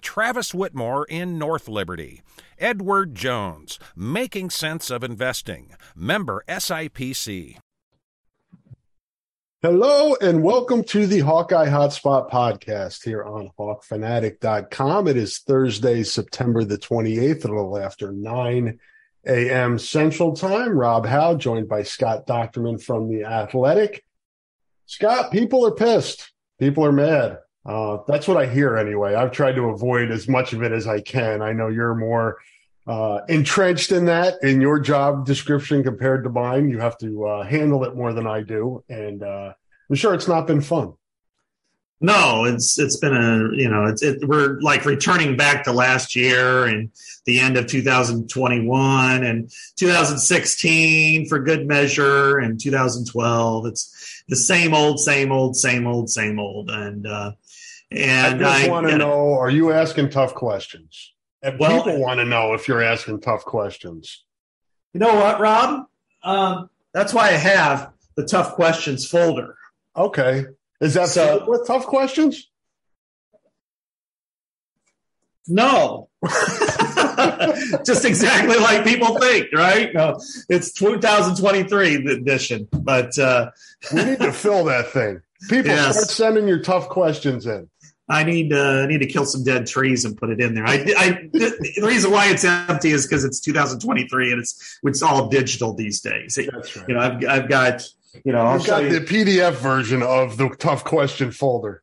Travis 0.00 0.52
Whitmore 0.52 1.04
in 1.04 1.38
North 1.38 1.68
Liberty. 1.68 2.22
Edward 2.58 3.14
Jones, 3.14 3.78
Making 3.94 4.50
Sense 4.50 4.90
of 4.90 5.04
Investing, 5.04 5.74
member 5.94 6.42
SIPC. 6.48 7.58
Hello 9.62 10.16
and 10.20 10.42
welcome 10.42 10.82
to 10.84 11.06
the 11.06 11.20
Hawkeye 11.20 11.68
Hotspot 11.68 12.30
podcast 12.30 13.04
here 13.04 13.24
on 13.24 13.50
hawkfanatic.com. 13.58 15.08
It 15.08 15.16
is 15.16 15.38
Thursday, 15.38 16.02
September 16.02 16.64
the 16.64 16.78
28th, 16.78 17.44
a 17.44 17.48
little 17.48 17.78
after 17.78 18.10
9 18.10 18.78
a.m. 19.26 19.78
Central 19.78 20.34
Time. 20.34 20.76
Rob 20.76 21.06
Howe, 21.06 21.36
joined 21.36 21.68
by 21.68 21.82
Scott 21.82 22.26
Dochterman 22.26 22.82
from 22.82 23.08
The 23.08 23.24
Athletic. 23.24 24.04
Scott, 24.86 25.30
people 25.30 25.66
are 25.66 25.74
pissed. 25.74 26.32
People 26.58 26.84
are 26.84 26.92
mad. 26.92 27.38
Uh, 27.68 27.98
that's 28.08 28.26
what 28.26 28.38
I 28.38 28.46
hear 28.46 28.78
anyway. 28.78 29.14
I've 29.14 29.30
tried 29.30 29.56
to 29.56 29.68
avoid 29.68 30.10
as 30.10 30.26
much 30.26 30.54
of 30.54 30.62
it 30.62 30.72
as 30.72 30.86
I 30.86 31.02
can. 31.02 31.42
I 31.42 31.52
know 31.52 31.68
you're 31.68 31.94
more 31.94 32.38
uh, 32.86 33.20
entrenched 33.28 33.92
in 33.92 34.06
that 34.06 34.42
in 34.42 34.62
your 34.62 34.80
job 34.80 35.26
description 35.26 35.84
compared 35.84 36.24
to 36.24 36.30
mine. 36.30 36.70
You 36.70 36.78
have 36.78 36.96
to 36.98 37.26
uh, 37.26 37.42
handle 37.44 37.84
it 37.84 37.94
more 37.94 38.14
than 38.14 38.26
I 38.26 38.40
do, 38.40 38.82
and 38.88 39.22
uh, 39.22 39.52
I'm 39.90 39.96
sure 39.96 40.14
it's 40.14 40.26
not 40.26 40.46
been 40.46 40.62
fun. 40.62 40.94
No, 42.00 42.44
it's 42.46 42.78
it's 42.78 42.96
been 42.96 43.14
a 43.14 43.54
you 43.54 43.68
know 43.68 43.84
it's 43.84 44.02
it, 44.02 44.26
we're 44.26 44.58
like 44.60 44.86
returning 44.86 45.36
back 45.36 45.64
to 45.64 45.72
last 45.72 46.16
year 46.16 46.64
and 46.64 46.90
the 47.26 47.38
end 47.38 47.58
of 47.58 47.66
2021 47.66 49.24
and 49.24 49.50
2016 49.76 51.28
for 51.28 51.38
good 51.40 51.66
measure 51.66 52.38
and 52.38 52.58
2012. 52.58 53.66
It's 53.66 54.22
the 54.28 54.36
same 54.36 54.72
old, 54.72 55.00
same 55.00 55.32
old, 55.32 55.56
same 55.56 55.86
old, 55.86 56.08
same 56.08 56.38
old, 56.38 56.70
and 56.70 57.06
uh, 57.06 57.32
and 57.90 58.44
I 58.44 58.58
just 58.58 58.70
want 58.70 58.88
to 58.88 58.98
know: 58.98 59.34
Are 59.34 59.50
you 59.50 59.72
asking 59.72 60.10
tough 60.10 60.34
questions? 60.34 61.14
And 61.42 61.58
well, 61.58 61.84
people 61.84 62.00
want 62.00 62.18
to 62.20 62.24
know 62.24 62.54
if 62.54 62.68
you're 62.68 62.82
asking 62.82 63.20
tough 63.20 63.44
questions. 63.44 64.24
You 64.92 65.00
know 65.00 65.14
what, 65.14 65.40
Rob? 65.40 65.86
Um, 66.22 66.70
that's 66.92 67.14
why 67.14 67.28
I 67.28 67.32
have 67.32 67.92
the 68.16 68.24
tough 68.24 68.54
questions 68.54 69.06
folder. 69.08 69.56
Okay, 69.96 70.46
is 70.80 70.94
that 70.94 71.08
so 71.08 71.44
with 71.46 71.66
tough 71.66 71.86
questions? 71.86 72.48
No. 75.48 76.08
Just 77.86 78.04
exactly 78.04 78.58
like 78.58 78.84
people 78.84 79.18
think, 79.18 79.46
right? 79.52 79.92
No, 79.94 80.20
it's 80.48 80.72
2023 80.72 82.06
edition, 82.06 82.68
but 82.70 83.18
uh, 83.18 83.50
we 83.92 84.04
need 84.04 84.18
to 84.18 84.32
fill 84.32 84.64
that 84.64 84.88
thing. 84.88 85.22
People 85.48 85.70
yes. 85.70 85.94
start 85.94 86.10
sending 86.10 86.48
your 86.48 86.60
tough 86.60 86.88
questions 86.88 87.46
in. 87.46 87.68
I 88.08 88.24
need 88.24 88.52
uh, 88.52 88.82
I 88.82 88.86
need 88.86 88.98
to 88.98 89.06
kill 89.06 89.26
some 89.26 89.44
dead 89.44 89.66
trees 89.66 90.04
and 90.04 90.16
put 90.16 90.30
it 90.30 90.40
in 90.40 90.54
there. 90.54 90.66
I, 90.66 90.74
I 90.96 91.28
the 91.32 91.82
reason 91.82 92.10
why 92.10 92.28
it's 92.30 92.44
empty 92.44 92.90
is 92.90 93.06
because 93.06 93.24
it's 93.24 93.40
2023 93.40 94.32
and 94.32 94.40
it's 94.40 94.78
it's 94.82 95.02
all 95.02 95.28
digital 95.28 95.74
these 95.74 96.00
days. 96.00 96.38
That's 96.50 96.76
right. 96.76 96.88
You 96.88 96.94
know, 96.94 97.00
I've 97.00 97.28
I've 97.28 97.48
got 97.48 97.86
you 98.24 98.32
know 98.32 98.46
I've 98.46 98.66
got 98.66 98.84
you. 98.84 98.98
the 98.98 99.04
PDF 99.04 99.54
version 99.54 100.02
of 100.02 100.38
the 100.38 100.48
tough 100.48 100.84
question 100.84 101.32
folder. 101.32 101.82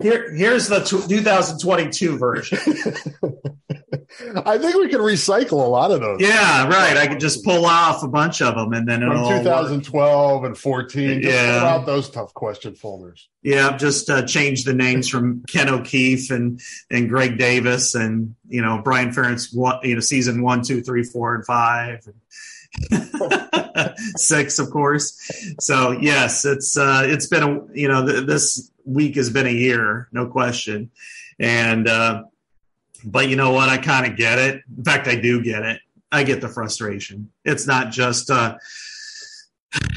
Here, 0.00 0.34
here's 0.34 0.68
the 0.68 0.80
2022 0.80 2.18
version. 2.18 2.58
I 4.44 4.58
think 4.58 4.74
we 4.76 4.88
can 4.88 5.00
recycle 5.00 5.64
a 5.64 5.68
lot 5.68 5.90
of 5.90 6.00
those. 6.00 6.20
Yeah, 6.20 6.66
right. 6.66 6.96
I 6.96 7.06
could 7.06 7.20
just 7.20 7.44
pull 7.44 7.66
off 7.66 8.02
a 8.02 8.08
bunch 8.08 8.42
of 8.42 8.54
them, 8.54 8.72
and 8.72 8.88
then 8.88 9.00
from 9.00 9.38
2012 9.38 10.44
and 10.44 10.56
14. 10.56 11.20
yeah, 11.22 11.58
pull 11.60 11.68
out 11.68 11.86
those 11.86 12.10
tough 12.10 12.34
question 12.34 12.74
folders. 12.74 13.28
Yeah, 13.42 13.76
just 13.76 14.10
uh, 14.10 14.22
change 14.26 14.64
the 14.64 14.74
names 14.74 15.08
from 15.08 15.44
Ken 15.44 15.68
O'Keefe 15.68 16.30
and 16.30 16.60
and 16.90 17.08
Greg 17.08 17.38
Davis, 17.38 17.94
and 17.94 18.34
you 18.48 18.62
know 18.62 18.80
Brian 18.82 19.10
Ferentz. 19.10 19.54
One, 19.54 19.78
you 19.82 19.94
know, 19.94 20.00
season 20.00 20.42
one, 20.42 20.62
two, 20.62 20.82
three, 20.82 21.04
four, 21.04 21.34
and 21.34 21.46
five. 21.46 22.06
six, 24.16 24.58
of 24.58 24.70
course. 24.70 25.18
So 25.60 25.92
yes, 25.92 26.44
it's 26.44 26.76
uh, 26.76 27.02
it's 27.04 27.26
been 27.26 27.42
a 27.42 27.60
you 27.74 27.88
know 27.88 28.06
th- 28.06 28.26
this 28.26 28.70
week 28.84 29.16
has 29.16 29.30
been 29.30 29.46
a 29.46 29.52
year, 29.52 30.08
no 30.12 30.26
question. 30.26 30.90
And 31.38 31.88
uh, 31.88 32.24
but 33.04 33.28
you 33.28 33.36
know 33.36 33.52
what? 33.52 33.68
I 33.68 33.78
kind 33.78 34.10
of 34.10 34.16
get 34.16 34.38
it. 34.38 34.62
In 34.76 34.84
fact, 34.84 35.08
I 35.08 35.16
do 35.16 35.42
get 35.42 35.62
it. 35.62 35.80
I 36.12 36.22
get 36.24 36.40
the 36.40 36.48
frustration. 36.48 37.30
It's 37.44 37.66
not 37.66 37.90
just 37.92 38.30
uh, 38.30 38.56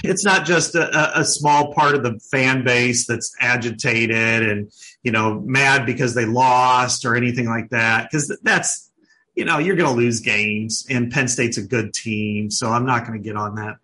it's 0.03 0.23
not 0.23 0.45
just 0.45 0.75
a, 0.75 1.19
a, 1.19 1.25
small 1.25 1.73
part 1.73 1.95
of 1.95 2.03
the 2.03 2.19
fan 2.31 2.63
base 2.63 3.07
that's 3.07 3.35
agitated 3.40 4.47
and 4.47 4.72
you 5.01 5.11
know 5.11 5.40
mad 5.45 5.85
because 5.85 6.13
they 6.13 6.25
lost 6.25 7.05
or 7.05 7.16
anything 7.16 7.47
like 7.47 7.69
that. 7.69 8.09
Because 8.09 8.38
that's 8.44 8.91
you 9.36 9.46
know 9.46 9.58
you're 9.58 9.76
going 9.76 9.90
to 9.90 9.96
lose 9.96 10.20
games, 10.20 10.86
and 10.90 11.12
Penn 11.12 11.28
State's 11.28 11.58
a 11.58 11.64
good 11.64 11.94
team, 11.94 12.52
so 12.52 12.70
I'm 12.70 12.86
not 12.86 13.06
going 13.06 13.22
to 13.22 13.24
get 13.24 13.36
on 13.36 13.56
that. 13.56 13.78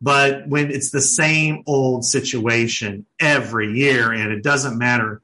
But 0.00 0.48
when 0.48 0.70
it's 0.70 0.90
the 0.90 1.00
same 1.00 1.62
old 1.66 2.04
situation 2.04 3.06
every 3.20 3.72
year, 3.72 4.12
and 4.12 4.32
it 4.32 4.42
doesn't 4.42 4.76
matter, 4.76 5.22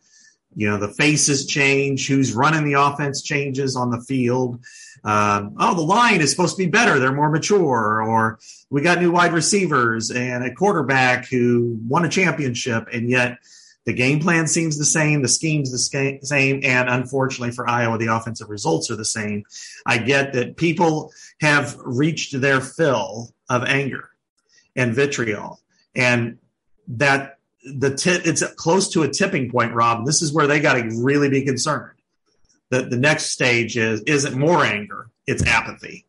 you 0.55 0.71
know, 0.71 0.79
the 0.79 0.89
faces 0.89 1.47
change, 1.47 2.07
who's 2.07 2.33
running 2.33 2.65
the 2.65 2.81
offense 2.81 3.23
changes 3.23 3.77
on 3.77 3.91
the 3.91 4.01
field. 4.01 4.61
Um, 5.05 5.55
oh, 5.59 5.75
the 5.75 5.83
line 5.83 6.21
is 6.21 6.31
supposed 6.31 6.57
to 6.57 6.65
be 6.65 6.71
better; 6.71 6.99
they're 6.99 7.13
more 7.13 7.31
mature, 7.31 8.03
or 8.03 8.39
we 8.71 8.83
got 8.83 9.01
new 9.01 9.11
wide 9.11 9.33
receivers 9.33 10.11
and 10.11 10.45
a 10.45 10.55
quarterback 10.55 11.27
who 11.27 11.79
won 11.87 12.05
a 12.05 12.09
championship, 12.09 12.89
and 12.93 13.11
yet 13.11 13.39
the 13.87 13.93
game 13.95 14.21
plan 14.21 14.47
seems 14.47 14.77
the 14.77 14.85
same, 14.85 15.23
the 15.23 15.29
scheme's 15.29 15.71
the 15.71 16.19
same, 16.23 16.61
and 16.63 16.89
unfortunately 16.89 17.53
for 17.53 17.69
Iowa, 17.69 17.97
the 17.97 18.15
offensive 18.15 18.51
results 18.51 18.91
are 18.91 18.97
the 18.97 19.05
same. 19.05 19.45
I 19.87 19.99
get 19.99 20.35
that 20.35 20.57
people 20.57 21.13
have 21.41 21.77
reached 21.83 22.39
their 22.39 22.61
fill 22.61 23.33
of 23.49 23.65
anger 23.65 24.11
and 24.77 24.95
vitriol. 24.95 25.61
And 25.95 26.39
that 26.89 27.39
the 27.65 27.95
tip, 27.95 28.27
it's 28.27 28.43
close 28.55 28.91
to 28.91 29.03
a 29.03 29.09
tipping 29.09 29.51
point, 29.51 29.75
Rob. 29.75 30.07
This 30.07 30.23
is 30.23 30.33
where 30.33 30.47
they 30.47 30.61
got 30.61 30.75
to 30.75 30.89
really 31.03 31.29
be 31.29 31.45
concerned. 31.45 31.99
That 32.71 32.91
the 32.91 32.99
next 32.99 33.27
stage 33.27 33.77
is 33.77 34.03
isn't 34.03 34.39
more 34.39 34.65
anger, 34.65 35.09
it's 35.27 35.47
apathy. 35.47 36.07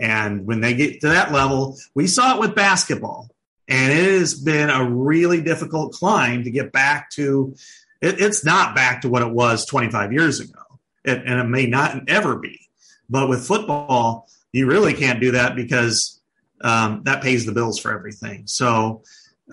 And 0.00 0.46
when 0.46 0.60
they 0.60 0.74
get 0.74 1.00
to 1.02 1.08
that 1.08 1.32
level, 1.32 1.76
we 1.94 2.06
saw 2.06 2.34
it 2.34 2.40
with 2.40 2.54
basketball. 2.54 3.28
And 3.68 3.92
it 3.92 4.18
has 4.18 4.34
been 4.34 4.70
a 4.70 4.88
really 4.88 5.42
difficult 5.42 5.92
climb 5.92 6.44
to 6.44 6.50
get 6.50 6.72
back 6.72 7.10
to 7.10 7.54
it, 8.00 8.20
it's 8.20 8.44
not 8.44 8.74
back 8.74 9.02
to 9.02 9.08
what 9.08 9.22
it 9.22 9.30
was 9.30 9.66
25 9.66 10.12
years 10.12 10.40
ago. 10.40 10.60
It, 11.04 11.22
and 11.24 11.40
it 11.40 11.44
may 11.44 11.66
not 11.66 12.08
ever 12.08 12.36
be. 12.36 12.60
But 13.08 13.28
with 13.28 13.46
football, 13.46 14.28
you 14.52 14.66
really 14.66 14.94
can't 14.94 15.20
do 15.20 15.32
that 15.32 15.56
because 15.56 16.20
um, 16.60 17.02
that 17.04 17.22
pays 17.22 17.46
the 17.46 17.52
bills 17.52 17.78
for 17.78 17.92
everything. 17.92 18.46
So, 18.46 19.02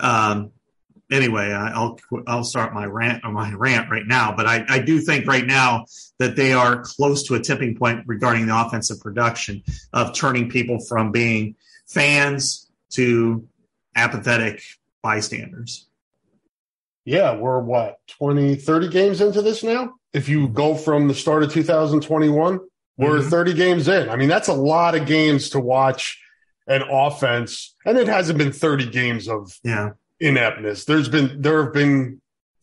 um, 0.00 0.50
anyway, 1.10 1.52
I'll 1.52 1.98
I'll 2.26 2.44
start 2.44 2.74
my 2.74 2.84
rant 2.84 3.24
my 3.24 3.52
rant 3.54 3.90
right 3.90 4.06
now. 4.06 4.34
But 4.36 4.46
I, 4.46 4.64
I 4.68 4.78
do 4.80 5.00
think 5.00 5.26
right 5.26 5.46
now 5.46 5.86
that 6.18 6.36
they 6.36 6.52
are 6.52 6.82
close 6.82 7.24
to 7.28 7.34
a 7.34 7.40
tipping 7.40 7.76
point 7.76 8.04
regarding 8.06 8.46
the 8.46 8.58
offensive 8.58 9.00
production 9.00 9.62
of 9.92 10.14
turning 10.14 10.50
people 10.50 10.80
from 10.80 11.12
being 11.12 11.54
fans 11.86 12.68
to 12.90 13.46
apathetic 13.96 14.62
bystanders. 15.02 15.88
Yeah, 17.04 17.36
we're 17.36 17.60
what 17.60 17.98
20, 18.08 18.56
30 18.56 18.88
games 18.88 19.20
into 19.20 19.42
this 19.42 19.62
now. 19.62 19.94
If 20.12 20.28
you 20.28 20.48
go 20.48 20.74
from 20.74 21.08
the 21.08 21.14
start 21.14 21.42
of 21.42 21.52
2021, 21.52 22.60
we're 22.96 23.18
mm-hmm. 23.18 23.28
30 23.28 23.54
games 23.54 23.88
in. 23.88 24.08
I 24.08 24.16
mean, 24.16 24.28
that's 24.28 24.48
a 24.48 24.54
lot 24.54 24.94
of 24.94 25.06
games 25.06 25.50
to 25.50 25.60
watch 25.60 26.20
an 26.66 26.82
offense, 26.82 27.74
and 27.84 27.96
it 27.96 28.08
hasn't 28.08 28.38
been 28.38 28.52
30 28.52 28.90
games 28.90 29.28
of 29.28 29.58
yeah 29.62 29.90
ineptness. 30.18 30.84
There's 30.84 31.08
been 31.08 31.40
there 31.40 31.62
have 31.62 31.72
been 31.72 32.20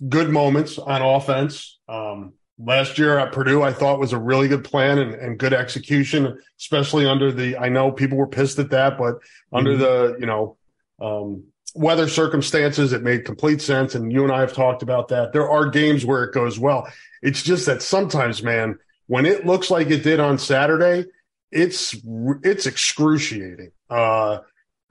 good 0.10 0.30
moments 0.30 0.78
on 0.78 1.02
offense. 1.02 1.80
Um, 1.88 2.34
last 2.58 2.98
year 2.98 3.18
at 3.18 3.32
Purdue, 3.32 3.62
I 3.62 3.72
thought 3.72 4.00
was 4.00 4.14
a 4.14 4.20
really 4.20 4.48
good 4.48 4.64
plan 4.64 5.00
and, 5.00 5.14
and, 5.14 5.38
good 5.38 5.54
execution, 5.54 6.38
especially 6.60 7.06
under 7.06 7.32
the. 7.32 7.58
I 7.58 7.70
know 7.70 7.92
people 7.92 8.18
were 8.18 8.28
pissed 8.28 8.60
at 8.60 8.72
that, 8.72 8.98
but 8.98 9.16
mm-hmm. 9.16 9.56
under 9.56 9.78
the 9.78 10.18
you 10.20 10.26
know 10.26 10.58
um, 11.04 11.44
weather 11.76 12.08
circumstances, 12.08 12.94
it 12.94 13.04
made 13.04 13.26
complete 13.26 13.62
sense. 13.62 13.96
And 13.96 14.12
you 14.12 14.24
and 14.24 14.32
I 14.32 14.40
have 14.40 14.54
talked 14.54 14.84
about 14.84 15.10
that. 15.10 15.34
There 15.34 15.50
are 15.50 15.70
games 15.70 16.06
where 16.06 16.24
it 16.24 16.34
goes 16.34 16.58
well. 16.58 16.88
It's 17.22 17.44
just 17.44 17.66
that 17.66 17.82
sometimes, 17.82 18.42
man, 18.42 18.80
when 19.08 19.26
it 19.26 19.46
looks 19.46 19.70
like 19.70 19.90
it 19.90 20.04
did 20.04 20.20
on 20.20 20.38
Saturday, 20.38 21.06
it's 21.52 21.96
it's 22.44 22.66
excruciating. 22.66 23.72
Uh, 23.90 24.40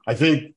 I 0.06 0.14
think 0.14 0.54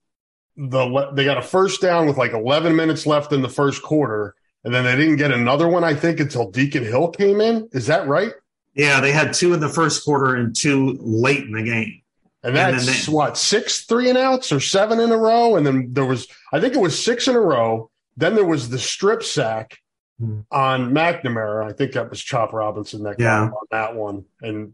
the 0.57 1.11
they 1.13 1.25
got 1.25 1.37
a 1.37 1.41
first 1.41 1.81
down 1.81 2.07
with 2.07 2.17
like 2.17 2.33
11 2.33 2.75
minutes 2.75 3.05
left 3.05 3.31
in 3.31 3.41
the 3.41 3.49
first 3.49 3.81
quarter, 3.81 4.35
and 4.63 4.73
then 4.73 4.83
they 4.83 4.95
didn't 4.95 5.17
get 5.17 5.31
another 5.31 5.67
one. 5.67 5.83
I 5.83 5.95
think 5.95 6.19
until 6.19 6.51
Deacon 6.51 6.83
Hill 6.83 7.09
came 7.09 7.41
in. 7.41 7.69
Is 7.71 7.87
that 7.87 8.07
right? 8.07 8.33
Yeah, 8.73 8.99
they 8.99 9.13
had 9.13 9.33
two 9.33 9.53
in 9.53 9.61
the 9.61 9.69
first 9.69 10.03
quarter 10.03 10.35
and 10.35 10.55
two 10.55 10.97
late 11.01 11.43
in 11.43 11.53
the 11.53 11.63
game. 11.63 12.01
And 12.45 12.55
that's 12.55 12.87
and 12.87 12.95
they, 12.95 13.11
what 13.11 13.37
six 13.37 13.85
three 13.85 14.07
and 14.07 14.19
outs 14.19 14.51
or 14.51 14.59
seven 14.59 14.99
in 14.99 15.11
a 15.11 15.17
row, 15.17 15.55
and 15.55 15.65
then 15.65 15.93
there 15.93 16.05
was 16.05 16.27
I 16.53 16.59
think 16.61 16.75
it 16.75 16.79
was 16.79 17.03
six 17.03 17.27
in 17.27 17.35
a 17.35 17.39
row. 17.39 17.89
Then 18.17 18.35
there 18.35 18.45
was 18.45 18.69
the 18.69 18.77
strip 18.77 19.23
sack 19.23 19.79
hmm. 20.19 20.41
on 20.51 20.91
McNamara. 20.91 21.67
I 21.67 21.73
think 21.73 21.93
that 21.93 22.11
was 22.11 22.21
Chop 22.21 22.53
Robinson 22.53 23.01
that 23.03 23.17
got 23.17 23.23
yeah. 23.23 23.41
on 23.45 23.65
that 23.71 23.95
one 23.95 24.25
and 24.41 24.73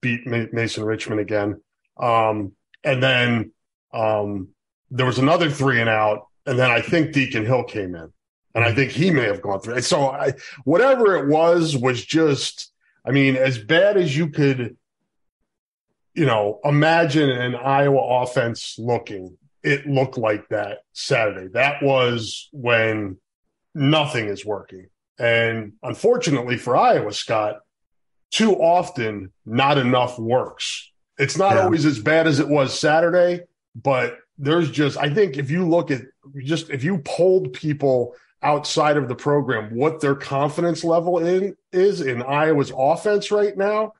beat 0.00 0.26
Mason 0.26 0.84
Richmond 0.84 1.20
again. 1.20 1.60
Um, 1.96 2.52
and 2.82 3.00
then 3.00 3.52
um, 3.94 4.48
there 4.90 5.06
was 5.06 5.18
another 5.18 5.48
three 5.48 5.80
and 5.80 5.88
out, 5.88 6.26
and 6.44 6.58
then 6.58 6.72
I 6.72 6.80
think 6.80 7.12
Deacon 7.12 7.46
Hill 7.46 7.62
came 7.62 7.94
in, 7.94 8.12
and 8.54 8.64
I 8.64 8.74
think 8.74 8.90
he 8.90 9.12
may 9.12 9.26
have 9.26 9.40
gone 9.40 9.60
through. 9.60 9.80
So 9.82 10.10
I, 10.10 10.32
whatever 10.64 11.16
it 11.16 11.28
was 11.28 11.76
was 11.76 12.04
just, 12.04 12.72
I 13.06 13.12
mean, 13.12 13.36
as 13.36 13.58
bad 13.58 13.96
as 13.96 14.16
you 14.16 14.28
could 14.28 14.76
you 16.14 16.26
know, 16.26 16.60
imagine 16.64 17.30
an 17.30 17.54
Iowa 17.54 18.22
offense 18.22 18.76
looking. 18.78 19.36
It 19.62 19.86
looked 19.86 20.18
like 20.18 20.48
that 20.48 20.78
Saturday. 20.92 21.48
That 21.48 21.82
was 21.82 22.48
when 22.52 23.18
nothing 23.74 24.28
is 24.28 24.44
working. 24.44 24.88
And 25.18 25.74
unfortunately 25.82 26.56
for 26.56 26.76
Iowa, 26.76 27.12
Scott, 27.12 27.60
too 28.30 28.54
often 28.54 29.32
not 29.46 29.78
enough 29.78 30.18
works. 30.18 30.90
It's 31.18 31.36
not 31.36 31.54
yeah. 31.54 31.62
always 31.62 31.84
as 31.84 31.98
bad 31.98 32.26
as 32.26 32.40
it 32.40 32.48
was 32.48 32.78
Saturday, 32.78 33.42
but 33.74 34.18
there's 34.38 34.70
just, 34.70 34.96
I 34.96 35.12
think 35.12 35.36
if 35.36 35.50
you 35.50 35.68
look 35.68 35.90
at 35.90 36.02
just, 36.42 36.70
if 36.70 36.82
you 36.82 36.98
polled 36.98 37.52
people 37.52 38.16
outside 38.42 38.96
of 38.96 39.08
the 39.08 39.14
program, 39.14 39.74
what 39.76 40.00
their 40.00 40.14
confidence 40.14 40.82
level 40.82 41.18
in 41.18 41.56
is 41.72 42.00
in 42.00 42.22
Iowa's 42.22 42.72
offense 42.76 43.30
right 43.30 43.56
now, 43.56 43.92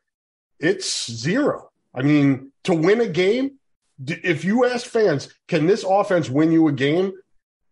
it's 0.58 1.10
zero. 1.10 1.70
I 1.94 2.02
mean, 2.02 2.52
to 2.64 2.74
win 2.74 3.00
a 3.00 3.08
game, 3.08 3.58
if 4.06 4.44
you 4.44 4.64
ask 4.64 4.86
fans, 4.86 5.32
can 5.48 5.66
this 5.66 5.84
offense 5.86 6.28
win 6.28 6.52
you 6.52 6.68
a 6.68 6.72
game 6.72 7.12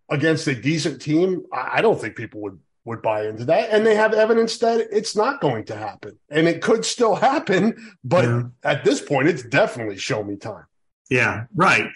against 0.09 0.47
a 0.47 0.55
decent 0.55 1.01
team? 1.01 1.45
I 1.53 1.81
don't 1.81 2.01
think 2.01 2.17
people 2.17 2.41
would 2.43 2.59
would 2.85 3.03
buy 3.03 3.27
into 3.27 3.45
that. 3.45 3.71
And 3.71 3.87
they 3.87 3.95
have 3.95 4.15
evidence 4.15 4.59
that 4.59 4.89
it's 4.91 5.15
not 5.15 5.41
going 5.41 5.65
to 5.67 5.77
happen. 5.77 6.19
And 6.29 6.49
it 6.49 6.63
could 6.63 6.85
still 6.85 7.15
happen, 7.15 7.95
but 8.05 8.25
yeah. 8.25 8.43
at 8.65 8.85
this 8.85 9.01
point, 9.01 9.29
it's 9.29 9.43
definitely 9.43 9.97
show 9.97 10.25
me 10.25 10.37
time. 10.37 10.65
Yeah, 11.11 11.45
right. 11.55 11.89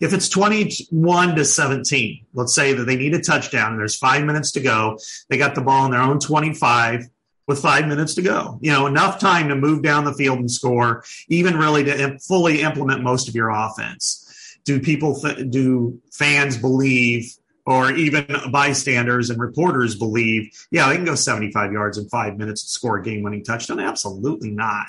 If 0.00 0.12
it's 0.12 0.28
21 0.28 1.36
to 1.36 1.44
17, 1.44 2.26
let's 2.34 2.54
say 2.54 2.74
that 2.74 2.84
they 2.84 2.96
need 2.96 3.14
a 3.14 3.20
touchdown 3.20 3.78
there's 3.78 3.96
five 3.96 4.24
minutes 4.24 4.52
to 4.52 4.60
go, 4.60 4.98
they 5.30 5.38
got 5.38 5.54
the 5.54 5.62
ball 5.62 5.86
in 5.86 5.92
their 5.92 6.02
own 6.02 6.20
25 6.20 7.04
with 7.48 7.60
five 7.60 7.88
minutes 7.88 8.14
to 8.14 8.22
go. 8.22 8.58
You 8.60 8.70
know, 8.70 8.86
enough 8.86 9.18
time 9.18 9.48
to 9.48 9.56
move 9.56 9.82
down 9.82 10.04
the 10.04 10.12
field 10.12 10.38
and 10.38 10.50
score, 10.50 11.02
even 11.28 11.56
really 11.56 11.82
to 11.84 12.18
fully 12.20 12.60
implement 12.60 13.02
most 13.02 13.26
of 13.28 13.34
your 13.34 13.48
offense. 13.48 14.58
Do 14.64 14.78
people, 14.78 15.18
th- 15.18 15.50
do 15.50 16.00
fans 16.12 16.58
believe, 16.58 17.32
or 17.66 17.90
even 17.92 18.26
bystanders 18.52 19.30
and 19.30 19.40
reporters 19.40 19.96
believe, 19.96 20.50
yeah, 20.70 20.88
they 20.88 20.96
can 20.96 21.06
go 21.06 21.14
75 21.14 21.72
yards 21.72 21.98
in 21.98 22.08
five 22.08 22.36
minutes 22.36 22.62
to 22.62 22.68
score 22.68 22.98
a 22.98 23.02
game 23.02 23.22
winning 23.22 23.42
touchdown? 23.42 23.80
Absolutely 23.80 24.50
not. 24.50 24.88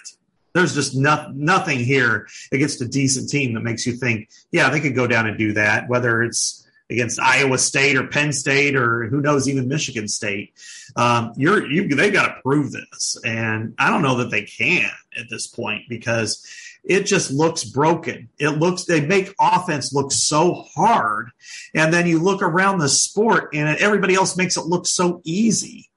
There's 0.53 0.75
just 0.75 0.95
no, 0.95 1.31
nothing 1.33 1.79
here 1.79 2.27
against 2.51 2.81
a 2.81 2.87
decent 2.87 3.29
team 3.29 3.53
that 3.53 3.61
makes 3.61 3.85
you 3.85 3.93
think, 3.93 4.29
yeah, 4.51 4.69
they 4.69 4.81
could 4.81 4.95
go 4.95 5.07
down 5.07 5.27
and 5.27 5.37
do 5.37 5.53
that, 5.53 5.87
whether 5.87 6.23
it's 6.23 6.67
against 6.89 7.19
Iowa 7.19 7.57
State 7.57 7.95
or 7.97 8.07
Penn 8.07 8.33
State 8.33 8.75
or 8.75 9.07
who 9.07 9.21
knows, 9.21 9.47
even 9.47 9.67
Michigan 9.67 10.07
State. 10.07 10.53
Um, 10.95 11.33
you're 11.35 11.69
you 11.69 11.87
they 11.95 12.11
got 12.11 12.27
to 12.27 12.41
prove 12.41 12.71
this, 12.71 13.17
and 13.23 13.75
I 13.77 13.89
don't 13.89 14.01
know 14.01 14.17
that 14.17 14.31
they 14.31 14.43
can 14.43 14.89
at 15.17 15.29
this 15.29 15.47
point 15.47 15.83
because 15.87 16.45
it 16.83 17.05
just 17.05 17.31
looks 17.31 17.63
broken. 17.63 18.29
It 18.39 18.49
looks 18.51 18.85
they 18.85 19.05
make 19.05 19.35
offense 19.39 19.93
look 19.93 20.11
so 20.11 20.65
hard, 20.75 21.29
and 21.73 21.93
then 21.93 22.07
you 22.07 22.19
look 22.19 22.41
around 22.41 22.79
the 22.79 22.89
sport 22.89 23.53
and 23.53 23.77
everybody 23.77 24.15
else 24.15 24.35
makes 24.35 24.57
it 24.57 24.65
look 24.65 24.87
so 24.87 25.21
easy. 25.23 25.89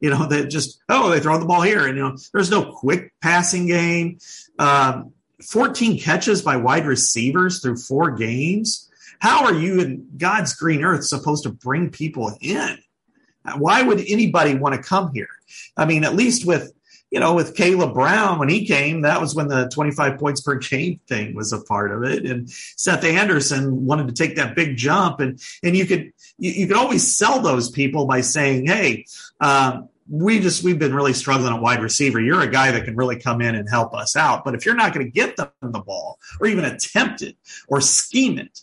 You 0.00 0.10
know 0.10 0.26
that 0.28 0.50
just 0.50 0.80
oh 0.88 1.10
they 1.10 1.20
throw 1.20 1.38
the 1.38 1.46
ball 1.46 1.62
here, 1.62 1.86
and 1.86 1.96
you 1.96 2.02
know 2.02 2.16
there's 2.32 2.50
no 2.50 2.72
quick 2.72 3.12
passing 3.20 3.66
game. 3.66 4.18
Um, 4.58 5.12
14 5.42 5.98
catches 5.98 6.42
by 6.42 6.56
wide 6.56 6.86
receivers 6.86 7.62
through 7.62 7.76
four 7.76 8.10
games 8.10 8.89
how 9.20 9.44
are 9.44 9.54
you 9.54 9.80
in 9.80 10.08
God's 10.16 10.54
green 10.54 10.82
earth 10.82 11.04
supposed 11.04 11.44
to 11.44 11.50
bring 11.50 11.90
people 11.90 12.36
in? 12.40 12.78
Why 13.56 13.82
would 13.82 14.04
anybody 14.06 14.54
want 14.54 14.74
to 14.74 14.82
come 14.82 15.12
here? 15.14 15.28
I 15.76 15.86
mean, 15.86 16.04
at 16.04 16.14
least 16.14 16.46
with 16.46 16.72
you 17.10 17.18
know, 17.18 17.34
with 17.34 17.56
Caleb 17.56 17.92
Brown, 17.92 18.38
when 18.38 18.48
he 18.48 18.64
came, 18.64 19.00
that 19.00 19.20
was 19.20 19.34
when 19.34 19.48
the 19.48 19.68
25 19.74 20.18
points 20.18 20.40
per 20.40 20.56
game 20.56 21.00
thing 21.08 21.34
was 21.34 21.52
a 21.52 21.60
part 21.60 21.90
of 21.90 22.04
it. 22.04 22.24
And 22.24 22.48
Seth 22.48 23.04
Anderson 23.04 23.84
wanted 23.84 24.06
to 24.06 24.14
take 24.14 24.36
that 24.36 24.54
big 24.54 24.76
jump. 24.76 25.18
And, 25.18 25.40
and 25.62 25.76
you 25.76 25.86
could, 25.86 26.12
you, 26.38 26.52
you 26.52 26.66
could 26.68 26.76
always 26.76 27.16
sell 27.16 27.40
those 27.40 27.68
people 27.68 28.06
by 28.06 28.20
saying, 28.20 28.66
Hey, 28.66 29.06
um, 29.40 29.88
we 30.08 30.38
just, 30.38 30.62
we've 30.62 30.78
been 30.78 30.94
really 30.94 31.12
struggling 31.12 31.52
at 31.52 31.60
wide 31.60 31.82
receiver. 31.82 32.20
You're 32.20 32.42
a 32.42 32.50
guy 32.50 32.70
that 32.70 32.84
can 32.84 32.96
really 32.96 33.16
come 33.16 33.40
in 33.40 33.54
and 33.54 33.68
help 33.68 33.92
us 33.92 34.14
out. 34.14 34.44
But 34.44 34.54
if 34.54 34.64
you're 34.64 34.74
not 34.76 34.94
going 34.94 35.06
to 35.06 35.10
get 35.10 35.36
them 35.36 35.50
the 35.62 35.80
ball 35.80 36.18
or 36.40 36.46
even 36.46 36.64
attempt 36.64 37.22
it 37.22 37.36
or 37.68 37.80
scheme 37.80 38.38
it, 38.38 38.60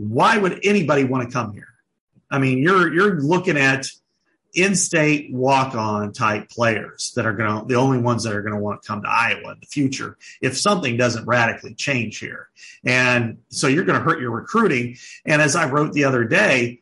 why 0.00 0.38
would 0.38 0.60
anybody 0.64 1.04
want 1.04 1.28
to 1.28 1.32
come 1.32 1.52
here? 1.52 1.68
I 2.30 2.38
mean, 2.38 2.58
you're 2.58 2.92
you're 2.92 3.20
looking 3.20 3.58
at 3.58 3.86
in-state 4.54 5.32
walk-on 5.32 6.12
type 6.12 6.48
players 6.48 7.12
that 7.14 7.24
are 7.24 7.32
going 7.32 7.60
to 7.60 7.66
the 7.66 7.76
only 7.76 7.98
ones 7.98 8.24
that 8.24 8.32
are 8.32 8.42
going 8.42 8.54
to 8.54 8.60
want 8.60 8.82
to 8.82 8.86
come 8.86 9.02
to 9.02 9.08
Iowa 9.08 9.52
in 9.52 9.60
the 9.60 9.66
future 9.66 10.16
if 10.40 10.58
something 10.58 10.96
doesn't 10.96 11.24
radically 11.26 11.74
change 11.74 12.18
here. 12.18 12.48
And 12.84 13.38
so 13.50 13.68
you're 13.68 13.84
going 13.84 13.98
to 13.98 14.04
hurt 14.04 14.20
your 14.20 14.32
recruiting. 14.32 14.96
And 15.24 15.40
as 15.40 15.54
I 15.54 15.68
wrote 15.68 15.92
the 15.92 16.04
other 16.04 16.24
day, 16.24 16.80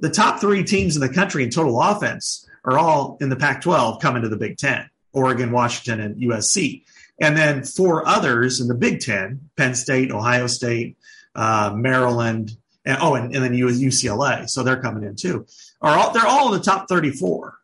the 0.00 0.10
top 0.10 0.40
3 0.40 0.62
teams 0.62 0.94
in 0.94 1.00
the 1.00 1.12
country 1.12 1.42
in 1.42 1.50
total 1.50 1.80
offense 1.80 2.46
are 2.64 2.78
all 2.78 3.18
in 3.20 3.30
the 3.30 3.36
Pac-12 3.36 4.00
coming 4.00 4.22
to 4.22 4.28
the 4.28 4.36
Big 4.36 4.58
10. 4.58 4.88
Oregon, 5.12 5.50
Washington 5.50 6.00
and 6.00 6.22
USC. 6.22 6.84
And 7.20 7.36
then 7.36 7.64
four 7.64 8.06
others 8.06 8.60
in 8.60 8.68
the 8.68 8.74
Big 8.74 9.00
10, 9.00 9.50
Penn 9.56 9.74
State, 9.74 10.12
Ohio 10.12 10.46
State, 10.46 10.96
uh, 11.34 11.72
Maryland, 11.74 12.52
and, 12.84 12.98
oh, 13.00 13.14
and, 13.14 13.34
and 13.34 13.44
then 13.44 13.52
UCLA. 13.52 14.48
So 14.48 14.62
they're 14.62 14.80
coming 14.80 15.04
in 15.04 15.16
too. 15.16 15.46
Are 15.80 15.96
all, 15.96 16.12
they're 16.12 16.26
all 16.26 16.52
in 16.52 16.58
the 16.58 16.64
top 16.64 16.88
34. 16.88 17.58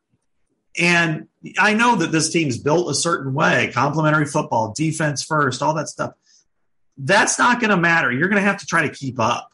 And 0.79 1.29
I 1.59 1.75
know 1.75 1.97
that 1.97 2.11
this 2.11 2.31
team's 2.31 2.59
built 2.59 2.91
a 2.91 2.95
certain 2.95 3.33
way, 3.33 3.71
complementary 3.73 4.27
football, 4.27 4.73
defense 4.77 5.23
first, 5.23 5.63
all 5.63 5.75
that 5.75 5.89
stuff. 5.89 6.15
That's 6.97 7.39
not 7.39 7.61
going 7.61 7.71
to 7.71 7.77
matter. 7.77 8.11
You're 8.11 8.29
going 8.29 8.43
to 8.43 8.49
have 8.49 8.61
to 8.61 8.67
try 8.67 8.83
to 8.87 8.95
keep 8.95 9.21
up. 9.21 9.51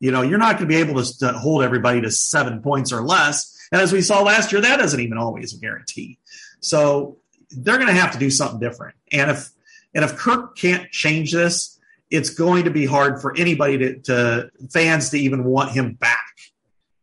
You 0.00 0.10
know, 0.10 0.22
you're 0.22 0.38
not 0.38 0.58
going 0.58 0.68
to 0.68 0.74
be 0.74 0.80
able 0.80 1.02
to, 1.02 1.18
to 1.18 1.32
hold 1.34 1.62
everybody 1.62 2.00
to 2.00 2.10
seven 2.10 2.60
points 2.60 2.92
or 2.92 3.02
less. 3.02 3.56
And 3.70 3.80
as 3.80 3.92
we 3.92 4.02
saw 4.02 4.22
last 4.22 4.50
year, 4.50 4.60
that 4.60 4.80
isn't 4.80 4.98
even 4.98 5.18
always 5.18 5.54
a 5.54 5.58
guarantee. 5.58 6.18
So 6.60 7.18
they're 7.50 7.76
going 7.76 7.88
to 7.88 8.00
have 8.00 8.12
to 8.12 8.18
do 8.18 8.30
something 8.30 8.58
different. 8.58 8.96
And 9.12 9.30
if 9.30 9.50
and 9.94 10.04
if 10.04 10.16
Kirk 10.16 10.56
can't 10.56 10.90
change 10.90 11.32
this, 11.32 11.71
it's 12.12 12.28
going 12.28 12.64
to 12.64 12.70
be 12.70 12.84
hard 12.84 13.22
for 13.22 13.34
anybody 13.38 13.78
to, 13.78 13.98
to 14.00 14.50
fans 14.70 15.08
to 15.10 15.18
even 15.18 15.44
want 15.44 15.70
him 15.72 15.94
back. 15.94 16.26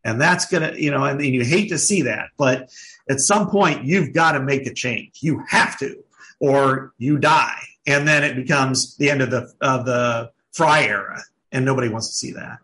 And 0.04 0.20
that's 0.20 0.46
going 0.46 0.62
to, 0.62 0.80
you 0.80 0.92
know, 0.92 1.04
I 1.04 1.14
mean, 1.14 1.34
you 1.34 1.44
hate 1.44 1.70
to 1.70 1.78
see 1.78 2.02
that, 2.02 2.28
but 2.38 2.70
at 3.08 3.18
some 3.18 3.50
point 3.50 3.84
you've 3.84 4.14
got 4.14 4.32
to 4.32 4.40
make 4.40 4.66
a 4.68 4.72
change. 4.72 5.18
You 5.20 5.42
have 5.48 5.76
to, 5.80 6.04
or 6.38 6.94
you 6.96 7.18
die. 7.18 7.58
And 7.88 8.06
then 8.06 8.22
it 8.22 8.36
becomes 8.36 8.96
the 8.98 9.10
end 9.10 9.20
of 9.20 9.32
the, 9.32 9.52
of 9.60 9.84
the 9.84 10.30
Fry 10.52 10.84
era. 10.84 11.20
And 11.50 11.64
nobody 11.64 11.88
wants 11.88 12.08
to 12.08 12.14
see 12.14 12.32
that. 12.32 12.58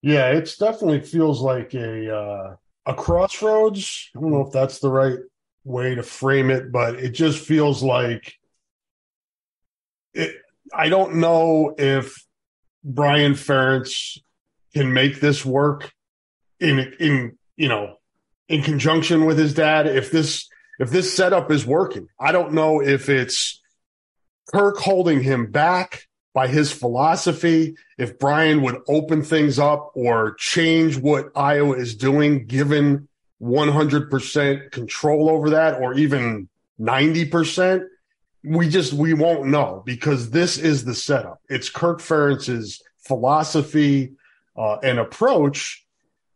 Yeah, 0.00 0.30
it 0.30 0.50
definitely 0.58 1.02
feels 1.02 1.42
like 1.42 1.74
a, 1.74 2.16
uh, 2.16 2.56
a 2.86 2.94
crossroads. 2.94 4.08
I 4.16 4.20
don't 4.20 4.30
know 4.30 4.46
if 4.46 4.52
that's 4.52 4.78
the 4.78 4.90
right 4.90 5.18
way 5.64 5.94
to 5.96 6.02
frame 6.02 6.50
it, 6.50 6.72
but 6.72 6.94
it 6.94 7.10
just 7.10 7.44
feels 7.44 7.82
like 7.82 8.38
it. 10.14 10.36
I 10.74 10.88
don't 10.88 11.16
know 11.16 11.74
if 11.78 12.14
Brian 12.84 13.32
Ferentz 13.32 14.18
can 14.74 14.92
make 14.92 15.20
this 15.20 15.44
work 15.44 15.92
in 16.60 16.92
in 17.00 17.38
you 17.56 17.68
know 17.68 17.96
in 18.48 18.62
conjunction 18.62 19.24
with 19.24 19.38
his 19.38 19.54
dad. 19.54 19.86
If 19.86 20.10
this 20.10 20.48
if 20.78 20.90
this 20.90 21.12
setup 21.12 21.50
is 21.50 21.66
working, 21.66 22.08
I 22.18 22.32
don't 22.32 22.52
know 22.52 22.80
if 22.80 23.08
it's 23.08 23.60
Kirk 24.52 24.78
holding 24.78 25.22
him 25.22 25.50
back 25.50 26.06
by 26.32 26.46
his 26.46 26.72
philosophy. 26.72 27.76
If 27.98 28.18
Brian 28.18 28.62
would 28.62 28.76
open 28.88 29.22
things 29.22 29.58
up 29.58 29.90
or 29.94 30.34
change 30.38 30.96
what 30.96 31.30
Iowa 31.34 31.74
is 31.74 31.96
doing, 31.96 32.46
given 32.46 33.08
100% 33.42 34.70
control 34.70 35.28
over 35.30 35.50
that, 35.50 35.80
or 35.80 35.94
even 35.94 36.48
90%, 36.80 37.84
we 38.44 38.68
just 38.68 38.92
we 38.92 39.14
won't 39.14 39.46
know 39.46 39.82
because 39.84 40.30
this 40.30 40.58
is 40.58 40.84
the 40.84 40.94
setup. 40.94 41.40
It's 41.48 41.70
Kirk 41.70 42.00
Ferentz's 42.00 42.82
philosophy 42.98 44.12
uh, 44.56 44.76
and 44.82 44.98
approach. 44.98 45.84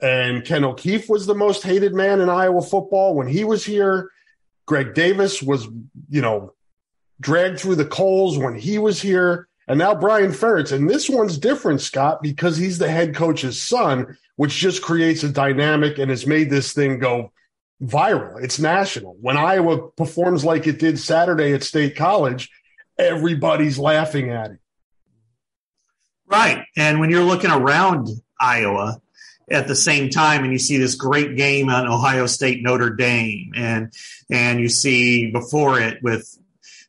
And 0.00 0.44
Ken 0.44 0.64
O'Keefe 0.64 1.08
was 1.08 1.26
the 1.26 1.34
most 1.34 1.62
hated 1.62 1.94
man 1.94 2.20
in 2.20 2.28
Iowa 2.28 2.62
football 2.62 3.14
when 3.14 3.28
he 3.28 3.44
was 3.44 3.64
here. 3.64 4.10
Greg 4.66 4.94
Davis 4.94 5.42
was, 5.42 5.68
you 6.08 6.22
know, 6.22 6.54
dragged 7.20 7.60
through 7.60 7.76
the 7.76 7.84
coals 7.84 8.36
when 8.36 8.56
he 8.56 8.78
was 8.78 9.00
here. 9.00 9.48
And 9.68 9.78
now 9.78 9.94
Brian 9.94 10.32
Ferentz. 10.32 10.72
And 10.72 10.90
this 10.90 11.08
one's 11.08 11.38
different, 11.38 11.80
Scott, 11.80 12.20
because 12.20 12.56
he's 12.56 12.78
the 12.78 12.90
head 12.90 13.14
coach's 13.14 13.62
son, 13.62 14.18
which 14.34 14.56
just 14.56 14.82
creates 14.82 15.22
a 15.22 15.28
dynamic 15.28 15.98
and 15.98 16.10
has 16.10 16.26
made 16.26 16.50
this 16.50 16.72
thing 16.72 16.98
go 16.98 17.30
viral. 17.82 18.42
It's 18.42 18.58
national. 18.58 19.16
When 19.20 19.36
Iowa 19.36 19.90
performs 19.90 20.44
like 20.44 20.66
it 20.66 20.78
did 20.78 20.98
Saturday 20.98 21.52
at 21.52 21.62
State 21.62 21.96
College, 21.96 22.50
everybody's 22.98 23.78
laughing 23.78 24.30
at 24.30 24.52
it. 24.52 24.58
Right. 26.26 26.64
And 26.76 27.00
when 27.00 27.10
you're 27.10 27.24
looking 27.24 27.50
around 27.50 28.08
Iowa 28.40 29.00
at 29.50 29.68
the 29.68 29.74
same 29.74 30.08
time 30.08 30.44
and 30.44 30.52
you 30.52 30.58
see 30.58 30.78
this 30.78 30.94
great 30.94 31.36
game 31.36 31.68
on 31.68 31.86
Ohio 31.86 32.26
State 32.26 32.62
Notre 32.62 32.90
Dame 32.90 33.52
and 33.54 33.92
and 34.30 34.60
you 34.60 34.68
see 34.68 35.30
before 35.30 35.78
it 35.78 36.02
with 36.02 36.38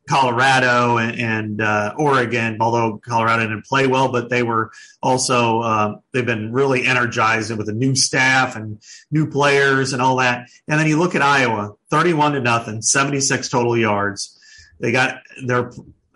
Colorado 0.08 0.98
and, 0.98 1.18
and 1.18 1.60
uh, 1.60 1.94
Oregon, 1.96 2.58
although 2.60 2.98
Colorado 2.98 3.42
didn't 3.42 3.64
play 3.64 3.86
well, 3.86 4.12
but 4.12 4.28
they 4.28 4.42
were 4.42 4.70
also 5.02 5.60
uh, 5.60 5.96
they've 6.12 6.26
been 6.26 6.52
really 6.52 6.84
energized 6.84 7.56
with 7.56 7.68
a 7.68 7.72
new 7.72 7.94
staff 7.94 8.56
and 8.56 8.82
new 9.10 9.30
players 9.30 9.92
and 9.92 10.02
all 10.02 10.16
that. 10.16 10.48
And 10.68 10.78
then 10.78 10.86
you 10.86 10.98
look 10.98 11.14
at 11.14 11.22
Iowa, 11.22 11.74
thirty-one 11.90 12.32
to 12.32 12.40
nothing, 12.40 12.82
seventy-six 12.82 13.48
total 13.48 13.76
yards. 13.76 14.38
They 14.80 14.92
got 14.92 15.22
they're 15.46 15.70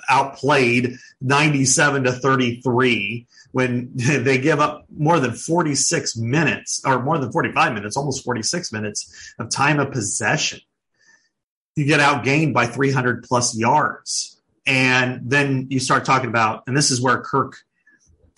outplayed 0.08 0.96
97 1.20 2.04
to 2.04 2.12
33 2.12 3.26
when 3.52 3.90
they 3.94 4.38
give 4.38 4.60
up 4.60 4.86
more 4.96 5.20
than 5.20 5.32
46 5.32 6.16
minutes 6.16 6.82
or 6.84 7.02
more 7.02 7.18
than 7.18 7.32
45 7.32 7.74
minutes, 7.74 7.96
almost 7.96 8.24
46 8.24 8.72
minutes 8.72 9.34
of 9.38 9.50
time 9.50 9.80
of 9.80 9.92
possession. 9.92 10.60
You 11.78 11.84
get 11.84 12.00
outgained 12.00 12.54
by 12.54 12.66
300 12.66 13.22
plus 13.24 13.56
yards. 13.56 14.40
And 14.66 15.30
then 15.30 15.68
you 15.70 15.80
start 15.80 16.04
talking 16.04 16.28
about, 16.28 16.64
and 16.66 16.76
this 16.76 16.90
is 16.90 17.00
where 17.00 17.20
Kirk 17.22 17.56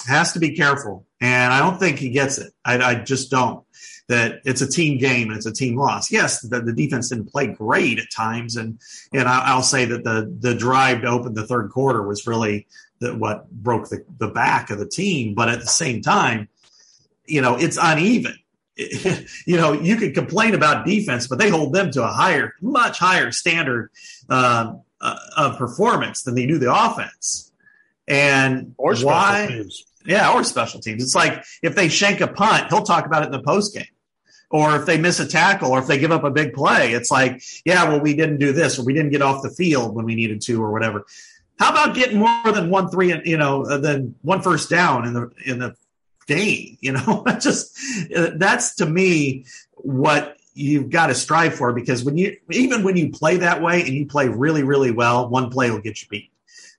has 0.07 0.33
to 0.35 0.39
be 0.39 0.55
careful. 0.55 1.07
And 1.21 1.53
I 1.53 1.59
don't 1.59 1.79
think 1.79 1.99
he 1.99 2.11
gets 2.11 2.39
it. 2.39 2.53
I, 2.65 2.79
I 2.79 2.95
just 2.97 3.31
don't 3.31 3.65
that 4.11 4.41
it's 4.45 4.61
a 4.61 4.69
team 4.69 4.99
game 4.99 5.29
and 5.29 5.37
it's 5.37 5.47
a 5.47 5.53
team 5.53 5.77
loss. 5.77 6.11
Yes, 6.11 6.41
the, 6.41 6.61
the 6.61 6.73
defense 6.73 7.09
didn't 7.09 7.31
play 7.31 7.47
great 7.47 8.01
at 8.01 8.11
times, 8.15 8.57
and 8.57 8.81
and 9.13 9.29
I, 9.29 9.55
will 9.55 9.63
say 9.63 9.85
that 9.85 10.03
the 10.03 10.37
the 10.41 10.55
drive 10.55 11.03
to 11.03 11.07
open 11.07 11.35
the 11.35 11.47
third 11.47 11.71
quarter 11.71 12.03
was 12.03 12.27
really 12.27 12.67
the, 12.99 13.15
what 13.15 13.49
broke 13.51 13.89
the, 13.89 14.05
the 14.19 14.27
back 14.27 14.71
of 14.71 14.81
the 14.81 14.89
team. 14.89 15.35
But 15.35 15.49
at 15.49 15.61
the 15.61 15.67
same 15.67 16.03
time, 16.03 16.49
you 17.25 17.41
know, 17.41 17.57
it's 17.57 17.79
uneven. 17.81 18.37
you 19.47 19.57
know, 19.57 19.73
you 19.73 19.97
could 19.97 20.15
complain 20.15 20.55
about 20.55 20.87
defense, 20.87 21.27
but 21.27 21.39
they 21.39 21.51
hold 21.51 21.73
them 21.73 21.91
to 21.93 22.03
a 22.03 22.09
higher, 22.09 22.55
much 22.61 22.99
higher 22.99 23.33
standard 23.33 23.91
uh, 24.29 24.75
uh, 25.01 25.17
of 25.37 25.59
performance 25.59 26.23
than 26.23 26.35
they 26.35 26.47
do 26.47 26.59
the 26.59 26.73
offense. 26.73 27.53
And 28.09 28.75
or 28.79 28.97
why? 28.97 29.47
Teams. 29.49 29.85
Yeah, 30.05 30.33
or 30.33 30.43
special 30.45 30.81
teams. 30.81 31.03
It's 31.03 31.15
like 31.15 31.45
if 31.63 31.75
they 31.75 31.89
shank 31.89 32.21
a 32.21 32.27
punt, 32.27 32.69
he'll 32.71 32.83
talk 32.83 33.07
about 33.07 33.23
it 33.23 33.27
in 33.27 33.33
the 33.33 33.43
post 33.43 33.75
game 33.75 33.85
or 34.51 34.77
if 34.77 34.85
they 34.85 34.99
miss 34.99 35.21
a 35.21 35.27
tackle 35.27 35.71
or 35.71 35.79
if 35.79 35.87
they 35.87 35.99
give 35.99 36.11
up 36.11 36.25
a 36.25 36.31
big 36.31 36.53
play, 36.53 36.93
it's 36.93 37.11
like, 37.11 37.43
yeah, 37.65 37.89
well, 37.89 38.01
we 38.01 38.15
didn't 38.15 38.39
do 38.39 38.53
this 38.53 38.79
or 38.79 38.85
we 38.85 38.93
didn't 38.93 39.11
get 39.11 39.23
off 39.23 39.43
the 39.43 39.51
field 39.51 39.95
when 39.95 40.05
we 40.05 40.15
needed 40.15 40.41
to 40.43 40.63
or 40.63 40.73
whatever. 40.73 41.07
How 41.59 41.71
about 41.71 41.95
getting 41.95 42.19
more 42.19 42.53
than 42.53 42.71
one 42.71 42.91
three, 42.91 43.13
and 43.13 43.25
you 43.27 43.37
know, 43.37 43.79
than 43.79 44.15
one 44.23 44.41
first 44.41 44.71
down 44.71 45.07
in 45.07 45.13
the 45.13 45.31
in 45.45 45.59
the 45.59 45.77
game? 46.35 46.79
You 46.81 46.93
know, 46.93 47.25
just 47.41 47.79
uh, 48.15 48.31
that's 48.37 48.77
to 48.77 48.87
me 48.87 49.45
what 49.75 50.37
you've 50.55 50.91
got 50.91 51.07
to 51.09 51.15
strive 51.15 51.55
for 51.55 51.73
because 51.73 52.05
when 52.05 52.17
you 52.17 52.37
even 52.51 52.83
when 52.83 52.97
you 52.97 53.11
play 53.11 53.39
that 53.39 53.63
way 53.63 53.81
and 53.81 53.91
you 53.91 54.07
play 54.07 54.29
really 54.29 54.63
really 54.63 54.91
well, 54.91 55.29
one 55.29 55.51
play 55.51 55.71
will 55.71 55.81
get 55.81 56.01
you 56.03 56.09
beat. 56.09 56.31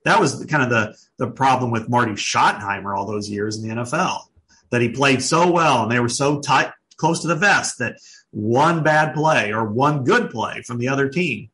That 0.04 0.20
was 0.20 0.44
kind 0.46 0.62
of 0.62 0.70
the 0.70 0.96
the 1.18 1.30
problem 1.30 1.70
with 1.70 1.88
Marty 1.88 2.12
Schottenheimer 2.12 2.96
all 2.96 3.06
those 3.06 3.30
years 3.30 3.62
in 3.62 3.68
the 3.68 3.82
NFL 3.82 4.18
that 4.70 4.80
he 4.80 4.88
played 4.88 5.22
so 5.22 5.50
well 5.50 5.82
and 5.82 5.92
they 5.92 6.00
were 6.00 6.08
so 6.08 6.40
tight 6.40 6.72
close 6.96 7.20
to 7.20 7.28
the 7.28 7.36
vest 7.36 7.78
that 7.78 7.96
one 8.30 8.82
bad 8.82 9.14
play 9.14 9.52
or 9.52 9.64
one 9.64 10.04
good 10.04 10.30
play 10.30 10.62
from 10.62 10.78
the 10.78 10.88
other 10.88 11.08
team, 11.08 11.50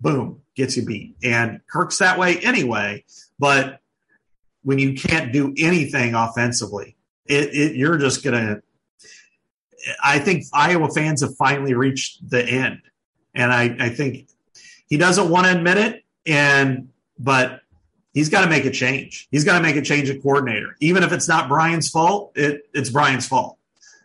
boom, 0.00 0.42
gets 0.54 0.76
you 0.76 0.84
beat. 0.84 1.16
And 1.22 1.60
Kirk's 1.66 1.98
that 1.98 2.18
way 2.18 2.38
anyway. 2.38 3.04
But 3.38 3.80
when 4.62 4.78
you 4.78 4.94
can't 4.94 5.32
do 5.32 5.54
anything 5.56 6.14
offensively, 6.14 6.96
it, 7.28 7.54
it 7.54 7.76
you're 7.76 7.98
just 7.98 8.24
gonna. 8.24 8.62
I 10.02 10.18
think 10.18 10.44
Iowa 10.52 10.88
fans 10.90 11.22
have 11.22 11.36
finally 11.36 11.74
reached 11.74 12.28
the 12.28 12.44
end, 12.44 12.82
and 13.34 13.52
I, 13.52 13.76
I 13.78 13.88
think 13.90 14.28
he 14.88 14.96
doesn't 14.96 15.30
want 15.30 15.46
to 15.46 15.56
admit 15.56 15.78
it. 15.78 16.04
And 16.26 16.90
but 17.18 17.62
he's 18.12 18.28
got 18.28 18.42
to 18.42 18.50
make 18.50 18.64
a 18.64 18.70
change. 18.70 19.28
He's 19.30 19.44
got 19.44 19.56
to 19.56 19.62
make 19.62 19.76
a 19.76 19.82
change 19.82 20.10
at 20.10 20.22
coordinator, 20.22 20.76
even 20.80 21.02
if 21.02 21.12
it's 21.12 21.28
not 21.28 21.48
Brian's 21.48 21.88
fault. 21.88 22.32
It, 22.34 22.68
it's 22.74 22.90
Brian's 22.90 23.26
fault 23.26 23.58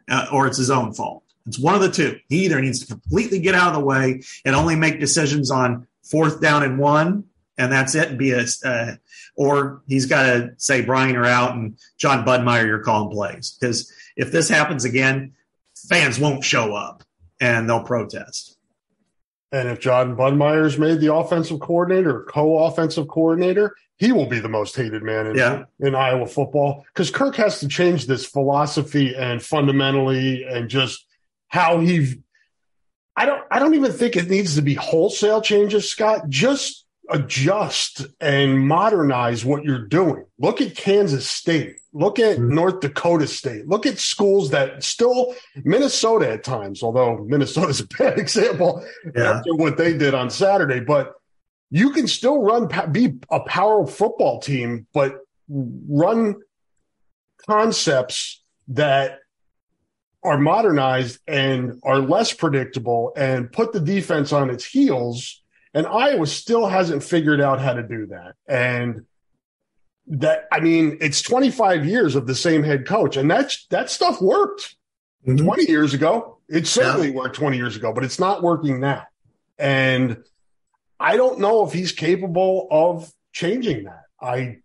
uh, 0.09 0.27
or 0.31 0.47
it's 0.47 0.57
his 0.57 0.71
own 0.71 0.93
fault. 0.93 1.23
It's 1.45 1.59
one 1.59 1.75
of 1.75 1.81
the 1.81 1.91
two. 1.91 2.19
He 2.29 2.45
either 2.45 2.61
needs 2.61 2.79
to 2.79 2.85
completely 2.85 3.39
get 3.39 3.55
out 3.55 3.69
of 3.69 3.73
the 3.73 3.85
way 3.85 4.21
and 4.45 4.55
only 4.55 4.75
make 4.75 4.99
decisions 4.99 5.51
on 5.51 5.87
fourth 6.03 6.39
down 6.39 6.63
and 6.63 6.79
one, 6.79 7.25
and 7.57 7.71
that's 7.71 7.95
it, 7.95 8.09
and 8.09 8.17
be 8.17 8.31
a, 8.31 8.45
uh, 8.63 8.95
or 9.35 9.81
he's 9.87 10.05
got 10.05 10.23
to 10.23 10.53
say 10.57 10.81
Brian 10.81 11.15
are 11.15 11.25
out 11.25 11.55
and 11.55 11.77
Jon 11.97 12.25
Budmayr 12.25 12.65
you're 12.65 12.83
calling 12.83 13.11
plays. 13.11 13.57
Because 13.59 13.91
if 14.15 14.31
this 14.31 14.49
happens 14.49 14.85
again, 14.85 15.33
fans 15.75 16.19
won't 16.19 16.43
show 16.43 16.75
up 16.75 17.03
and 17.39 17.69
they'll 17.69 17.83
protest. 17.83 18.57
And 19.51 19.69
if 19.69 19.79
Jon 19.79 20.15
Budmayr's 20.15 20.79
made 20.79 20.99
the 20.99 21.13
offensive 21.13 21.59
coordinator 21.59 22.25
co-offensive 22.27 23.07
coordinator, 23.07 23.75
he 23.97 24.11
will 24.11 24.25
be 24.25 24.39
the 24.39 24.49
most 24.49 24.75
hated 24.75 25.03
man 25.03 25.27
in, 25.27 25.35
yeah. 25.35 25.63
in 25.79 25.93
Iowa 25.93 26.25
football 26.25 26.85
because 26.91 27.11
Kirk 27.11 27.35
has 27.35 27.59
to 27.59 27.67
change 27.67 28.07
this 28.07 28.25
philosophy 28.25 29.15
and 29.15 29.41
fundamentally 29.41 30.43
and 30.43 30.69
just 30.69 31.05
how 31.47 31.79
he. 31.79 32.21
I 33.15 33.27
don't. 33.27 33.43
I 33.51 33.59
don't 33.59 33.75
even 33.75 33.91
think 33.91 34.15
it 34.15 34.27
needs 34.27 34.55
to 34.55 34.63
be 34.63 34.73
wholesale 34.73 35.39
changes, 35.39 35.87
Scott. 35.87 36.27
Just 36.29 36.82
adjust 37.09 38.05
and 38.21 38.67
modernize 38.67 39.43
what 39.43 39.63
you're 39.63 39.87
doing. 39.87 40.25
Look 40.39 40.61
at 40.61 40.75
Kansas 40.75 41.29
State. 41.29 41.77
Look 41.93 42.17
at 42.17 42.37
mm-hmm. 42.37 42.55
North 42.55 42.79
Dakota 42.79 43.27
State. 43.27 43.67
Look 43.67 43.85
at 43.85 43.99
schools 43.99 44.49
that 44.51 44.83
still 44.83 45.35
Minnesota 45.63 46.31
at 46.31 46.43
times, 46.43 46.81
although 46.81 47.17
Minnesota's 47.25 47.79
a 47.81 47.87
bad 47.87 48.17
example 48.17 48.83
yeah. 49.15 49.33
after 49.33 49.53
what 49.55 49.77
they 49.77 49.97
did 49.97 50.13
on 50.13 50.29
Saturday. 50.29 50.79
But 50.79 51.13
you 51.69 51.91
can 51.91 52.07
still 52.07 52.41
run 52.41 52.69
be 52.91 53.15
a 53.29 53.39
power 53.41 53.85
football 53.85 54.39
team, 54.39 54.87
but 54.93 55.17
run 55.49 56.35
concepts 57.47 58.41
that 58.69 59.19
are 60.23 60.37
modernized 60.37 61.19
and 61.27 61.79
are 61.83 61.99
less 61.99 62.33
predictable 62.33 63.11
and 63.17 63.51
put 63.51 63.73
the 63.73 63.79
defense 63.79 64.31
on 64.31 64.49
its 64.49 64.65
heels. 64.65 65.42
And 65.73 65.87
Iowa 65.87 66.27
still 66.27 66.67
hasn't 66.67 67.03
figured 67.03 67.41
out 67.41 67.59
how 67.59 67.73
to 67.73 67.83
do 67.83 68.07
that. 68.07 68.35
And 68.47 69.05
that 70.07 70.47
I 70.51 70.59
mean, 70.59 70.97
it's 71.01 71.21
25 71.21 71.85
years 71.85 72.15
of 72.15 72.27
the 72.27 72.35
same 72.35 72.63
head 72.63 72.85
coach, 72.85 73.17
and 73.17 73.29
that 73.31 73.55
that 73.69 73.89
stuff 73.89 74.21
worked. 74.21 74.75
mm-hmm. 75.25 75.45
20 75.45 75.69
years 75.69 75.93
ago. 75.93 76.37
It 76.49 76.67
certainly 76.67 77.09
yeah. 77.09 77.15
worked 77.15 77.35
20 77.35 77.57
years 77.57 77.75
ago, 77.75 77.93
but 77.93 78.03
it's 78.03 78.19
not 78.19 78.43
working 78.43 78.79
now. 78.79 79.07
And 79.57 80.23
I 80.99 81.17
don't 81.17 81.39
know 81.39 81.65
if 81.65 81.73
he's 81.73 81.91
capable 81.91 82.67
of 82.69 83.11
changing 83.31 83.85
that. 83.85 84.03
I, 84.21 84.57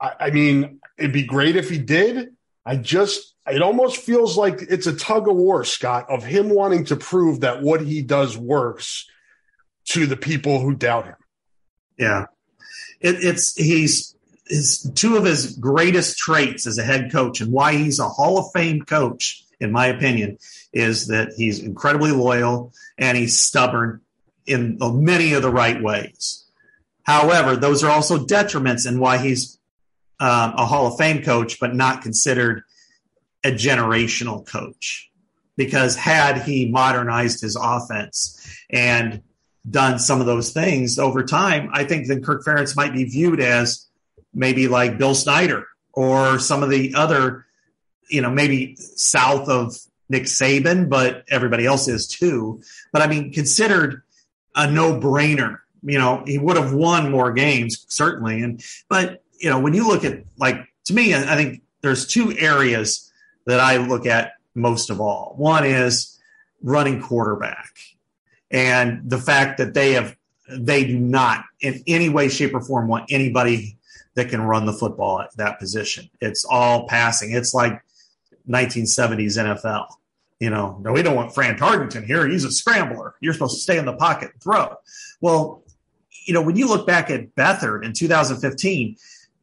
I, 0.00 0.12
I 0.20 0.30
mean, 0.30 0.80
it'd 0.98 1.12
be 1.12 1.24
great 1.24 1.56
if 1.56 1.68
he 1.70 1.78
did. 1.78 2.34
I 2.64 2.76
just, 2.76 3.34
it 3.46 3.62
almost 3.62 3.98
feels 3.98 4.36
like 4.36 4.62
it's 4.62 4.86
a 4.86 4.96
tug 4.96 5.28
of 5.28 5.36
war, 5.36 5.64
Scott, 5.64 6.10
of 6.10 6.24
him 6.24 6.50
wanting 6.50 6.84
to 6.86 6.96
prove 6.96 7.40
that 7.40 7.62
what 7.62 7.80
he 7.80 8.02
does 8.02 8.36
works 8.36 9.06
to 9.86 10.06
the 10.06 10.16
people 10.16 10.60
who 10.60 10.74
doubt 10.74 11.06
him. 11.06 11.16
Yeah. 11.98 12.26
It, 13.00 13.16
it's, 13.24 13.54
he's, 13.56 14.14
his 14.46 14.90
two 14.94 15.16
of 15.16 15.24
his 15.24 15.56
greatest 15.56 16.18
traits 16.18 16.66
as 16.66 16.78
a 16.78 16.84
head 16.84 17.10
coach 17.10 17.40
and 17.40 17.52
why 17.52 17.74
he's 17.74 17.98
a 17.98 18.08
Hall 18.08 18.38
of 18.38 18.52
Fame 18.52 18.82
coach, 18.82 19.42
in 19.58 19.72
my 19.72 19.86
opinion, 19.86 20.38
is 20.72 21.08
that 21.08 21.32
he's 21.36 21.58
incredibly 21.60 22.12
loyal 22.12 22.72
and 22.98 23.16
he's 23.16 23.38
stubborn 23.38 24.00
in 24.46 24.78
many 24.80 25.32
of 25.32 25.42
the 25.42 25.50
right 25.50 25.82
ways. 25.82 26.44
However, 27.02 27.56
those 27.56 27.82
are 27.82 27.90
also 27.90 28.18
detriments 28.18 28.86
in 28.86 28.98
why 29.00 29.18
he's 29.18 29.58
um, 30.20 30.54
a 30.56 30.66
Hall 30.66 30.86
of 30.86 30.98
Fame 30.98 31.22
coach, 31.22 31.58
but 31.60 31.74
not 31.74 32.02
considered 32.02 32.62
a 33.44 33.50
generational 33.50 34.46
coach. 34.46 35.10
Because 35.56 35.96
had 35.96 36.42
he 36.42 36.70
modernized 36.70 37.40
his 37.40 37.56
offense 37.56 38.38
and 38.70 39.22
done 39.68 39.98
some 39.98 40.20
of 40.20 40.26
those 40.26 40.52
things 40.52 40.98
over 40.98 41.24
time, 41.24 41.70
I 41.72 41.84
think 41.84 42.06
then 42.06 42.22
Kirk 42.22 42.44
Ferentz 42.44 42.76
might 42.76 42.92
be 42.92 43.04
viewed 43.04 43.40
as 43.40 43.86
maybe 44.32 44.68
like 44.68 44.98
Bill 44.98 45.14
Snyder 45.14 45.66
or 45.92 46.38
some 46.38 46.62
of 46.62 46.70
the 46.70 46.94
other, 46.94 47.46
you 48.08 48.22
know, 48.22 48.30
maybe 48.30 48.76
south 48.76 49.48
of 49.48 49.76
Nick 50.08 50.24
Saban, 50.24 50.88
but 50.88 51.24
everybody 51.28 51.66
else 51.66 51.88
is 51.88 52.06
too. 52.06 52.62
But 52.92 53.02
I 53.02 53.06
mean, 53.08 53.32
considered 53.32 54.02
a 54.54 54.70
no 54.70 55.00
brainer. 55.00 55.58
You 55.82 55.98
know, 55.98 56.22
he 56.26 56.38
would 56.38 56.56
have 56.56 56.72
won 56.72 57.10
more 57.10 57.32
games, 57.32 57.84
certainly. 57.88 58.42
And, 58.42 58.62
but, 58.88 59.22
you 59.38 59.50
know, 59.50 59.60
when 59.60 59.74
you 59.74 59.86
look 59.86 60.04
at, 60.04 60.24
like, 60.36 60.66
to 60.86 60.94
me, 60.94 61.14
I 61.14 61.36
think 61.36 61.62
there's 61.82 62.06
two 62.06 62.36
areas 62.36 63.12
that 63.46 63.60
I 63.60 63.76
look 63.76 64.06
at 64.06 64.32
most 64.54 64.90
of 64.90 65.00
all. 65.00 65.34
One 65.36 65.64
is 65.64 66.18
running 66.62 67.00
quarterback 67.00 67.70
and 68.50 69.08
the 69.08 69.18
fact 69.18 69.58
that 69.58 69.74
they 69.74 69.92
have, 69.92 70.16
they 70.48 70.84
do 70.84 70.98
not 70.98 71.44
in 71.60 71.82
any 71.86 72.08
way, 72.08 72.28
shape, 72.28 72.54
or 72.54 72.60
form 72.60 72.88
want 72.88 73.06
anybody 73.10 73.76
that 74.14 74.28
can 74.28 74.40
run 74.40 74.66
the 74.66 74.72
football 74.72 75.20
at 75.20 75.36
that 75.36 75.58
position. 75.58 76.08
It's 76.20 76.44
all 76.44 76.88
passing. 76.88 77.32
It's 77.32 77.52
like 77.52 77.82
1970s 78.48 79.36
NFL. 79.36 79.86
You 80.40 80.50
know, 80.50 80.78
no, 80.82 80.92
we 80.92 81.02
don't 81.02 81.16
want 81.16 81.34
Fran 81.34 81.56
Tarkenton 81.56 82.04
here. 82.04 82.28
He's 82.28 82.44
a 82.44 82.50
scrambler. 82.50 83.14
You're 83.20 83.32
supposed 83.32 83.56
to 83.56 83.60
stay 83.60 83.78
in 83.78 83.86
the 83.86 83.96
pocket 83.96 84.30
and 84.32 84.42
throw. 84.42 84.76
Well, 85.20 85.62
you 86.26 86.34
know, 86.34 86.42
when 86.42 86.56
you 86.56 86.68
look 86.68 86.86
back 86.86 87.10
at 87.10 87.34
Beathard 87.34 87.84
in 87.84 87.92
2015, 87.92 88.96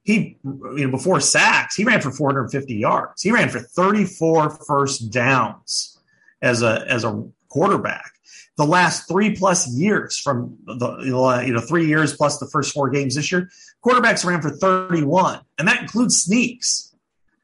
he, 0.03 0.37
you 0.43 0.85
know, 0.85 0.91
before 0.91 1.19
sacks, 1.19 1.75
he 1.75 1.83
ran 1.83 2.01
for 2.01 2.11
450 2.11 2.75
yards. 2.75 3.21
He 3.21 3.31
ran 3.31 3.49
for 3.49 3.59
34 3.59 4.49
first 4.67 5.11
downs 5.11 5.97
as 6.41 6.61
a 6.61 6.85
as 6.87 7.05
a 7.05 7.23
quarterback. 7.47 8.11
The 8.55 8.65
last 8.65 9.07
three 9.07 9.35
plus 9.35 9.67
years, 9.67 10.17
from 10.17 10.57
the 10.65 10.99
you 11.45 11.53
know 11.53 11.59
three 11.59 11.87
years 11.87 12.15
plus 12.15 12.37
the 12.37 12.47
first 12.47 12.73
four 12.73 12.89
games 12.89 13.15
this 13.15 13.31
year, 13.31 13.49
quarterbacks 13.83 14.23
ran 14.23 14.41
for 14.41 14.51
31, 14.51 15.39
and 15.57 15.67
that 15.67 15.81
includes 15.81 16.21
sneaks, 16.21 16.93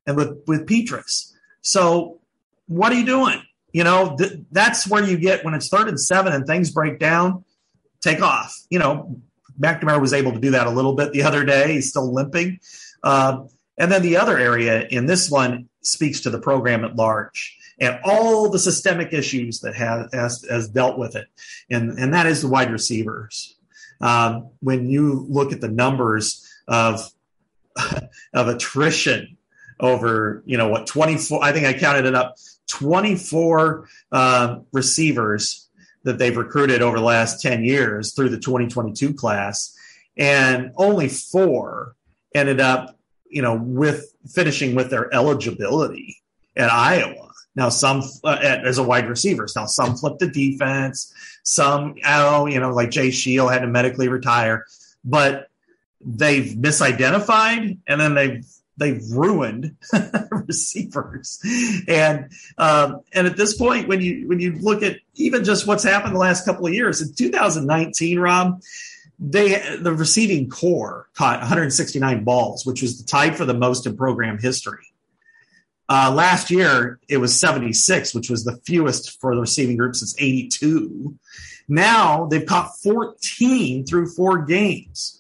and 0.06 0.16
with 0.16 0.44
with 0.46 0.68
Petras. 0.68 1.34
So 1.62 2.20
what 2.68 2.92
are 2.92 2.96
you 2.96 3.06
doing? 3.06 3.42
You 3.74 3.84
know, 3.84 4.16
th- 4.18 4.40
that's 4.52 4.88
where 4.88 5.04
you 5.04 5.18
get 5.18 5.44
when 5.44 5.54
it's 5.54 5.68
third 5.68 5.88
and 5.88 6.00
seven 6.00 6.34
and 6.34 6.46
things 6.46 6.72
break 6.72 7.00
down, 7.00 7.44
take 8.02 8.22
off. 8.22 8.56
You 8.70 8.80
know, 8.80 9.20
McNamara 9.60 10.00
was 10.00 10.14
able 10.14 10.32
to 10.32 10.40
do 10.40 10.52
that 10.52 10.68
a 10.68 10.72
little 10.72 10.94
bit 10.94 11.12
the 11.12 11.24
other 11.24 11.44
day. 11.44 11.74
He's 11.74 11.90
still 11.90 12.12
limping. 12.14 12.60
Uh, 13.04 13.44
and 13.78 13.92
then 13.92 14.02
the 14.02 14.18
other 14.18 14.38
area 14.38 14.88
in 14.88 15.06
this 15.06 15.30
one 15.30 15.70
speaks 15.82 16.22
to 16.22 16.30
the 16.30 16.40
program 16.40 16.84
at 16.84 16.96
large 16.96 17.58
and 17.80 18.00
all 18.04 18.50
the 18.50 18.60
systemic 18.60 19.14
issues 19.14 19.62
that 19.62 19.76
has, 19.76 20.10
has, 20.14 20.46
has 20.50 20.70
dealt 20.70 20.98
with 20.98 21.16
it. 21.16 21.28
And, 21.70 21.98
and 21.98 22.14
that 22.14 22.26
is 22.26 22.42
the 22.42 22.50
wide 22.50 22.72
receivers. 22.72 23.56
Um, 24.02 24.50
when 24.60 24.90
you 24.90 25.26
look 25.30 25.52
at 25.52 25.62
the 25.62 25.70
numbers 25.70 26.48
of, 26.68 27.10
of 28.34 28.48
attrition 28.48 29.38
over, 29.80 30.44
you 30.46 30.58
know, 30.58 30.68
what, 30.68 30.88
24, 30.88 31.44
I 31.44 31.52
think 31.52 31.66
I 31.66 31.74
counted 31.74 32.06
it 32.06 32.16
up 32.16 32.36
24 32.68 33.88
uh, 34.12 34.60
receivers 34.72 35.68
that 36.04 36.18
they've 36.18 36.38
recruited 36.38 36.82
over 36.82 36.98
the 36.98 37.04
last 37.04 37.42
10 37.42 37.64
years 37.64 38.14
through 38.14 38.30
the 38.30 38.40
2022 38.40 39.14
class, 39.14 39.76
and 40.18 40.72
only 40.78 41.10
four 41.10 41.96
ended 42.34 42.62
up, 42.62 42.98
you 43.30 43.42
know, 43.42 43.56
with 43.56 44.14
finishing 44.34 44.76
with 44.76 44.90
their 44.90 45.14
eligibility 45.14 46.18
at 46.56 46.72
Iowa. 46.72 47.29
Now, 47.60 47.68
some 47.68 48.04
uh, 48.24 48.38
as 48.42 48.78
a 48.78 48.84
wide 48.84 49.10
receivers. 49.10 49.54
Now, 49.54 49.66
some 49.66 49.98
flipped 49.98 50.20
the 50.20 50.30
defense. 50.30 51.14
Some, 51.44 51.96
oh, 52.06 52.46
you 52.46 52.58
know, 52.58 52.72
like 52.72 52.90
Jay 52.90 53.12
Sheil 53.12 53.50
had 53.50 53.60
to 53.60 53.68
medically 53.68 54.08
retire, 54.08 54.66
but 55.04 55.50
they've 56.00 56.54
misidentified 56.54 57.78
and 57.86 58.00
then 58.00 58.16
they've 58.16 58.46
they've 58.78 59.04
ruined 59.12 59.76
receivers. 60.32 61.42
And 61.86 62.32
um, 62.58 63.02
and 63.12 63.28
at 63.28 63.36
this 63.36 63.58
point, 63.58 63.90
when 63.90 64.00
you 64.00 64.30
when 64.30 64.40
you 64.40 64.54
look 64.54 64.82
at 64.82 64.96
even 65.16 65.44
just 65.44 65.68
what's 65.68 65.84
happened 65.84 66.16
the 66.16 66.20
last 66.20 66.46
couple 66.46 66.66
of 66.66 66.74
years, 66.74 67.02
in 67.02 67.14
2019, 67.14 68.20
Rob, 68.20 68.62
they 69.20 69.78
the 69.82 69.92
receiving 69.92 70.50
corps 70.50 71.10
caught 71.14 71.40
169 71.40 72.24
balls, 72.24 72.66
which 72.66 72.82
was 72.82 73.00
the 73.00 73.04
tied 73.04 73.36
for 73.36 73.44
the 73.44 73.54
most 73.54 73.86
in 73.86 73.98
program 73.98 74.40
history. 74.40 74.89
Uh, 75.90 76.12
last 76.14 76.52
year, 76.52 77.00
it 77.10 77.18
was 77.18 77.40
76, 77.40 78.14
which 78.14 78.30
was 78.30 78.44
the 78.44 78.58
fewest 78.64 79.20
for 79.20 79.34
the 79.34 79.42
receiving 79.42 79.76
group 79.76 79.96
since 79.96 80.16
82. 80.20 81.18
Now 81.68 82.28
they've 82.28 82.46
caught 82.46 82.78
14 82.78 83.86
through 83.86 84.10
four 84.12 84.46
games. 84.46 85.20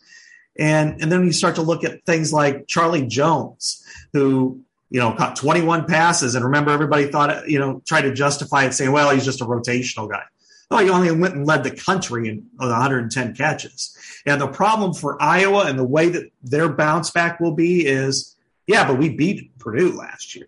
And, 0.60 1.01
and 1.01 1.12
then 1.12 1.25
you 1.25 1.32
start 1.32 1.55
to 1.55 1.63
look 1.63 1.84
at 1.84 2.05
things 2.05 2.32
like 2.32 2.67
Charlie 2.67 3.08
Jones, 3.08 3.84
who, 4.13 4.62
you 4.91 4.99
know, 4.99 5.13
caught 5.13 5.38
21 5.38 5.86
passes. 5.86 6.36
And 6.36 6.45
remember, 6.45 6.71
everybody 6.71 7.08
thought, 7.08 7.49
you 7.49 7.58
know, 7.58 7.82
tried 7.88 8.01
to 8.01 8.13
justify 8.13 8.65
it 8.65 8.73
saying, 8.73 8.91
well, 8.91 9.10
he's 9.10 9.25
just 9.25 9.41
a 9.41 9.45
rotational 9.45 10.10
guy. 10.10 10.23
Oh, 10.69 10.77
he 10.77 10.89
only 10.91 11.10
went 11.12 11.34
and 11.34 11.47
led 11.47 11.63
the 11.63 11.71
country 11.71 12.29
in 12.29 12.45
110 12.58 13.36
catches. 13.36 13.97
And 14.27 14.39
the 14.39 14.47
problem 14.47 14.93
for 14.93 15.19
Iowa 15.19 15.65
and 15.65 15.79
the 15.79 15.84
way 15.84 16.10
that 16.10 16.29
their 16.43 16.69
bounce 16.69 17.10
back 17.10 17.39
will 17.39 17.53
be 17.53 17.88
is, 17.88 18.36
yeah, 18.67 18.86
but 18.86 18.99
we 18.99 19.10
beat 19.10 19.58
Purdue 19.58 19.93
last 19.93 20.36
year. 20.36 20.45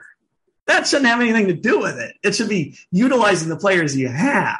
That 0.67 0.87
shouldn't 0.87 1.07
have 1.07 1.21
anything 1.21 1.47
to 1.47 1.53
do 1.53 1.79
with 1.79 1.97
it. 1.97 2.15
It 2.23 2.35
should 2.35 2.49
be 2.49 2.77
utilizing 2.91 3.49
the 3.49 3.57
players 3.57 3.95
you 3.95 4.07
have. 4.07 4.59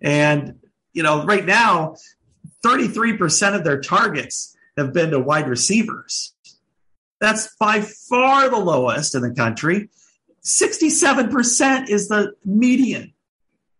And, 0.00 0.60
you 0.92 1.02
know, 1.02 1.24
right 1.24 1.44
now, 1.44 1.96
33% 2.64 3.54
of 3.54 3.64
their 3.64 3.80
targets 3.80 4.56
have 4.76 4.92
been 4.92 5.10
to 5.10 5.20
wide 5.20 5.48
receivers. 5.48 6.34
That's 7.20 7.54
by 7.56 7.80
far 7.82 8.48
the 8.48 8.58
lowest 8.58 9.14
in 9.14 9.22
the 9.22 9.34
country. 9.34 9.90
67% 10.44 11.88
is 11.88 12.08
the 12.08 12.32
median. 12.44 13.12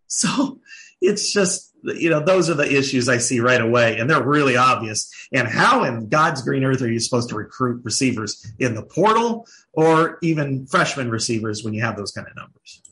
So 0.06 0.60
it's 1.00 1.32
just, 1.32 1.67
you 1.82 2.10
know, 2.10 2.20
those 2.20 2.50
are 2.50 2.54
the 2.54 2.76
issues 2.76 3.08
I 3.08 3.18
see 3.18 3.40
right 3.40 3.60
away, 3.60 3.98
and 3.98 4.08
they're 4.08 4.22
really 4.22 4.56
obvious. 4.56 5.10
And 5.32 5.46
how 5.46 5.84
in 5.84 6.08
God's 6.08 6.42
green 6.42 6.64
earth 6.64 6.82
are 6.82 6.90
you 6.90 7.00
supposed 7.00 7.28
to 7.30 7.34
recruit 7.34 7.84
receivers 7.84 8.50
in 8.58 8.74
the 8.74 8.82
portal 8.82 9.46
or 9.72 10.18
even 10.22 10.66
freshman 10.66 11.10
receivers 11.10 11.62
when 11.62 11.74
you 11.74 11.82
have 11.82 11.96
those 11.96 12.12
kind 12.12 12.26
of 12.26 12.36
numbers? 12.36 12.82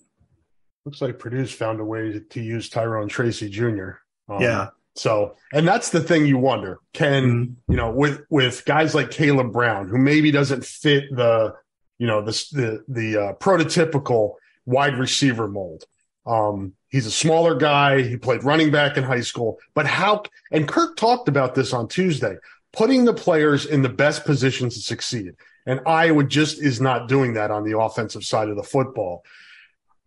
Looks 0.85 1.01
like 1.01 1.19
Purdue's 1.19 1.53
found 1.53 1.81
a 1.81 1.85
way 1.85 2.21
to 2.31 2.41
use 2.41 2.69
Tyrone 2.69 3.09
Tracy 3.09 3.49
Jr. 3.49 3.91
Um, 4.29 4.41
yeah. 4.41 4.69
So, 4.95 5.37
and 5.53 5.67
that's 5.67 5.91
the 5.91 6.01
thing 6.01 6.27
you 6.27 6.39
wonder 6.39 6.79
can, 6.95 7.25
mm-hmm. 7.25 7.73
you 7.73 7.77
know, 7.77 7.91
with, 7.91 8.25
with 8.31 8.65
guys 8.65 8.95
like 8.95 9.11
Caleb 9.11 9.53
Brown, 9.53 9.89
who 9.89 9.99
maybe 9.99 10.31
doesn't 10.31 10.65
fit 10.65 11.05
the, 11.15 11.55
you 11.99 12.07
know, 12.07 12.23
the, 12.23 12.33
the, 12.53 12.85
the 12.89 13.17
uh, 13.21 13.33
prototypical 13.35 14.35
wide 14.65 14.97
receiver 14.97 15.49
mold. 15.49 15.85
Um, 16.27 16.73
he's 16.89 17.07
a 17.07 17.11
smaller 17.11 17.55
guy. 17.55 18.03
He 18.03 18.17
played 18.17 18.45
running 18.45 18.71
back 18.71 18.97
in 18.97 19.05
high 19.05 19.21
school, 19.21 19.59
but 19.75 19.87
how, 19.87 20.25
and 20.51 20.67
Kirk 20.67 20.97
talked 20.97 21.29
about 21.29 21.55
this 21.55 21.73
on 21.73 21.89
Tuesday, 21.89 22.37
putting 22.73 23.05
the 23.05 23.15
players 23.15 23.67
in 23.67 23.83
the 23.83 23.89
best 23.89 24.25
positions 24.25 24.75
to 24.75 24.81
succeed. 24.81 25.35
And 25.67 25.81
Iowa 25.87 26.25
just 26.25 26.61
is 26.61 26.81
not 26.81 27.09
doing 27.09 27.35
that 27.35 27.51
on 27.51 27.65
the 27.65 27.79
offensive 27.79 28.25
side 28.25 28.49
of 28.49 28.57
the 28.57 28.63
football. 28.63 29.25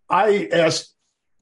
I 0.08 0.48
asked 0.52 0.94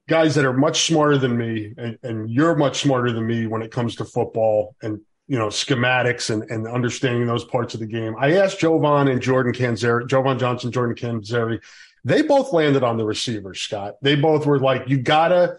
guys 0.08 0.34
that 0.34 0.44
are 0.44 0.52
much 0.52 0.86
smarter 0.86 1.18
than 1.18 1.36
me, 1.36 1.74
and, 1.76 1.98
and, 2.02 2.30
you're 2.30 2.56
much 2.56 2.80
smarter 2.80 3.12
than 3.12 3.26
me 3.26 3.46
when 3.46 3.62
it 3.62 3.70
comes 3.70 3.94
to 3.96 4.04
football 4.04 4.74
and 4.82 5.00
you 5.28 5.38
know 5.38 5.48
schematics 5.48 6.30
and, 6.30 6.50
and 6.50 6.66
understanding 6.66 7.26
those 7.26 7.44
parts 7.44 7.74
of 7.74 7.80
the 7.80 7.86
game. 7.86 8.16
I 8.18 8.36
asked 8.36 8.60
Jovon 8.60 9.10
and 9.10 9.20
Jordan 9.20 9.52
Canzeri, 9.52 10.08
Jovon 10.08 10.40
Johnson, 10.40 10.72
Jordan 10.72 10.96
Canzeri, 10.96 11.60
They 12.08 12.22
both 12.22 12.54
landed 12.54 12.82
on 12.82 12.96
the 12.96 13.04
receivers, 13.04 13.60
Scott. 13.60 13.96
They 14.00 14.16
both 14.16 14.46
were 14.46 14.58
like, 14.58 14.88
you 14.88 14.96
gotta, 14.96 15.58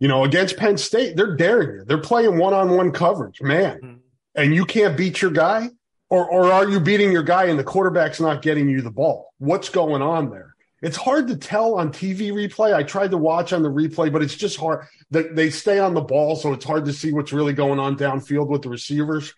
you 0.00 0.08
know, 0.08 0.24
against 0.24 0.56
Penn 0.56 0.76
State, 0.78 1.16
they're 1.16 1.36
daring 1.36 1.78
you. 1.78 1.84
They're 1.84 1.98
playing 1.98 2.38
one 2.38 2.52
on 2.52 2.70
one 2.70 2.90
coverage, 2.90 3.40
man. 3.40 3.76
Mm-hmm. 3.76 3.96
And 4.34 4.52
you 4.52 4.64
can't 4.64 4.96
beat 4.96 5.22
your 5.22 5.30
guy. 5.30 5.70
Or, 6.08 6.28
or 6.28 6.52
are 6.52 6.68
you 6.68 6.80
beating 6.80 7.12
your 7.12 7.22
guy 7.22 7.44
and 7.44 7.58
the 7.58 7.64
quarterback's 7.64 8.20
not 8.20 8.42
getting 8.42 8.68
you 8.68 8.80
the 8.80 8.90
ball? 8.90 9.32
What's 9.38 9.68
going 9.68 10.02
on 10.02 10.30
there? 10.30 10.56
It's 10.82 10.96
hard 10.96 11.28
to 11.28 11.36
tell 11.36 11.76
on 11.76 11.92
TV 11.92 12.32
replay. 12.32 12.74
I 12.74 12.82
tried 12.82 13.12
to 13.12 13.16
watch 13.16 13.52
on 13.52 13.62
the 13.62 13.70
replay, 13.70 14.12
but 14.12 14.22
it's 14.22 14.36
just 14.36 14.58
hard. 14.58 14.86
They, 15.12 15.22
they 15.22 15.50
stay 15.50 15.78
on 15.78 15.94
the 15.94 16.00
ball, 16.00 16.34
so 16.34 16.52
it's 16.52 16.64
hard 16.64 16.84
to 16.86 16.92
see 16.92 17.12
what's 17.12 17.32
really 17.32 17.52
going 17.52 17.78
on 17.78 17.96
downfield 17.96 18.48
with 18.48 18.62
the 18.62 18.70
receivers. 18.70 19.34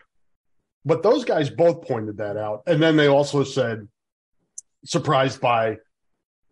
But 0.86 1.02
those 1.02 1.26
guys 1.26 1.50
both 1.50 1.86
pointed 1.86 2.16
that 2.18 2.38
out. 2.38 2.62
And 2.66 2.82
then 2.82 2.96
they 2.96 3.06
also 3.06 3.44
said, 3.44 3.86
surprised 4.84 5.40
by 5.42 5.76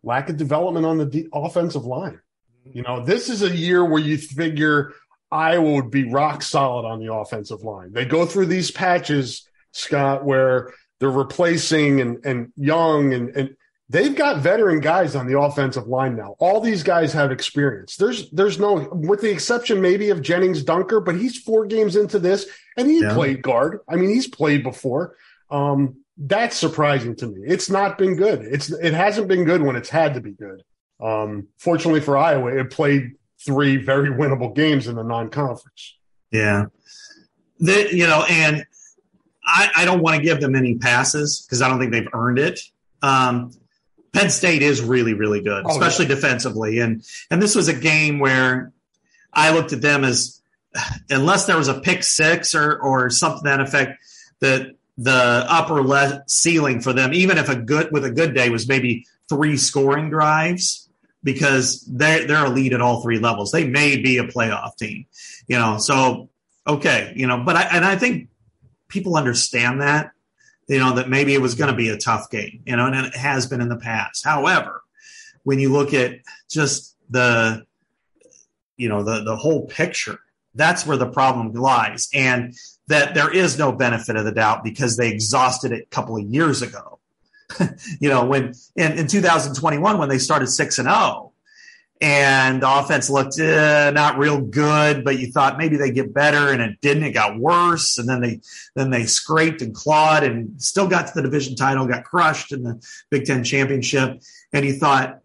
lack 0.07 0.31
of 0.31 0.37
development 0.37 0.87
on 0.87 0.99
the 0.99 1.07
de- 1.07 1.29
offensive 1.33 1.85
line. 1.85 2.21
You 2.65 2.83
know, 2.83 3.05
this 3.05 3.29
is 3.29 3.43
a 3.43 3.55
year 3.55 3.85
where 3.85 4.01
you 4.01 4.17
figure 4.17 4.95
Iowa 5.31 5.75
would 5.75 5.91
be 5.91 6.11
rock 6.11 6.43
solid 6.43 6.87
on 6.87 7.01
the 7.05 7.13
offensive 7.13 7.63
line. 7.63 7.93
They 7.93 8.05
go 8.05 8.25
through 8.27 8.47
these 8.47 8.71
patches, 8.71 9.49
Scott, 9.73 10.25
where 10.25 10.73
they're 10.99 11.11
replacing 11.11 12.01
and, 12.01 12.25
and 12.25 12.53
Young 12.57 13.13
and, 13.13 13.37
and 13.37 13.57
they've 13.89 14.15
got 14.15 14.39
veteran 14.39 14.81
guys 14.81 15.15
on 15.15 15.27
the 15.27 15.39
offensive 15.39 15.87
line 15.87 16.17
now. 16.17 16.37
All 16.39 16.61
these 16.61 16.83
guys 16.83 17.13
have 17.13 17.31
experience. 17.31 17.97
There's 17.97 18.31
there's 18.31 18.59
no 18.59 18.89
with 18.93 19.21
the 19.21 19.31
exception 19.31 19.81
maybe 19.81 20.11
of 20.11 20.23
Jennings 20.23 20.63
Dunker, 20.63 21.01
but 21.01 21.17
he's 21.17 21.39
four 21.39 21.67
games 21.67 21.97
into 21.97 22.19
this 22.19 22.47
and 22.77 22.89
he 22.89 23.01
yeah. 23.01 23.15
played 23.15 23.43
guard. 23.43 23.81
I 23.89 23.97
mean, 23.97 24.11
he's 24.11 24.29
played 24.29 24.63
before. 24.63 25.17
Um, 25.51 26.03
that's 26.17 26.57
surprising 26.57 27.17
to 27.17 27.27
me. 27.27 27.43
It's 27.47 27.69
not 27.69 27.99
been 27.99 28.17
good. 28.17 28.41
It's 28.41 28.71
it 28.71 28.95
hasn't 28.95 29.29
been 29.29 29.45
good 29.45 29.63
when 29.63 29.77
it's 29.77 29.91
had 29.91 30.15
to 30.15 30.21
be 30.21 30.33
good. 30.33 30.63
Um, 31.01 31.49
fortunately 31.59 32.01
for 32.01 32.17
Iowa, 32.17 32.57
it 32.57 32.71
played 32.71 33.13
three 33.45 33.77
very 33.77 34.09
winnable 34.09 34.55
games 34.55 34.87
in 34.87 34.97
the 34.97 35.03
non-conference. 35.03 35.97
Yeah, 36.31 36.67
the, 37.59 37.89
you 37.95 38.07
know, 38.07 38.25
and 38.29 38.65
I, 39.45 39.71
I 39.77 39.85
don't 39.85 40.01
want 40.01 40.17
to 40.17 40.23
give 40.23 40.41
them 40.41 40.55
any 40.55 40.77
passes 40.77 41.45
because 41.47 41.63
I 41.63 41.69
don't 41.69 41.79
think 41.79 41.93
they've 41.93 42.09
earned 42.13 42.39
it. 42.39 42.61
Um, 43.03 43.53
Penn 44.13 44.31
State 44.31 44.63
is 44.63 44.81
really, 44.81 45.15
really 45.15 45.43
good, 45.43 45.65
oh, 45.67 45.71
especially 45.71 46.07
yeah. 46.07 46.15
defensively. 46.15 46.79
And 46.79 47.05
and 47.31 47.43
this 47.43 47.55
was 47.55 47.69
a 47.69 47.75
game 47.75 48.19
where 48.19 48.73
I 49.33 49.53
looked 49.53 49.73
at 49.73 49.83
them 49.83 50.05
as 50.05 50.41
unless 51.11 51.47
there 51.47 51.59
was 51.59 51.69
a 51.69 51.81
pick 51.81 52.03
six 52.03 52.55
or 52.55 52.79
or 52.79 53.11
something 53.11 53.45
that 53.45 53.61
effect, 53.61 53.99
that 54.41 54.75
the 54.99 55.45
upper 55.49 55.83
le- 55.83 56.25
ceiling 56.27 56.81
for 56.81 56.93
them, 56.93 57.13
even 57.13 57.39
if 57.39 57.49
a 57.49 57.57
good 57.57 57.91
with 57.93 58.05
a 58.05 58.11
good 58.11 58.35
day, 58.35 58.49
was 58.49 58.69
maybe 58.69 59.07
three 59.29 59.57
scoring 59.57 60.11
drives 60.11 60.89
because 61.23 61.83
they're 61.83 62.27
they're 62.27 62.47
elite 62.47 62.73
at 62.73 62.81
all 62.81 63.03
three 63.03 63.19
levels. 63.19 63.53
They 63.53 63.67
may 63.67 63.97
be 63.97 64.19
a 64.19 64.25
playoff 64.25 64.77
team, 64.77 65.07
you 65.49 65.59
know. 65.59 65.79
So 65.79 66.31
okay, 66.67 67.13
you 67.17 67.27
know, 67.27 67.43
but 67.45 67.57
I 67.57 67.63
and 67.73 67.85
I 67.85 67.97
think 67.97 68.29
people 68.89 69.17
understand 69.17 69.81
that 69.81 70.13
you 70.69 70.79
know, 70.79 70.95
that 70.95 71.09
maybe 71.09 71.35
it 71.35 71.41
was 71.41 71.55
going 71.55 71.71
to 71.71 71.77
be 71.77 71.89
a 71.91 71.97
tough 71.97 72.31
game, 72.31 72.63
you 72.67 72.77
know, 72.77 72.87
and 72.87 73.07
it 73.07 73.15
has 73.15 73.47
been 73.47 73.61
in 73.61 73.69
the 73.69 73.77
past. 73.77 74.25
However, 74.25 74.83
when 75.45 75.59
you 75.59 75.73
look 75.73 75.95
at 75.95 76.21
just 76.51 76.97
the, 77.09 77.65
you 78.77 78.89
know, 78.89 79.05
the, 79.05 79.23
the 79.23 79.37
whole 79.37 79.67
picture, 79.67 80.19
that's 80.55 80.85
where 80.85 80.97
the 80.97 81.09
problem 81.09 81.53
lies. 81.53 82.09
And 82.13 82.55
that 82.89 83.15
there 83.15 83.33
is 83.33 83.59
no 83.59 83.73
benefit 83.73 84.17
of 84.17 84.25
the 84.25 84.33
doubt 84.33 84.63
because 84.63 84.97
they 84.97 85.11
exhausted 85.11 85.73
it 85.73 85.83
a 85.83 85.95
couple 85.95 86.17
of 86.17 86.23
years 86.25 86.63
ago. 86.63 86.99
you 88.01 88.09
know, 88.09 88.25
when 88.25 88.55
in, 88.75 88.93
in 88.93 89.07
2021, 89.07 89.99
when 89.99 90.09
they 90.09 90.19
started 90.19 90.49
six 90.49 90.79
and 90.79 90.89
oh, 90.89 91.33
and 92.01 92.63
the 92.63 92.79
offense 92.79 93.09
looked 93.09 93.39
eh, 93.39 93.91
not 93.91 94.19
real 94.19 94.41
good, 94.41 95.05
but 95.05 95.19
you 95.19 95.33
thought 95.33 95.57
maybe 95.57 95.77
they 95.77 95.91
get 95.91 96.13
better, 96.13 96.53
and 96.53 96.61
it 96.61 96.81
didn't. 96.81 97.05
It 97.05 97.13
got 97.13 97.39
worse, 97.39 97.99
and 97.99 98.09
then 98.09 98.21
they 98.21 98.41
then 98.75 98.91
they 98.91 99.07
scraped 99.07 99.63
and 99.63 99.75
clawed, 99.75 100.23
and 100.23 100.61
still 100.61 100.89
got 100.89 101.07
to 101.07 101.15
the 101.15 101.23
division 101.23 101.57
title, 101.57 101.87
got 101.87 102.05
crushed 102.05 102.53
in 102.53 102.63
the 102.63 102.85
Big 103.11 103.25
Ten 103.25 103.45
championship, 103.45 104.21
and 104.53 104.67
you 104.67 104.75
thought, 104.75 105.21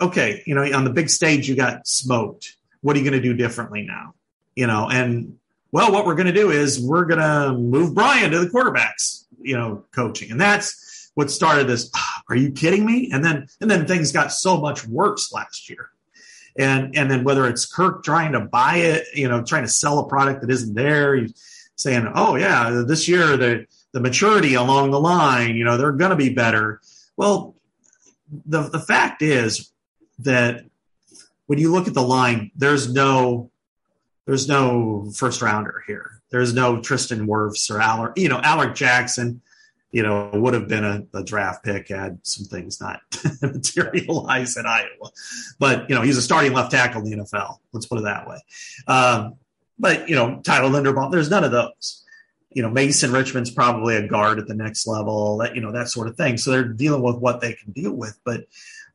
okay, 0.00 0.42
you 0.46 0.54
know, 0.54 0.62
on 0.72 0.84
the 0.84 0.92
big 0.92 1.10
stage 1.10 1.48
you 1.48 1.56
got 1.56 1.86
smoked. 1.86 2.56
What 2.80 2.94
are 2.94 2.98
you 3.00 3.10
going 3.10 3.20
to 3.20 3.28
do 3.28 3.34
differently 3.34 3.82
now? 3.82 4.14
You 4.54 4.66
know, 4.66 4.88
and 4.88 5.38
well, 5.74 5.92
what 5.92 6.06
we're 6.06 6.14
going 6.14 6.28
to 6.28 6.32
do 6.32 6.50
is 6.50 6.80
we're 6.80 7.04
going 7.04 7.20
to 7.20 7.52
move 7.58 7.94
Brian 7.94 8.30
to 8.30 8.38
the 8.38 8.46
quarterbacks, 8.46 9.24
you 9.42 9.56
know, 9.56 9.84
coaching, 9.92 10.30
and 10.30 10.40
that's 10.40 11.10
what 11.14 11.30
started 11.30 11.66
this. 11.66 11.90
Ah, 11.94 12.22
are 12.28 12.36
you 12.36 12.50
kidding 12.52 12.86
me? 12.86 13.10
And 13.12 13.24
then 13.24 13.48
and 13.60 13.70
then 13.70 13.86
things 13.86 14.12
got 14.12 14.32
so 14.32 14.60
much 14.60 14.86
worse 14.86 15.32
last 15.32 15.68
year 15.68 15.90
and 16.56 16.96
and 16.96 17.10
then 17.10 17.24
whether 17.24 17.48
it's 17.48 17.66
Kirk 17.66 18.04
trying 18.04 18.32
to 18.32 18.40
buy 18.40 18.76
it, 18.76 19.06
you 19.14 19.28
know, 19.28 19.42
trying 19.42 19.64
to 19.64 19.68
sell 19.68 19.98
a 19.98 20.08
product 20.08 20.40
that 20.42 20.50
isn't 20.50 20.74
there, 20.74 21.26
saying, 21.76 22.10
"Oh 22.14 22.36
yeah, 22.36 22.84
this 22.86 23.08
year 23.08 23.36
the 23.36 23.66
the 23.92 24.00
maturity 24.00 24.54
along 24.54 24.90
the 24.90 25.00
line, 25.00 25.56
you 25.56 25.64
know, 25.64 25.76
they're 25.76 25.92
going 25.92 26.10
to 26.10 26.16
be 26.16 26.30
better." 26.30 26.80
Well, 27.16 27.56
the 28.46 28.62
the 28.62 28.78
fact 28.78 29.22
is 29.22 29.72
that 30.20 30.64
when 31.46 31.58
you 31.58 31.72
look 31.72 31.88
at 31.88 31.94
the 31.94 32.02
line, 32.02 32.50
there's 32.56 32.92
no 32.92 33.50
there's 34.26 34.48
no 34.48 35.10
first 35.14 35.42
rounder 35.42 35.82
here. 35.86 36.22
There's 36.30 36.54
no 36.54 36.80
Tristan 36.80 37.26
Wirfs 37.26 37.70
or 37.70 37.80
Alaric, 37.80 38.18
you 38.18 38.28
know, 38.28 38.40
Alaric 38.42 38.74
Jackson 38.74 39.42
you 39.94 40.02
know, 40.02 40.28
would 40.34 40.54
have 40.54 40.66
been 40.66 40.82
a, 40.82 41.04
a 41.14 41.22
draft 41.22 41.64
pick 41.64 41.88
had 41.88 42.18
some 42.24 42.46
things 42.46 42.80
not 42.80 43.00
materialized 43.42 44.58
at 44.58 44.66
Iowa. 44.66 45.10
But, 45.60 45.88
you 45.88 45.94
know, 45.94 46.02
he's 46.02 46.16
a 46.16 46.22
starting 46.22 46.52
left 46.52 46.72
tackle 46.72 47.04
in 47.06 47.10
the 47.10 47.16
NFL. 47.18 47.58
Let's 47.72 47.86
put 47.86 48.00
it 48.00 48.02
that 48.02 48.26
way. 48.26 48.38
Um, 48.88 49.36
but, 49.78 50.08
you 50.08 50.16
know, 50.16 50.40
Tyler 50.42 50.68
Linderbaum, 50.68 51.12
there's 51.12 51.30
none 51.30 51.44
of 51.44 51.52
those. 51.52 52.02
You 52.50 52.62
know, 52.62 52.70
Mason 52.70 53.12
Richmond's 53.12 53.52
probably 53.52 53.94
a 53.94 54.08
guard 54.08 54.40
at 54.40 54.48
the 54.48 54.54
next 54.54 54.88
level, 54.88 55.36
that, 55.38 55.54
you 55.54 55.60
know, 55.60 55.70
that 55.70 55.88
sort 55.88 56.08
of 56.08 56.16
thing. 56.16 56.38
So 56.38 56.50
they're 56.50 56.64
dealing 56.64 57.02
with 57.02 57.18
what 57.18 57.40
they 57.40 57.52
can 57.52 57.70
deal 57.70 57.92
with, 57.92 58.18
but 58.24 58.46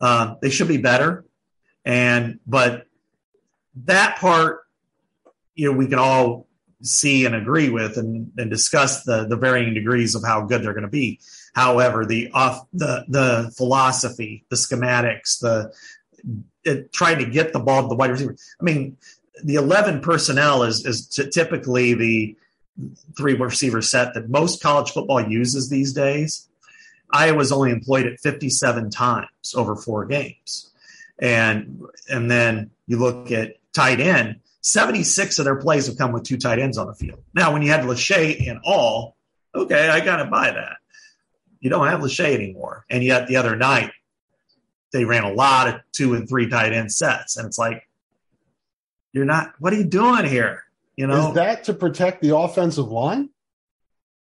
uh, 0.01 0.35
they 0.41 0.49
should 0.49 0.67
be 0.67 0.77
better. 0.79 1.23
And, 1.85 2.41
but 2.45 2.87
that 3.85 4.17
part, 4.17 4.67
you 5.59 5.69
know, 5.69 5.77
we 5.77 5.87
can 5.87 5.99
all 5.99 6.47
see 6.81 7.25
and 7.25 7.35
agree 7.35 7.69
with 7.69 7.97
and, 7.97 8.31
and 8.37 8.49
discuss 8.49 9.03
the, 9.03 9.25
the 9.25 9.35
varying 9.35 9.73
degrees 9.73 10.15
of 10.15 10.23
how 10.23 10.39
good 10.41 10.63
they're 10.63 10.73
going 10.73 10.83
to 10.83 10.87
be. 10.87 11.19
However, 11.53 12.05
the 12.05 12.31
off 12.31 12.65
the 12.71 13.03
the 13.09 13.51
philosophy, 13.57 14.45
the 14.49 14.55
schematics, 14.55 15.39
the 15.39 15.73
it, 16.63 16.93
trying 16.93 17.19
to 17.19 17.25
get 17.25 17.51
the 17.51 17.59
ball 17.59 17.81
to 17.81 17.89
the 17.89 17.95
wide 17.95 18.11
receiver. 18.11 18.37
I 18.61 18.63
mean, 18.63 18.95
the 19.43 19.55
eleven 19.55 19.99
personnel 19.99 20.63
is 20.63 20.85
is 20.85 21.07
typically 21.07 21.93
the 21.93 22.37
three 23.17 23.33
receiver 23.33 23.81
set 23.81 24.13
that 24.13 24.29
most 24.29 24.63
college 24.63 24.91
football 24.91 25.21
uses 25.27 25.69
these 25.69 25.91
days. 25.91 26.47
Iowa's 27.11 27.51
only 27.51 27.71
employed 27.71 28.05
it 28.05 28.21
57 28.21 28.91
times 28.91 29.53
over 29.55 29.75
four 29.75 30.05
games. 30.05 30.71
And 31.17 31.83
and 32.07 32.31
then 32.31 32.69
you 32.87 32.97
look 32.97 33.31
at 33.31 33.55
tight 33.73 33.99
end, 33.99 34.39
76 34.61 35.39
of 35.39 35.45
their 35.45 35.55
plays 35.55 35.87
have 35.87 35.97
come 35.97 36.11
with 36.11 36.23
two 36.23 36.37
tight 36.37 36.59
ends 36.59 36.77
on 36.77 36.87
the 36.87 36.93
field. 36.93 37.23
Now, 37.33 37.53
when 37.53 37.61
you 37.61 37.69
had 37.69 37.85
Lachey 37.85 38.49
and 38.49 38.59
all, 38.63 39.15
okay, 39.55 39.89
I 39.89 39.99
got 40.01 40.17
to 40.17 40.25
buy 40.25 40.51
that. 40.51 40.77
You 41.59 41.69
don't 41.69 41.87
have 41.87 42.01
Lachey 42.01 42.33
anymore. 42.33 42.85
And 42.89 43.03
yet 43.03 43.27
the 43.27 43.37
other 43.37 43.55
night, 43.55 43.91
they 44.91 45.05
ran 45.05 45.23
a 45.23 45.33
lot 45.33 45.67
of 45.67 45.75
two 45.91 46.13
and 46.13 46.27
three 46.27 46.49
tight 46.49 46.73
end 46.73 46.91
sets. 46.91 47.37
And 47.37 47.45
it's 47.45 47.57
like, 47.57 47.87
you're 49.13 49.25
not, 49.25 49.53
what 49.59 49.73
are 49.73 49.77
you 49.77 49.85
doing 49.85 50.25
here? 50.25 50.63
You 50.95 51.07
know, 51.07 51.29
is 51.29 51.35
that 51.35 51.63
to 51.65 51.73
protect 51.73 52.21
the 52.21 52.35
offensive 52.35 52.89
line? 52.89 53.29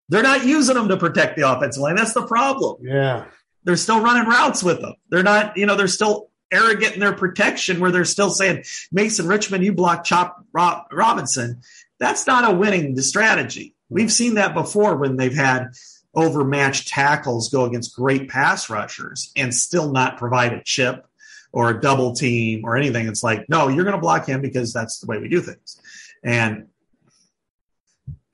They're 0.08 0.22
not 0.22 0.46
using 0.46 0.74
them 0.74 0.88
to 0.88 0.96
protect 0.96 1.36
the 1.36 1.50
offensive 1.50 1.82
line. 1.82 1.96
That's 1.96 2.14
the 2.14 2.26
problem. 2.26 2.76
Yeah. 2.82 3.26
They're 3.64 3.76
still 3.76 4.00
running 4.00 4.28
routes 4.28 4.62
with 4.62 4.80
them. 4.80 4.94
They're 5.10 5.22
not, 5.24 5.56
you 5.56 5.66
know, 5.66 5.74
they're 5.74 5.88
still 5.88 6.27
arrogant 6.50 6.94
in 6.94 7.00
their 7.00 7.12
protection 7.12 7.80
where 7.80 7.90
they're 7.90 8.04
still 8.04 8.30
saying, 8.30 8.64
Mason 8.92 9.26
Richmond, 9.26 9.64
you 9.64 9.72
block 9.72 10.04
Chop 10.04 10.44
Robinson. 10.52 11.62
That's 11.98 12.26
not 12.26 12.50
a 12.50 12.54
winning 12.54 12.98
strategy. 13.00 13.74
We've 13.88 14.12
seen 14.12 14.34
that 14.34 14.54
before 14.54 14.96
when 14.96 15.16
they've 15.16 15.34
had 15.34 15.68
overmatched 16.14 16.88
tackles 16.88 17.48
go 17.48 17.64
against 17.64 17.94
great 17.94 18.28
pass 18.28 18.70
rushers 18.70 19.32
and 19.36 19.54
still 19.54 19.92
not 19.92 20.18
provide 20.18 20.52
a 20.52 20.62
chip 20.62 21.06
or 21.52 21.70
a 21.70 21.80
double 21.80 22.14
team 22.14 22.64
or 22.64 22.76
anything. 22.76 23.08
It's 23.08 23.22
like, 23.22 23.48
no, 23.48 23.68
you're 23.68 23.84
going 23.84 23.96
to 23.96 24.00
block 24.00 24.26
him 24.26 24.40
because 24.40 24.72
that's 24.72 24.98
the 25.00 25.06
way 25.06 25.18
we 25.18 25.28
do 25.28 25.40
things. 25.40 25.80
And 26.22 26.68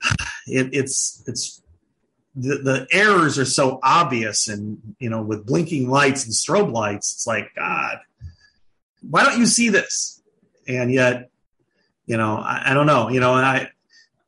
it, 0.47 0.69
it's, 0.73 1.23
it's, 1.27 1.61
the, 2.35 2.57
the 2.57 2.87
errors 2.91 3.39
are 3.39 3.45
so 3.45 3.79
obvious 3.81 4.47
and 4.47 4.95
you 4.99 5.09
know 5.09 5.21
with 5.21 5.45
blinking 5.45 5.89
lights 5.89 6.25
and 6.25 6.33
strobe 6.33 6.71
lights 6.71 7.13
it's 7.13 7.27
like 7.27 7.49
god 7.55 7.99
why 9.09 9.23
don't 9.23 9.39
you 9.39 9.45
see 9.45 9.69
this 9.69 10.21
and 10.67 10.91
yet 10.91 11.29
you 12.05 12.17
know 12.17 12.37
i, 12.37 12.63
I 12.67 12.73
don't 12.73 12.87
know 12.87 13.09
you 13.09 13.19
know 13.19 13.33
i 13.33 13.69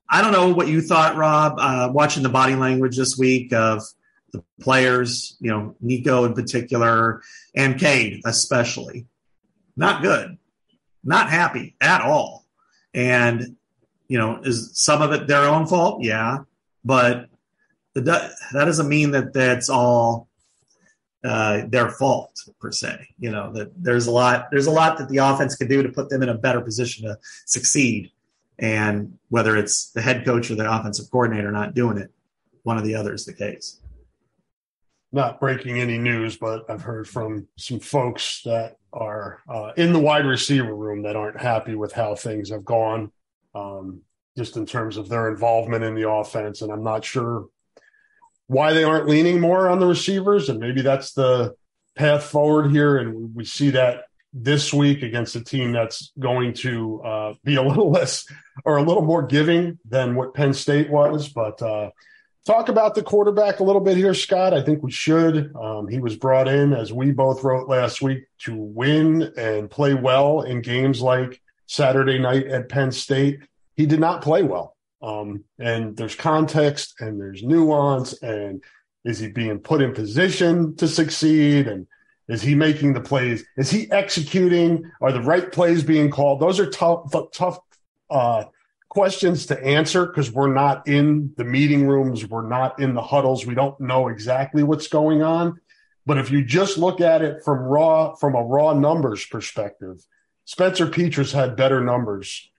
i 0.09 0.21
don't 0.21 0.31
know 0.31 0.53
what 0.53 0.67
you 0.67 0.81
thought 0.81 1.15
rob 1.17 1.55
uh, 1.59 1.89
watching 1.91 2.23
the 2.23 2.29
body 2.29 2.55
language 2.55 2.95
this 2.95 3.17
week 3.17 3.51
of 3.53 3.83
the 4.31 4.43
players, 4.61 5.35
you 5.39 5.51
know, 5.51 5.75
Nico 5.81 6.25
in 6.25 6.33
particular, 6.33 7.21
and 7.55 7.79
Cade 7.79 8.21
especially, 8.25 9.05
not 9.75 10.01
good, 10.01 10.37
not 11.03 11.29
happy 11.29 11.75
at 11.79 12.01
all. 12.01 12.45
And, 12.93 13.57
you 14.07 14.17
know, 14.17 14.39
is 14.43 14.71
some 14.73 15.01
of 15.01 15.11
it 15.11 15.27
their 15.27 15.43
own 15.43 15.67
fault? 15.67 16.03
Yeah. 16.03 16.39
But 16.83 17.29
that 18.05 18.31
doesn't 18.53 18.89
mean 18.89 19.11
that 19.11 19.33
that's 19.33 19.69
all 19.69 20.27
uh, 21.23 21.63
their 21.67 21.89
fault 21.89 22.31
per 22.59 22.71
se. 22.71 23.07
You 23.19 23.31
know 23.31 23.51
that 23.53 23.71
there's 23.75 24.07
a 24.07 24.11
lot 24.11 24.47
there's 24.51 24.67
a 24.67 24.71
lot 24.71 24.97
that 24.99 25.09
the 25.09 25.17
offense 25.17 25.55
can 25.55 25.67
do 25.67 25.83
to 25.83 25.89
put 25.89 26.09
them 26.09 26.23
in 26.23 26.29
a 26.29 26.37
better 26.37 26.61
position 26.61 27.05
to 27.07 27.17
succeed. 27.45 28.11
And 28.59 29.17
whether 29.29 29.55
it's 29.55 29.91
the 29.91 30.01
head 30.01 30.25
coach 30.25 30.49
or 30.49 30.55
the 30.55 30.71
offensive 30.71 31.11
coordinator 31.11 31.51
not 31.51 31.75
doing 31.75 31.97
it, 31.97 32.11
one 32.63 32.77
or 32.77 32.81
the 32.81 32.95
other 32.95 33.13
is 33.13 33.25
the 33.25 33.33
case. 33.33 33.79
Not 35.11 35.39
breaking 35.39 35.79
any 35.79 35.97
news, 35.97 36.37
but 36.37 36.69
I've 36.69 36.81
heard 36.81 37.07
from 37.07 37.47
some 37.55 37.79
folks 37.79 38.41
that 38.45 38.77
are 38.93 39.39
uh, 39.47 39.71
in 39.77 39.93
the 39.93 39.99
wide 39.99 40.25
receiver 40.25 40.75
room 40.75 41.03
that 41.03 41.15
aren't 41.15 41.39
happy 41.39 41.75
with 41.75 41.93
how 41.93 42.15
things 42.15 42.49
have 42.49 42.65
gone, 42.65 43.11
um, 43.53 44.01
just 44.35 44.57
in 44.57 44.65
terms 44.65 44.97
of 44.97 45.07
their 45.07 45.29
involvement 45.29 45.83
in 45.83 45.95
the 45.95 46.09
offense. 46.09 46.61
And 46.61 46.71
I'm 46.71 46.83
not 46.83 47.05
sure 47.05 47.47
why 48.47 48.73
they 48.73 48.83
aren't 48.83 49.07
leaning 49.07 49.39
more 49.39 49.69
on 49.69 49.79
the 49.79 49.85
receivers, 49.85 50.49
and 50.49 50.59
maybe 50.59 50.81
that's 50.81 51.13
the 51.13 51.55
path 51.95 52.23
forward 52.23 52.71
here. 52.71 52.97
And 52.97 53.35
we 53.35 53.45
see 53.45 53.71
that 53.71 54.05
this 54.33 54.73
week 54.73 55.03
against 55.03 55.35
a 55.35 55.43
team 55.43 55.71
that's 55.71 56.11
going 56.19 56.53
to 56.53 57.01
uh, 57.01 57.33
be 57.43 57.55
a 57.55 57.61
little 57.61 57.91
less 57.91 58.25
or 58.65 58.77
a 58.77 58.83
little 58.83 59.03
more 59.03 59.25
giving 59.25 59.79
than 59.85 60.15
what 60.15 60.33
Penn 60.33 60.53
State 60.53 60.89
was. 60.89 61.27
But 61.27 61.61
uh, 61.61 61.91
talk 62.45 62.69
about 62.69 62.95
the 62.95 63.03
quarterback 63.03 63.59
a 63.59 63.63
little 63.63 63.81
bit 63.81 63.97
here, 63.97 64.13
Scott. 64.13 64.53
I 64.53 64.61
think 64.61 64.81
we 64.81 64.91
should. 64.91 65.53
Um, 65.55 65.87
he 65.87 65.99
was 65.99 66.15
brought 66.15 66.47
in, 66.47 66.73
as 66.73 66.93
we 66.93 67.11
both 67.11 67.43
wrote 67.43 67.67
last 67.67 68.01
week, 68.01 68.25
to 68.39 68.55
win 68.55 69.33
and 69.37 69.69
play 69.69 69.93
well 69.93 70.41
in 70.41 70.61
games 70.61 71.01
like 71.01 71.41
Saturday 71.65 72.17
night 72.19 72.47
at 72.47 72.69
Penn 72.69 72.91
State. 72.91 73.39
He 73.75 73.85
did 73.85 73.99
not 73.99 74.21
play 74.21 74.43
well. 74.43 74.76
Um, 75.07 75.45
and 75.57 75.95
there's 75.95 76.15
context 76.15 76.99
and 76.99 77.19
there's 77.19 77.41
nuance 77.41 78.21
and 78.21 78.61
is 79.05 79.19
he 79.19 79.29
being 79.29 79.59
put 79.59 79.81
in 79.81 79.93
position 79.93 80.75
to 80.75 80.87
succeed? 80.87 81.67
And 81.67 81.87
is 82.27 82.41
he 82.41 82.55
making 82.55 82.91
the 82.91 82.99
plays? 82.99 83.45
Is 83.55 83.71
he 83.71 83.89
executing? 83.89 84.83
Are 84.99 85.13
the 85.13 85.21
right 85.21 85.49
plays 85.49 85.81
being 85.81 86.09
called? 86.09 86.41
Those 86.41 86.59
are 86.59 86.69
tough 86.69 87.15
tough 87.31 87.59
uh, 88.09 88.43
questions 88.89 89.45
to 89.45 89.63
answer 89.63 90.07
because 90.07 90.29
we're 90.29 90.53
not 90.53 90.85
in 90.89 91.33
the 91.37 91.45
meeting 91.45 91.87
rooms. 91.87 92.27
We're 92.27 92.47
not 92.47 92.77
in 92.81 92.93
the 92.93 93.01
huddles. 93.01 93.45
We 93.45 93.55
don't 93.55 93.79
know 93.79 94.09
exactly 94.09 94.61
what's 94.61 94.89
going 94.89 95.21
on. 95.21 95.61
But 96.05 96.17
if 96.17 96.31
you 96.31 96.43
just 96.43 96.77
look 96.77 96.99
at 96.99 97.21
it 97.21 97.45
from 97.45 97.59
raw 97.59 98.15
from 98.15 98.35
a 98.35 98.43
raw 98.43 98.73
numbers 98.73 99.25
perspective 99.25 100.05
spencer 100.43 100.87
petras 100.87 101.31
had 101.31 101.55
better 101.55 101.81
numbers 101.81 102.51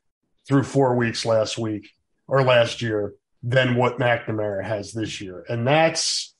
through 0.46 0.62
four 0.62 0.96
weeks 0.96 1.26
last 1.26 1.58
week 1.58 1.90
or 2.28 2.42
last 2.42 2.82
year 2.82 3.14
than 3.42 3.74
what 3.74 3.98
McNamara 3.98 4.64
has 4.64 4.92
this 4.92 5.20
year. 5.20 5.44
And 5.48 5.66
that's 5.66 6.34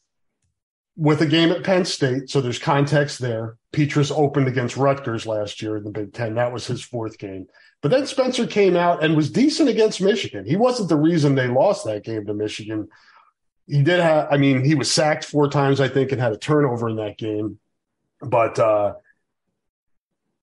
with 0.96 1.22
a 1.22 1.26
game 1.26 1.50
at 1.50 1.64
Penn 1.64 1.84
State. 1.84 2.28
So 2.28 2.40
there's 2.40 2.58
context 2.58 3.20
there. 3.20 3.56
Petras 3.72 4.16
opened 4.16 4.48
against 4.48 4.76
Rutgers 4.76 5.26
last 5.26 5.62
year 5.62 5.76
in 5.76 5.84
the 5.84 5.90
Big 5.90 6.12
Ten. 6.12 6.34
That 6.34 6.52
was 6.52 6.66
his 6.66 6.82
fourth 6.82 7.18
game. 7.18 7.46
But 7.80 7.92
then 7.92 8.06
Spencer 8.06 8.46
came 8.46 8.76
out 8.76 9.04
and 9.04 9.16
was 9.16 9.30
decent 9.30 9.68
against 9.68 10.00
Michigan. 10.00 10.44
He 10.44 10.56
wasn't 10.56 10.88
the 10.88 10.96
reason 10.96 11.34
they 11.34 11.46
lost 11.46 11.84
that 11.84 12.04
game 12.04 12.26
to 12.26 12.34
Michigan. 12.34 12.88
He 13.68 13.82
did 13.82 14.00
have, 14.00 14.28
I 14.30 14.36
mean, 14.38 14.64
he 14.64 14.74
was 14.74 14.90
sacked 14.90 15.24
four 15.24 15.48
times, 15.48 15.80
I 15.80 15.88
think, 15.88 16.10
and 16.10 16.20
had 16.20 16.32
a 16.32 16.38
turnover 16.38 16.88
in 16.88 16.96
that 16.96 17.18
game. 17.18 17.60
But 18.20 18.58
uh, 18.58 18.94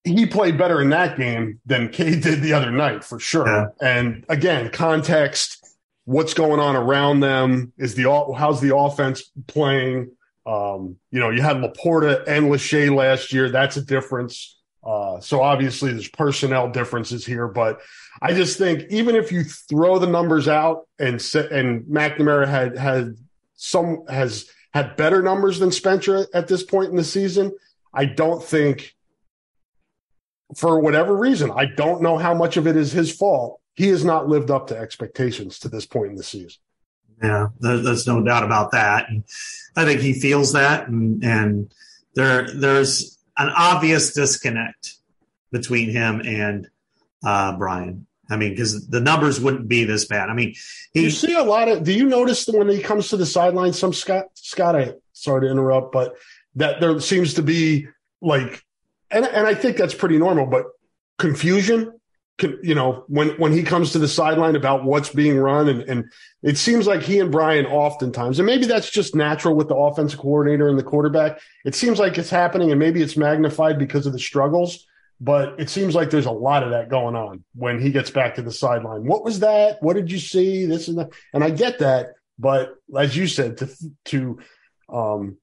he 0.05 0.25
played 0.25 0.57
better 0.57 0.81
in 0.81 0.89
that 0.89 1.17
game 1.17 1.59
than 1.65 1.89
Cade 1.89 2.21
did 2.21 2.41
the 2.41 2.53
other 2.53 2.71
night 2.71 3.03
for 3.03 3.19
sure. 3.19 3.47
Yeah. 3.47 3.65
And 3.81 4.23
again, 4.29 4.69
context, 4.69 5.67
what's 6.05 6.33
going 6.33 6.59
on 6.59 6.75
around 6.75 7.19
them 7.19 7.73
is 7.77 7.95
the 7.95 8.03
how's 8.37 8.61
the 8.61 8.75
offense 8.75 9.31
playing. 9.47 10.11
Um, 10.45 10.97
you 11.09 11.19
know, 11.19 11.31
you 11.31 11.41
had 11.41 11.57
Laporta 11.57 12.23
and 12.27 12.45
Lachey 12.45 12.95
last 12.95 13.33
year. 13.33 13.49
That's 13.49 13.77
a 13.77 13.81
difference. 13.81 14.59
Uh, 14.83 15.19
so 15.19 15.41
obviously 15.41 15.91
there's 15.91 16.07
personnel 16.07 16.69
differences 16.69 17.25
here, 17.25 17.47
but 17.47 17.81
I 18.21 18.35
just 18.35 18.59
think 18.59 18.83
even 18.91 19.15
if 19.15 19.31
you 19.31 19.43
throw 19.43 19.97
the 19.97 20.05
numbers 20.05 20.47
out 20.47 20.87
and 20.99 21.15
and 21.51 21.83
McNamara 21.85 22.47
had 22.47 22.77
had 22.77 23.15
some 23.55 24.05
has 24.07 24.47
had 24.75 24.95
better 24.95 25.23
numbers 25.23 25.57
than 25.57 25.71
Spencer 25.71 26.27
at 26.35 26.47
this 26.47 26.61
point 26.61 26.91
in 26.91 26.95
the 26.95 27.03
season, 27.03 27.51
I 27.91 28.05
don't 28.05 28.43
think 28.43 28.94
for 30.55 30.79
whatever 30.79 31.15
reason, 31.15 31.51
I 31.51 31.65
don't 31.65 32.01
know 32.01 32.17
how 32.17 32.33
much 32.33 32.57
of 32.57 32.67
it 32.67 32.75
is 32.75 32.91
his 32.91 33.15
fault. 33.15 33.59
He 33.73 33.87
has 33.89 34.05
not 34.05 34.27
lived 34.27 34.51
up 34.51 34.67
to 34.67 34.77
expectations 34.77 35.59
to 35.59 35.69
this 35.69 35.85
point 35.85 36.11
in 36.11 36.15
the 36.15 36.23
season. 36.23 36.59
Yeah, 37.21 37.47
there's 37.59 38.07
no 38.07 38.21
doubt 38.23 38.43
about 38.43 38.71
that. 38.71 39.09
And 39.09 39.23
I 39.75 39.85
think 39.85 40.01
he 40.01 40.13
feels 40.13 40.53
that, 40.53 40.87
and, 40.87 41.23
and 41.23 41.73
there 42.13 42.47
there's 42.53 43.17
an 43.37 43.49
obvious 43.49 44.13
disconnect 44.13 44.95
between 45.51 45.89
him 45.89 46.21
and 46.21 46.67
uh, 47.25 47.57
Brian. 47.57 48.05
I 48.29 48.37
mean, 48.37 48.51
because 48.51 48.87
the 48.87 48.99
numbers 48.99 49.39
wouldn't 49.39 49.67
be 49.67 49.83
this 49.83 50.05
bad. 50.05 50.29
I 50.29 50.33
mean, 50.33 50.55
he, 50.93 51.03
you 51.03 51.09
see 51.09 51.35
a 51.35 51.43
lot 51.43 51.69
of. 51.69 51.83
Do 51.83 51.93
you 51.93 52.05
notice 52.05 52.47
when 52.47 52.69
he 52.69 52.81
comes 52.81 53.09
to 53.09 53.17
the 53.17 53.25
sideline? 53.25 53.73
Some 53.73 53.93
Scott, 53.93 54.25
Scott, 54.33 54.75
I 54.75 54.93
sorry 55.13 55.41
to 55.41 55.51
interrupt, 55.51 55.91
but 55.91 56.15
that 56.55 56.79
there 56.79 56.99
seems 56.99 57.35
to 57.35 57.43
be 57.43 57.87
like 58.21 58.63
and 59.15 59.25
and 59.25 59.47
I 59.47 59.55
think 59.55 59.77
that's 59.77 59.95
pretty 59.95 60.17
normal. 60.17 60.45
But 60.45 60.65
confusion, 61.17 61.93
can, 62.37 62.59
you 62.61 62.75
know, 62.75 63.05
when 63.07 63.29
when 63.37 63.53
he 63.53 63.63
comes 63.63 63.91
to 63.93 63.99
the 63.99 64.07
sideline 64.07 64.55
about 64.55 64.83
what's 64.83 65.09
being 65.09 65.37
run, 65.37 65.69
and 65.69 65.81
and 65.83 66.11
it 66.43 66.57
seems 66.57 66.85
like 66.85 67.01
he 67.01 67.19
and 67.19 67.31
Brian 67.31 67.65
oftentimes, 67.65 68.39
and 68.39 68.45
maybe 68.45 68.65
that's 68.65 68.91
just 68.91 69.15
natural 69.15 69.55
with 69.55 69.69
the 69.69 69.75
offensive 69.75 70.19
coordinator 70.19 70.67
and 70.67 70.77
the 70.77 70.83
quarterback. 70.83 71.39
It 71.63 71.75
seems 71.75 71.97
like 71.97 72.17
it's 72.17 72.29
happening, 72.29 72.71
and 72.71 72.79
maybe 72.79 73.01
it's 73.01 73.15
magnified 73.15 73.79
because 73.79 74.05
of 74.05 74.13
the 74.13 74.19
struggles. 74.19 74.85
But 75.21 75.61
it 75.61 75.69
seems 75.69 75.95
like 75.95 76.09
there's 76.09 76.25
a 76.25 76.31
lot 76.31 76.63
of 76.63 76.71
that 76.71 76.89
going 76.89 77.15
on 77.15 77.45
when 77.55 77.79
he 77.79 77.89
gets 77.89 78.09
back 78.09 78.35
to 78.35 78.41
the 78.41 78.51
sideline. 78.51 79.05
What 79.05 79.23
was 79.23 79.39
that? 79.39 79.81
What 79.81 79.95
did 79.95 80.11
you 80.11 80.19
see? 80.19 80.65
This 80.65 80.89
and 80.89 80.97
that. 80.97 81.11
And 81.33 81.41
I 81.41 81.51
get 81.51 81.79
that, 81.79 82.15
but 82.37 82.75
as 82.97 83.15
you 83.15 83.27
said, 83.27 83.57
to 83.57 83.69
to 84.05 84.39
um, 84.89 85.37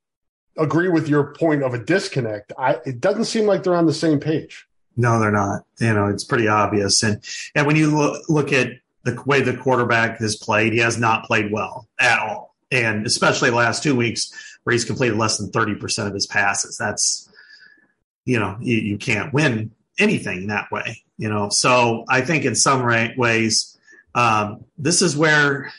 agree 0.58 0.88
with 0.88 1.08
your 1.08 1.32
point 1.34 1.62
of 1.62 1.74
a 1.74 1.78
disconnect. 1.78 2.52
I, 2.58 2.78
it 2.84 3.00
doesn't 3.00 3.24
seem 3.26 3.46
like 3.46 3.62
they're 3.62 3.74
on 3.74 3.86
the 3.86 3.94
same 3.94 4.20
page. 4.20 4.66
No, 4.96 5.18
they're 5.18 5.30
not. 5.30 5.64
You 5.80 5.94
know, 5.94 6.06
it's 6.06 6.24
pretty 6.24 6.48
obvious. 6.48 7.02
And 7.02 7.22
and 7.54 7.66
when 7.66 7.76
you 7.76 7.96
look, 7.96 8.28
look 8.28 8.52
at 8.52 8.72
the 9.04 9.20
way 9.26 9.40
the 9.40 9.56
quarterback 9.56 10.18
has 10.18 10.36
played, 10.36 10.72
he 10.72 10.80
has 10.80 10.98
not 10.98 11.24
played 11.24 11.50
well 11.50 11.88
at 11.98 12.18
all. 12.18 12.54
And 12.70 13.06
especially 13.06 13.50
last 13.50 13.82
two 13.82 13.96
weeks 13.96 14.32
where 14.64 14.72
he's 14.72 14.84
completed 14.84 15.18
less 15.18 15.38
than 15.38 15.50
30% 15.50 16.06
of 16.06 16.14
his 16.14 16.26
passes. 16.26 16.76
That's, 16.78 17.28
you 18.24 18.38
know, 18.38 18.56
you, 18.60 18.76
you 18.76 18.98
can't 18.98 19.32
win 19.32 19.72
anything 19.98 20.46
that 20.46 20.70
way, 20.70 21.02
you 21.18 21.28
know. 21.28 21.48
So 21.48 22.04
I 22.08 22.20
think 22.20 22.44
in 22.44 22.54
some 22.54 22.84
ways, 23.16 23.76
um, 24.14 24.64
this 24.78 25.02
is 25.02 25.16
where 25.16 25.72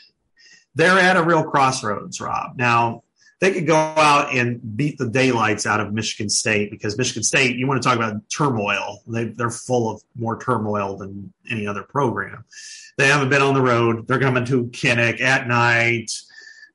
they're 0.74 0.98
at 0.98 1.16
a 1.16 1.22
real 1.22 1.44
crossroads, 1.44 2.20
Rob. 2.20 2.56
Now, 2.56 3.03
they 3.40 3.52
could 3.52 3.66
go 3.66 3.76
out 3.76 4.34
and 4.34 4.76
beat 4.76 4.98
the 4.98 5.08
daylights 5.08 5.66
out 5.66 5.80
of 5.80 5.92
Michigan 5.92 6.28
State 6.28 6.70
because 6.70 6.96
Michigan 6.96 7.22
State, 7.22 7.56
you 7.56 7.66
want 7.66 7.82
to 7.82 7.88
talk 7.88 7.96
about 7.96 8.28
turmoil. 8.30 9.02
They, 9.06 9.24
they're 9.24 9.50
full 9.50 9.90
of 9.90 10.02
more 10.16 10.38
turmoil 10.38 10.96
than 10.96 11.32
any 11.50 11.66
other 11.66 11.82
program. 11.82 12.44
They 12.96 13.08
haven't 13.08 13.28
been 13.28 13.42
on 13.42 13.54
the 13.54 13.62
road. 13.62 14.06
They're 14.06 14.20
coming 14.20 14.44
to 14.46 14.66
Kinnick 14.66 15.20
at 15.20 15.48
night. 15.48 16.10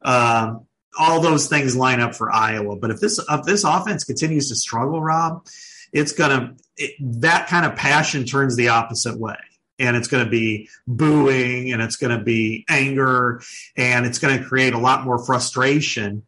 Um, 0.01 0.65
all 0.99 1.21
those 1.21 1.47
things 1.47 1.75
line 1.75 2.01
up 2.01 2.13
for 2.13 2.31
Iowa. 2.31 2.75
But 2.75 2.91
if 2.91 2.99
this 2.99 3.19
if 3.29 3.45
this 3.45 3.63
offense 3.63 4.03
continues 4.03 4.49
to 4.49 4.55
struggle, 4.55 5.01
Rob, 5.01 5.45
it's 5.93 6.11
gonna 6.11 6.55
it, 6.75 6.95
that 7.21 7.47
kind 7.47 7.65
of 7.65 7.75
passion 7.75 8.25
turns 8.25 8.55
the 8.55 8.69
opposite 8.69 9.17
way 9.17 9.37
and 9.79 9.95
it's 9.95 10.07
going 10.07 10.23
to 10.23 10.29
be 10.29 10.69
booing 10.85 11.71
and 11.71 11.81
it's 11.81 11.95
going 11.95 12.15
to 12.15 12.23
be 12.23 12.65
anger 12.69 13.41
and 13.77 14.05
it's 14.05 14.19
going 14.19 14.37
to 14.37 14.45
create 14.45 14.73
a 14.73 14.77
lot 14.77 15.05
more 15.05 15.17
frustration 15.17 16.23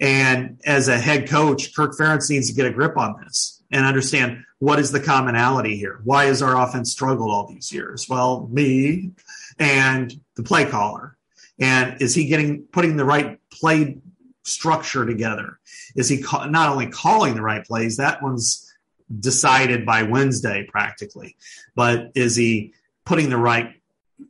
and 0.00 0.60
as 0.64 0.88
a 0.88 0.98
head 0.98 1.28
coach, 1.28 1.74
Kirk 1.74 1.96
Ferentz 1.96 2.30
needs 2.30 2.48
to 2.48 2.54
get 2.54 2.66
a 2.66 2.72
grip 2.72 2.96
on 2.96 3.20
this 3.22 3.62
and 3.70 3.84
understand 3.84 4.44
what 4.58 4.78
is 4.78 4.90
the 4.90 5.00
commonality 5.00 5.76
here. 5.76 6.00
Why 6.04 6.24
has 6.26 6.42
our 6.42 6.58
offense 6.60 6.90
struggled 6.90 7.30
all 7.30 7.46
these 7.46 7.70
years? 7.70 8.08
Well, 8.08 8.48
me 8.50 9.10
and 9.58 10.12
the 10.36 10.42
play 10.42 10.64
caller. 10.64 11.16
And 11.58 12.00
is 12.00 12.14
he 12.14 12.26
getting 12.26 12.62
putting 12.72 12.96
the 12.96 13.04
right 13.04 13.38
play 13.52 13.98
structure 14.44 15.04
together? 15.04 15.58
Is 15.94 16.08
he 16.08 16.22
ca- 16.22 16.46
not 16.46 16.70
only 16.70 16.86
calling 16.86 17.34
the 17.34 17.42
right 17.42 17.64
plays? 17.64 17.98
That 17.98 18.22
one's 18.22 18.72
decided 19.18 19.84
by 19.84 20.04
Wednesday 20.04 20.66
practically, 20.70 21.36
but 21.74 22.12
is 22.14 22.36
he 22.36 22.72
putting 23.04 23.28
the 23.28 23.36
right 23.36 23.79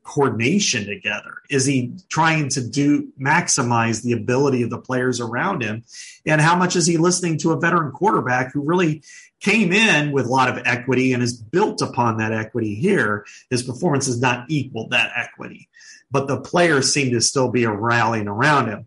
coordination 0.02 0.86
together? 0.86 1.34
Is 1.48 1.66
he 1.66 1.94
trying 2.08 2.48
to 2.50 2.66
do 2.66 3.12
maximize 3.20 4.02
the 4.02 4.12
ability 4.12 4.62
of 4.62 4.70
the 4.70 4.78
players 4.78 5.20
around 5.20 5.62
him? 5.62 5.84
And 6.26 6.40
how 6.40 6.56
much 6.56 6.76
is 6.76 6.86
he 6.86 6.96
listening 6.96 7.38
to 7.38 7.52
a 7.52 7.60
veteran 7.60 7.92
quarterback 7.92 8.52
who 8.52 8.62
really 8.62 9.02
came 9.40 9.72
in 9.72 10.12
with 10.12 10.26
a 10.26 10.30
lot 10.30 10.48
of 10.48 10.62
equity 10.66 11.12
and 11.12 11.22
has 11.22 11.36
built 11.36 11.82
upon 11.82 12.18
that 12.18 12.32
equity 12.32 12.74
here? 12.74 13.24
His 13.50 13.62
performance 13.62 14.06
has 14.06 14.20
not 14.20 14.46
equaled 14.48 14.90
that 14.90 15.12
equity, 15.16 15.68
but 16.10 16.28
the 16.28 16.40
players 16.40 16.92
seem 16.92 17.12
to 17.12 17.20
still 17.20 17.50
be 17.50 17.66
rallying 17.66 18.28
around 18.28 18.68
him. 18.68 18.86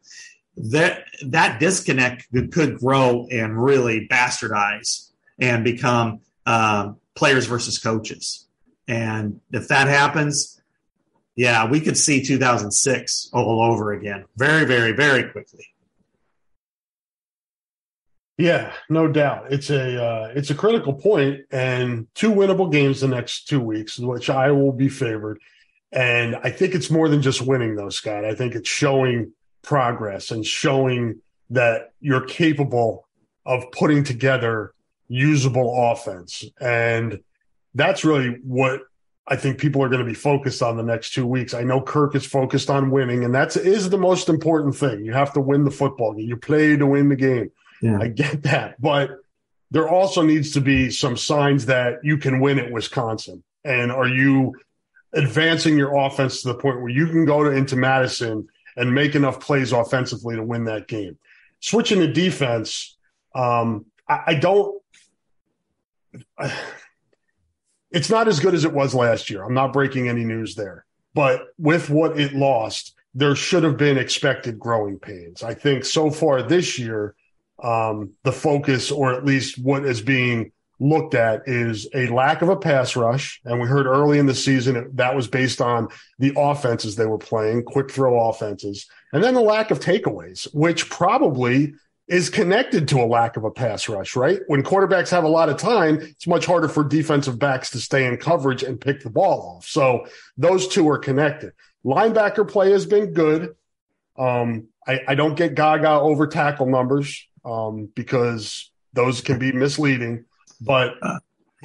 That 0.56 1.06
that 1.26 1.60
disconnect 1.60 2.28
could 2.52 2.78
grow 2.78 3.28
and 3.32 3.62
really 3.64 4.08
bastardize 4.08 5.10
and 5.40 5.64
become 5.64 6.20
um, 6.46 6.98
players 7.16 7.46
versus 7.46 7.80
coaches. 7.80 8.46
And 8.88 9.40
if 9.52 9.70
that 9.70 9.88
happens, 9.88 10.53
yeah, 11.36 11.70
we 11.70 11.80
could 11.80 11.98
see 11.98 12.24
2006 12.24 13.30
all 13.34 13.62
over 13.62 13.94
again 13.94 14.26
very, 14.38 14.66
very, 14.66 14.92
very 14.92 15.32
quickly. 15.32 15.66
Yeah, 18.38 18.74
no 18.90 19.08
doubt. 19.08 19.52
It's 19.52 19.70
a 19.70 20.04
uh, 20.04 20.32
it's 20.36 20.50
a 20.50 20.56
critical 20.56 20.94
point, 20.94 21.42
and 21.52 22.08
two 22.16 22.32
winnable 22.32 22.72
games 22.72 23.02
the 23.02 23.08
next 23.08 23.48
two 23.48 23.60
weeks, 23.60 24.00
which 24.00 24.30
I 24.30 24.52
will 24.52 24.72
be 24.72 24.90
favored. 24.90 25.40
And 25.92 26.36
I 26.44 26.50
think 26.50 26.74
it's 26.74 26.90
more 26.90 27.08
than 27.08 27.22
just 27.22 27.42
winning, 27.42 27.76
though, 27.76 27.90
Scott. 27.90 28.26
I 28.26 28.34
think 28.34 28.56
it's 28.56 28.70
showing 28.70 29.34
progress 29.62 30.32
and 30.32 30.44
showing 30.44 31.22
that 31.52 31.94
you're 32.02 32.26
capable 32.26 33.08
of 33.46 33.72
putting 33.72 34.04
together 34.04 34.74
usable 35.08 35.92
offense. 35.92 36.44
And 36.60 37.20
that's 37.76 38.04
really 38.04 38.40
what 38.44 38.82
I 39.28 39.38
think 39.38 39.58
people 39.58 39.82
are 39.82 39.90
going 39.90 40.06
to 40.06 40.10
be 40.10 40.14
focused 40.14 40.62
on 40.62 40.76
the 40.76 40.84
next 40.84 41.14
two 41.14 41.26
weeks. 41.26 41.54
I 41.54 41.64
know 41.64 41.82
Kirk 41.82 42.14
is 42.16 42.26
focused 42.26 42.70
on 42.70 42.92
winning, 42.92 43.24
and 43.24 43.34
that's 43.34 43.56
is 43.56 43.90
the 43.90 43.98
most 43.98 44.28
important 44.28 44.76
thing. 44.76 45.06
You 45.06 45.14
have 45.14 45.34
to 45.34 45.40
win 45.40 45.64
the 45.64 45.72
football 45.72 46.14
game. 46.14 46.28
You 46.28 46.36
play 46.36 46.76
to 46.76 46.86
win 46.86 47.10
the 47.10 47.16
game. 47.16 47.52
Yeah. 47.82 48.00
I 48.00 48.10
get 48.10 48.44
that, 48.44 48.82
but 48.82 49.12
there 49.72 49.90
also 49.90 50.22
needs 50.22 50.52
to 50.52 50.62
be 50.62 50.92
some 50.92 51.18
signs 51.18 51.66
that 51.66 52.00
you 52.04 52.18
can 52.18 52.40
win 52.40 52.60
at 52.60 52.72
Wisconsin. 52.72 53.44
And 53.64 53.92
are 53.92 54.08
you 54.08 54.56
advancing 55.14 55.78
your 55.78 55.96
offense 55.96 56.42
to 56.42 56.50
the 56.50 56.56
point 56.56 56.82
where 56.82 56.90
you 56.90 57.08
can 57.08 57.26
go 57.26 57.44
to, 57.44 57.50
into 57.50 57.76
Madison 57.76 58.48
and 58.76 58.94
make 58.94 59.16
enough 59.16 59.40
plays 59.40 59.72
offensively 59.72 60.36
to 60.36 60.44
win 60.44 60.66
that 60.66 60.88
game? 60.88 61.18
Switching 61.60 62.00
to 62.00 62.12
defense, 62.12 62.98
um, 63.34 63.86
I, 64.08 64.20
I 64.28 64.34
don't 64.36 64.82
it's 67.94 68.10
not 68.10 68.28
as 68.28 68.40
good 68.40 68.56
as 68.56 68.66
it 68.66 68.74
was 68.74 68.94
last 68.94 69.30
year. 69.30 69.44
I'm 69.44 69.54
not 69.54 69.72
breaking 69.72 70.10
any 70.10 70.26
news 70.26 70.56
there. 70.56 70.86
But 71.14 71.42
with 71.60 71.90
what 71.90 72.20
it 72.20 72.34
lost, 72.34 72.96
there 73.14 73.36
should 73.36 73.64
have 73.64 73.78
been 73.78 74.00
expected 74.00 74.60
growing 74.60 74.98
pains. 74.98 75.44
I 75.44 75.54
think 75.54 75.86
so 75.86 76.10
far 76.10 76.42
this 76.42 76.80
year, 76.80 77.14
um, 77.62 78.12
the 78.24 78.32
focus, 78.32 78.92
or 78.92 79.14
at 79.14 79.24
least 79.24 79.60
what 79.60 79.86
is 79.86 80.02
being 80.02 80.52
looked 80.80 81.14
at, 81.14 81.48
is 81.48 81.88
a 81.94 82.08
lack 82.08 82.42
of 82.42 82.50
a 82.50 82.58
pass 82.58 82.96
rush. 82.96 83.40
And 83.46 83.62
we 83.62 83.68
heard 83.68 83.86
early 83.86 84.18
in 84.18 84.26
the 84.26 84.34
season 84.34 84.90
that 84.96 85.16
was 85.16 85.28
based 85.28 85.62
on 85.62 85.88
the 86.18 86.34
offenses 86.36 86.96
they 86.96 87.06
were 87.06 87.20
playing, 87.20 87.64
quick 87.64 87.92
throw 87.92 88.28
offenses, 88.28 88.88
and 89.14 89.24
then 89.24 89.36
the 89.36 89.42
lack 89.42 89.70
of 89.70 89.80
takeaways, 89.80 90.48
which 90.52 90.90
probably 90.90 91.76
is 92.08 92.30
connected 92.30 92.88
to 92.90 93.00
a 93.00 93.08
lack 93.08 93.38
of 93.38 93.46
a 93.46 93.52
pass 93.52 93.88
rush, 93.88 94.16
right? 94.16 94.42
When 94.48 94.62
quarterbacks 94.62 95.10
have 95.12 95.24
a 95.24 95.30
lot 95.30 95.50
of 95.50 95.58
time, 95.58 96.00
it's 96.02 96.28
much 96.28 96.46
harder 96.46 96.68
for 96.68 96.84
defensive 96.84 97.40
backs 97.40 97.70
to 97.72 97.80
stay 97.80 98.06
in 98.06 98.18
coverage 98.18 98.62
and 98.62 98.80
pick 98.80 99.02
the 99.02 99.10
ball 99.10 99.56
off. 99.58 99.66
So 99.66 100.06
those 100.38 100.68
two 100.68 100.90
are 100.90 100.98
connected. 100.98 101.54
Linebacker 101.86 102.48
play 102.48 102.72
has 102.72 102.86
been 102.86 103.14
good. 103.14 103.56
Um, 104.18 104.68
I, 104.86 105.00
I, 105.08 105.16
don't 105.16 105.36
get 105.36 105.56
gaga 105.56 105.90
over 105.90 106.28
tackle 106.28 106.68
numbers 106.68 107.28
um, 107.44 107.90
because 107.96 108.70
those 108.94 109.22
can 109.22 109.40
be 109.40 109.52
misleading, 109.52 110.26
but 110.62 110.94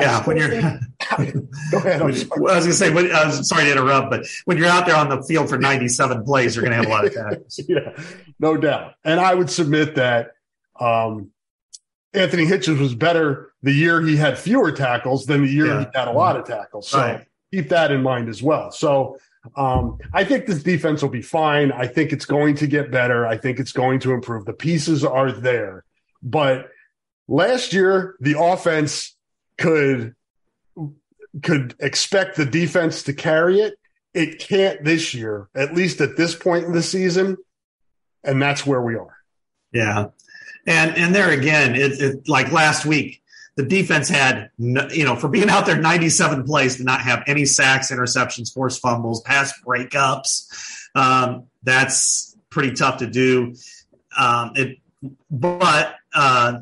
yeah, 0.01 0.25
when 0.25 0.37
you're 0.37 0.51
go 1.71 1.79
ahead. 1.79 2.01
When, 2.01 2.01
I 2.01 2.05
was 2.05 2.25
going 2.25 2.63
to 2.63 2.73
say, 2.73 2.91
when, 2.91 3.11
I 3.13 3.27
was 3.27 3.49
sorry 3.49 3.65
to 3.65 3.73
interrupt, 3.73 4.11
but 4.11 4.27
when 4.45 4.57
you're 4.57 4.69
out 4.69 4.87
there 4.87 4.97
on 4.97 5.09
the 5.09 5.23
field 5.23 5.49
for 5.49 5.59
97 5.59 6.25
plays, 6.25 6.55
you're 6.55 6.65
going 6.65 6.73
to 6.73 6.77
have 6.77 6.87
a 6.87 6.89
lot 6.89 7.05
of 7.05 7.15
tackles. 7.15 7.61
yeah, 7.69 7.97
no 8.39 8.57
doubt. 8.57 8.95
And 9.05 9.21
I 9.21 9.35
would 9.35 9.51
submit 9.51 9.97
that 9.97 10.33
um, 10.79 11.31
Anthony 12.15 12.47
Hitchens 12.47 12.81
was 12.81 12.95
better 12.95 13.53
the 13.63 13.73
year 13.73 14.01
he 14.01 14.17
had 14.17 14.39
fewer 14.39 14.73
tackles 14.73 15.27
than 15.27 15.43
the 15.43 15.51
year 15.51 15.67
yeah. 15.67 15.81
he 15.81 15.87
had 15.99 16.09
a 16.09 16.13
lot 16.13 16.37
of 16.37 16.47
tackles. 16.47 16.89
So 16.89 16.99
right. 16.99 17.27
keep 17.53 17.69
that 17.71 17.91
in 17.91 18.03
mind 18.03 18.29
as 18.29 18.43
well. 18.43 18.71
So 18.71 19.19
um, 19.57 19.99
I 20.13 20.25
think 20.25 20.47
this 20.47 20.63
defense 20.63 21.03
will 21.03 21.09
be 21.09 21.23
fine. 21.23 21.73
I 21.73 21.87
think 21.87 22.13
it's 22.13 22.25
going 22.25 22.57
to 22.57 22.67
get 22.67 22.91
better. 22.91 23.27
I 23.27 23.37
think 23.37 23.59
it's 23.59 23.73
going 23.73 24.01
to 24.01 24.13
improve. 24.13 24.45
The 24.45 24.53
pieces 24.53 25.05
are 25.05 25.33
there, 25.33 25.85
but 26.23 26.71
last 27.27 27.73
year 27.73 28.17
the 28.21 28.39
offense 28.39 29.17
could 29.59 30.15
could 31.43 31.75
expect 31.81 32.37
the 32.37 32.47
defense 32.47 33.03
to 33.05 33.13
carry 33.13 33.61
it. 33.61 33.79
It 34.15 34.39
can't 34.39 34.83
this 34.83 35.15
year, 35.15 35.49
at 35.55 35.75
least 35.75 36.01
at 36.01 36.17
this 36.17 36.35
point 36.35 36.65
in 36.65 36.73
the 36.73 36.83
season, 36.83 37.37
and 38.25 38.41
that's 38.41 38.67
where 38.67 38.81
we 38.81 38.97
are. 38.97 39.17
Yeah, 39.73 40.07
and 40.67 40.97
and 40.97 41.15
there 41.15 41.31
again, 41.31 41.75
it, 41.75 42.01
it 42.01 42.29
like 42.29 42.51
last 42.51 42.87
week, 42.87 43.23
the 43.57 43.63
defense 43.65 44.09
had 44.09 44.51
you 44.59 45.05
know 45.05 45.17
for 45.17 45.29
being 45.29 45.51
out 45.51 45.67
there 45.67 45.77
97 45.77 46.45
plays 46.45 46.77
to 46.77 46.85
not 46.85 47.01
have 47.03 47.23
any 47.27 47.45
sacks, 47.45 47.91
interceptions, 47.91 48.53
forced 48.53 48.81
fumbles, 48.81 49.21
pass 49.21 49.53
breakups. 49.61 50.51
Um, 50.95 51.45
that's 51.63 52.37
pretty 52.51 52.73
tough 52.73 52.99
to 52.99 53.07
do. 53.07 53.55
Um, 54.17 54.53
it, 54.57 54.79
but 55.31 55.95
uh, 56.15 56.61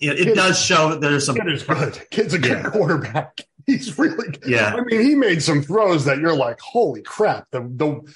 it, 0.00 0.28
it 0.28 0.34
does 0.34 0.60
show 0.60 0.90
that 0.90 1.00
there's 1.00 1.26
some. 1.26 1.36
Kid 1.36 1.48
is 1.48 1.62
good. 1.62 2.00
Kid's 2.10 2.34
a 2.34 2.38
good 2.38 2.62
yeah. 2.62 2.70
quarterback. 2.70 3.40
He's 3.66 3.98
really. 3.98 4.28
Good. 4.28 4.44
Yeah. 4.46 4.74
I 4.74 4.82
mean, 4.82 5.00
he 5.02 5.14
made 5.14 5.42
some 5.42 5.62
throws 5.62 6.04
that 6.06 6.18
you're 6.18 6.34
like, 6.34 6.58
holy 6.60 7.02
crap. 7.02 7.50
The, 7.50 7.60
the 7.60 8.14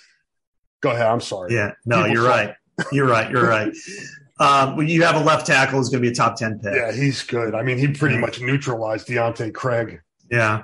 go 0.81 0.91
ahead. 0.91 1.07
I'm 1.07 1.21
sorry. 1.21 1.55
Yeah. 1.55 1.73
No, 1.85 1.99
People 1.99 2.13
you're 2.13 2.29
right. 2.29 2.55
You're 2.91 3.07
right. 3.07 3.31
You're 3.31 3.49
right. 3.49 3.73
Um, 4.41 4.77
when 4.77 4.89
you 4.89 5.05
have 5.05 5.15
a 5.15 5.23
left 5.23 5.47
tackle 5.47 5.79
who's 5.79 5.91
going 5.91 6.03
to 6.03 6.09
be 6.09 6.13
a 6.13 6.15
top 6.15 6.35
10 6.35 6.59
pick. 6.59 6.75
Yeah, 6.75 6.91
he's 6.91 7.23
good. 7.23 7.55
I 7.55 7.63
mean, 7.63 7.79
he 7.79 7.87
pretty 7.87 8.19
much 8.19 8.41
neutralized 8.41 9.07
Deontae 9.07 9.55
Craig. 9.55 10.01
Yeah. 10.29 10.63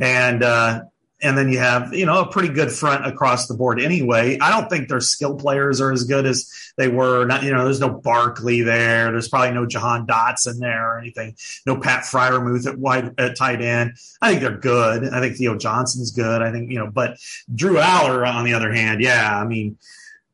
And, 0.00 0.42
uh, 0.42 0.82
and 1.22 1.38
then 1.38 1.48
you 1.50 1.58
have 1.58 1.94
you 1.94 2.04
know 2.04 2.20
a 2.20 2.26
pretty 2.26 2.48
good 2.48 2.70
front 2.72 3.06
across 3.06 3.46
the 3.46 3.54
board 3.54 3.80
anyway. 3.80 4.38
I 4.40 4.50
don't 4.50 4.68
think 4.68 4.88
their 4.88 5.00
skill 5.00 5.36
players 5.36 5.80
are 5.80 5.92
as 5.92 6.04
good 6.04 6.26
as 6.26 6.50
they 6.76 6.88
were. 6.88 7.24
Not 7.24 7.44
you 7.44 7.52
know, 7.52 7.64
there's 7.64 7.80
no 7.80 7.90
Barkley 7.90 8.62
there. 8.62 9.10
There's 9.10 9.28
probably 9.28 9.52
no 9.52 9.64
Jahan 9.64 10.06
Dotson 10.06 10.58
there 10.58 10.94
or 10.94 10.98
anything. 10.98 11.36
No 11.64 11.78
Pat 11.78 12.04
Freiermuth 12.04 12.66
at 12.66 12.78
wide 12.78 13.14
at 13.18 13.36
tight 13.36 13.62
end. 13.62 13.92
I 14.20 14.30
think 14.30 14.42
they're 14.42 14.58
good. 14.58 15.08
I 15.08 15.20
think 15.20 15.36
Theo 15.36 15.56
Johnson's 15.56 16.10
good. 16.10 16.42
I 16.42 16.50
think 16.50 16.70
you 16.70 16.78
know, 16.78 16.90
but 16.90 17.18
Drew 17.54 17.76
Allar 17.76 18.26
on 18.26 18.44
the 18.44 18.54
other 18.54 18.72
hand, 18.72 19.00
yeah, 19.00 19.38
I 19.38 19.46
mean, 19.46 19.78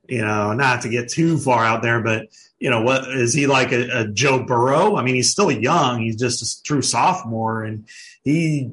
you 0.09 0.22
know, 0.22 0.55
not 0.55 0.83
to 0.83 0.88
get 0.88 1.11
too 1.11 1.38
far 1.38 1.64
out 1.64 1.83
there, 1.83 2.01
but 2.03 2.29
you 2.59 2.70
know, 2.70 2.83
what 2.83 3.09
is 3.09 3.35
he 3.35 3.46
like 3.46 3.72
a, 3.72 4.01
a 4.01 4.09
Joe 4.09 4.44
Burrow? 4.44 4.96
I 4.96 5.03
mean, 5.03 5.14
he's 5.14 5.31
still 5.31 5.51
young. 5.51 6.01
He's 6.01 6.16
just 6.16 6.42
a 6.42 6.62
true 6.62 6.83
sophomore, 6.83 7.62
and 7.62 7.87
he 8.24 8.72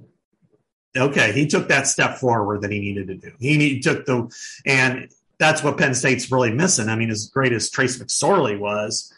okay, 0.96 1.32
he 1.32 1.48
took 1.48 1.68
that 1.70 1.88
step 1.88 2.18
forward 2.18 2.62
that 2.62 2.72
he 2.72 2.80
needed 2.80 3.08
to 3.08 3.16
do. 3.16 3.32
He 3.40 3.80
took 3.80 4.06
the, 4.06 4.30
and 4.66 5.10
that's 5.38 5.64
what 5.64 5.78
Penn 5.78 5.94
State's 5.94 6.32
really 6.32 6.52
missing. 6.52 6.90
I 6.90 6.96
mean, 6.96 7.10
as 7.10 7.28
great 7.28 7.54
as 7.54 7.70
Trace 7.70 7.98
McSorley 8.02 8.58
was, 8.58 9.14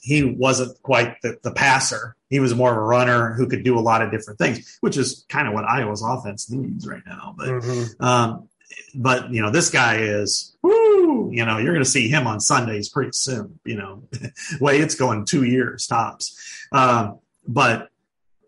he 0.00 0.24
wasn't 0.24 0.80
quite 0.82 1.20
the, 1.22 1.38
the 1.42 1.50
passer. 1.50 2.16
He 2.30 2.40
was 2.40 2.54
more 2.54 2.70
of 2.70 2.76
a 2.78 2.82
runner 2.82 3.34
who 3.34 3.46
could 3.46 3.62
do 3.62 3.78
a 3.78 3.80
lot 3.80 4.02
of 4.02 4.10
different 4.10 4.38
things, 4.38 4.78
which 4.80 4.96
is 4.96 5.24
kind 5.28 5.48
of 5.48 5.54
what 5.54 5.64
Iowa's 5.64 6.02
offense 6.02 6.50
needs 6.50 6.86
right 6.86 7.02
now. 7.06 7.34
But, 7.36 7.48
mm-hmm. 7.48 8.04
um, 8.04 8.48
but 8.94 9.30
you 9.32 9.42
know, 9.42 9.50
this 9.50 9.70
guy 9.70 9.98
is, 9.98 10.56
whoo, 10.62 11.30
you 11.32 11.44
know, 11.44 11.58
you're 11.58 11.72
going 11.72 11.84
to 11.84 11.90
see 11.90 12.08
him 12.08 12.26
on 12.26 12.40
Sundays 12.40 12.88
pretty 12.88 13.12
soon. 13.12 13.58
You 13.64 13.76
know, 13.76 14.02
way 14.60 14.78
it's 14.78 14.94
going 14.94 15.24
two 15.24 15.44
years 15.44 15.86
tops. 15.86 16.66
Um, 16.72 17.18
but 17.46 17.90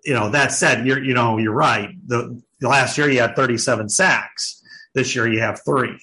you 0.05 0.15
know, 0.15 0.31
that 0.31 0.53
said, 0.53 0.87
you're, 0.87 1.03
you 1.03 1.15
know, 1.15 1.39
you're 1.39 1.53
right. 1.53 1.91
The, 2.07 2.41
the 2.61 2.69
last 2.69 2.97
year 2.99 3.11
you 3.11 3.21
had 3.21 3.37
37 3.37 3.89
sacks. 3.89 4.63
This 4.95 5.15
year 5.15 5.27
you 5.27 5.41
have 5.41 5.63
three. 5.65 5.99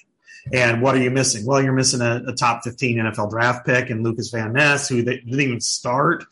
And 0.53 0.81
what 0.81 0.95
are 0.95 1.01
you 1.01 1.11
missing? 1.11 1.45
Well, 1.45 1.61
you're 1.61 1.73
missing 1.73 2.01
a, 2.01 2.23
a 2.27 2.33
top 2.33 2.63
15 2.63 2.97
NFL 2.97 3.29
draft 3.29 3.65
pick 3.65 3.89
and 3.89 4.03
Lucas 4.03 4.29
Van 4.29 4.53
Ness, 4.53 4.87
who 4.87 5.01
they 5.01 5.17
didn't 5.17 5.41
even 5.41 5.61
start. 5.61 6.23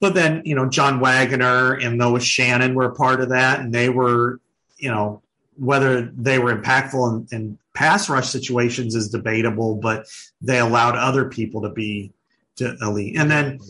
But 0.00 0.14
then, 0.14 0.42
you 0.44 0.54
know, 0.54 0.68
John 0.68 1.00
Waggoner 1.00 1.74
and 1.74 1.98
Noah 1.98 2.20
Shannon 2.20 2.74
were 2.74 2.84
a 2.84 2.94
part 2.94 3.20
of 3.20 3.30
that. 3.30 3.60
And 3.60 3.72
they 3.72 3.88
were, 3.88 4.40
you 4.76 4.90
know, 4.90 5.22
whether 5.58 6.02
they 6.02 6.38
were 6.38 6.54
impactful 6.54 7.28
in, 7.32 7.36
in 7.36 7.58
pass 7.74 8.08
rush 8.08 8.28
situations 8.28 8.94
is 8.94 9.08
debatable, 9.08 9.76
but 9.76 10.06
they 10.40 10.58
allowed 10.58 10.96
other 10.96 11.28
people 11.28 11.62
to 11.62 11.70
be 11.70 12.12
to 12.56 12.76
elite. 12.80 13.16
And 13.16 13.30
then 13.30 13.60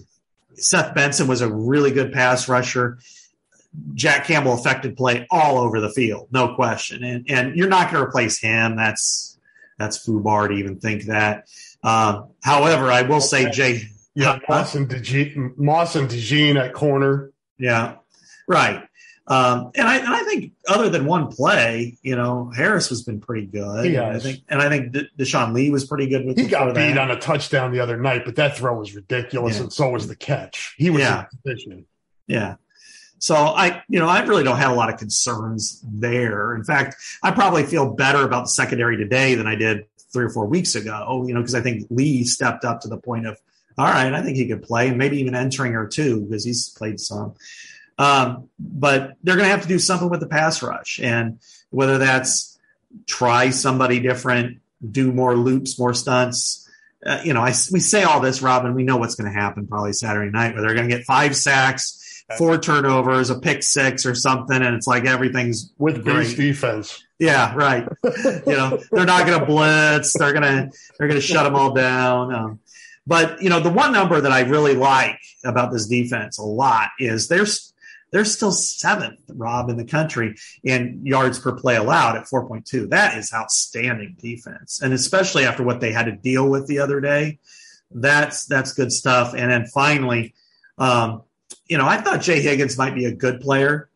Seth 0.56 0.94
Benson 0.94 1.26
was 1.26 1.40
a 1.40 1.52
really 1.52 1.90
good 1.90 2.12
pass 2.12 2.48
rusher. 2.48 2.98
Jack 3.94 4.26
Campbell 4.26 4.54
affected 4.54 4.96
play 4.96 5.26
all 5.30 5.58
over 5.58 5.80
the 5.80 5.90
field, 5.90 6.28
no 6.30 6.54
question. 6.54 7.04
And 7.04 7.26
and 7.28 7.56
you're 7.56 7.68
not 7.68 7.90
going 7.90 8.02
to 8.02 8.08
replace 8.08 8.40
him. 8.40 8.76
That's 8.76 9.38
that's 9.78 10.06
foobar 10.06 10.48
to 10.48 10.54
even 10.54 10.78
think 10.78 11.04
that. 11.04 11.48
Uh, 11.82 12.22
however, 12.42 12.90
I 12.90 13.02
will 13.02 13.20
say 13.20 13.50
Jay. 13.50 13.82
Yeah, 14.14 14.38
Moss 14.48 14.74
and 14.74 14.88
DeJean, 14.88 15.58
Moss 15.58 15.94
and 15.94 16.08
DeJean 16.08 16.56
at 16.56 16.72
corner. 16.72 17.32
Yeah, 17.58 17.96
right. 18.48 18.88
Um, 19.28 19.72
and 19.74 19.88
I 19.88 19.96
and 19.96 20.08
I 20.14 20.22
think 20.22 20.52
other 20.68 20.88
than 20.88 21.04
one 21.04 21.26
play, 21.28 21.98
you 22.02 22.14
know, 22.14 22.52
Harris 22.56 22.88
has 22.90 23.02
been 23.02 23.20
pretty 23.20 23.46
good. 23.46 23.84
He 23.86 23.96
and 23.96 24.06
I 24.06 24.18
think 24.20 24.42
and 24.48 24.62
I 24.62 24.68
think 24.68 24.92
De- 24.92 25.08
Deshaun 25.18 25.52
Lee 25.52 25.70
was 25.70 25.84
pretty 25.84 26.06
good 26.08 26.24
with. 26.24 26.38
He 26.38 26.46
got 26.46 26.66
beat 26.74 26.92
that. 26.92 26.98
on 26.98 27.10
a 27.10 27.18
touchdown 27.18 27.72
the 27.72 27.80
other 27.80 27.96
night, 27.96 28.24
but 28.24 28.36
that 28.36 28.56
throw 28.56 28.78
was 28.78 28.94
ridiculous, 28.94 29.56
Yeah. 29.56 29.62
and 29.64 29.72
so 29.72 29.90
was 29.90 30.06
the 30.06 30.14
catch. 30.14 30.74
He 30.78 30.90
was 30.90 31.00
Yeah. 31.00 31.24
in 31.32 31.38
position. 31.42 31.84
Yeah. 32.28 32.54
So 33.18 33.34
I, 33.34 33.82
you 33.88 33.98
know, 33.98 34.06
I 34.06 34.20
really 34.24 34.44
don't 34.44 34.58
have 34.58 34.70
a 34.70 34.74
lot 34.74 34.92
of 34.92 34.98
concerns 34.98 35.82
there. 35.84 36.54
In 36.54 36.62
fact, 36.62 36.96
I 37.22 37.30
probably 37.32 37.64
feel 37.64 37.94
better 37.94 38.22
about 38.24 38.44
the 38.44 38.50
secondary 38.50 38.96
today 38.96 39.34
than 39.34 39.46
I 39.48 39.56
did 39.56 39.86
three 40.12 40.26
or 40.26 40.30
four 40.30 40.46
weeks 40.46 40.74
ago. 40.76 41.24
You 41.26 41.34
know, 41.34 41.40
because 41.40 41.54
I 41.56 41.62
think 41.62 41.86
Lee 41.90 42.22
stepped 42.24 42.64
up 42.64 42.80
to 42.82 42.88
the 42.88 42.98
point 42.98 43.26
of, 43.26 43.38
all 43.78 43.86
right, 43.86 44.12
I 44.12 44.22
think 44.22 44.36
he 44.36 44.46
could 44.46 44.62
play, 44.62 44.88
and 44.88 44.98
maybe 44.98 45.18
even 45.18 45.34
entering 45.34 45.72
her 45.72 45.86
too 45.86 46.20
because 46.20 46.44
he's 46.44 46.68
played 46.68 47.00
some. 47.00 47.34
Um, 47.98 48.48
but 48.58 49.14
they're 49.22 49.36
going 49.36 49.46
to 49.46 49.50
have 49.50 49.62
to 49.62 49.68
do 49.68 49.78
something 49.78 50.10
with 50.10 50.20
the 50.20 50.28
pass 50.28 50.62
rush, 50.62 51.00
and 51.02 51.40
whether 51.70 51.98
that's 51.98 52.58
try 53.06 53.50
somebody 53.50 54.00
different, 54.00 54.58
do 54.88 55.12
more 55.12 55.34
loops, 55.34 55.78
more 55.78 55.94
stunts. 55.94 56.68
Uh, 57.04 57.20
you 57.24 57.32
know, 57.32 57.40
I, 57.40 57.54
we 57.72 57.80
say 57.80 58.02
all 58.02 58.20
this, 58.20 58.42
Robin. 58.42 58.74
We 58.74 58.82
know 58.82 58.96
what's 58.96 59.14
going 59.14 59.32
to 59.32 59.38
happen 59.38 59.66
probably 59.66 59.92
Saturday 59.92 60.30
night, 60.30 60.54
where 60.54 60.62
they're 60.62 60.74
going 60.74 60.88
to 60.88 60.94
get 60.94 61.04
five 61.04 61.36
sacks, 61.36 62.24
four 62.36 62.58
turnovers, 62.58 63.30
a 63.30 63.38
pick 63.38 63.62
six 63.62 64.04
or 64.04 64.14
something, 64.14 64.56
and 64.56 64.74
it's 64.74 64.86
like 64.86 65.06
everything's 65.06 65.72
with 65.78 66.04
great. 66.04 66.36
defense. 66.36 67.02
Yeah, 67.18 67.54
right. 67.54 67.88
you 68.04 68.42
know, 68.46 68.78
they're 68.90 69.06
not 69.06 69.26
going 69.26 69.40
to 69.40 69.46
blitz. 69.46 70.12
They're 70.18 70.32
going 70.32 70.42
to 70.42 70.76
they're 70.98 71.08
going 71.08 71.20
to 71.20 71.26
shut 71.26 71.44
them 71.44 71.54
all 71.54 71.72
down. 71.72 72.34
Um, 72.34 72.60
but 73.06 73.40
you 73.40 73.48
know, 73.48 73.60
the 73.60 73.70
one 73.70 73.92
number 73.92 74.20
that 74.20 74.32
I 74.32 74.40
really 74.40 74.74
like 74.74 75.20
about 75.44 75.72
this 75.72 75.86
defense 75.86 76.38
a 76.38 76.42
lot 76.42 76.88
is 76.98 77.28
there's 77.28 77.72
they're 78.12 78.24
still 78.24 78.52
seventh, 78.52 79.20
Rob, 79.28 79.68
in 79.68 79.76
the 79.76 79.84
country 79.84 80.36
in 80.62 81.00
yards 81.04 81.38
per 81.38 81.52
play 81.52 81.76
allowed 81.76 82.16
at 82.16 82.24
4.2. 82.24 82.90
That 82.90 83.18
is 83.18 83.32
outstanding 83.34 84.16
defense, 84.18 84.80
and 84.82 84.92
especially 84.92 85.44
after 85.44 85.62
what 85.62 85.80
they 85.80 85.92
had 85.92 86.06
to 86.06 86.12
deal 86.12 86.48
with 86.48 86.66
the 86.66 86.78
other 86.78 87.00
day, 87.00 87.38
that's 87.90 88.46
that's 88.46 88.72
good 88.72 88.92
stuff. 88.92 89.34
And 89.34 89.50
then 89.50 89.66
finally, 89.66 90.34
um, 90.78 91.22
you 91.68 91.78
know, 91.78 91.86
I 91.86 92.00
thought 92.00 92.20
Jay 92.20 92.40
Higgins 92.40 92.78
might 92.78 92.94
be 92.94 93.06
a 93.06 93.14
good 93.14 93.40
player. 93.40 93.90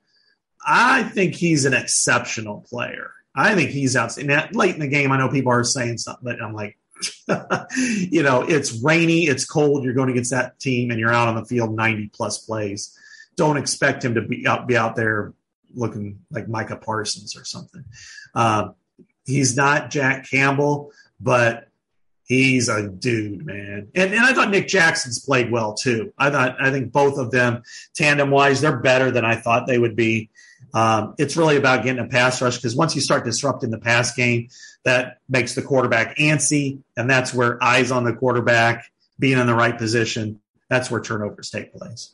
I 0.67 1.05
think 1.05 1.35
he's 1.35 1.65
an 1.65 1.75
exceptional 1.75 2.67
player. 2.69 3.13
I 3.35 3.55
think 3.55 3.71
he's 3.71 3.97
outstanding. 3.97 4.37
Now, 4.37 4.49
late 4.53 4.75
in 4.75 4.81
the 4.81 4.89
game, 4.89 5.13
I 5.13 5.19
know 5.19 5.29
people 5.29 5.53
are 5.53 5.65
saying 5.65 5.99
something, 5.99 6.25
but 6.25 6.43
I'm 6.43 6.53
like, 6.53 6.77
you 7.77 8.23
know, 8.23 8.43
it's 8.43 8.83
rainy, 8.83 9.25
it's 9.25 9.45
cold. 9.45 9.85
You're 9.85 9.95
going 9.95 10.11
against 10.11 10.33
that 10.33 10.59
team, 10.59 10.91
and 10.91 10.99
you're 10.99 11.13
out 11.13 11.29
on 11.29 11.37
the 11.37 11.45
field 11.45 11.75
90 11.75 12.09
plus 12.09 12.39
plays. 12.45 12.99
Don't 13.41 13.57
expect 13.57 14.05
him 14.05 14.17
to 14.17 14.21
be 14.21 14.47
out, 14.47 14.69
be 14.69 14.77
out 14.77 14.97
there 14.97 15.33
looking 15.75 16.21
like 16.31 16.47
Micah 16.47 16.77
Parsons 16.77 17.35
or 17.35 17.45
something. 17.47 17.83
Um, 18.35 18.75
he's 19.25 19.57
not 19.57 19.89
Jack 19.89 20.29
Campbell, 20.29 20.93
but 21.19 21.69
he's 22.25 22.69
a 22.69 22.87
dude, 22.87 23.47
man. 23.47 23.89
And, 23.95 24.13
and 24.13 24.21
I 24.21 24.35
thought 24.35 24.51
Nick 24.51 24.69
Jackson's 24.69 25.25
played 25.25 25.51
well 25.51 25.73
too. 25.73 26.13
I 26.19 26.29
thought 26.29 26.57
I 26.61 26.71
think 26.71 26.93
both 26.93 27.17
of 27.17 27.31
them 27.31 27.63
tandem 27.95 28.31
wise, 28.31 28.61
they're 28.61 28.77
better 28.77 29.11
than 29.11 29.25
I 29.25 29.37
thought 29.37 29.67
they 29.67 29.79
would 29.79 29.97
be. 29.97 30.29
Um, 30.75 31.15
it's 31.17 31.35
really 31.35 31.57
about 31.57 31.83
getting 31.83 32.05
a 32.05 32.09
pass 32.09 32.43
rush 32.43 32.57
because 32.57 32.77
once 32.77 32.95
you 32.95 33.01
start 33.01 33.25
disrupting 33.25 33.71
the 33.71 33.79
pass 33.79 34.15
game, 34.15 34.51
that 34.85 35.17
makes 35.31 35.55
the 35.55 35.63
quarterback 35.63 36.19
antsy, 36.19 36.81
and 36.95 37.09
that's 37.09 37.33
where 37.33 37.63
eyes 37.65 37.91
on 37.91 38.05
the 38.05 38.13
quarterback, 38.13 38.85
being 39.19 39.39
in 39.39 39.47
the 39.47 39.55
right 39.55 39.79
position, 39.79 40.41
that's 40.69 40.91
where 40.91 41.01
turnovers 41.01 41.49
take 41.49 41.73
place. 41.73 42.13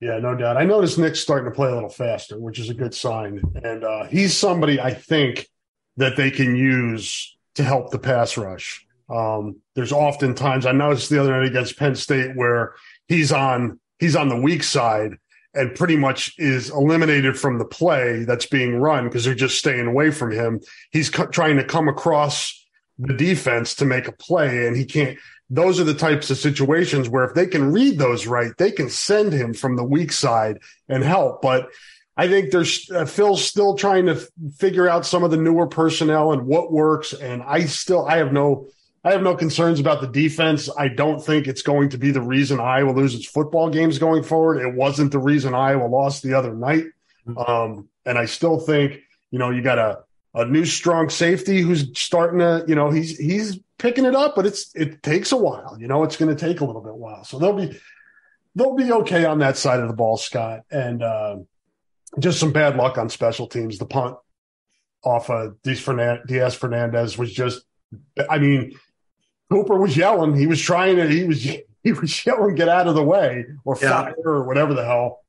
Yeah, 0.00 0.18
no 0.18 0.34
doubt. 0.34 0.56
I 0.56 0.64
noticed 0.64 0.98
Nick's 0.98 1.20
starting 1.20 1.50
to 1.50 1.54
play 1.54 1.70
a 1.70 1.74
little 1.74 1.88
faster, 1.88 2.38
which 2.38 2.58
is 2.58 2.68
a 2.68 2.74
good 2.74 2.94
sign. 2.94 3.40
And 3.62 3.82
uh, 3.82 4.04
he's 4.04 4.36
somebody 4.36 4.80
I 4.80 4.92
think 4.92 5.48
that 5.96 6.16
they 6.16 6.30
can 6.30 6.54
use 6.54 7.36
to 7.54 7.64
help 7.64 7.90
the 7.90 7.98
pass 7.98 8.36
rush. 8.36 8.86
Um, 9.08 9.56
there's 9.74 9.92
often 9.92 10.34
times 10.34 10.66
I 10.66 10.72
noticed 10.72 11.08
the 11.08 11.20
other 11.20 11.30
night 11.30 11.48
against 11.48 11.78
Penn 11.78 11.94
State 11.94 12.36
where 12.36 12.74
he's 13.08 13.32
on 13.32 13.80
he's 13.98 14.16
on 14.16 14.28
the 14.28 14.40
weak 14.40 14.62
side 14.62 15.16
and 15.54 15.74
pretty 15.74 15.96
much 15.96 16.34
is 16.38 16.68
eliminated 16.70 17.38
from 17.38 17.58
the 17.58 17.64
play 17.64 18.24
that's 18.24 18.46
being 18.46 18.76
run 18.76 19.04
because 19.04 19.24
they're 19.24 19.34
just 19.34 19.58
staying 19.58 19.86
away 19.86 20.10
from 20.10 20.30
him. 20.30 20.60
He's 20.90 21.08
trying 21.10 21.56
to 21.56 21.64
come 21.64 21.88
across 21.88 22.66
the 22.98 23.14
defense 23.14 23.74
to 23.76 23.84
make 23.84 24.08
a 24.08 24.12
play, 24.12 24.66
and 24.66 24.76
he 24.76 24.84
can't. 24.84 25.18
Those 25.48 25.78
are 25.78 25.84
the 25.84 25.94
types 25.94 26.30
of 26.30 26.38
situations 26.38 27.08
where 27.08 27.24
if 27.24 27.34
they 27.34 27.46
can 27.46 27.72
read 27.72 27.98
those 27.98 28.26
right, 28.26 28.50
they 28.58 28.72
can 28.72 28.88
send 28.88 29.32
him 29.32 29.54
from 29.54 29.76
the 29.76 29.84
weak 29.84 30.12
side 30.12 30.58
and 30.88 31.04
help. 31.04 31.40
But 31.40 31.68
I 32.16 32.28
think 32.28 32.50
there's 32.50 32.90
uh, 32.90 33.04
Phil's 33.04 33.44
still 33.44 33.76
trying 33.76 34.06
to 34.06 34.12
f- 34.12 34.28
figure 34.58 34.88
out 34.88 35.06
some 35.06 35.22
of 35.22 35.30
the 35.30 35.36
newer 35.36 35.66
personnel 35.66 36.32
and 36.32 36.46
what 36.46 36.72
works. 36.72 37.12
And 37.12 37.42
I 37.42 37.66
still 37.66 38.06
I 38.06 38.16
have 38.16 38.32
no 38.32 38.68
I 39.04 39.12
have 39.12 39.22
no 39.22 39.36
concerns 39.36 39.78
about 39.78 40.00
the 40.00 40.08
defense. 40.08 40.68
I 40.76 40.88
don't 40.88 41.24
think 41.24 41.46
it's 41.46 41.62
going 41.62 41.90
to 41.90 41.98
be 41.98 42.10
the 42.10 42.22
reason 42.22 42.58
Iowa 42.58 42.90
loses 42.90 43.24
football 43.24 43.70
games 43.70 43.98
going 43.98 44.24
forward. 44.24 44.60
It 44.60 44.74
wasn't 44.74 45.12
the 45.12 45.20
reason 45.20 45.54
Iowa 45.54 45.86
lost 45.86 46.24
the 46.24 46.34
other 46.34 46.54
night. 46.54 46.86
Um, 47.36 47.88
and 48.04 48.18
I 48.18 48.24
still 48.24 48.58
think, 48.58 49.00
you 49.30 49.38
know, 49.38 49.50
you 49.50 49.62
got 49.62 49.78
a, 49.78 50.00
a 50.36 50.44
new 50.44 50.64
strong 50.64 51.08
safety 51.10 51.60
who's 51.62 51.98
starting 51.98 52.38
to, 52.40 52.64
you 52.68 52.74
know, 52.74 52.90
he's 52.90 53.16
he's 53.18 53.58
picking 53.78 54.04
it 54.04 54.14
up, 54.14 54.36
but 54.36 54.46
it's 54.46 54.70
it 54.76 55.02
takes 55.02 55.32
a 55.32 55.36
while. 55.36 55.76
You 55.80 55.88
know, 55.88 56.04
it's 56.04 56.16
going 56.16 56.34
to 56.34 56.40
take 56.40 56.60
a 56.60 56.64
little 56.64 56.82
bit 56.82 56.94
while. 56.94 57.24
So 57.24 57.38
they'll 57.38 57.54
be 57.54 57.76
they'll 58.54 58.76
be 58.76 58.92
okay 58.92 59.24
on 59.24 59.38
that 59.40 59.56
side 59.56 59.80
of 59.80 59.88
the 59.88 59.94
ball, 59.94 60.16
Scott. 60.18 60.60
And 60.70 61.02
uh, 61.02 61.36
just 62.18 62.38
some 62.38 62.52
bad 62.52 62.76
luck 62.76 62.98
on 62.98 63.08
special 63.08 63.46
teams. 63.48 63.78
The 63.78 63.86
punt 63.86 64.16
off 65.02 65.30
of 65.30 65.60
Diaz 65.62 65.80
Fernan- 65.80 66.22
Diaz 66.26 66.54
Fernandez 66.54 67.16
was 67.16 67.32
just, 67.32 67.62
I 68.28 68.38
mean, 68.38 68.72
Cooper 69.50 69.78
was 69.78 69.96
yelling. 69.96 70.34
He 70.36 70.46
was 70.46 70.60
trying 70.60 70.96
to. 70.96 71.08
He 71.08 71.24
was 71.24 71.42
he 71.42 71.92
was 71.92 72.26
yelling, 72.26 72.56
"Get 72.56 72.68
out 72.68 72.88
of 72.88 72.94
the 72.94 73.02
way!" 73.02 73.44
or 73.64 73.78
Yeah. 73.80 74.02
fire 74.02 74.14
or 74.24 74.44
whatever 74.44 74.74
the 74.74 74.84
hell, 74.84 75.20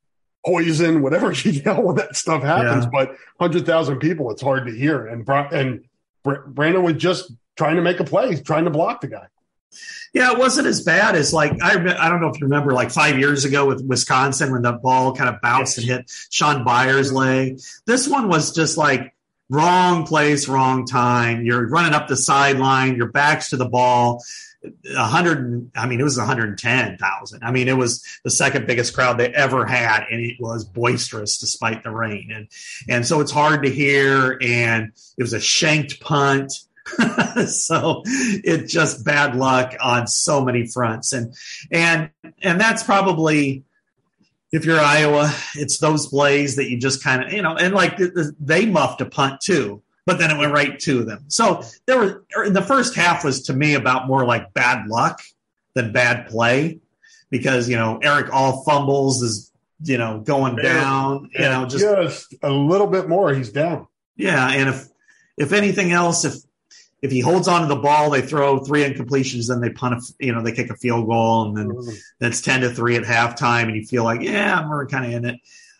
poison, 0.48 1.02
whatever 1.02 1.32
you 1.43 1.52
yell 1.52 1.84
when 1.84 1.98
that 1.98 2.16
stuff 2.16 2.43
happens. 2.43 2.86
Yeah. 2.86 2.89
But 2.91 3.16
hundred 3.39 3.66
thousand 3.66 4.00
people, 4.00 4.32
it's 4.32 4.41
hard 4.41 4.66
to 4.68 4.74
hear. 4.74 5.06
And 5.06 5.28
and 5.28 5.84
Brandon 6.24 6.84
was 6.84 6.95
just 6.95 7.32
trying 7.56 7.76
to 7.76 7.82
make 7.82 8.00
a 8.00 8.04
play, 8.04 8.36
trying 8.41 8.66
to 8.66 8.72
block 8.72 9.02
the 9.02 9.08
guy. 9.08 9.28
Yeah, 10.14 10.32
it 10.32 10.39
wasn't 10.39 10.68
as 10.68 10.82
bad 10.82 11.16
as 11.16 11.34
like 11.34 11.62
I 11.62 11.74
I 11.74 12.10
don't 12.10 12.22
know 12.22 12.30
if 12.30 12.39
you 12.39 12.45
remember 12.45 12.72
like 12.72 12.91
five 12.91 13.20
years 13.20 13.45
ago 13.45 13.66
with 13.66 13.86
Wisconsin 13.86 14.52
when 14.52 14.62
the 14.62 14.74
ball 14.74 15.14
kind 15.14 15.30
of 15.30 15.41
bounced 15.41 15.78
and 15.78 15.86
hit 15.86 16.12
Sean 16.32 16.64
Byers' 16.64 17.12
leg. 17.12 17.60
This 17.86 18.08
one 18.08 18.30
was 18.30 18.56
just 18.56 18.78
like 18.78 19.14
wrong 19.50 20.06
place, 20.06 20.48
wrong 20.48 20.86
time. 20.86 21.45
You're 21.45 21.68
running 21.68 21.93
up 21.93 22.08
the 22.08 22.16
sideline, 22.16 22.95
your 22.95 23.08
back's 23.08 23.50
to 23.50 23.58
the 23.58 23.68
ball. 23.70 24.24
A 24.95 25.05
hundred, 25.05 25.70
I 25.76 25.88
mean, 25.88 25.99
it 25.99 26.03
was 26.03 26.18
110,000. 26.18 27.43
I 27.43 27.51
mean, 27.51 27.68
it 27.68 27.78
was 27.78 28.03
the 28.24 28.32
second 28.32 28.68
biggest 28.68 28.93
crowd 28.93 29.18
they 29.18 29.34
ever 29.34 29.65
had, 29.65 30.05
and 30.11 30.22
it 30.22 30.38
was 30.39 30.65
boisterous 30.65 31.38
despite 31.38 31.84
the 31.84 31.91
rain. 31.91 32.32
And 32.34 32.47
and 32.88 33.05
so 33.05 33.22
it's 33.22 33.32
hard 33.32 33.63
to 33.63 33.70
hear. 33.70 34.38
And 34.41 34.91
it 35.18 35.24
was 35.24 35.34
a 35.34 35.39
shanked 35.39 35.99
punt. 35.99 36.53
so 37.47 38.01
it's 38.05 38.72
just 38.72 39.03
bad 39.03 39.36
luck 39.36 39.76
on 39.82 40.07
so 40.07 40.41
many 40.45 40.65
fronts 40.65 41.11
and 41.11 41.36
and 41.70 42.09
and 42.41 42.61
that's 42.61 42.82
probably 42.82 43.65
if 44.51 44.65
you're 44.65 44.80
Iowa, 44.80 45.34
it's 45.55 45.80
those 45.80 46.07
plays 46.07 46.55
that 46.55 46.70
you 46.70 46.78
just 46.78 47.03
kind 47.03 47.24
of 47.24 47.34
you 47.34 47.41
know 47.41 47.55
and 47.55 47.74
like 47.74 47.97
th- 47.97 48.13
th- 48.13 48.28
they 48.39 48.65
muffed 48.65 49.01
a 49.01 49.05
punt 49.05 49.41
too, 49.41 49.82
but 50.08 50.20
then 50.20 50.32
it 50.32 50.38
went 50.38 50.53
right 50.53 50.80
to 50.80 51.03
them. 51.03 51.26
So 51.28 51.62
there 51.86 51.99
were 51.99 52.49
the 52.49 52.62
first 52.62 52.95
half 52.95 53.26
was 53.26 53.43
to 53.43 53.53
me 53.53 53.76
about 53.76 54.08
more 54.08 54.26
like 54.26 54.53
bad 54.53 54.88
luck 54.88 55.22
than 55.74 55.91
bad 55.91 56.28
play 56.28 56.80
because 57.30 57.70
you 57.70 57.76
know 57.76 57.99
Erick 58.01 58.34
All 58.34 58.64
fumbles 58.64 59.22
is 59.22 59.51
you 59.84 59.97
know 59.97 60.22
going 60.22 60.55
down 60.55 61.30
you 61.34 61.41
know 61.41 61.66
just 61.66 61.84
just 61.84 62.36
a 62.41 62.49
little 62.49 62.88
bit 62.88 63.10
more, 63.10 63.34
he's 63.34 63.51
down. 63.51 63.86
yeah, 64.16 64.49
and 64.49 64.70
if 64.70 64.88
if 65.36 65.51
anything 65.51 65.91
else, 65.91 66.24
if 66.24 66.36
if 67.01 67.12
he 67.12 67.20
holds 67.20 67.49
on 67.49 67.62
to 67.62 67.68
the 67.68 67.76
ball, 67.76 68.10
they 68.10 68.22
throw 68.22 68.60
three 68.60 68.84
incompletions, 68.84 69.49
then 69.49 69.60
they 69.60 69.70
punt, 69.70 69.93
a, 69.95 70.26
you 70.26 70.34
know, 70.34 70.41
they 70.41 70.53
kick 70.53 70.70
a 70.70 70.76
field 70.76 71.05
goal, 71.05 71.49
and 71.49 71.58
then 71.58 71.68
then 72.20 72.32
it's 72.32 72.41
ten 72.41 72.62
to 72.62 72.70
three 72.70 72.95
at 72.95 73.03
halftime, 73.03 73.64
and 73.64 73.76
you 73.76 73.86
feel 73.86 74.05
like, 74.05 74.22
yeah, 74.22 74.68
we're 74.68 74.88
kind 74.88 75.05
of 75.05 75.12
in 75.12 75.26
it. 75.26 75.39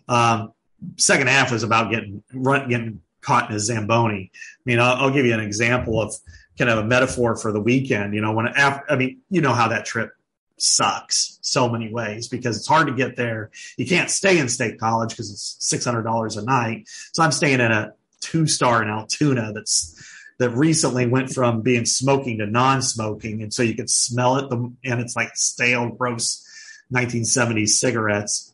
Um, 0.09 0.51
second 0.97 1.28
half 1.28 1.51
was 1.51 1.63
about 1.63 1.91
getting 1.91 2.23
run, 2.34 2.67
getting 2.69 3.01
caught 3.28 3.49
in 3.49 3.55
a 3.55 3.59
zamboni. 3.59 4.32
I 4.34 4.61
mean, 4.63 4.80
I'll, 4.80 4.95
I'll 4.95 5.11
give 5.11 5.25
you 5.25 5.34
an 5.34 5.41
example 5.41 6.01
of 6.01 6.15
kind 6.57 6.71
of 6.71 6.78
a 6.80 6.84
metaphor 6.84 7.36
for 7.36 7.51
the 7.51 7.59
weekend. 7.59 8.13
You 8.13 8.21
know, 8.21 8.32
when 8.32 8.47
after, 8.47 8.89
I 8.89 8.95
mean, 8.95 9.19
you 9.30 9.41
know 9.41 9.53
how 9.53 9.67
that 9.67 9.86
trip 9.86 10.11
sucks 10.55 11.38
so 11.41 11.69
many 11.69 11.91
ways 11.91 12.30
because 12.30 12.57
it's 12.57 12.67
hard 12.67 12.88
to 12.88 12.93
get 12.93 13.17
there. 13.17 13.51
You 13.75 13.86
can't 13.86 14.09
stay 14.09 14.39
in 14.39 14.47
state 14.47 14.80
college 14.80 15.09
because 15.09 15.30
it's 15.30 15.57
six 15.59 15.84
hundred 15.84 16.03
dollars 16.03 16.38
a 16.38 16.43
night. 16.43 16.88
So 17.11 17.21
I'm 17.21 17.34
staying 17.34 17.59
in 17.59 17.71
a 17.71 17.93
two 18.21 18.47
star 18.47 18.82
in 18.82 18.89
Altoona 18.89 19.51
that's 19.53 19.93
that 20.39 20.51
recently 20.51 21.07
went 21.07 21.32
from 21.32 21.61
being 21.61 21.86
smoking 21.86 22.38
to 22.38 22.45
non-smoking, 22.45 23.41
and 23.41 23.53
so 23.53 23.63
you 23.63 23.75
could 23.75 23.89
smell 23.89 24.38
it, 24.38 24.49
The, 24.49 24.71
and 24.86 25.01
it's 25.01 25.15
like 25.15 25.36
stale, 25.36 25.89
gross 25.89 26.45
1970s 26.93 27.69
cigarettes. 27.69 28.53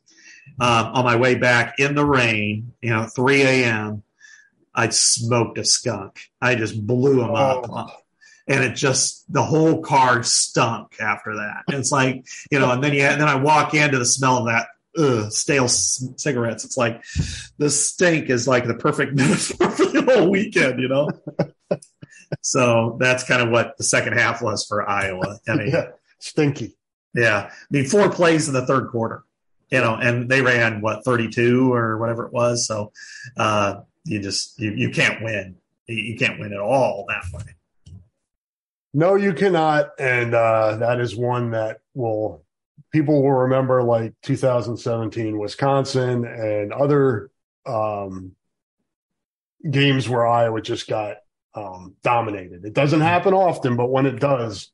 Um, 0.59 0.88
on 0.88 1.05
my 1.05 1.15
way 1.15 1.36
back 1.36 1.80
in 1.80 1.95
the 1.95 2.05
rain, 2.05 2.74
you 2.82 2.89
know, 2.89 3.05
3 3.05 3.41
a.m., 3.41 4.03
I 4.74 4.89
smoked 4.89 5.57
a 5.57 5.65
skunk. 5.65 6.19
I 6.41 6.55
just 6.55 6.86
blew 6.86 7.17
them 7.17 7.36
up. 7.36 7.65
Oh. 7.69 7.88
And 8.47 8.63
it 8.63 8.76
just, 8.76 9.32
the 9.32 9.43
whole 9.43 9.82
car 9.82 10.21
stunk 10.24 10.97
after 10.99 11.36
that. 11.36 11.63
And 11.67 11.78
it's 11.78 11.91
like, 11.91 12.26
you 12.51 12.59
know, 12.59 12.71
and 12.71 12.84
then 12.84 12.93
you, 12.93 13.01
and 13.01 13.21
then 13.21 13.30
I 13.30 13.36
walk 13.36 13.74
into 13.74 13.97
the 13.97 14.05
smell 14.05 14.39
of 14.39 14.47
that 14.47 14.67
ugh, 14.97 15.32
stale 15.32 15.67
c- 15.67 16.13
cigarettes. 16.17 16.65
It's 16.65 16.78
like 16.78 17.03
the 17.57 17.69
stink 17.69 18.30
is 18.30 18.47
like 18.47 18.65
the 18.65 18.74
perfect 18.74 19.13
metaphor 19.15 19.69
for 19.71 19.86
the 19.86 20.01
whole 20.01 20.30
weekend, 20.30 20.80
you 20.80 20.88
know? 20.88 21.09
so 22.41 22.97
that's 22.99 23.24
kind 23.24 23.41
of 23.41 23.49
what 23.49 23.78
the 23.78 23.84
second 23.84 24.13
half 24.13 24.41
was 24.41 24.65
for 24.65 24.88
Iowa. 24.88 25.39
I 25.47 25.55
mean, 25.55 25.69
yeah, 25.69 25.88
stinky. 26.19 26.76
Yeah. 27.13 27.49
I 27.49 27.51
mean, 27.69 27.86
four 27.86 28.09
plays 28.09 28.47
in 28.47 28.53
the 28.53 28.65
third 28.65 28.89
quarter, 28.89 29.24
you 29.69 29.80
know, 29.80 29.95
and 29.95 30.30
they 30.30 30.41
ran 30.41 30.82
what, 30.82 31.05
32 31.05 31.74
or 31.74 31.97
whatever 31.97 32.26
it 32.26 32.34
was. 32.34 32.67
So, 32.67 32.91
uh, 33.38 33.82
you 34.06 34.20
just, 34.22 34.60
you, 34.60 34.72
you 34.72 34.89
can't 34.89 35.24
win. 35.24 35.56
You 35.88 36.18
can't 36.18 36.39
win 36.39 36.54
at 36.54 36.60
all 36.60 37.06
that 37.08 37.24
way. 37.34 37.56
No, 38.93 39.16
you 39.16 39.34
cannot. 39.34 39.91
And, 39.99 40.34
uh, 40.34 40.78
that 40.78 40.99
is 40.99 41.16
one 41.16 41.51
that 41.51 41.82
will, 41.93 42.43
people 42.91 43.22
will 43.22 43.32
remember 43.32 43.84
like 43.84 44.14
2017 44.24 45.38
Wisconsin 45.38 46.26
and 46.26 46.72
other, 46.72 47.32
um, 47.66 48.34
games 49.70 50.08
where 50.08 50.28
Iowa 50.28 50.62
just 50.62 50.88
got, 50.88 51.18
um, 51.56 51.95
dominated. 52.04 52.66
It 52.66 52.74
doesn't 52.74 53.01
happen 53.01 53.34
often, 53.34 53.76
but 53.76 53.89
when 53.89 54.06
it 54.06 54.20
does, 54.20 54.72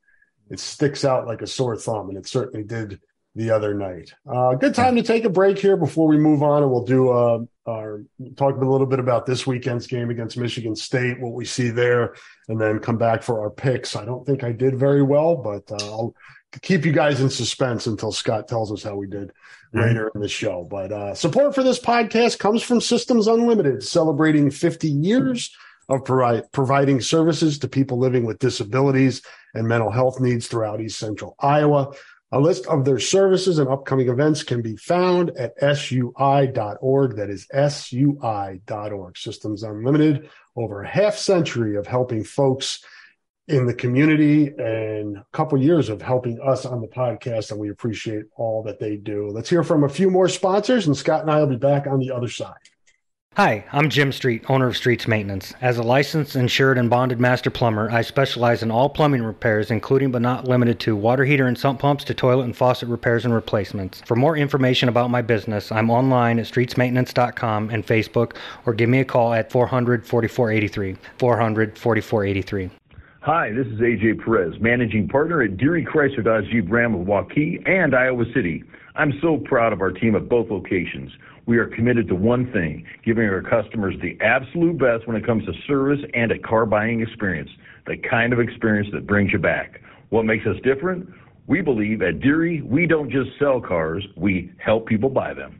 it 0.49 0.59
sticks 0.59 1.05
out 1.05 1.27
like 1.27 1.41
a 1.41 1.47
sore 1.47 1.75
thumb, 1.75 2.09
and 2.09 2.17
it 2.17 2.27
certainly 2.27 2.65
did 2.65 2.99
the 3.35 3.51
other 3.51 3.73
night. 3.73 4.13
Uh, 4.27 4.55
good 4.55 4.73
time 4.73 4.95
to 4.95 5.03
take 5.03 5.23
a 5.23 5.29
break 5.29 5.59
here 5.59 5.77
before 5.77 6.07
we 6.07 6.17
move 6.17 6.41
on, 6.41 6.63
and 6.63 6.71
we'll 6.71 6.85
do 6.85 7.09
uh, 7.09 7.39
our, 7.69 8.03
talk 8.35 8.55
a 8.55 8.65
little 8.65 8.87
bit 8.87 8.99
about 8.99 9.25
this 9.25 9.45
weekend's 9.45 9.87
game 9.87 10.09
against 10.09 10.37
Michigan 10.37 10.75
State, 10.75 11.19
what 11.19 11.33
we 11.33 11.45
see 11.45 11.69
there, 11.69 12.15
and 12.47 12.59
then 12.59 12.79
come 12.79 12.97
back 12.97 13.23
for 13.23 13.41
our 13.41 13.49
picks. 13.49 13.95
I 13.95 14.05
don't 14.05 14.25
think 14.25 14.43
I 14.43 14.51
did 14.51 14.77
very 14.77 15.03
well, 15.03 15.35
but 15.35 15.71
uh, 15.71 15.85
I'll 15.85 16.15
keep 16.61 16.85
you 16.85 16.91
guys 16.91 17.21
in 17.21 17.29
suspense 17.29 17.87
until 17.87 18.11
Scott 18.11 18.47
tells 18.47 18.71
us 18.71 18.83
how 18.83 18.95
we 18.95 19.07
did 19.07 19.29
mm-hmm. 19.29 19.79
later 19.79 20.11
in 20.15 20.21
the 20.21 20.27
show. 20.27 20.67
But 20.69 20.91
uh, 20.91 21.13
support 21.13 21.55
for 21.55 21.63
this 21.63 21.79
podcast 21.79 22.39
comes 22.39 22.63
from 22.63 22.81
Systems 22.81 23.27
Unlimited, 23.27 23.83
celebrating 23.83 24.49
50 24.49 24.89
years 24.89 25.55
of 25.89 26.05
provide, 26.05 26.51
providing 26.51 27.01
services 27.01 27.59
to 27.59 27.67
people 27.67 27.97
living 27.97 28.25
with 28.25 28.39
disabilities 28.39 29.21
and 29.53 29.67
mental 29.67 29.89
health 29.89 30.19
needs 30.19 30.47
throughout 30.47 30.81
East 30.81 30.99
Central 30.99 31.35
Iowa. 31.39 31.93
A 32.31 32.39
list 32.39 32.67
of 32.67 32.85
their 32.85 32.99
services 32.99 33.57
and 33.57 33.67
upcoming 33.67 34.07
events 34.07 34.43
can 34.43 34.61
be 34.61 34.75
found 34.75 35.31
at 35.31 35.53
sui.org. 35.77 37.15
That 37.15 37.29
is 37.29 37.47
sui.org. 37.51 39.17
Systems 39.17 39.63
Unlimited, 39.63 40.29
over 40.55 40.83
a 40.83 40.87
half 40.87 41.15
century 41.15 41.75
of 41.75 41.87
helping 41.87 42.23
folks 42.23 42.85
in 43.47 43.65
the 43.65 43.73
community 43.73 44.53
and 44.59 45.17
a 45.17 45.25
couple 45.33 45.59
years 45.59 45.89
of 45.89 46.03
helping 46.03 46.39
us 46.39 46.67
on 46.67 46.81
the 46.81 46.87
podcast. 46.87 47.49
And 47.49 47.59
we 47.59 47.71
appreciate 47.71 48.25
all 48.35 48.61
that 48.63 48.79
they 48.79 48.95
do. 48.95 49.29
Let's 49.29 49.49
hear 49.49 49.63
from 49.63 49.83
a 49.83 49.89
few 49.89 50.11
more 50.11 50.29
sponsors, 50.29 50.85
and 50.85 50.95
Scott 50.95 51.21
and 51.21 51.31
I 51.31 51.39
will 51.39 51.47
be 51.47 51.55
back 51.55 51.87
on 51.87 51.99
the 51.99 52.11
other 52.11 52.29
side. 52.29 52.53
Hi, 53.39 53.63
I'm 53.71 53.89
Jim 53.89 54.11
Street, 54.11 54.43
owner 54.49 54.67
of 54.67 54.75
Streets 54.75 55.07
Maintenance. 55.07 55.53
As 55.61 55.77
a 55.77 55.81
licensed, 55.81 56.35
insured, 56.35 56.77
and 56.77 56.89
bonded 56.89 57.21
master 57.21 57.49
plumber, 57.49 57.89
I 57.89 58.01
specialize 58.01 58.63
in 58.63 58.69
all 58.69 58.89
plumbing 58.89 59.23
repairs, 59.23 59.71
including 59.71 60.11
but 60.11 60.21
not 60.21 60.45
limited 60.45 60.77
to 60.81 60.93
water 60.93 61.23
heater 61.23 61.47
and 61.47 61.57
sump 61.57 61.79
pumps 61.79 62.03
to 62.03 62.13
toilet 62.13 62.43
and 62.43 62.57
faucet 62.57 62.89
repairs 62.89 63.23
and 63.23 63.33
replacements. 63.33 64.01
For 64.05 64.17
more 64.17 64.35
information 64.35 64.89
about 64.89 65.09
my 65.09 65.21
business, 65.21 65.71
I'm 65.71 65.89
online 65.89 66.37
at 66.37 66.47
streetsmaintenance.com 66.47 67.69
and 67.69 67.87
Facebook, 67.87 68.35
or 68.65 68.73
give 68.73 68.89
me 68.89 68.99
a 68.99 69.05
call 69.05 69.33
at 69.33 69.49
400 69.53 70.05
4483. 70.05 70.97
400 71.17 71.77
4483. 71.77 72.69
Hi, 73.21 73.51
this 73.51 73.67
is 73.67 73.79
AJ 73.79 74.21
Perez, 74.21 74.59
managing 74.59 75.07
partner 75.07 75.43
at 75.43 75.55
Deery 75.55 75.85
Chrysler 75.85 76.25
Dodge 76.25 76.49
Jeep 76.51 76.69
Ram 76.69 76.93
of 76.93 77.07
Waukee 77.07 77.65
and 77.69 77.95
Iowa 77.95 78.25
City. 78.33 78.65
I'm 78.95 79.13
so 79.21 79.37
proud 79.37 79.71
of 79.71 79.79
our 79.79 79.91
team 79.91 80.17
at 80.17 80.27
both 80.27 80.49
locations 80.49 81.11
we 81.49 81.57
are 81.57 81.65
committed 81.65 82.07
to 82.07 82.13
one 82.13 82.51
thing 82.53 82.85
giving 83.03 83.27
our 83.27 83.41
customers 83.41 83.95
the 84.03 84.15
absolute 84.21 84.77
best 84.77 85.07
when 85.07 85.17
it 85.17 85.25
comes 85.25 85.43
to 85.45 85.51
service 85.65 85.99
and 86.13 86.31
a 86.31 86.37
car 86.37 86.67
buying 86.67 87.01
experience, 87.01 87.49
the 87.87 87.97
kind 87.97 88.31
of 88.33 88.39
experience 88.39 88.87
that 88.93 89.07
brings 89.07 89.33
you 89.33 89.39
back. 89.39 89.81
What 90.09 90.25
makes 90.25 90.45
us 90.45 90.57
different? 90.63 91.09
We 91.47 91.61
believe 91.61 92.03
at 92.03 92.19
Deery, 92.19 92.61
we 92.61 92.85
don't 92.85 93.09
just 93.09 93.31
sell 93.39 93.59
cars, 93.59 94.05
we 94.15 94.51
help 94.63 94.85
people 94.85 95.09
buy 95.09 95.33
them. 95.33 95.59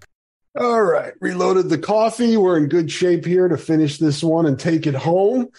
All 0.59 0.83
right. 0.83 1.13
Reloaded 1.19 1.69
the 1.69 1.77
coffee. 1.77 2.35
We're 2.35 2.57
in 2.57 2.67
good 2.67 2.91
shape 2.91 3.25
here 3.25 3.47
to 3.47 3.57
finish 3.57 3.97
this 3.97 4.23
one 4.23 4.45
and 4.45 4.59
take 4.59 4.85
it 4.85 4.95
home. 4.95 5.49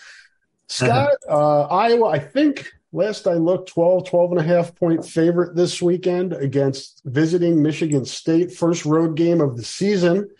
Scott, 0.68 1.11
uh, 1.28 1.62
Iowa, 1.62 2.09
I 2.09 2.18
think 2.18 2.72
last 2.93 3.26
I 3.26 3.34
looked, 3.34 3.70
12, 3.70 4.09
12 4.09 4.30
and 4.32 4.40
a 4.40 4.43
half 4.43 4.74
point 4.74 5.05
favorite 5.05 5.55
this 5.55 5.82
weekend 5.82 6.32
against 6.32 7.03
visiting 7.05 7.62
Michigan 7.62 8.05
State. 8.05 8.53
First 8.53 8.86
road 8.86 9.16
game 9.16 9.40
of 9.40 9.57
the 9.57 9.64
season 9.64 10.30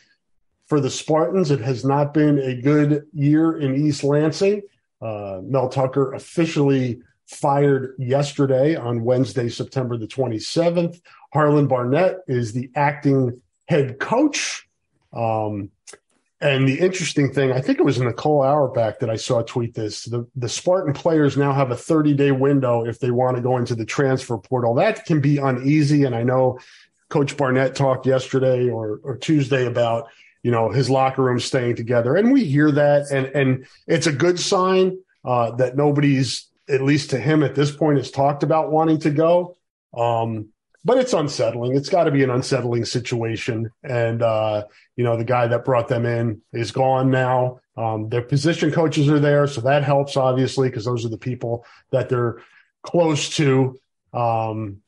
for 0.67 0.81
the 0.81 0.91
Spartans. 0.91 1.51
It 1.51 1.61
has 1.61 1.85
not 1.85 2.15
been 2.15 2.39
a 2.39 2.61
good 2.61 3.07
year 3.13 3.59
in 3.59 3.75
East 3.75 4.05
Lansing. 4.05 4.63
Uh, 5.03 5.41
Mel 5.43 5.69
Tucker 5.69 6.15
officially 6.15 7.03
fired 7.27 7.95
yesterday 7.99 8.75
on 8.75 9.05
Wednesday, 9.05 9.49
September 9.51 9.99
the 9.99 10.07
27th. 10.07 11.01
Harlan 11.33 11.67
Barnett 11.67 12.21
is 12.27 12.53
the 12.53 12.71
acting 12.75 13.42
head 13.69 13.99
coach. 13.99 14.69
Um, 15.13 15.71
and 16.43 16.67
the 16.67 16.81
interesting 16.81 17.33
thing, 17.33 17.53
I 17.53 17.61
think 17.61 17.79
it 17.79 17.85
was 17.85 18.01
Nicole 18.01 18.43
Auerbach 18.43 18.99
that 18.99 19.09
I 19.09 19.15
saw 19.15 19.43
tweet 19.43 19.75
this. 19.75 20.05
The, 20.05 20.27
the 20.35 20.49
Spartan 20.49 20.93
players 20.93 21.37
now 21.37 21.53
have 21.53 21.71
a 21.71 21.77
30 21.77 22.15
day 22.15 22.33
window 22.33 22.85
if 22.85 22.99
they 22.99 23.13
want 23.13 23.37
to 23.37 23.43
go 23.43 23.59
into 23.59 23.77
the 23.77 23.85
transfer 23.85 24.37
portal. 24.37 24.75
That 24.75 25.05
can 25.05 25.21
be 25.21 25.39
uneasy. 25.39 26.03
And 26.03 26.17
I 26.17 26.25
know 26.25 26.59
Coach 27.11 27.37
Barnett 27.37 27.77
talked 27.77 28.07
yesterday 28.07 28.69
or, 28.69 29.01
or 29.05 29.17
Tuesday 29.17 29.67
about, 29.67 30.09
you 30.43 30.51
know, 30.51 30.69
his 30.69 30.91
locker 30.91 31.23
room 31.23 31.39
staying 31.39 31.77
together. 31.77 32.17
And 32.17 32.33
we 32.33 32.45
hear 32.45 32.73
that. 32.73 33.13
And, 33.13 33.27
and 33.27 33.67
it's 33.87 34.09
a 34.09 34.13
good 34.13 34.41
sign 34.41 34.99
uh, 35.25 35.53
that 35.53 35.77
nobody's, 35.77 36.49
at 36.69 36.83
least 36.83 37.11
to 37.11 37.21
him 37.21 37.45
at 37.45 37.55
this 37.55 37.71
point, 37.71 37.99
has 37.99 38.11
talked 38.11 38.43
about 38.43 38.73
wanting 38.73 38.99
to 39.01 39.11
go. 39.11 39.57
Um, 39.97 40.49
but 40.85 40.99
it's 40.99 41.13
unsettling. 41.13 41.77
It's 41.77 41.89
got 41.89 42.05
to 42.05 42.11
be 42.11 42.23
an 42.23 42.31
unsettling 42.31 42.85
situation. 42.85 43.71
And, 43.83 44.23
uh, 44.23 44.65
you 44.97 45.05
know, 45.05 45.17
the 45.17 45.25
guy 45.25 45.47
that 45.47 45.65
brought 45.65 45.89
them 45.89 46.07
in 46.07 46.43
is 46.53 46.73
gone 46.73 47.11
now. 47.11 47.61
Um, 47.77 48.09
their 48.09 48.23
position 48.23 48.71
coaches 48.71 49.09
are 49.09 49.21
there. 49.21 49.47
So 49.47 49.61
that 49.63 49.85
helps, 49.85 50.17
obviously, 50.17 50.69
because 50.69 50.85
those 50.85 51.05
are 51.05 51.11
the 51.11 51.19
people 51.19 51.65
that 51.91 52.09
they're 52.09 52.39
close 52.83 53.31
to. 53.37 53.79
Um, 54.13 54.83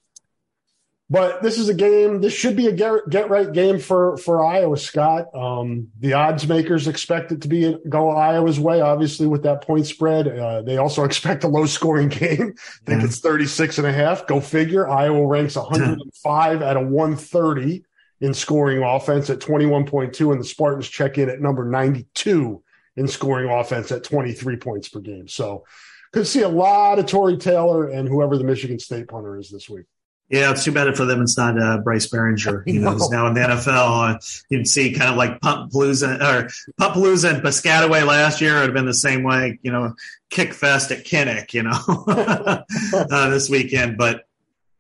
but 1.11 1.43
this 1.43 1.59
is 1.59 1.69
a 1.69 1.75
game. 1.75 2.21
This 2.21 2.33
should 2.33 2.57
be 2.57 2.67
a 2.67 2.73
get, 2.73 3.09
get 3.11 3.29
right 3.29 3.53
game 3.53 3.79
for 3.79 4.17
for 4.17 4.45
Iowa, 4.45 4.77
Scott. 4.79 5.27
Um, 5.35 5.89
the 5.99 6.15
odds 6.15 6.49
makers 6.49 6.89
expect 6.89 7.31
it 7.31 7.43
to 7.43 7.49
be 7.49 7.77
go 7.89 8.11
Iowa's 8.11 8.59
way, 8.59 8.81
obviously 8.81 9.27
with 9.27 9.43
that 9.43 9.63
point 9.63 9.87
spread. 9.87 10.29
Uh, 10.29 10.63
they 10.63 10.79
also 10.79 11.05
expect 11.05 11.45
a 11.45 11.49
low 11.49 11.67
scoring 11.67 12.09
game. 12.09 12.55
I 12.57 12.91
think 12.91 13.05
it's 13.05 13.21
36 13.21 13.79
and 13.79 13.87
a 13.87 13.93
half. 13.93 14.27
Go 14.27 14.41
figure. 14.41 14.89
Iowa 14.89 15.27
ranks 15.27 15.57
105 15.57 16.63
out 16.63 16.77
of 16.77 16.89
130 16.89 17.85
in 18.21 18.33
scoring 18.33 18.83
offense 18.83 19.29
at 19.29 19.41
21.2, 19.41 20.33
and 20.33 20.41
the 20.41 20.45
Spartans 20.45 20.89
check 20.89 21.19
in 21.19 21.29
at 21.29 21.41
number 21.41 21.67
92 21.67 22.63
in 22.97 23.09
scoring 23.09 23.51
offense 23.51 23.93
at 23.93 24.05
23 24.05 24.57
points 24.57 24.89
per 24.89 25.01
game. 25.01 25.29
So 25.29 25.65
could 26.13 26.27
see 26.27 26.43
a 26.43 26.49
lot 26.49 26.99
of 26.99 27.07
Tory 27.07 27.37
Taylor 27.37 27.89
and 27.89 28.09
whoever 28.09 28.39
the 28.39 28.45
Michigan 28.45 28.79
State 28.79 29.09
punter 29.09 29.37
is 29.37 29.51
this 29.51 29.69
week. 29.69 29.85
Yeah, 30.31 30.51
it's 30.51 30.65
too 30.65 30.73
bad 30.73 30.97
for 30.97 31.05
them. 31.05 31.21
It's 31.21 31.37
not 31.37 31.61
uh, 31.61 31.79
Bryce 31.79 32.09
Baringer. 32.09 32.63
You 32.67 32.81
know, 32.81 32.93
who's 32.93 33.11
now 33.11 33.27
in 33.27 33.35
the 33.35 33.41
NFL. 33.41 34.15
Uh, 34.15 34.19
you'd 34.49 34.67
see 34.67 34.93
kind 34.93 35.11
of 35.11 35.17
like 35.17 35.41
Pump 35.41 35.71
Palooza 35.71 36.19
or 36.21 36.49
Pump 36.79 36.95
Palooza 36.95 37.35
and 37.35 37.43
Piscataway 37.43 38.07
last 38.07 38.41
year. 38.41 38.57
It 38.57 38.61
would 38.61 38.67
have 38.71 38.75
been 38.75 38.87
the 38.87 38.95
same 38.95 39.23
way. 39.23 39.59
You 39.63 39.71
know, 39.71 39.95
kick 40.31 40.55
fest 40.55 40.91
at 40.91 41.05
Kinnick. 41.05 41.53
You 41.53 41.65
know, 41.65 41.79
uh, 43.11 43.29
this 43.29 43.51
weekend. 43.51 43.99
But 43.99 44.27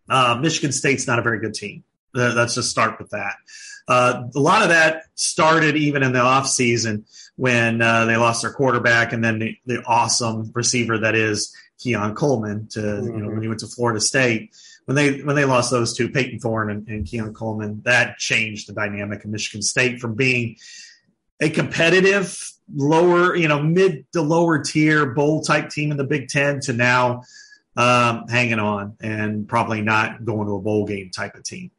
uh, 0.08 0.38
Michigan 0.40 0.72
State's 0.72 1.06
not 1.06 1.18
a 1.18 1.22
very 1.22 1.40
good 1.40 1.54
team. 1.54 1.84
let's 2.14 2.54
just 2.54 2.70
start 2.70 2.98
with 2.98 3.10
that. 3.10 3.34
Uh, 3.86 4.28
a 4.34 4.40
lot 4.40 4.62
of 4.62 4.70
that 4.70 5.02
started 5.14 5.76
even 5.76 6.02
in 6.02 6.12
the 6.12 6.20
off 6.20 6.46
season 6.46 7.04
when 7.36 7.82
uh, 7.82 8.06
they 8.06 8.16
lost 8.16 8.42
their 8.42 8.52
quarterback 8.52 9.12
and 9.12 9.22
then 9.22 9.38
the, 9.38 9.58
the 9.66 9.82
awesome 9.84 10.50
receiver 10.54 10.98
that 10.98 11.14
is 11.14 11.54
Keon 11.78 12.14
Coleman 12.14 12.68
to 12.68 12.80
mm-hmm. 12.80 13.06
you 13.06 13.12
know 13.12 13.18
mm-hmm. 13.18 13.34
when 13.34 13.42
he 13.42 13.48
went 13.48 13.60
to 13.60 13.66
Florida 13.66 14.00
State 14.00 14.54
when 14.86 14.96
they 14.96 15.22
when 15.22 15.36
they 15.36 15.44
lost 15.44 15.70
those 15.70 15.96
two, 15.96 16.08
Payton 16.08 16.40
Thorne 16.40 16.70
and, 16.70 16.88
and 16.88 17.06
Keon 17.06 17.32
Coleman, 17.32 17.82
that 17.84 18.18
changed 18.18 18.68
the 18.68 18.72
dynamic 18.72 19.24
of 19.24 19.30
Michigan 19.30 19.62
State 19.62 20.00
from 20.00 20.14
being 20.14 20.56
a 21.40 21.50
competitive 21.50 22.38
lower, 22.74 23.34
you 23.34 23.48
know, 23.48 23.62
mid 23.62 24.10
to 24.12 24.22
lower 24.22 24.62
tier 24.62 25.06
bowl 25.06 25.42
type 25.42 25.70
team 25.70 25.90
in 25.90 25.96
the 25.96 26.04
Big 26.04 26.28
Ten 26.28 26.60
to 26.60 26.72
now 26.72 27.22
um, 27.76 28.26
hanging 28.28 28.58
on 28.58 28.96
and 29.00 29.48
probably 29.48 29.80
not 29.80 30.24
going 30.24 30.46
to 30.46 30.54
a 30.54 30.60
bowl 30.60 30.86
game 30.86 31.10
type 31.10 31.34
of 31.34 31.44
team. 31.44 31.70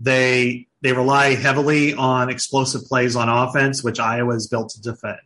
They 0.00 0.66
they 0.82 0.92
rely 0.92 1.34
heavily 1.34 1.94
on 1.94 2.28
explosive 2.28 2.84
plays 2.86 3.14
on 3.14 3.28
offense, 3.28 3.84
which 3.84 4.00
Iowa 4.00 4.34
is 4.34 4.48
built 4.48 4.70
to 4.70 4.82
defend. 4.82 5.18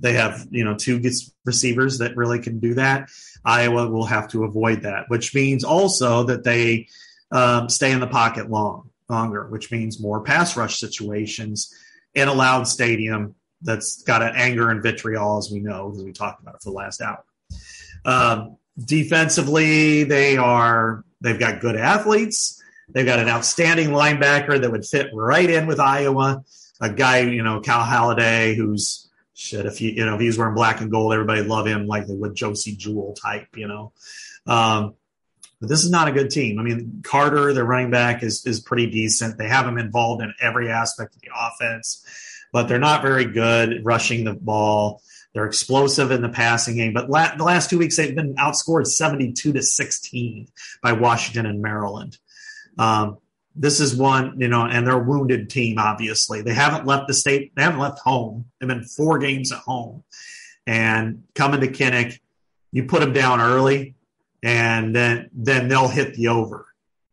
They 0.00 0.14
have 0.14 0.46
you 0.50 0.64
know 0.64 0.74
two 0.74 1.02
receivers 1.44 1.98
that 1.98 2.16
really 2.16 2.38
can 2.38 2.58
do 2.60 2.74
that. 2.74 3.10
Iowa 3.46 3.88
will 3.88 4.04
have 4.04 4.28
to 4.28 4.44
avoid 4.44 4.82
that, 4.82 5.08
which 5.08 5.34
means 5.34 5.64
also 5.64 6.24
that 6.24 6.44
they 6.44 6.88
um, 7.30 7.68
stay 7.68 7.92
in 7.92 8.00
the 8.00 8.06
pocket 8.06 8.50
long 8.50 8.90
longer, 9.08 9.46
which 9.46 9.70
means 9.70 10.00
more 10.00 10.20
pass 10.20 10.56
rush 10.56 10.78
situations 10.78 11.72
in 12.14 12.28
a 12.28 12.34
loud 12.34 12.66
stadium 12.66 13.36
that's 13.62 14.02
got 14.02 14.22
an 14.22 14.32
anger 14.34 14.70
and 14.70 14.82
vitriol, 14.82 15.38
as 15.38 15.50
we 15.50 15.60
know, 15.60 15.88
because 15.88 16.04
we 16.04 16.12
talked 16.12 16.42
about 16.42 16.56
it 16.56 16.62
for 16.62 16.70
the 16.70 16.76
last 16.76 17.00
hour. 17.00 17.24
Um, 18.04 18.56
defensively, 18.84 20.04
they 20.04 20.36
are 20.36 21.04
they've 21.20 21.38
got 21.38 21.60
good 21.60 21.76
athletes. 21.76 22.60
They've 22.88 23.06
got 23.06 23.18
an 23.18 23.28
outstanding 23.28 23.88
linebacker 23.88 24.60
that 24.60 24.70
would 24.70 24.84
fit 24.84 25.10
right 25.12 25.48
in 25.48 25.66
with 25.66 25.80
Iowa. 25.80 26.44
A 26.80 26.90
guy, 26.90 27.20
you 27.20 27.42
know, 27.42 27.60
Cal 27.60 27.84
Haladay, 27.84 28.54
who's 28.54 29.05
shit, 29.36 29.66
if 29.66 29.78
he, 29.78 29.92
you 29.92 30.04
know, 30.06 30.14
if 30.14 30.20
he 30.20 30.26
was 30.26 30.38
wearing 30.38 30.54
black 30.54 30.80
and 30.80 30.90
gold, 30.90 31.12
everybody 31.12 31.42
love 31.42 31.66
him 31.66 31.86
like 31.86 32.06
they 32.06 32.14
would 32.14 32.34
Josey 32.34 32.74
Jewell 32.74 33.14
type, 33.14 33.48
you 33.54 33.68
know. 33.68 33.92
Um, 34.46 34.94
but 35.60 35.68
this 35.68 35.84
is 35.84 35.90
not 35.90 36.08
a 36.08 36.12
good 36.12 36.30
team. 36.30 36.58
I 36.58 36.62
mean, 36.62 37.02
Carter, 37.04 37.52
their 37.52 37.64
running 37.64 37.90
back, 37.90 38.22
is 38.22 38.46
is 38.46 38.60
pretty 38.60 38.90
decent. 38.90 39.38
They 39.38 39.48
have 39.48 39.66
him 39.66 39.78
involved 39.78 40.22
in 40.22 40.32
every 40.40 40.70
aspect 40.70 41.14
of 41.14 41.20
the 41.20 41.30
offense, 41.38 42.04
but 42.52 42.66
they're 42.66 42.78
not 42.78 43.02
very 43.02 43.26
good 43.26 43.84
rushing 43.84 44.24
the 44.24 44.34
ball. 44.34 45.02
They're 45.34 45.46
explosive 45.46 46.12
in 46.12 46.22
the 46.22 46.30
passing 46.30 46.76
game, 46.76 46.94
but 46.94 47.10
la- 47.10 47.36
the 47.36 47.44
last 47.44 47.68
two 47.68 47.78
weeks 47.78 47.96
they've 47.96 48.14
been 48.14 48.36
outscored 48.36 48.86
seventy-two 48.86 49.52
to 49.52 49.62
sixteen 49.62 50.48
by 50.82 50.92
Washington 50.92 51.44
and 51.44 51.60
Maryland. 51.60 52.16
Um, 52.78 53.18
this 53.56 53.80
is 53.80 53.96
one, 53.96 54.38
you 54.38 54.48
know, 54.48 54.66
and 54.66 54.86
they're 54.86 55.00
a 55.00 55.02
wounded 55.02 55.48
team, 55.48 55.78
obviously. 55.78 56.42
They 56.42 56.52
haven't 56.52 56.86
left 56.86 57.08
the 57.08 57.14
state, 57.14 57.52
they 57.56 57.62
haven't 57.62 57.80
left 57.80 57.98
home. 58.00 58.46
They've 58.60 58.68
been 58.68 58.84
four 58.84 59.18
games 59.18 59.50
at 59.50 59.58
home. 59.58 60.04
And 60.66 61.24
coming 61.34 61.60
to 61.60 61.68
Kinnick, 61.68 62.18
you 62.72 62.84
put 62.84 63.00
them 63.00 63.12
down 63.12 63.40
early, 63.40 63.94
and 64.42 64.94
then 64.94 65.30
then 65.32 65.68
they'll 65.68 65.88
hit 65.88 66.14
the 66.14 66.28
over. 66.28 66.66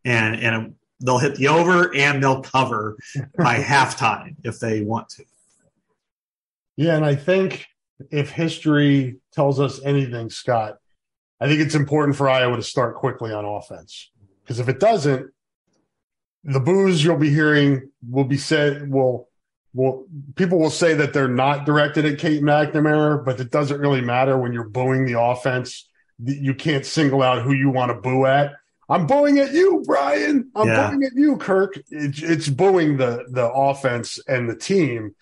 And 0.04 0.36
and 0.40 0.74
they'll 1.00 1.18
hit 1.18 1.36
the 1.36 1.48
over 1.48 1.94
and 1.94 2.22
they'll 2.22 2.42
cover 2.42 2.96
by 3.36 3.56
halftime 3.58 4.36
if 4.44 4.58
they 4.60 4.82
want 4.82 5.08
to. 5.10 5.24
Yeah, 6.76 6.96
and 6.96 7.04
I 7.04 7.14
think 7.14 7.66
if 8.10 8.30
history 8.30 9.18
tells 9.32 9.60
us 9.60 9.80
anything, 9.84 10.28
Scott, 10.30 10.78
I 11.40 11.46
think 11.46 11.60
it's 11.60 11.74
important 11.74 12.16
for 12.16 12.28
Iowa 12.28 12.56
to 12.56 12.62
start 12.62 12.96
quickly 12.96 13.32
on 13.32 13.44
offense. 13.44 14.10
Because 14.42 14.58
if 14.58 14.68
it 14.68 14.80
doesn't, 14.80 15.30
the 16.44 16.60
boos 16.60 17.02
you'll 17.02 17.16
be 17.16 17.30
hearing 17.30 17.90
will 18.08 18.24
be 18.24 18.36
said 18.36 18.90
will 18.90 19.28
will 19.72 20.06
people 20.36 20.58
will 20.58 20.70
say 20.70 20.94
that 20.94 21.12
they're 21.12 21.28
not 21.28 21.66
directed 21.66 22.04
at 22.04 22.18
Cade 22.18 22.42
McNamara, 22.42 23.24
but 23.24 23.40
it 23.40 23.50
doesn't 23.50 23.80
really 23.80 24.02
matter 24.02 24.38
when 24.38 24.52
you're 24.52 24.68
booing 24.68 25.06
the 25.06 25.20
offense. 25.20 25.88
You 26.22 26.54
can't 26.54 26.86
single 26.86 27.22
out 27.22 27.42
who 27.42 27.52
you 27.52 27.70
want 27.70 27.90
to 27.90 28.00
boo 28.00 28.26
at. 28.26 28.52
I'm 28.88 29.06
booing 29.06 29.38
at 29.38 29.52
you, 29.52 29.82
Brian. 29.86 30.50
I'm 30.54 30.68
yeah. 30.68 30.88
booing 30.88 31.02
at 31.04 31.12
you, 31.14 31.36
Kirk. 31.38 31.80
It's, 31.90 32.22
it's 32.22 32.48
booing 32.48 32.98
the 32.98 33.24
the 33.30 33.50
offense 33.50 34.20
and 34.28 34.48
the 34.48 34.56
team, 34.56 35.14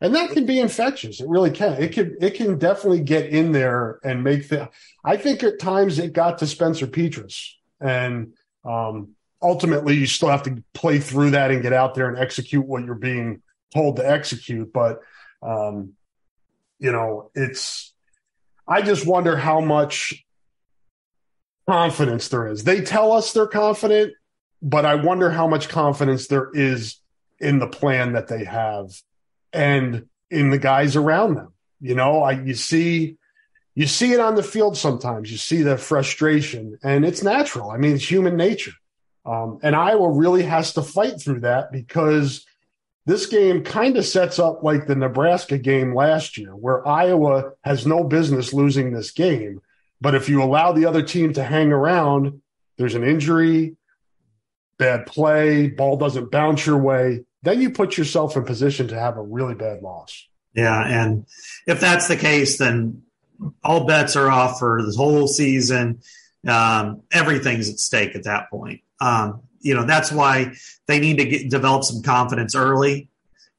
and 0.00 0.14
that 0.14 0.30
can 0.30 0.44
be 0.44 0.58
infectious. 0.60 1.20
It 1.20 1.28
really 1.28 1.52
can. 1.52 1.80
It 1.80 1.92
can 1.92 2.16
it 2.20 2.34
can 2.34 2.58
definitely 2.58 3.00
get 3.00 3.30
in 3.30 3.52
there 3.52 4.00
and 4.02 4.24
make 4.24 4.48
the. 4.48 4.68
I 5.04 5.16
think 5.16 5.44
at 5.44 5.60
times 5.60 5.98
it 5.98 6.12
got 6.12 6.38
to 6.38 6.46
Spencer 6.46 6.88
Petras, 6.88 7.52
and 7.80 8.34
um, 8.64 9.14
ultimately 9.44 9.94
you 9.94 10.06
still 10.06 10.30
have 10.30 10.42
to 10.44 10.64
play 10.72 10.98
through 10.98 11.32
that 11.32 11.50
and 11.50 11.62
get 11.62 11.74
out 11.74 11.94
there 11.94 12.08
and 12.08 12.18
execute 12.18 12.66
what 12.66 12.84
you're 12.84 12.94
being 12.94 13.42
told 13.72 13.96
to 13.96 14.10
execute. 14.10 14.72
But, 14.72 15.00
um, 15.42 15.92
you 16.78 16.90
know, 16.90 17.30
it's, 17.34 17.92
I 18.66 18.80
just 18.80 19.06
wonder 19.06 19.36
how 19.36 19.60
much 19.60 20.24
confidence 21.68 22.28
there 22.28 22.48
is. 22.48 22.64
They 22.64 22.80
tell 22.80 23.12
us 23.12 23.32
they're 23.32 23.46
confident, 23.46 24.14
but 24.62 24.86
I 24.86 24.94
wonder 24.94 25.30
how 25.30 25.46
much 25.46 25.68
confidence 25.68 26.26
there 26.26 26.50
is 26.54 27.00
in 27.38 27.58
the 27.58 27.68
plan 27.68 28.14
that 28.14 28.28
they 28.28 28.44
have 28.44 28.86
and 29.52 30.06
in 30.30 30.48
the 30.48 30.58
guys 30.58 30.96
around 30.96 31.34
them. 31.34 31.52
You 31.80 31.94
know, 31.94 32.22
I, 32.22 32.32
you 32.32 32.54
see, 32.54 33.18
you 33.74 33.86
see 33.86 34.12
it 34.12 34.20
on 34.20 34.36
the 34.36 34.42
field 34.42 34.78
sometimes. 34.78 35.30
You 35.30 35.36
see 35.36 35.62
the 35.62 35.76
frustration, 35.76 36.78
and 36.82 37.04
it's 37.04 37.22
natural. 37.22 37.70
I 37.70 37.76
mean, 37.76 37.94
it's 37.94 38.10
human 38.10 38.36
nature. 38.36 38.72
Um, 39.24 39.58
and 39.62 39.74
Iowa 39.74 40.10
really 40.10 40.42
has 40.42 40.74
to 40.74 40.82
fight 40.82 41.20
through 41.20 41.40
that 41.40 41.72
because 41.72 42.44
this 43.06 43.26
game 43.26 43.64
kind 43.64 43.96
of 43.96 44.04
sets 44.04 44.38
up 44.38 44.62
like 44.62 44.86
the 44.86 44.94
Nebraska 44.94 45.58
game 45.58 45.94
last 45.94 46.38
year, 46.38 46.54
where 46.54 46.86
Iowa 46.86 47.52
has 47.62 47.86
no 47.86 48.04
business 48.04 48.52
losing 48.52 48.92
this 48.92 49.10
game. 49.10 49.60
But 50.00 50.14
if 50.14 50.28
you 50.28 50.42
allow 50.42 50.72
the 50.72 50.86
other 50.86 51.02
team 51.02 51.32
to 51.34 51.44
hang 51.44 51.72
around, 51.72 52.42
there's 52.76 52.94
an 52.94 53.04
injury, 53.04 53.76
bad 54.78 55.06
play, 55.06 55.68
ball 55.68 55.96
doesn't 55.96 56.30
bounce 56.30 56.66
your 56.66 56.78
way, 56.78 57.24
then 57.42 57.60
you 57.60 57.70
put 57.70 57.96
yourself 57.96 58.36
in 58.36 58.44
position 58.44 58.88
to 58.88 58.98
have 58.98 59.16
a 59.16 59.22
really 59.22 59.54
bad 59.54 59.82
loss. 59.82 60.26
Yeah. 60.54 60.82
And 60.82 61.26
if 61.66 61.80
that's 61.80 62.08
the 62.08 62.16
case, 62.16 62.58
then 62.58 63.02
all 63.62 63.86
bets 63.86 64.16
are 64.16 64.30
off 64.30 64.58
for 64.58 64.82
this 64.82 64.96
whole 64.96 65.26
season. 65.26 66.00
Um, 66.46 67.02
everything's 67.12 67.68
at 67.68 67.78
stake 67.78 68.14
at 68.14 68.24
that 68.24 68.50
point. 68.50 68.80
Um, 69.00 69.42
you 69.60 69.74
know, 69.74 69.84
that's 69.84 70.12
why 70.12 70.52
they 70.86 71.00
need 71.00 71.18
to 71.18 71.24
get, 71.24 71.50
develop 71.50 71.84
some 71.84 72.02
confidence 72.02 72.54
early. 72.54 73.08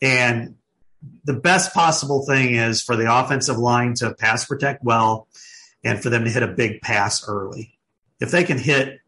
And 0.02 0.56
the 1.24 1.34
best 1.34 1.74
possible 1.74 2.26
thing 2.26 2.56
is 2.56 2.82
for 2.82 2.96
the 2.96 3.14
offensive 3.14 3.58
line 3.58 3.96
to 3.96 4.14
pass 4.14 4.46
protect 4.46 4.84
well 4.84 5.28
and 5.84 6.02
for 6.02 6.10
them 6.10 6.24
to 6.24 6.30
hit 6.30 6.44
a 6.44 6.48
big 6.48 6.82
pass 6.82 7.28
early. 7.28 7.78
If 8.20 8.32
they 8.32 8.44
can 8.44 8.58
hit, 8.58 9.00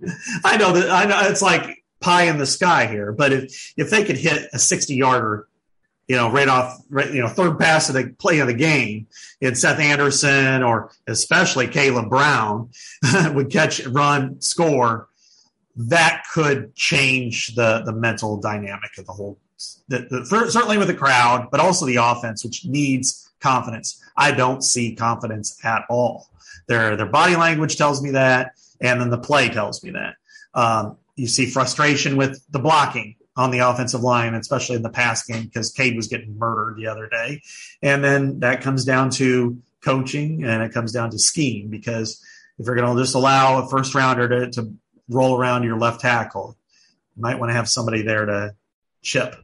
I 0.44 0.56
know 0.56 0.72
that 0.72 0.90
I 0.90 1.04
know 1.04 1.28
it's 1.28 1.42
like 1.42 1.84
pie 2.00 2.24
in 2.24 2.38
the 2.38 2.46
sky 2.46 2.86
here, 2.86 3.12
but 3.12 3.32
if, 3.32 3.74
if 3.76 3.90
they 3.90 4.04
could 4.04 4.16
hit 4.16 4.48
a 4.52 4.58
60 4.58 4.94
yarder, 4.94 5.48
you 6.06 6.16
know, 6.16 6.30
right 6.30 6.48
off, 6.48 6.80
right, 6.88 7.12
you 7.12 7.20
know, 7.20 7.28
third 7.28 7.58
pass 7.58 7.88
of 7.88 7.94
the 7.94 8.14
play 8.18 8.38
of 8.38 8.46
the 8.46 8.54
game, 8.54 9.08
and 9.42 9.58
Seth 9.58 9.78
Anderson 9.78 10.62
or 10.62 10.90
especially 11.06 11.66
Kaleb 11.66 12.08
Brown 12.08 12.70
would 13.34 13.50
catch, 13.50 13.84
run, 13.86 14.40
score, 14.40 15.07
that 15.78 16.24
could 16.34 16.74
change 16.74 17.54
the 17.54 17.82
the 17.84 17.92
mental 17.92 18.40
dynamic 18.40 18.98
of 18.98 19.06
the 19.06 19.12
whole. 19.12 19.38
The, 19.88 20.06
the, 20.10 20.50
certainly 20.50 20.78
with 20.78 20.88
the 20.88 20.94
crowd, 20.94 21.48
but 21.50 21.60
also 21.60 21.86
the 21.86 21.96
offense, 21.96 22.44
which 22.44 22.64
needs 22.64 23.28
confidence. 23.40 24.00
I 24.16 24.32
don't 24.32 24.62
see 24.62 24.94
confidence 24.94 25.58
at 25.64 25.84
all. 25.88 26.28
Their 26.66 26.96
their 26.96 27.06
body 27.06 27.36
language 27.36 27.76
tells 27.76 28.02
me 28.02 28.10
that, 28.10 28.52
and 28.80 29.00
then 29.00 29.10
the 29.10 29.18
play 29.18 29.48
tells 29.48 29.82
me 29.82 29.90
that. 29.92 30.14
Um, 30.54 30.96
you 31.16 31.26
see 31.26 31.46
frustration 31.46 32.16
with 32.16 32.40
the 32.50 32.58
blocking 32.58 33.16
on 33.36 33.50
the 33.50 33.60
offensive 33.60 34.02
line, 34.02 34.34
especially 34.34 34.76
in 34.76 34.82
the 34.82 34.90
pass 34.90 35.24
game, 35.24 35.44
because 35.44 35.72
Cade 35.72 35.96
was 35.96 36.08
getting 36.08 36.36
murdered 36.38 36.76
the 36.76 36.88
other 36.88 37.08
day. 37.08 37.40
And 37.82 38.02
then 38.02 38.40
that 38.40 38.62
comes 38.62 38.84
down 38.84 39.10
to 39.10 39.58
coaching 39.80 40.44
and 40.44 40.62
it 40.62 40.72
comes 40.72 40.92
down 40.92 41.10
to 41.10 41.18
scheme, 41.18 41.68
because 41.68 42.22
if 42.58 42.66
you're 42.66 42.74
going 42.74 42.96
to 42.96 43.02
just 43.02 43.14
allow 43.14 43.62
a 43.62 43.68
first 43.68 43.94
rounder 43.94 44.28
to, 44.28 44.50
to 44.50 44.74
roll 45.08 45.38
around 45.38 45.64
your 45.64 45.78
left 45.78 46.00
tackle. 46.00 46.56
You 47.16 47.22
might 47.22 47.38
want 47.38 47.50
to 47.50 47.54
have 47.54 47.68
somebody 47.68 48.02
there 48.02 48.26
to 48.26 48.54
chip. 49.02 49.36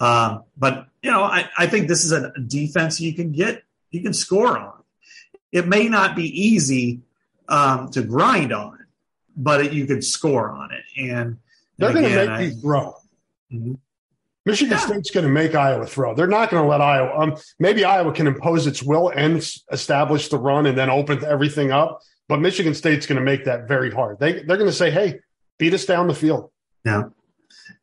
Um, 0.00 0.44
but 0.56 0.86
you 1.02 1.10
know, 1.10 1.22
I, 1.22 1.48
I 1.56 1.66
think 1.66 1.88
this 1.88 2.04
is 2.04 2.12
a 2.12 2.32
defense 2.38 3.00
you 3.00 3.14
can 3.14 3.32
get, 3.32 3.62
you 3.90 4.02
can 4.02 4.14
score 4.14 4.56
on. 4.56 4.82
it 5.52 5.68
may 5.68 5.88
not 5.88 6.16
be 6.16 6.24
easy 6.24 7.02
um, 7.48 7.90
to 7.90 8.02
grind 8.02 8.52
on, 8.52 8.78
but 9.36 9.66
it, 9.66 9.72
you 9.72 9.86
could 9.86 10.02
score 10.02 10.50
on 10.50 10.70
it. 10.72 10.84
And 10.98 11.38
they're 11.78 11.92
going 11.92 12.04
to 12.04 12.16
make 12.16 12.28
I, 12.28 12.40
you 12.42 12.50
throw. 12.52 12.94
Mm-hmm. 13.52 13.74
Michigan 14.44 14.72
yeah. 14.72 14.78
State's 14.78 15.10
going 15.10 15.26
to 15.26 15.32
make 15.32 15.54
Iowa 15.54 15.86
throw. 15.86 16.14
They're 16.14 16.26
not 16.26 16.50
going 16.50 16.64
to 16.64 16.68
let 16.68 16.80
Iowa. 16.80 17.16
Um, 17.16 17.36
maybe 17.60 17.84
Iowa 17.84 18.12
can 18.12 18.26
impose 18.26 18.66
its 18.66 18.82
will 18.82 19.10
and 19.10 19.46
establish 19.70 20.28
the 20.28 20.38
run 20.38 20.66
and 20.66 20.76
then 20.76 20.90
open 20.90 21.24
everything 21.24 21.70
up. 21.70 22.02
But 22.28 22.40
Michigan 22.40 22.74
State's 22.74 23.06
going 23.06 23.18
to 23.18 23.24
make 23.24 23.44
that 23.44 23.68
very 23.68 23.90
hard. 23.90 24.18
They 24.18 24.42
they're 24.42 24.56
going 24.56 24.70
to 24.70 24.72
say, 24.72 24.90
"Hey, 24.90 25.20
beat 25.58 25.74
us 25.74 25.84
down 25.84 26.08
the 26.08 26.14
field." 26.14 26.50
Yeah. 26.84 27.04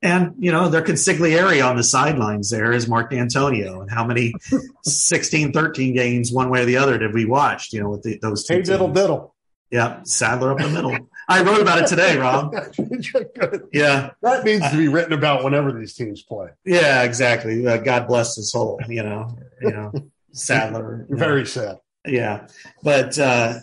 And, 0.01 0.35
you 0.39 0.51
know, 0.51 0.69
their 0.69 0.81
consigliere 0.81 1.67
on 1.67 1.75
the 1.75 1.83
sidelines 1.83 2.49
there 2.49 2.71
is 2.71 2.87
Mark 2.87 3.11
Dantonio. 3.11 3.81
And 3.81 3.91
how 3.91 4.05
many 4.05 4.33
16, 4.83 5.51
13 5.51 5.93
games, 5.93 6.31
one 6.31 6.49
way 6.49 6.61
or 6.61 6.65
the 6.65 6.77
other, 6.77 6.97
did 6.97 7.13
we 7.13 7.25
watch, 7.25 7.73
you 7.73 7.81
know, 7.81 7.89
with 7.89 8.03
the, 8.03 8.17
those 8.21 8.45
two? 8.45 8.55
Hey, 8.55 8.61
diddle, 8.61 8.89
diddle. 8.89 9.35
Yeah. 9.71 10.01
Sadler 10.03 10.51
up 10.53 10.57
the 10.57 10.69
middle. 10.69 10.97
I 11.27 11.43
wrote 11.43 11.61
about 11.61 11.79
it 11.79 11.87
today, 11.87 12.17
Rob. 12.17 12.53
yeah. 13.71 14.11
That 14.21 14.43
needs 14.43 14.69
to 14.71 14.77
be 14.77 14.87
written 14.87 15.13
about 15.13 15.43
whenever 15.43 15.71
these 15.71 15.93
teams 15.93 16.23
play. 16.23 16.49
Yeah, 16.65 17.03
exactly. 17.03 17.67
Uh, 17.67 17.77
God 17.77 18.07
bless 18.07 18.35
his 18.35 18.51
soul, 18.51 18.79
you 18.87 19.03
know, 19.03 19.37
you 19.61 19.71
know, 19.71 19.91
Sadler. 20.31 21.05
Very 21.09 21.45
sad. 21.45 21.77
Yeah. 22.07 22.47
But, 22.81 23.19
uh, 23.19 23.59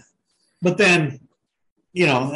but 0.63 0.79
then 0.79 1.21
you 1.97 2.05
know, 2.05 2.31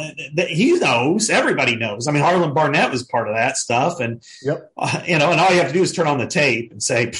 he 0.49 0.79
knows. 0.79 1.29
Everybody 1.29 1.75
knows. 1.75 2.07
I 2.07 2.11
mean, 2.11 2.23
Harlan 2.23 2.55
Barnett 2.55 2.89
was 2.89 3.03
part 3.03 3.27
of 3.27 3.35
that 3.35 3.57
stuff, 3.57 3.99
and 3.99 4.23
yep. 4.41 4.71
Uh, 4.75 5.03
you 5.05 5.19
know, 5.19 5.31
and 5.31 5.39
all 5.39 5.51
you 5.51 5.59
have 5.59 5.67
to 5.67 5.73
do 5.73 5.83
is 5.83 5.93
turn 5.93 6.07
on 6.07 6.17
the 6.17 6.25
tape 6.25 6.71
and 6.71 6.81
say 6.81 7.11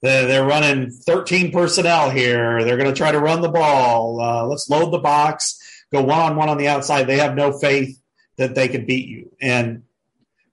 they're 0.00 0.46
running 0.46 0.90
13 0.90 1.52
personnel 1.52 2.08
here. 2.08 2.64
They're 2.64 2.78
going 2.78 2.88
to 2.88 2.96
try 2.96 3.12
to 3.12 3.20
run 3.20 3.42
the 3.42 3.50
ball. 3.50 4.18
Uh, 4.22 4.46
let's 4.46 4.70
load 4.70 4.90
the 4.90 4.98
box. 4.98 5.60
Go 5.92 6.02
one 6.02 6.18
on 6.18 6.36
one 6.36 6.48
on 6.48 6.56
the 6.56 6.68
outside. 6.68 7.06
They 7.06 7.18
have 7.18 7.34
no 7.34 7.52
faith 7.52 8.00
that 8.38 8.54
they 8.54 8.68
can 8.68 8.86
beat 8.86 9.06
you, 9.06 9.30
and 9.42 9.82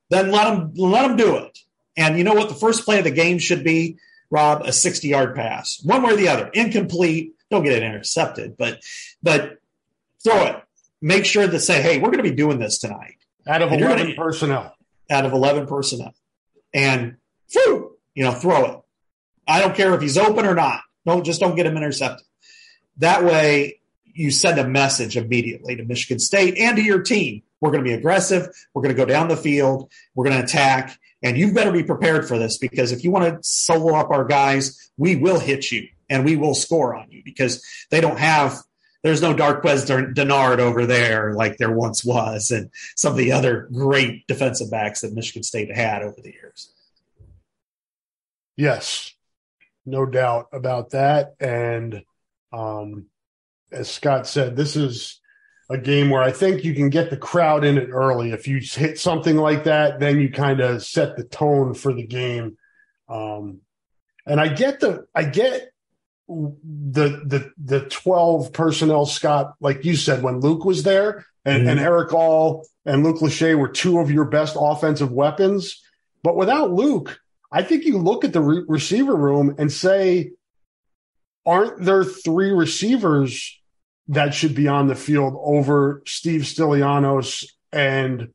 then 0.10 0.30
let 0.30 0.44
them 0.44 0.74
let 0.76 1.08
them 1.08 1.16
do 1.16 1.38
it. 1.38 1.58
And 1.96 2.18
you 2.18 2.26
know 2.26 2.34
what? 2.34 2.50
The 2.50 2.56
first 2.56 2.84
play 2.84 2.98
of 2.98 3.06
the 3.06 3.12
game 3.12 3.40
should 3.40 3.64
be 3.64 3.98
Rob 4.30 4.64
a 4.64 4.74
60 4.74 5.08
yard 5.08 5.36
pass, 5.36 5.82
one 5.86 6.04
way 6.04 6.12
or 6.12 6.18
the 6.18 6.28
other, 6.28 6.50
incomplete. 6.54 7.34
Don't 7.50 7.64
get 7.64 7.72
it 7.72 7.84
intercepted, 7.84 8.58
but 8.58 8.82
but 9.22 9.60
throw 10.24 10.46
it 10.46 10.64
make 11.04 11.26
sure 11.26 11.48
to 11.48 11.60
say, 11.60 11.82
hey, 11.82 12.00
we're 12.00 12.10
going 12.10 12.24
to 12.24 12.30
be 12.30 12.32
doing 12.32 12.58
this 12.58 12.80
tonight. 12.80 13.18
Out 13.46 13.62
of 13.62 13.72
and 13.72 13.82
11 13.82 14.04
gonna, 14.04 14.16
personnel. 14.16 14.76
Out 15.12 15.26
of 15.26 15.34
11 15.34 15.68
personnel. 15.68 16.16
And, 16.74 17.18
whew, 17.52 17.98
you 18.16 18.24
know, 18.24 18.32
throw 18.32 18.66
it. 18.66 18.80
I 19.46 19.60
don't 19.60 19.76
care 19.76 19.94
if 19.94 20.02
he's 20.02 20.18
open 20.18 20.46
or 20.46 20.56
not. 20.56 20.80
Don't 21.06 21.26
just 21.26 21.42
don't 21.42 21.56
get 21.56 21.66
him 21.66 21.76
intercepted. 21.76 22.26
That 22.98 23.26
way, 23.26 23.82
you 24.06 24.32
send 24.32 24.60
a 24.60 24.68
message 24.68 25.18
immediately 25.18 25.76
to 25.76 25.84
Michigan 25.84 26.20
State 26.20 26.58
and 26.58 26.78
to 26.78 26.84
your 26.84 27.02
team. 27.02 27.44
We're 27.60 27.72
going 27.72 27.84
to 27.84 27.90
be 27.90 27.94
aggressive. 27.94 28.48
We're 28.74 28.84
going 28.84 28.96
to 28.96 29.02
go 29.02 29.06
down 29.06 29.28
the 29.28 29.36
field. 29.36 29.92
We're 30.16 30.26
going 30.26 30.38
to 30.38 30.44
attack. 30.44 30.98
And 31.22 31.38
you 31.38 31.54
better 31.54 31.72
be 31.72 31.84
prepared 31.84 32.28
for 32.28 32.38
this 32.38 32.58
because 32.58 32.92
if 32.92 33.04
you 33.04 33.12
want 33.12 33.26
to 33.26 33.40
solo 33.42 33.96
up 33.96 34.10
our 34.12 34.24
guys, 34.24 34.92
we 34.98 35.18
will 35.18 35.40
hit 35.40 35.72
you 35.72 35.88
and 36.10 36.24
we 36.24 36.38
will 36.38 36.56
score 36.56 36.96
on 36.96 37.12
you 37.12 37.22
because 37.26 37.64
they 37.90 38.00
don't 38.00 38.20
have 38.20 38.62
there's 39.04 39.22
no 39.22 39.34
Darqueze 39.34 39.86
Dennard 40.14 40.60
over 40.60 40.86
there 40.86 41.34
like 41.34 41.58
there 41.58 41.72
once 41.72 42.04
was, 42.06 42.52
and 42.52 42.70
some 42.96 43.12
of 43.12 43.18
the 43.18 43.34
other 43.34 43.68
great 43.74 44.26
defensive 44.28 44.72
backs 44.72 45.02
that 45.02 45.14
Michigan 45.14 45.44
State 45.44 45.76
had 45.76 46.02
over 46.02 46.16
the 46.24 46.32
years. 46.32 46.72
Yes, 48.56 49.14
no 49.86 50.06
doubt 50.06 50.48
about 50.54 50.92
that. 50.92 51.36
And 51.40 52.04
um, 52.54 53.08
as 53.72 53.90
Scott 53.90 54.26
said, 54.26 54.56
this 54.56 54.76
is 54.78 55.20
a 55.70 55.78
game 55.78 56.10
where 56.10 56.24
I 56.24 56.32
think 56.32 56.64
you 56.64 56.74
can 56.74 56.90
get 56.90 57.10
the 57.10 57.18
crowd 57.18 57.66
in 57.66 57.78
it 57.78 57.90
early. 57.90 58.32
If 58.32 58.48
you 58.48 58.60
hit 58.60 59.00
something 59.00 59.36
like 59.36 59.66
that, 59.66 60.00
then 60.00 60.20
you 60.20 60.32
kind 60.32 60.62
of 60.62 60.86
set 60.86 61.18
the 61.18 61.24
tone 61.26 61.74
for 61.74 61.94
the 61.94 62.06
game. 62.06 62.58
Um, 63.10 63.62
and 64.26 64.40
I 64.40 64.48
get 64.48 64.80
the 64.80 65.08
I 65.14 65.24
get 65.26 65.73
the 66.28 67.22
the 67.26 67.52
the 67.58 67.82
12 67.82 68.54
personnel 68.54 69.06
Scott 69.06 69.56
like 69.60 69.84
you 69.84 69.96
said 69.96 70.24
when 70.24 70.40
Luke 70.40 70.64
was 70.64 70.84
there 70.84 71.26
and, 71.44 71.62
mm-hmm. 71.62 71.70
and 71.70 71.80
Erick 71.80 72.14
All 72.14 72.66
and 72.86 73.04
Luke 73.04 73.18
Lachey 73.18 73.58
were 73.58 73.68
two 73.68 74.00
of 74.00 74.10
your 74.10 74.26
best 74.26 74.56
offensive 74.60 75.12
weapons. 75.12 75.82
But 76.24 76.38
without 76.38 76.72
Luke 76.72 77.20
I 77.52 77.62
think 77.62 77.84
you 77.84 77.98
look 77.98 78.24
at 78.24 78.34
the 78.34 78.42
re- 78.42 78.64
receiver 78.68 79.16
room 79.16 79.56
and 79.58 79.72
say 79.72 80.32
aren't 81.46 81.84
there 81.84 82.06
three 82.06 82.52
receivers 82.52 83.60
that 84.08 84.34
should 84.34 84.56
be 84.56 84.68
on 84.68 84.88
the 84.88 84.96
field 84.96 85.36
over 85.38 86.04
Steve 86.06 86.42
Stilianos 86.42 87.46
and 87.72 88.30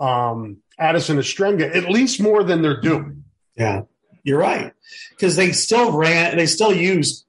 um, 0.00 0.58
Addison 0.78 1.18
Ostrenga 1.18 1.74
at 1.74 1.88
least 1.88 2.20
more 2.20 2.42
than 2.42 2.62
they're 2.62 2.80
doing? 2.80 3.24
Yeah. 3.56 3.82
You're 4.24 4.38
right. 4.38 4.72
Because 5.10 5.36
they 5.36 5.52
still 5.52 5.92
ran 5.96 6.36
they 6.36 6.46
still 6.46 6.72
used 6.72 7.24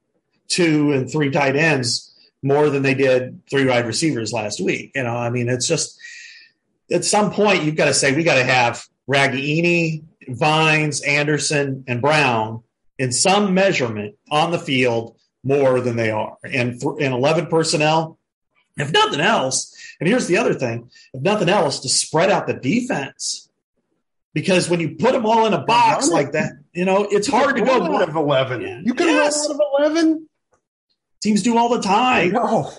two 0.49 0.91
and 0.91 1.09
three 1.09 1.31
tight 1.31 1.55
ends 1.55 2.13
more 2.41 2.69
than 2.69 2.83
they 2.83 2.93
did 2.93 3.41
three 3.49 3.65
wide 3.65 3.85
receivers 3.85 4.33
last 4.33 4.59
week. 4.59 4.91
You 4.95 5.03
know, 5.03 5.15
I 5.15 5.29
mean, 5.29 5.49
it's 5.49 5.67
just 5.67 5.99
at 6.91 7.05
some 7.05 7.31
point 7.31 7.63
you've 7.63 7.75
got 7.75 7.85
to 7.85 7.93
say 7.93 8.15
we 8.15 8.23
got 8.23 8.35
to 8.35 8.43
have 8.43 8.85
Ragaini, 9.09 10.03
Vines, 10.27 11.01
Anderson, 11.01 11.83
and 11.87 12.01
Brown 12.01 12.63
in 12.97 13.11
some 13.11 13.53
measurement 13.53 14.15
on 14.29 14.51
the 14.51 14.59
field 14.59 15.15
more 15.43 15.79
than 15.79 15.95
they 15.95 16.11
are, 16.11 16.37
and 16.43 16.79
th- 16.79 16.95
and 16.99 17.13
eleven 17.13 17.47
personnel. 17.47 18.17
If 18.77 18.91
nothing 18.91 19.19
else, 19.19 19.75
and 19.99 20.07
here's 20.07 20.27
the 20.27 20.37
other 20.37 20.53
thing: 20.53 20.89
if 21.13 21.21
nothing 21.21 21.49
else, 21.49 21.79
to 21.79 21.89
spread 21.89 22.29
out 22.29 22.47
the 22.47 22.53
defense, 22.53 23.49
because 24.33 24.69
when 24.69 24.79
you 24.79 24.95
put 24.95 25.13
them 25.13 25.25
all 25.25 25.45
in 25.45 25.53
a 25.53 25.63
box 25.63 26.09
like 26.09 26.33
that, 26.33 26.53
you 26.73 26.85
know 26.85 27.07
it's 27.09 27.27
hard 27.27 27.55
to 27.55 27.61
go 27.63 27.81
out 27.81 28.09
of 28.09 28.15
eleven. 28.15 28.83
You 28.85 28.93
can 28.93 29.07
yes. 29.07 29.45
out 29.45 29.55
of 29.55 29.61
eleven. 29.79 30.28
Teams 31.21 31.43
do 31.43 31.57
all 31.57 31.69
the 31.69 31.81
time. 31.81 32.31
No. 32.31 32.71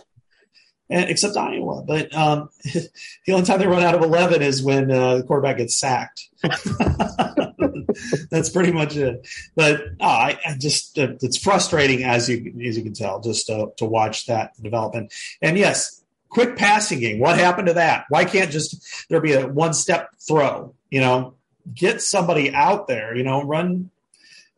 And, 0.88 1.09
except 1.09 1.36
Iowa. 1.36 1.82
But 1.82 2.14
um, 2.14 2.49
the 2.64 3.32
only 3.32 3.47
time 3.47 3.59
they 3.59 3.66
run 3.66 3.82
out 3.82 3.95
of 3.95 4.03
11 4.03 4.43
is 4.43 4.62
when 4.62 4.91
uh, 4.91 5.18
the 5.18 5.22
quarterback 5.22 5.59
gets 5.59 5.76
sacked. 5.76 6.28
That's 8.30 8.51
pretty 8.51 8.72
much 8.72 8.97
it. 8.97 9.26
But 9.55 9.82
oh, 10.01 10.07
I, 10.07 10.38
I, 10.47 10.57
just, 10.59 10.99
uh, 10.99 11.14
it's 11.20 11.36
frustrating 11.36 12.03
as 12.03 12.28
you, 12.28 12.55
as 12.66 12.76
you 12.76 12.82
can 12.82 12.95
tell, 12.95 13.20
just 13.20 13.49
uh, 13.51 13.66
to 13.76 13.84
watch 13.84 14.26
that 14.26 14.61
development. 14.61 15.12
And 15.41 15.57
yes, 15.57 16.03
quick 16.30 16.57
passing 16.57 17.01
game. 17.01 17.18
What 17.18 17.38
happened 17.38 17.68
to 17.68 17.74
that? 17.74 18.07
Why 18.09 18.24
can't 18.24 18.51
just 18.51 19.09
there 19.11 19.20
be 19.20 19.34
a 19.34 19.47
one 19.47 19.74
step 19.74 20.11
throw? 20.26 20.74
You 20.91 21.01
know, 21.01 21.34
get 21.74 22.01
somebody 22.01 22.53
out 22.55 22.86
there, 22.88 23.14
you 23.14 23.22
know, 23.22 23.43
run, 23.43 23.91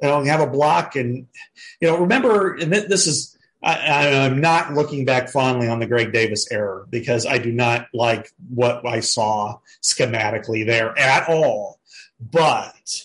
you 0.00 0.08
know, 0.08 0.22
have 0.24 0.40
a 0.40 0.46
block. 0.46 0.96
And, 0.96 1.26
you 1.80 1.88
know, 1.88 1.98
remember, 1.98 2.54
and 2.54 2.72
this 2.72 3.06
is, 3.06 3.31
I, 3.62 4.06
am 4.06 4.40
not 4.40 4.74
looking 4.74 5.04
back 5.04 5.28
fondly 5.28 5.68
on 5.68 5.78
the 5.78 5.86
Greg 5.86 6.12
Davis 6.12 6.50
error 6.50 6.86
because 6.90 7.26
I 7.26 7.38
do 7.38 7.52
not 7.52 7.86
like 7.94 8.30
what 8.48 8.86
I 8.86 9.00
saw 9.00 9.58
schematically 9.82 10.66
there 10.66 10.98
at 10.98 11.28
all. 11.28 11.78
But 12.20 13.04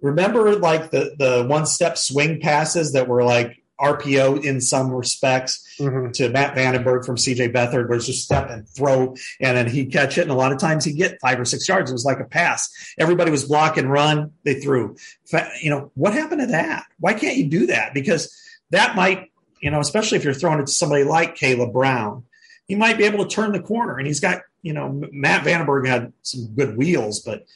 remember, 0.00 0.56
like 0.56 0.90
the 0.90 1.14
the 1.18 1.46
one 1.48 1.66
step 1.66 1.96
swing 1.96 2.40
passes 2.40 2.92
that 2.92 3.08
were 3.08 3.24
like 3.24 3.62
RPO 3.80 4.44
in 4.44 4.60
some 4.60 4.90
respects 4.90 5.76
mm-hmm. 5.78 6.10
to 6.12 6.28
Matt 6.28 6.54
VandeBerg 6.54 7.06
from 7.06 7.16
CJ 7.16 7.54
Beathard, 7.54 7.88
was 7.88 8.06
just 8.06 8.24
step 8.24 8.50
and 8.50 8.68
throw, 8.68 9.14
and 9.40 9.56
then 9.56 9.68
he'd 9.68 9.92
catch 9.92 10.18
it. 10.18 10.22
And 10.22 10.30
a 10.30 10.34
lot 10.34 10.52
of 10.52 10.58
times 10.58 10.84
he'd 10.84 10.96
get 10.96 11.20
five 11.20 11.38
or 11.38 11.44
six 11.44 11.68
yards. 11.68 11.90
It 11.90 11.94
was 11.94 12.04
like 12.04 12.20
a 12.20 12.24
pass. 12.24 12.94
Everybody 12.98 13.30
was 13.30 13.44
block 13.44 13.76
and 13.76 13.90
run. 13.90 14.32
They 14.44 14.54
threw. 14.54 14.96
You 15.62 15.70
know, 15.70 15.92
what 15.94 16.12
happened 16.12 16.40
to 16.40 16.46
that? 16.48 16.86
Why 16.98 17.14
can't 17.14 17.36
you 17.36 17.48
do 17.48 17.66
that? 17.66 17.94
Because 17.94 18.34
that 18.70 18.96
might 18.96 19.27
you 19.60 19.70
know, 19.70 19.80
especially 19.80 20.18
if 20.18 20.24
you're 20.24 20.34
throwing 20.34 20.60
it 20.60 20.66
to 20.66 20.72
somebody 20.72 21.04
like 21.04 21.36
Kaleb 21.36 21.72
Brown, 21.72 22.24
he 22.66 22.74
might 22.74 22.98
be 22.98 23.04
able 23.04 23.24
to 23.24 23.34
turn 23.34 23.52
the 23.52 23.60
corner. 23.60 23.96
And 23.98 24.06
he's 24.06 24.20
got, 24.20 24.42
you 24.62 24.72
know, 24.72 25.02
Matt 25.12 25.44
VandeBerg 25.44 25.86
had 25.86 26.12
some 26.22 26.46
good 26.54 26.76
wheels, 26.76 27.20
but 27.20 27.46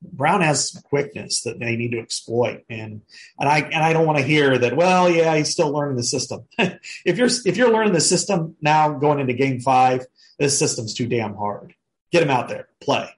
Brown 0.00 0.40
has 0.40 0.82
quickness 0.88 1.42
that 1.42 1.58
they 1.58 1.76
need 1.76 1.92
to 1.92 2.00
exploit. 2.00 2.64
And 2.68 3.02
and 3.38 3.48
I 3.48 3.60
and 3.60 3.84
I 3.84 3.92
don't 3.92 4.06
want 4.06 4.18
to 4.18 4.24
hear 4.24 4.58
that. 4.58 4.76
Well, 4.76 5.10
yeah, 5.10 5.36
he's 5.36 5.50
still 5.50 5.70
learning 5.70 5.96
the 5.96 6.02
system. 6.02 6.44
if 6.58 7.18
you're 7.18 7.28
if 7.44 7.56
you're 7.56 7.72
learning 7.72 7.92
the 7.92 8.00
system 8.00 8.56
now 8.60 8.90
going 8.92 9.20
into 9.20 9.34
Game 9.34 9.60
Five, 9.60 10.06
this 10.38 10.58
system's 10.58 10.94
too 10.94 11.06
damn 11.06 11.34
hard. 11.34 11.74
Get 12.10 12.22
him 12.22 12.30
out 12.30 12.48
there, 12.48 12.68
play. 12.80 13.08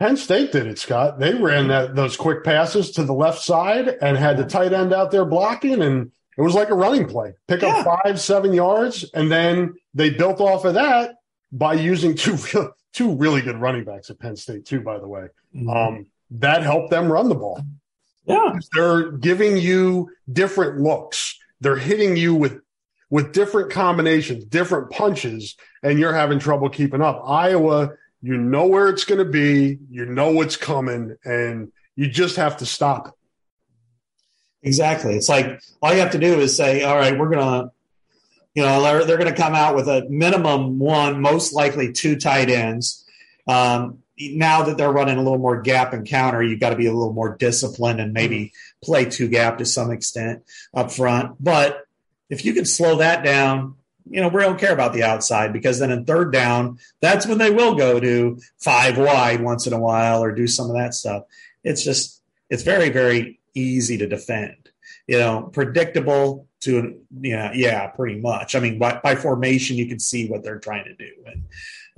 Penn 0.00 0.16
State 0.16 0.52
did 0.52 0.66
it, 0.66 0.78
Scott. 0.78 1.20
They 1.20 1.34
ran 1.34 1.68
that 1.68 1.94
those 1.94 2.16
quick 2.16 2.42
passes 2.42 2.90
to 2.92 3.04
the 3.04 3.12
left 3.12 3.40
side 3.40 3.88
and 3.88 4.16
had 4.16 4.36
the 4.36 4.44
tight 4.44 4.72
end 4.72 4.92
out 4.92 5.10
there 5.10 5.24
blocking, 5.24 5.82
and 5.82 6.10
it 6.36 6.42
was 6.42 6.54
like 6.54 6.70
a 6.70 6.74
running 6.74 7.06
play. 7.06 7.34
Pick 7.48 7.62
yeah. 7.62 7.68
up 7.68 8.02
five, 8.04 8.20
seven 8.20 8.52
yards, 8.52 9.04
and 9.14 9.30
then 9.30 9.74
they 9.94 10.10
built 10.10 10.40
off 10.40 10.64
of 10.64 10.74
that 10.74 11.16
by 11.52 11.74
using 11.74 12.14
two 12.16 12.36
two 12.92 13.14
really 13.16 13.42
good 13.42 13.60
running 13.60 13.84
backs 13.84 14.10
at 14.10 14.18
Penn 14.18 14.36
State 14.36 14.66
too. 14.66 14.80
By 14.80 14.98
the 14.98 15.08
way, 15.08 15.28
mm-hmm. 15.54 15.68
um, 15.70 16.06
that 16.32 16.62
helped 16.62 16.90
them 16.90 17.10
run 17.10 17.28
the 17.28 17.34
ball. 17.34 17.60
Yeah, 18.26 18.58
they're 18.72 19.12
giving 19.12 19.56
you 19.56 20.10
different 20.32 20.80
looks. 20.80 21.38
They're 21.60 21.76
hitting 21.76 22.16
you 22.16 22.34
with 22.34 22.60
with 23.10 23.32
different 23.32 23.70
combinations, 23.70 24.44
different 24.44 24.90
punches, 24.90 25.56
and 25.82 25.98
you're 25.98 26.14
having 26.14 26.38
trouble 26.38 26.68
keeping 26.68 27.02
up. 27.02 27.22
Iowa, 27.24 27.90
you 28.22 28.36
know 28.36 28.66
where 28.66 28.88
it's 28.88 29.04
going 29.04 29.18
to 29.18 29.30
be, 29.30 29.78
you 29.90 30.06
know 30.06 30.32
what's 30.32 30.56
coming, 30.56 31.16
and 31.24 31.70
you 31.94 32.08
just 32.08 32.36
have 32.36 32.56
to 32.56 32.66
stop 32.66 33.08
it. 33.08 33.14
Exactly. 34.64 35.14
It's 35.14 35.28
like 35.28 35.60
all 35.82 35.92
you 35.92 36.00
have 36.00 36.12
to 36.12 36.18
do 36.18 36.40
is 36.40 36.56
say, 36.56 36.82
all 36.82 36.96
right, 36.96 37.16
we're 37.16 37.28
going 37.28 37.38
to, 37.38 37.70
you 38.54 38.62
know, 38.62 38.82
they're, 38.82 39.04
they're 39.04 39.18
going 39.18 39.32
to 39.32 39.40
come 39.40 39.54
out 39.54 39.74
with 39.76 39.88
a 39.88 40.06
minimum 40.08 40.78
one, 40.78 41.20
most 41.20 41.52
likely 41.52 41.92
two 41.92 42.16
tight 42.16 42.48
ends. 42.48 43.04
Um, 43.46 43.98
now 44.18 44.62
that 44.62 44.78
they're 44.78 44.90
running 44.90 45.18
a 45.18 45.22
little 45.22 45.38
more 45.38 45.60
gap 45.60 45.92
and 45.92 46.06
counter, 46.06 46.42
you've 46.42 46.60
got 46.60 46.70
to 46.70 46.76
be 46.76 46.86
a 46.86 46.92
little 46.92 47.12
more 47.12 47.36
disciplined 47.36 48.00
and 48.00 48.14
maybe 48.14 48.52
play 48.82 49.04
two 49.04 49.28
gap 49.28 49.58
to 49.58 49.66
some 49.66 49.90
extent 49.90 50.44
up 50.72 50.90
front. 50.90 51.36
But 51.42 51.86
if 52.30 52.44
you 52.44 52.54
can 52.54 52.64
slow 52.64 52.96
that 52.96 53.22
down, 53.22 53.74
you 54.08 54.22
know, 54.22 54.28
we 54.28 54.40
don't 54.40 54.58
care 54.58 54.72
about 54.72 54.94
the 54.94 55.02
outside 55.02 55.52
because 55.52 55.78
then 55.78 55.90
in 55.90 56.06
third 56.06 56.32
down, 56.32 56.78
that's 57.00 57.26
when 57.26 57.38
they 57.38 57.50
will 57.50 57.74
go 57.74 58.00
to 58.00 58.40
five 58.58 58.96
wide 58.96 59.42
once 59.42 59.66
in 59.66 59.74
a 59.74 59.80
while 59.80 60.22
or 60.22 60.32
do 60.32 60.46
some 60.46 60.70
of 60.70 60.76
that 60.76 60.94
stuff. 60.94 61.24
It's 61.64 61.84
just, 61.84 62.22
it's 62.48 62.62
very, 62.62 62.88
very 62.88 63.40
easy 63.54 63.98
to 63.98 64.06
defend. 64.06 64.70
You 65.06 65.18
know, 65.18 65.50
predictable 65.52 66.48
to, 66.60 67.00
yeah, 67.20 67.52
yeah, 67.54 67.86
pretty 67.88 68.20
much. 68.20 68.54
I 68.54 68.60
mean, 68.60 68.78
by, 68.78 69.00
by 69.02 69.16
formation, 69.16 69.76
you 69.76 69.86
can 69.86 69.98
see 69.98 70.28
what 70.28 70.42
they're 70.42 70.58
trying 70.58 70.84
to 70.84 70.94
do. 70.94 71.10
And, 71.26 71.42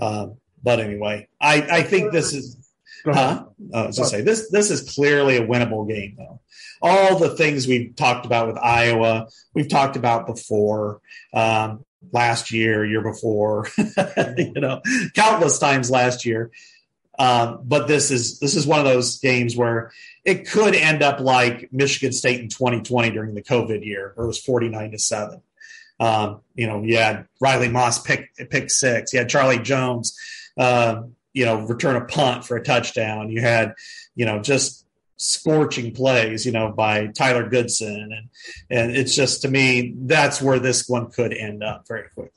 um, 0.01 0.37
but 0.63 0.81
anyway, 0.81 1.29
I, 1.41 1.63
I 1.63 1.83
think 1.83 2.13
this 2.13 2.33
is, 2.33 2.57
huh? 3.05 3.45
Oh, 3.73 3.83
I 3.83 3.87
was 3.87 4.11
say 4.11 4.23
this, 4.23 4.51
this 4.51 4.71
is 4.71 4.95
clearly 4.95 5.37
a 5.37 5.47
winnable 5.47 5.89
game 5.89 6.17
though. 6.19 6.41
All 6.83 7.19
the 7.19 7.37
things 7.37 7.67
we've 7.67 7.95
talked 7.95 8.27
about 8.27 8.49
with 8.49 8.59
Iowa, 8.59 9.29
we've 9.55 9.69
talked 9.69 9.97
about 9.97 10.27
before. 10.27 11.01
Um, 11.33 11.85
last 12.13 12.53
year, 12.53 12.85
year 12.85 13.03
before, 13.03 13.69
you 14.37 14.53
know, 14.55 14.81
countless 15.15 15.59
times 15.59 15.91
last 15.91 16.25
year. 16.25 16.51
Um, 17.19 17.61
but 17.65 17.89
this 17.89 18.11
is 18.11 18.39
this 18.41 18.55
is 18.55 18.67
one 18.67 18.79
of 18.79 18.85
those 18.85 19.19
games 19.21 19.57
where 19.57 19.91
it 20.27 20.49
could 20.49 20.75
end 20.75 21.05
up 21.05 21.21
like 21.21 21.73
Michigan 21.73 22.13
State 22.13 22.41
in 22.41 22.49
2020 22.49 23.11
during 23.11 23.35
the 23.35 23.43
COVID 23.43 23.87
year, 23.87 24.11
where 24.17 24.25
it 24.25 24.27
was 24.27 24.41
49 24.41 24.91
to 24.91 24.99
seven. 24.99 25.41
Um, 26.01 26.41
you 26.57 26.67
know, 26.67 26.83
you 26.83 26.99
had 26.99 27.27
Riley 27.41 27.69
Moss 27.69 28.03
pick 28.03 28.35
pick 28.51 28.71
six. 28.71 29.13
You 29.13 29.21
had 29.21 29.29
Charlie 29.29 29.61
Jones, 29.61 30.19
uh, 30.59 31.03
you 31.33 31.45
know, 31.45 31.61
return 31.61 31.95
a 31.95 32.05
punt 32.05 32.45
for 32.45 32.57
a 32.57 32.63
touchdown. 32.63 33.31
You 33.31 33.41
had, 33.41 33.75
you 34.17 34.27
know, 34.27 34.41
just 34.41 34.85
scorching 35.17 35.93
plays, 35.93 36.45
you 36.45 36.53
know, 36.53 36.73
by 36.73 37.07
Tyler 37.07 37.49
Goodson, 37.49 38.11
and 38.13 38.29
and 38.69 38.97
it's 38.97 39.15
just 39.15 39.43
to 39.43 39.49
me 39.49 39.95
that's 39.97 40.43
where 40.43 40.59
this 40.59 40.89
one 40.89 41.11
could 41.11 41.33
end 41.33 41.63
up 41.63 41.87
very 41.87 42.09
quickly. 42.09 42.36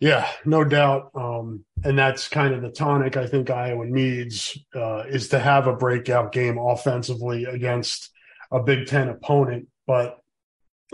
Yeah, 0.00 0.26
no 0.46 0.64
doubt. 0.64 1.10
Um, 1.14 1.64
and 1.84 1.98
that's 1.98 2.28
kind 2.28 2.54
of 2.54 2.62
the 2.62 2.70
tonic 2.70 3.18
I 3.18 3.26
think 3.26 3.50
Iowa 3.50 3.84
needs 3.84 4.58
uh, 4.74 5.04
is 5.06 5.28
to 5.28 5.38
have 5.38 5.66
a 5.66 5.76
breakout 5.76 6.32
game 6.32 6.56
offensively 6.58 7.44
against 7.44 8.10
a 8.50 8.60
Big 8.62 8.86
Ten 8.86 9.10
opponent. 9.10 9.68
But 9.86 10.18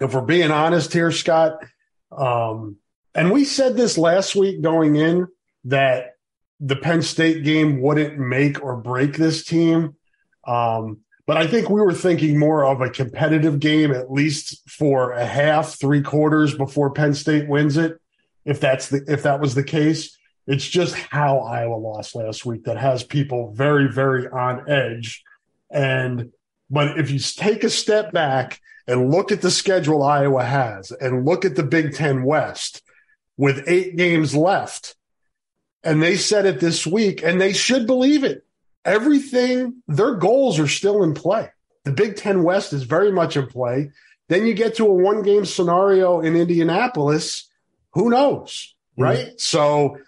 if 0.00 0.12
we're 0.12 0.22
being 0.22 0.50
honest 0.50 0.92
here, 0.92 1.12
Scott, 1.12 1.64
um, 2.10 2.76
and 3.14 3.30
we 3.30 3.44
said 3.44 3.76
this 3.76 3.96
last 3.96 4.34
week 4.34 4.60
going 4.60 4.96
in 4.96 5.28
that 5.64 6.14
the 6.58 6.76
Penn 6.76 7.02
State 7.02 7.44
game 7.44 7.80
wouldn't 7.80 8.18
make 8.18 8.62
or 8.62 8.76
break 8.76 9.16
this 9.16 9.44
team. 9.44 9.94
Um, 10.46 10.98
but 11.26 11.36
I 11.36 11.46
think 11.46 11.70
we 11.70 11.80
were 11.80 11.94
thinking 11.94 12.38
more 12.38 12.64
of 12.64 12.80
a 12.80 12.90
competitive 12.90 13.60
game, 13.60 13.92
at 13.92 14.10
least 14.10 14.68
for 14.68 15.12
a 15.12 15.24
half, 15.24 15.78
three 15.78 16.02
quarters 16.02 16.56
before 16.56 16.90
Penn 16.90 17.14
State 17.14 17.48
wins 17.48 17.76
it 17.76 18.00
if 18.46 18.60
that's 18.60 18.88
the 18.88 19.04
if 19.08 19.24
that 19.24 19.40
was 19.40 19.54
the 19.54 19.64
case. 19.64 20.16
It's 20.46 20.66
just 20.66 20.94
how 20.94 21.40
Iowa 21.40 21.74
lost 21.74 22.14
last 22.14 22.46
week 22.46 22.64
that 22.64 22.78
has 22.78 23.02
people 23.02 23.52
very, 23.52 23.92
very 23.92 24.28
on 24.28 24.70
edge. 24.70 25.24
And 25.70 26.32
but 26.70 26.98
if 26.98 27.10
you 27.10 27.18
take 27.18 27.64
a 27.64 27.70
step 27.70 28.12
back 28.12 28.60
and 28.86 29.10
look 29.10 29.32
at 29.32 29.42
the 29.42 29.50
schedule 29.50 30.04
Iowa 30.04 30.44
has 30.44 30.92
and 30.92 31.26
look 31.26 31.44
at 31.44 31.56
the 31.56 31.64
Big 31.64 31.94
Ten 31.94 32.22
West 32.22 32.82
with 33.36 33.64
eight 33.66 33.96
games 33.96 34.34
left, 34.34 34.94
and 35.82 36.00
they 36.00 36.16
said 36.16 36.46
it 36.46 36.60
this 36.60 36.86
week, 36.86 37.22
and 37.22 37.40
they 37.40 37.52
should 37.52 37.86
believe 37.86 38.22
it. 38.22 38.44
Everything, 38.84 39.82
their 39.88 40.14
goals 40.14 40.60
are 40.60 40.68
still 40.68 41.02
in 41.02 41.12
play. 41.12 41.50
The 41.84 41.92
Big 41.92 42.16
Ten 42.16 42.44
West 42.44 42.72
is 42.72 42.84
very 42.84 43.10
much 43.10 43.36
in 43.36 43.48
play. 43.48 43.90
Then 44.28 44.46
you 44.46 44.54
get 44.54 44.76
to 44.76 44.86
a 44.86 44.92
one 44.92 45.22
game 45.22 45.44
scenario 45.44 46.20
in 46.20 46.36
Indianapolis 46.36 47.48
who 47.96 48.10
knows? 48.10 48.74
Mm-hmm. 48.92 49.02
Right. 49.02 49.18
Mm-hmm. 49.18 49.34
So 49.38 49.98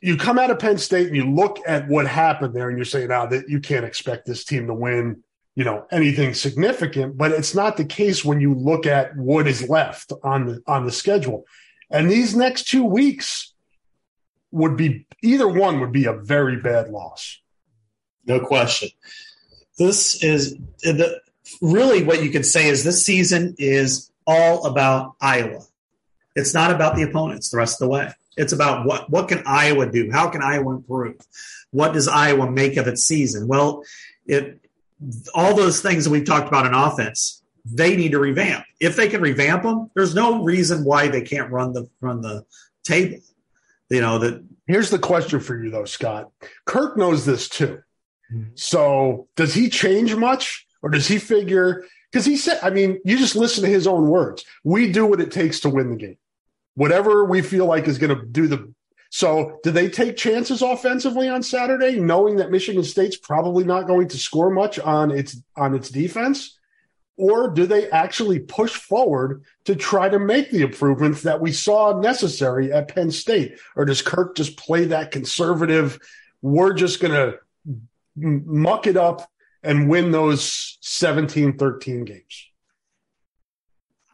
you 0.00 0.16
come 0.16 0.38
out 0.38 0.50
of 0.50 0.58
Penn 0.58 0.78
State 0.78 1.06
and 1.06 1.16
you 1.16 1.30
look 1.30 1.58
at 1.66 1.88
what 1.88 2.06
happened 2.06 2.54
there 2.54 2.68
and 2.68 2.78
you're 2.78 2.84
saying, 2.84 3.08
now 3.08 3.26
that 3.26 3.48
you 3.48 3.60
can't 3.60 3.84
expect 3.84 4.26
this 4.26 4.44
team 4.44 4.66
to 4.66 4.74
win, 4.74 5.22
you 5.54 5.64
know, 5.64 5.86
anything 5.90 6.34
significant, 6.34 7.16
but 7.16 7.32
it's 7.32 7.54
not 7.54 7.76
the 7.76 7.84
case 7.84 8.24
when 8.24 8.40
you 8.40 8.54
look 8.54 8.86
at 8.86 9.16
what 9.16 9.46
is 9.46 9.68
left 9.68 10.12
on 10.22 10.46
the 10.46 10.62
on 10.66 10.84
the 10.84 10.92
schedule. 10.92 11.46
And 11.90 12.10
these 12.10 12.34
next 12.34 12.68
two 12.68 12.84
weeks 12.84 13.52
would 14.50 14.76
be 14.76 15.06
either 15.22 15.48
one 15.48 15.80
would 15.80 15.92
be 15.92 16.06
a 16.06 16.12
very 16.12 16.56
bad 16.60 16.88
loss. 16.88 17.40
No 18.26 18.40
question. 18.40 18.90
This 19.78 20.22
is 20.22 20.56
the 20.82 21.20
really 21.60 22.04
what 22.04 22.22
you 22.22 22.30
could 22.30 22.46
say 22.46 22.68
is 22.68 22.84
this 22.84 23.04
season 23.04 23.54
is 23.58 24.10
all 24.26 24.66
about 24.66 25.14
Iowa. 25.20 25.60
It's 26.36 26.54
not 26.54 26.70
about 26.70 26.94
the 26.94 27.02
opponents 27.02 27.48
the 27.48 27.56
rest 27.56 27.80
of 27.80 27.86
the 27.86 27.92
way. 27.92 28.12
It's 28.36 28.52
about 28.52 28.86
what 28.86 29.08
what 29.10 29.28
can 29.28 29.42
Iowa 29.46 29.90
do? 29.90 30.10
How 30.12 30.28
can 30.28 30.42
Iowa 30.42 30.76
improve? 30.76 31.16
What 31.70 31.94
does 31.94 32.06
Iowa 32.06 32.50
make 32.50 32.76
of 32.76 32.86
its 32.86 33.02
season? 33.02 33.48
Well, 33.48 33.82
it 34.26 34.60
all 35.34 35.56
those 35.56 35.80
things 35.80 36.04
that 36.04 36.10
we've 36.10 36.24
talked 36.24 36.48
about 36.48 36.66
in 36.66 36.74
offense, 36.74 37.42
they 37.64 37.96
need 37.96 38.12
to 38.12 38.18
revamp. 38.18 38.64
If 38.80 38.96
they 38.96 39.08
can 39.08 39.22
revamp 39.22 39.62
them, 39.62 39.90
there's 39.94 40.14
no 40.14 40.42
reason 40.42 40.84
why 40.84 41.08
they 41.08 41.22
can't 41.22 41.50
run 41.50 41.72
the 41.72 41.88
run 42.00 42.20
the 42.20 42.44
table. 42.84 43.18
You 43.88 44.02
know 44.02 44.18
that. 44.18 44.44
Here's 44.66 44.90
the 44.90 44.98
question 44.98 45.38
for 45.40 45.56
you 45.62 45.70
though, 45.70 45.84
Scott. 45.84 46.30
Kirk 46.64 46.96
knows 46.96 47.24
this 47.24 47.48
too. 47.48 47.82
So 48.56 49.28
does 49.36 49.54
he 49.54 49.70
change 49.70 50.14
much, 50.16 50.66
or 50.82 50.90
does 50.90 51.06
he 51.06 51.18
figure? 51.18 51.84
Because 52.10 52.26
he 52.26 52.36
said, 52.36 52.58
I 52.62 52.70
mean, 52.70 52.98
you 53.04 53.16
just 53.16 53.36
listen 53.36 53.62
to 53.62 53.70
his 53.70 53.86
own 53.86 54.08
words. 54.08 54.44
We 54.64 54.90
do 54.90 55.06
what 55.06 55.20
it 55.20 55.30
takes 55.30 55.60
to 55.60 55.68
win 55.68 55.90
the 55.90 55.96
game 55.96 56.18
whatever 56.76 57.24
we 57.24 57.42
feel 57.42 57.66
like 57.66 57.88
is 57.88 57.98
going 57.98 58.16
to 58.16 58.24
do 58.24 58.46
the. 58.46 58.72
So, 59.10 59.58
do 59.62 59.70
they 59.70 59.88
take 59.88 60.16
chances 60.16 60.62
offensively 60.62 61.28
on 61.28 61.42
Saturday, 61.42 61.98
knowing 61.98 62.36
that 62.36 62.50
Michigan 62.50 62.84
State's 62.84 63.16
probably 63.16 63.64
not 63.64 63.86
going 63.86 64.08
to 64.08 64.18
score 64.18 64.50
much 64.50 64.78
on 64.78 65.10
its 65.10 65.40
on 65.56 65.74
its 65.74 65.90
defense? 65.90 66.56
Or 67.18 67.48
do 67.48 67.66
they 67.66 67.88
actually 67.90 68.40
push 68.40 68.74
forward 68.74 69.42
to 69.64 69.74
try 69.74 70.08
to 70.08 70.18
make 70.18 70.50
the 70.50 70.60
improvements 70.60 71.22
that 71.22 71.40
we 71.40 71.50
saw 71.50 71.98
necessary 71.98 72.70
at 72.70 72.88
Penn 72.88 73.10
State? 73.10 73.58
Or 73.74 73.86
does 73.86 74.02
Kirk 74.02 74.36
just 74.36 74.58
play 74.58 74.84
that 74.86 75.12
conservative, 75.12 75.98
we're 76.42 76.74
just 76.74 77.00
going 77.00 77.14
to 77.14 77.38
muck 78.16 78.86
it 78.86 78.98
up 78.98 79.30
and 79.62 79.88
win 79.88 80.10
those 80.10 80.76
17 80.82 81.56
13 81.56 82.04
games? 82.04 82.50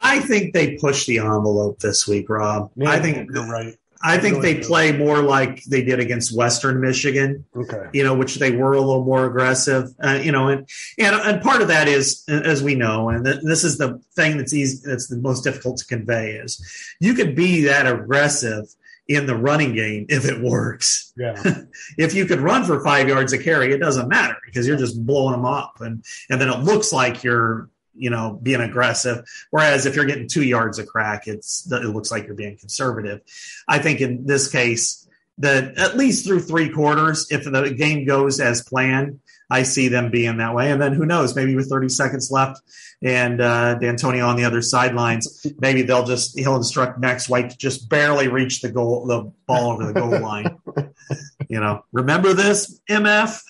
I 0.03 0.21
think 0.21 0.53
they 0.53 0.77
push 0.77 1.07
the 1.07 1.19
envelope 1.19 1.79
this 1.79 2.07
week, 2.07 2.29
Rob. 2.29 2.71
Yeah, 2.77 2.91
I 2.91 3.01
think 3.01 3.31
you're 3.33 3.49
right. 3.49 3.77
I 4.05 4.19
think 4.19 4.43
they 4.43 4.57
play 4.57 4.91
more 4.91 5.23
like 5.23 5.63
they 5.65 5.83
did 5.85 6.01
against 6.01 6.37
Western 6.37 6.81
Michigan. 6.81 7.45
Okay. 7.55 7.89
You 7.93 8.03
know, 8.03 8.15
which 8.15 8.37
they 8.37 8.51
were 8.51 8.73
a 8.73 8.81
little 8.81 9.05
more 9.05 9.27
aggressive. 9.27 9.91
Uh, 10.03 10.21
you 10.23 10.33
know, 10.33 10.49
and, 10.49 10.69
and 10.99 11.15
and 11.15 11.43
part 11.43 11.63
of 11.63 11.69
that 11.69 11.87
is, 11.87 12.25
as 12.29 12.63
we 12.63 12.75
know, 12.75 13.11
and 13.11 13.25
this 13.25 13.63
is 13.63 13.79
the 13.79 14.01
thing 14.17 14.39
that's 14.39 14.53
easy, 14.53 14.83
that's 14.85 15.07
the 15.07 15.19
most 15.19 15.45
difficult 15.45 15.77
to 15.79 15.87
convey 15.87 16.33
is, 16.33 16.61
you 17.01 17.15
could 17.15 17.37
be 17.37 17.65
that 17.65 17.87
aggressive 17.87 18.65
in 19.09 19.27
the 19.27 19.37
running 19.37 19.75
game 19.75 20.07
if 20.09 20.25
it 20.25 20.41
works. 20.41 21.13
Yeah. 21.17 21.41
if 21.99 22.15
you 22.15 22.27
could 22.27 22.41
run 22.41 22.65
for 22.65 22.83
five 22.83 23.09
yards 23.09 23.33
a 23.33 23.39
carry, 23.39 23.73
it 23.73 23.79
doesn't 23.79 24.09
matter 24.09 24.37
because 24.45 24.67
you're 24.67 24.77
just 24.77 25.05
blowing 25.07 25.33
them 25.33 25.45
up, 25.45 25.81
and 25.81 26.05
and 26.29 26.41
then 26.41 26.49
it 26.49 26.61
looks 26.61 26.93
like 26.93 27.23
you're 27.23 27.69
you 27.95 28.11
know, 28.11 28.39
being 28.43 28.61
aggressive. 28.61 29.25
Whereas 29.51 29.87
if 29.87 29.97
you're 29.97 30.05
getting 30.05 30.29
two 30.29 30.45
yards 30.45 30.79
a 30.79 30.87
crack, 30.87 31.27
it's 31.27 31.71
it 31.71 31.85
looks 31.85 32.11
like 32.11 32.27
you're 32.27 32.35
being 32.35 32.57
conservative. 32.57 33.21
I 33.69 33.79
think 33.79 34.01
in 34.01 34.27
this 34.27 34.51
case, 34.51 35.09
that 35.39 35.79
at 35.79 35.97
least 35.97 36.27
through 36.27 36.41
three 36.41 36.69
quarters, 36.69 37.27
if 37.31 37.45
the 37.45 37.75
game 37.75 38.07
goes 38.07 38.41
as 38.41 38.63
planned, 38.63 39.21
I 39.53 39.63
see 39.65 39.89
them 39.89 40.11
being 40.11 40.39
that 40.39 40.55
way. 40.55 40.73
And 40.73 40.81
then 40.81 40.95
who 40.95 41.05
knows, 41.05 41.37
maybe 41.37 41.55
with 41.55 41.69
30 41.69 41.91
seconds 41.91 42.31
left 42.31 42.61
and 43.03 43.41
uh, 43.41 43.79
Dantonio 43.79 44.27
on 44.27 44.37
the 44.37 44.45
other 44.45 44.63
sidelines, 44.63 45.47
maybe 45.61 45.83
they'll 45.83 46.07
just 46.07 46.39
he'll 46.39 46.57
instruct 46.57 46.99
Max 46.99 47.29
White 47.29 47.51
to 47.51 47.59
just 47.59 47.89
barely 47.91 48.29
reach 48.29 48.63
the 48.63 48.71
goal, 48.71 49.07
the 49.07 49.31
ball 49.47 49.73
over 49.73 49.85
the 49.85 49.93
goal 49.93 50.19
line. 50.21 50.57
you 51.49 51.61
know, 51.61 51.85
remember 51.93 52.33
this, 52.33 52.81
MF? 52.89 53.43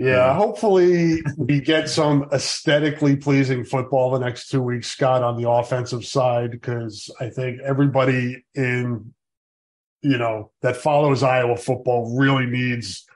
Yeah, 0.00 0.34
hopefully 0.34 1.22
we 1.36 1.60
get 1.60 1.90
some 1.90 2.26
aesthetically 2.32 3.16
pleasing 3.16 3.64
football 3.64 4.10
the 4.10 4.18
next 4.18 4.48
two 4.48 4.62
weeks, 4.62 4.88
Scott, 4.88 5.22
on 5.22 5.38
the 5.38 5.50
offensive 5.50 6.06
side, 6.06 6.52
because 6.52 7.10
I 7.20 7.28
think 7.28 7.60
everybody 7.60 8.42
in 8.54 9.12
you 10.02 10.18
know 10.18 10.50
that 10.62 10.76
follows 10.76 11.22
Iowa 11.22 11.56
football 11.56 12.16
really 12.18 12.46
needs 12.46 13.06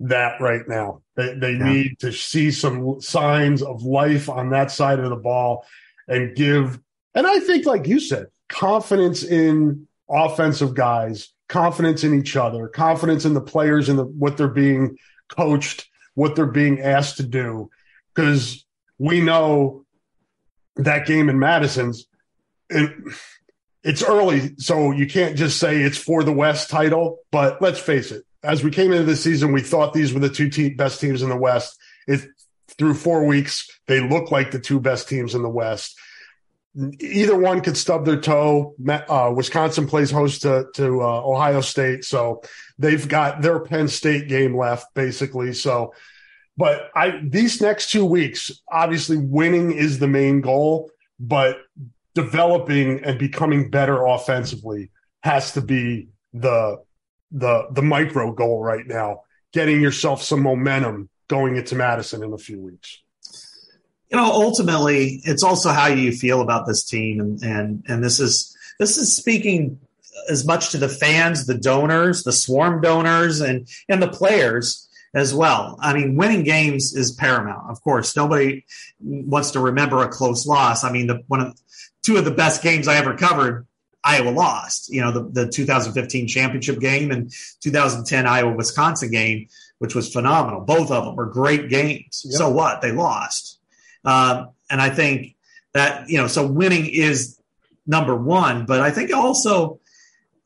that 0.00 0.40
right 0.40 0.66
now. 0.66 1.02
They 1.16 1.34
they 1.34 1.52
yeah. 1.52 1.72
need 1.72 1.98
to 2.00 2.12
see 2.12 2.50
some 2.50 3.00
signs 3.00 3.62
of 3.62 3.82
life 3.82 4.28
on 4.28 4.50
that 4.50 4.70
side 4.70 4.98
of 4.98 5.10
the 5.10 5.16
ball 5.16 5.64
and 6.08 6.34
give 6.34 6.78
and 7.14 7.26
I 7.26 7.40
think 7.40 7.66
like 7.66 7.86
you 7.86 8.00
said, 8.00 8.28
confidence 8.48 9.22
in 9.22 9.86
offensive 10.08 10.74
guys, 10.74 11.32
confidence 11.48 12.04
in 12.04 12.18
each 12.18 12.36
other, 12.36 12.68
confidence 12.68 13.24
in 13.24 13.34
the 13.34 13.40
players 13.40 13.88
and 13.88 13.98
the, 13.98 14.04
what 14.04 14.36
they're 14.36 14.48
being 14.48 14.96
coached 15.28 15.90
what 16.14 16.36
they're 16.36 16.46
being 16.46 16.80
asked 16.80 17.16
to 17.18 17.22
do 17.22 17.70
because 18.14 18.64
we 18.98 19.20
know 19.20 19.84
that 20.76 21.06
game 21.06 21.28
in 21.28 21.38
Madison's 21.38 22.06
it, 22.68 22.90
it's 23.82 24.02
early, 24.02 24.54
so 24.58 24.90
you 24.90 25.06
can't 25.06 25.36
just 25.36 25.58
say 25.58 25.80
it's 25.80 25.98
for 25.98 26.22
the 26.22 26.32
West 26.32 26.70
title. 26.70 27.18
But 27.30 27.62
let's 27.62 27.78
face 27.78 28.10
it, 28.10 28.24
as 28.42 28.62
we 28.62 28.70
came 28.70 28.92
into 28.92 29.04
the 29.04 29.16
season, 29.16 29.52
we 29.52 29.62
thought 29.62 29.92
these 29.92 30.12
were 30.12 30.20
the 30.20 30.28
two 30.28 30.50
te- 30.50 30.74
best 30.74 31.00
teams 31.00 31.22
in 31.22 31.28
the 31.28 31.36
West. 31.36 31.78
It 32.06 32.26
through 32.78 32.94
four 32.94 33.26
weeks, 33.26 33.68
they 33.86 34.00
look 34.00 34.30
like 34.30 34.50
the 34.50 34.58
two 34.58 34.80
best 34.80 35.08
teams 35.08 35.34
in 35.34 35.42
the 35.42 35.48
West. 35.48 35.98
Either 37.00 37.36
one 37.36 37.60
could 37.60 37.76
stub 37.76 38.06
their 38.06 38.20
toe. 38.20 38.74
Uh, 38.88 39.32
Wisconsin 39.34 39.86
plays 39.86 40.10
host 40.10 40.42
to, 40.42 40.66
to 40.74 41.02
uh, 41.02 41.22
Ohio 41.22 41.60
State, 41.60 42.04
so 42.04 42.42
they've 42.78 43.08
got 43.08 43.42
their 43.42 43.60
Penn 43.60 43.88
State 43.88 44.28
game 44.28 44.56
left, 44.56 44.94
basically. 44.94 45.52
So 45.52 45.92
but 46.60 46.90
I 46.94 47.18
these 47.22 47.62
next 47.62 47.90
two 47.90 48.04
weeks, 48.04 48.50
obviously 48.70 49.16
winning 49.16 49.72
is 49.72 49.98
the 49.98 50.06
main 50.06 50.42
goal, 50.42 50.90
but 51.18 51.56
developing 52.14 53.04
and 53.04 53.18
becoming 53.18 53.70
better 53.70 54.04
offensively 54.06 54.90
has 55.22 55.52
to 55.52 55.60
be 55.60 56.08
the 56.32 56.82
the 57.30 57.68
the 57.70 57.82
micro 57.82 58.32
goal 58.32 58.62
right 58.62 58.86
now. 58.86 59.22
Getting 59.52 59.80
yourself 59.80 60.22
some 60.22 60.42
momentum 60.42 61.08
going 61.28 61.56
into 61.56 61.74
Madison 61.74 62.22
in 62.22 62.32
a 62.32 62.38
few 62.38 62.60
weeks. 62.60 63.00
You 64.10 64.16
know, 64.16 64.24
ultimately, 64.24 65.20
it's 65.24 65.42
also 65.42 65.70
how 65.70 65.86
you 65.86 66.12
feel 66.12 66.40
about 66.40 66.66
this 66.66 66.84
team, 66.84 67.20
and 67.20 67.42
and 67.42 67.84
and 67.88 68.04
this 68.04 68.20
is 68.20 68.56
this 68.78 68.96
is 68.96 69.14
speaking 69.14 69.78
as 70.28 70.44
much 70.44 70.70
to 70.70 70.78
the 70.78 70.88
fans, 70.88 71.46
the 71.46 71.58
donors, 71.58 72.24
the 72.24 72.32
swarm 72.32 72.80
donors, 72.80 73.40
and 73.40 73.68
and 73.88 74.02
the 74.02 74.08
players 74.08 74.88
as 75.14 75.34
well. 75.34 75.76
I 75.80 75.92
mean, 75.92 76.16
winning 76.16 76.44
games 76.44 76.94
is 76.94 77.12
paramount. 77.12 77.70
Of 77.70 77.80
course, 77.82 78.16
nobody 78.16 78.64
wants 79.00 79.52
to 79.52 79.60
remember 79.60 80.02
a 80.02 80.08
close 80.08 80.46
loss. 80.46 80.84
I 80.84 80.92
mean, 80.92 81.06
the 81.06 81.22
one 81.28 81.40
of 81.40 81.60
two 82.02 82.16
of 82.16 82.24
the 82.24 82.30
best 82.30 82.62
games 82.62 82.88
I 82.88 82.96
ever 82.96 83.16
covered, 83.16 83.66
Iowa 84.02 84.30
lost. 84.30 84.92
You 84.92 85.02
know, 85.02 85.12
the, 85.12 85.44
the 85.44 85.48
2015 85.48 86.26
championship 86.26 86.80
game 86.80 87.10
and 87.10 87.32
2010 87.60 88.26
Iowa 88.26 88.52
Wisconsin 88.54 89.10
game, 89.10 89.48
which 89.78 89.94
was 89.94 90.12
phenomenal. 90.12 90.62
Both 90.62 90.90
of 90.90 91.04
them 91.04 91.16
were 91.16 91.26
great 91.26 91.68
games. 91.68 92.22
Yep. 92.24 92.34
So 92.34 92.50
what? 92.50 92.80
They 92.80 92.92
lost. 92.92 93.58
Um, 94.04 94.50
and 94.70 94.80
I 94.80 94.90
think 94.90 95.36
that 95.74 96.08
you 96.08 96.18
know, 96.18 96.26
so 96.26 96.46
winning 96.46 96.86
is 96.86 97.38
number 97.86 98.14
one, 98.14 98.66
but 98.66 98.80
I 98.80 98.90
think 98.90 99.12
also 99.12 99.80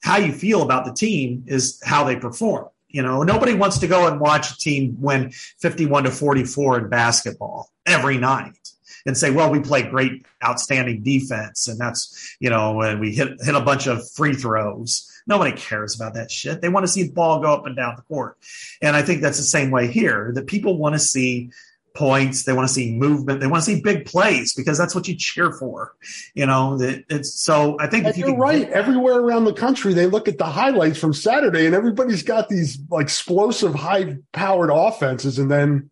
how 0.02 0.18
you 0.18 0.32
feel 0.32 0.62
about 0.62 0.84
the 0.84 0.92
team 0.92 1.44
is 1.46 1.80
how 1.84 2.04
they 2.04 2.16
perform. 2.16 2.68
You 2.88 3.02
know, 3.02 3.22
nobody 3.22 3.54
wants 3.54 3.78
to 3.78 3.86
go 3.86 4.06
and 4.06 4.20
watch 4.20 4.52
a 4.52 4.56
team 4.56 4.96
win 5.00 5.30
51 5.30 6.04
to 6.04 6.10
44 6.10 6.78
in 6.78 6.88
basketball 6.88 7.70
every 7.86 8.18
night 8.18 8.63
and 9.06 9.16
say, 9.16 9.30
well, 9.30 9.50
we 9.50 9.60
play 9.60 9.82
great, 9.82 10.24
outstanding 10.42 11.02
defense. 11.02 11.68
And 11.68 11.78
that's, 11.78 12.36
you 12.40 12.50
know, 12.50 12.80
and 12.80 13.00
we 13.00 13.14
hit, 13.14 13.42
hit 13.42 13.54
a 13.54 13.60
bunch 13.60 13.86
of 13.86 14.08
free 14.12 14.34
throws. 14.34 15.10
Nobody 15.26 15.52
cares 15.52 15.94
about 15.94 16.14
that 16.14 16.30
shit. 16.30 16.60
They 16.60 16.68
want 16.68 16.84
to 16.84 16.92
see 16.92 17.04
the 17.04 17.12
ball 17.12 17.40
go 17.40 17.52
up 17.52 17.66
and 17.66 17.76
down 17.76 17.94
the 17.96 18.02
court. 18.02 18.36
And 18.82 18.94
I 18.94 19.02
think 19.02 19.22
that's 19.22 19.38
the 19.38 19.44
same 19.44 19.70
way 19.70 19.86
here 19.86 20.32
that 20.34 20.46
people 20.46 20.76
want 20.76 20.94
to 20.94 20.98
see 20.98 21.50
points. 21.94 22.42
They 22.42 22.52
want 22.52 22.68
to 22.68 22.74
see 22.74 22.92
movement. 22.92 23.40
They 23.40 23.46
want 23.46 23.64
to 23.64 23.70
see 23.70 23.80
big 23.80 24.04
plays 24.04 24.52
because 24.52 24.76
that's 24.76 24.94
what 24.94 25.08
you 25.08 25.16
cheer 25.16 25.52
for. 25.52 25.94
You 26.34 26.46
know, 26.46 26.76
it's 26.80 27.40
so 27.40 27.76
I 27.80 27.86
think 27.86 28.06
if 28.06 28.18
you 28.18 28.26
are 28.26 28.36
right. 28.36 28.68
Everywhere 28.68 29.20
around 29.20 29.44
the 29.44 29.54
country, 29.54 29.94
they 29.94 30.06
look 30.06 30.28
at 30.28 30.36
the 30.36 30.44
highlights 30.44 30.98
from 30.98 31.14
Saturday 31.14 31.66
and 31.66 31.74
everybody's 31.74 32.22
got 32.22 32.48
these 32.48 32.78
like 32.90 33.04
explosive, 33.04 33.74
high 33.74 34.18
powered 34.32 34.70
offenses. 34.70 35.38
And 35.38 35.50
then 35.50 35.90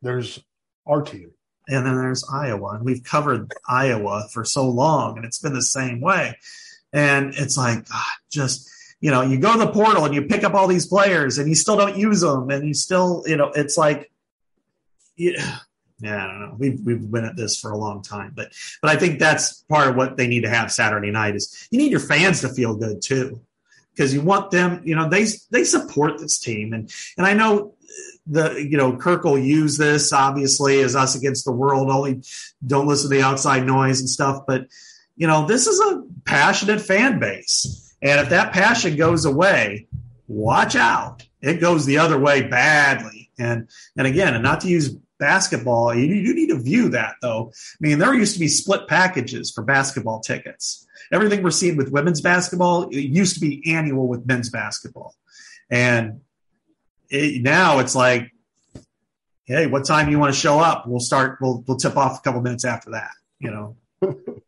there's 0.00 0.42
our 0.86 1.02
team. 1.02 1.32
And 1.68 1.86
then 1.86 1.96
there's 1.96 2.24
Iowa. 2.32 2.74
And 2.74 2.84
we've 2.84 3.04
covered 3.04 3.52
Iowa 3.68 4.28
for 4.32 4.44
so 4.44 4.68
long 4.68 5.16
and 5.16 5.24
it's 5.24 5.38
been 5.38 5.54
the 5.54 5.62
same 5.62 6.00
way. 6.00 6.36
And 6.92 7.34
it's 7.34 7.56
like, 7.56 7.88
God, 7.88 8.02
just, 8.30 8.68
you 9.00 9.10
know, 9.10 9.22
you 9.22 9.38
go 9.38 9.52
to 9.52 9.58
the 9.58 9.72
portal 9.72 10.04
and 10.04 10.14
you 10.14 10.22
pick 10.22 10.44
up 10.44 10.54
all 10.54 10.68
these 10.68 10.86
players 10.86 11.38
and 11.38 11.48
you 11.48 11.54
still 11.54 11.76
don't 11.76 11.96
use 11.96 12.20
them. 12.20 12.50
And 12.50 12.66
you 12.66 12.74
still, 12.74 13.24
you 13.26 13.36
know, 13.36 13.50
it's 13.54 13.76
like, 13.76 14.12
yeah, 15.16 15.58
yeah, 16.00 16.24
I 16.24 16.26
don't 16.26 16.40
know. 16.40 16.56
We've 16.58 16.80
we've 16.84 17.10
been 17.10 17.24
at 17.24 17.36
this 17.36 17.58
for 17.58 17.70
a 17.70 17.78
long 17.78 18.02
time, 18.02 18.32
but 18.34 18.52
but 18.80 18.90
I 18.90 18.96
think 18.96 19.20
that's 19.20 19.62
part 19.68 19.88
of 19.88 19.96
what 19.96 20.16
they 20.16 20.26
need 20.26 20.42
to 20.42 20.50
have 20.50 20.72
Saturday 20.72 21.12
night 21.12 21.36
is 21.36 21.68
you 21.70 21.78
need 21.78 21.92
your 21.92 22.00
fans 22.00 22.40
to 22.40 22.48
feel 22.48 22.74
good 22.74 23.00
too, 23.00 23.40
because 23.94 24.12
you 24.12 24.20
want 24.20 24.50
them. 24.50 24.82
You 24.84 24.96
know, 24.96 25.08
they 25.08 25.26
they 25.50 25.62
support 25.62 26.18
this 26.18 26.40
team, 26.40 26.72
and 26.72 26.92
and 27.16 27.24
I 27.24 27.34
know 27.34 27.74
the 28.26 28.54
you 28.54 28.76
know 28.76 28.96
Kirk 28.96 29.24
will 29.24 29.38
use 29.38 29.76
this 29.76 30.12
obviously 30.12 30.80
as 30.80 30.94
us 30.94 31.14
against 31.14 31.44
the 31.44 31.52
world. 31.52 31.90
Only 31.90 32.22
don't 32.66 32.86
listen 32.86 33.10
to 33.10 33.16
the 33.16 33.22
outside 33.22 33.66
noise 33.66 34.00
and 34.00 34.08
stuff, 34.08 34.44
but 34.46 34.66
you 35.16 35.26
know 35.26 35.46
this 35.46 35.66
is 35.66 35.80
a 35.80 36.02
passionate 36.24 36.80
fan 36.80 37.18
base, 37.18 37.94
and 38.00 38.20
if 38.20 38.30
that 38.30 38.52
passion 38.52 38.96
goes 38.96 39.24
away, 39.24 39.86
watch 40.28 40.76
out. 40.76 41.26
It 41.40 41.60
goes 41.60 41.84
the 41.84 41.98
other 41.98 42.18
way 42.18 42.42
badly. 42.42 43.30
And 43.38 43.68
and 43.96 44.06
again, 44.06 44.34
and 44.34 44.42
not 44.42 44.60
to 44.60 44.68
use 44.68 44.94
basketball, 45.18 45.94
you, 45.94 46.06
you 46.06 46.34
need 46.34 46.48
to 46.48 46.58
view 46.58 46.90
that 46.90 47.16
though. 47.22 47.52
I 47.52 47.76
mean, 47.80 47.98
there 47.98 48.14
used 48.14 48.34
to 48.34 48.40
be 48.40 48.48
split 48.48 48.86
packages 48.88 49.50
for 49.50 49.62
basketball 49.62 50.20
tickets. 50.20 50.86
Everything 51.10 51.42
we're 51.42 51.50
seeing 51.50 51.76
with 51.76 51.90
women's 51.90 52.20
basketball 52.20 52.88
it 52.88 52.96
used 52.96 53.34
to 53.34 53.40
be 53.40 53.62
annual 53.72 54.06
with 54.06 54.26
men's 54.26 54.50
basketball, 54.50 55.14
and 55.70 56.20
it, 57.12 57.42
now 57.42 57.78
it's 57.78 57.94
like, 57.94 58.32
hey, 59.44 59.66
what 59.66 59.84
time 59.84 60.06
do 60.06 60.12
you 60.12 60.18
want 60.18 60.34
to 60.34 60.40
show 60.40 60.58
up? 60.58 60.86
We'll 60.86 61.00
start. 61.00 61.38
We'll 61.40 61.62
we'll 61.66 61.76
tip 61.76 61.96
off 61.96 62.18
a 62.18 62.22
couple 62.22 62.40
minutes 62.40 62.64
after 62.64 62.90
that. 62.92 63.12
You 63.38 63.50
know. 63.50 63.76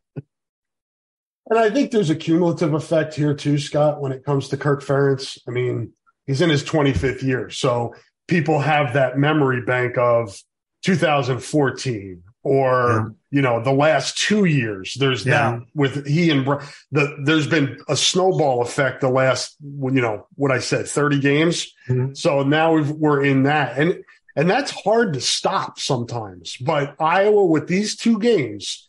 And 1.51 1.59
I 1.59 1.71
think 1.71 1.91
there's 1.91 2.11
a 2.11 2.17
cumulative 2.17 2.73
effect 2.73 3.15
here 3.15 3.35
too, 3.35 3.59
Scott, 3.59 4.01
when 4.01 4.13
it 4.13 4.25
comes 4.25 4.49
to 4.49 4.57
Kirk 4.57 4.83
Ferentz. 4.83 5.39
I 5.47 5.51
mean, 5.51 5.93
he's 6.27 6.41
in 6.41 6.49
his 6.49 6.65
25th 6.65 7.23
year. 7.23 7.51
So 7.51 7.95
people 8.29 8.61
have 8.61 8.95
that 8.95 9.19
memory 9.19 9.61
bank 9.61 9.99
of 9.99 10.37
2014 10.85 12.23
or. 12.43 13.15
You 13.35 13.43
know 13.43 13.61
the 13.61 13.73
last 13.73 14.17
two 14.17 14.45
years 14.45 14.95
there's 14.95 15.27
yeah. 15.27 15.51
that 15.51 15.63
with 15.75 16.07
he 16.07 16.31
and 16.31 16.47
the 16.93 17.17
there's 17.25 17.49
been 17.49 17.77
a 17.89 17.97
snowball 17.97 18.63
effect 18.63 19.01
the 19.01 19.09
last 19.09 19.57
you 19.61 20.01
know 20.01 20.29
what 20.37 20.53
i 20.53 20.61
said 20.61 20.87
30 20.87 21.19
games 21.19 21.73
mm-hmm. 21.89 22.15
so 22.15 22.45
now 22.45 22.75
we 22.75 23.09
are 23.09 23.25
in 23.25 23.43
that 23.43 23.77
and 23.77 24.05
and 24.37 24.49
that's 24.49 24.71
hard 24.71 25.15
to 25.15 25.21
stop 25.21 25.81
sometimes 25.81 26.57
but 26.59 26.95
iowa 27.01 27.45
with 27.45 27.67
these 27.67 27.97
two 27.97 28.21
games 28.21 28.89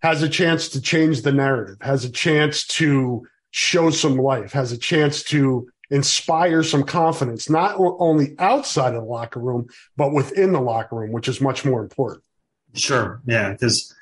has 0.00 0.22
a 0.22 0.28
chance 0.28 0.70
to 0.70 0.80
change 0.80 1.20
the 1.20 1.32
narrative 1.32 1.76
has 1.82 2.06
a 2.06 2.10
chance 2.10 2.66
to 2.66 3.26
show 3.50 3.90
some 3.90 4.16
life 4.16 4.52
has 4.52 4.72
a 4.72 4.78
chance 4.78 5.22
to 5.22 5.68
inspire 5.90 6.62
some 6.62 6.84
confidence, 6.84 7.50
not 7.50 7.74
only 7.78 8.34
outside 8.38 8.94
of 8.94 9.02
the 9.02 9.08
locker 9.08 9.38
room, 9.38 9.66
but 9.94 10.10
within 10.10 10.52
the 10.52 10.60
locker 10.60 10.96
room, 10.96 11.12
which 11.12 11.28
is 11.28 11.38
much 11.38 11.66
more 11.66 11.82
important. 11.82 12.24
Sure. 12.74 13.20
Yeah. 13.26 13.52
Because, 13.52 13.94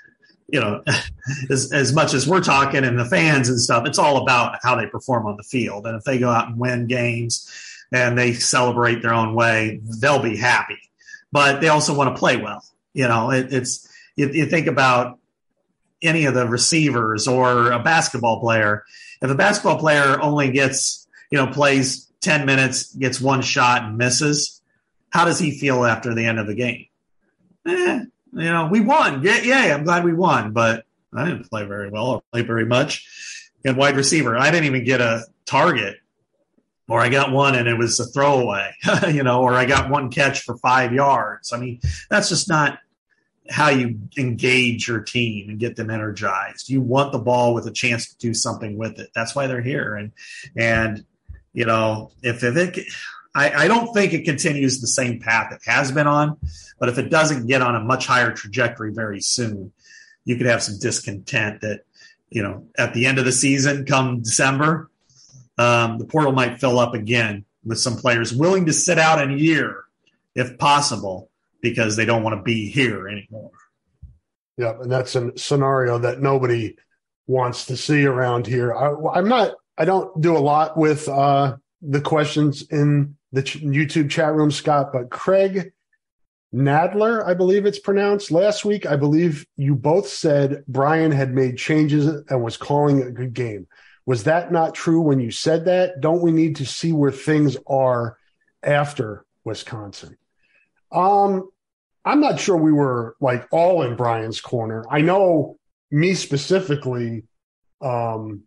you 0.48 0.60
know, 0.60 0.82
as, 1.50 1.72
as 1.72 1.92
much 1.92 2.14
as 2.14 2.26
we're 2.26 2.40
talking 2.40 2.84
and 2.84 2.98
the 2.98 3.04
fans 3.04 3.48
and 3.48 3.60
stuff, 3.60 3.86
it's 3.86 3.98
all 3.98 4.18
about 4.18 4.58
how 4.62 4.76
they 4.76 4.86
perform 4.86 5.26
on 5.26 5.36
the 5.36 5.42
field. 5.42 5.86
And 5.86 5.96
if 5.96 6.04
they 6.04 6.18
go 6.18 6.30
out 6.30 6.48
and 6.48 6.58
win 6.58 6.86
games 6.86 7.50
and 7.92 8.16
they 8.16 8.32
celebrate 8.34 9.02
their 9.02 9.14
own 9.14 9.34
way, 9.34 9.80
they'll 10.00 10.22
be 10.22 10.36
happy. 10.36 10.78
But 11.32 11.60
they 11.60 11.68
also 11.68 11.94
want 11.94 12.14
to 12.14 12.18
play 12.18 12.36
well. 12.36 12.64
You 12.92 13.08
know, 13.08 13.30
it, 13.30 13.52
it's, 13.52 13.88
you, 14.16 14.28
you 14.28 14.46
think 14.46 14.66
about 14.66 15.18
any 16.02 16.24
of 16.24 16.34
the 16.34 16.46
receivers 16.46 17.28
or 17.28 17.70
a 17.72 17.78
basketball 17.78 18.40
player. 18.40 18.84
If 19.22 19.30
a 19.30 19.34
basketball 19.34 19.78
player 19.78 20.20
only 20.20 20.50
gets 20.50 21.00
you 21.30 21.38
know, 21.38 21.46
plays 21.46 22.10
10 22.20 22.44
minutes, 22.44 22.94
gets 22.94 23.20
one 23.20 23.42
shot 23.42 23.84
and 23.84 23.96
misses, 23.96 24.60
how 25.10 25.24
does 25.24 25.38
he 25.38 25.58
feel 25.58 25.84
after 25.84 26.14
the 26.14 26.26
end 26.26 26.38
of 26.38 26.46
the 26.46 26.54
game? 26.54 26.86
Eh, 27.66 28.04
you 28.33 28.45
know, 28.45 28.68
we 28.70 28.81
won. 28.81 29.22
Yeah, 29.22 29.41
yeah, 29.43 29.74
I'm 29.74 29.85
glad 29.85 30.05
we 30.05 30.12
won, 30.12 30.53
but 30.53 30.85
I 31.12 31.24
didn't 31.24 31.51
play 31.51 31.64
very 31.64 31.91
well 31.91 32.07
or 32.07 32.22
play 32.33 32.43
very 32.43 32.66
much. 32.66 33.07
And 33.64 33.76
wide 33.76 33.97
receiver, 33.97 34.37
I 34.37 34.51
didn't 34.51 34.66
even 34.66 34.85
get 34.85 35.01
a 35.01 35.24
target. 35.47 35.97
or 36.89 37.01
I 37.01 37.09
got 37.09 37.33
one 37.33 37.55
and 37.55 37.68
it 37.68 37.78
was 37.78 38.01
a 38.01 38.07
throwaway, 38.07 38.72
you 39.09 39.22
know, 39.22 39.43
or 39.43 39.55
I 39.55 39.64
got 39.64 39.91
one 39.91 40.11
catch 40.11 40.43
for 40.43 40.57
five 40.57 40.93
yards. 40.93 41.53
I 41.53 41.59
mean, 41.59 41.81
that's 42.09 42.28
just 42.28 42.49
not 42.49 42.78
how 43.49 43.68
you 43.68 43.99
engage 44.16 44.87
your 44.87 45.01
team 45.01 45.51
and 45.51 45.59
get 45.59 45.76
them 45.76 45.91
energized. 45.91 46.68
You 46.68 46.81
want 46.81 47.12
the 47.12 47.18
ball 47.18 47.53
with 47.53 47.66
a 47.66 47.72
chance 47.72 48.09
to 48.09 48.18
do 48.18 48.33
something 48.33 48.76
with 48.76 48.99
it. 48.99 49.11
That's 49.14 49.35
why 49.35 49.47
they're 49.47 49.61
here. 49.61 49.95
And 49.95 50.12
and 50.57 51.05
you 51.53 51.64
know, 51.64 52.12
if, 52.22 52.45
if 52.45 52.57
it 52.57 52.87
I, 53.35 53.64
I 53.64 53.68
don't 53.68 53.93
think 53.93 54.12
it 54.12 54.24
continues 54.24 54.81
the 54.81 54.87
same 54.89 55.20
path 55.20 55.53
it 55.53 55.61
has 55.64 55.93
been 55.93 56.07
on, 56.07 56.37
but 56.81 56.89
if 56.89 56.99
it 56.99 57.11
doesn't 57.11 57.47
get 57.47 57.62
on 57.62 57.76
a 57.76 57.81
much 57.81 58.07
higher 58.07 58.33
trajectory 58.33 58.93
very 58.93 59.20
soon, 59.20 59.70
you 60.24 60.37
could 60.37 60.47
have 60.47 60.62
some 60.62 60.78
discontent 60.78 61.61
that, 61.61 61.83
you 62.31 62.43
know, 62.43 62.66
at 62.78 62.95
the 62.95 63.07
end 63.07 63.18
of 63.18 63.26
the 63.26 63.33
season, 63.33 63.85
come 63.85 64.22
December, 64.22 64.91
um, 65.59 65.99
the 65.99 66.07
portal 66.07 66.33
might 66.33 66.59
fill 66.59 66.78
up 66.78 66.95
again 66.95 67.45
with 67.64 67.78
some 67.78 67.97
players 67.97 68.35
willing 68.35 68.64
to 68.66 68.72
sit 68.72 68.99
out 68.99 69.22
a 69.22 69.33
year 69.33 69.85
if 70.35 70.57
possible 70.57 71.31
because 71.61 71.97
they 71.97 72.07
don't 72.07 72.22
want 72.22 72.37
to 72.37 72.43
be 72.43 72.70
here 72.70 73.09
anymore. 73.09 73.51
Yeah, 74.57 74.81
and 74.81 74.91
that's 74.91 75.14
a 75.16 75.37
scenario 75.37 75.99
that 75.99 76.20
nobody 76.20 76.76
wants 77.26 77.66
to 77.66 77.76
see 77.76 78.07
around 78.07 78.47
here. 78.47 78.74
I, 78.74 79.18
am 79.18 79.28
not. 79.28 79.55
I 79.76 79.85
don't 79.85 80.18
do 80.20 80.37
a 80.37 80.39
lot 80.39 80.76
with 80.76 81.09
uh, 81.09 81.57
the 81.83 82.01
questions 82.01 82.62
in 82.70 83.16
the 83.33 83.43
ch- 83.43 83.62
YouTube 83.62 84.11
chat 84.11 84.35
room, 84.35 84.51
Scott, 84.51 84.93
but 84.93 85.11
Craig 85.11 85.72
Nadler, 86.55 87.24
I 87.24 87.34
believe 87.34 87.64
it's 87.64 87.78
pronounced. 87.78 88.30
Last 88.30 88.64
week, 88.64 88.84
I 88.84 88.96
believe 88.96 89.46
you 89.57 89.74
both 89.76 90.09
said 90.09 90.64
Brian 90.66 91.12
had 91.12 91.32
made 91.32 91.57
changes 91.57 92.07
and 92.07 92.42
was 92.42 92.57
calling 92.57 93.03
a 93.03 93.11
good 93.11 93.34
game. 93.34 93.68
Was 94.05 94.24
that 94.24 94.51
not 94.51 94.74
true 94.74 95.01
when 95.01 95.20
you 95.20 95.30
said 95.30 95.66
that? 95.66 96.01
Don't 96.01 96.22
we 96.22 96.32
need 96.32 96.57
to 96.57 96.66
see 96.66 96.92
where 96.92 97.12
things 97.12 97.57
are 97.68 98.16
after 98.62 99.24
Wisconsin? 99.44 100.16
Um, 100.90 101.48
I'm 102.05 102.20
not 102.20 102.40
sure 102.40 102.57
we 102.57 102.72
were 102.72 103.14
like 103.20 103.46
all 103.53 103.82
in 103.82 103.94
Brian's 103.94 104.40
corner. 104.40 104.84
I 104.90 105.03
know 105.03 105.59
me 105.90 106.14
specifically, 106.14 107.24
um, 107.80 108.42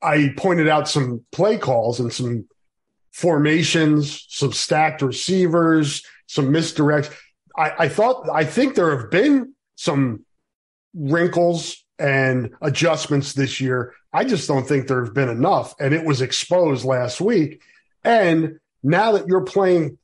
I 0.00 0.32
pointed 0.36 0.68
out 0.68 0.88
some 0.88 1.24
play 1.30 1.58
calls 1.58 2.00
and 2.00 2.10
some 2.10 2.46
formations, 3.12 4.24
some 4.28 4.52
stacked 4.52 5.02
receivers, 5.02 6.02
some 6.30 6.52
misdirects. 6.52 7.12
I, 7.56 7.72
I 7.80 7.88
thought, 7.88 8.28
I 8.30 8.44
think 8.44 8.76
there 8.76 8.96
have 8.96 9.10
been 9.10 9.52
some 9.74 10.24
wrinkles 10.94 11.84
and 11.98 12.54
adjustments 12.62 13.32
this 13.32 13.60
year. 13.60 13.94
I 14.12 14.22
just 14.24 14.46
don't 14.46 14.66
think 14.66 14.86
there 14.86 15.04
have 15.04 15.12
been 15.12 15.28
enough. 15.28 15.74
And 15.80 15.92
it 15.92 16.04
was 16.04 16.20
exposed 16.22 16.84
last 16.84 17.20
week. 17.20 17.60
And 18.04 18.60
now 18.84 19.12
that 19.12 19.26
you're 19.26 19.44
playing 19.44 19.98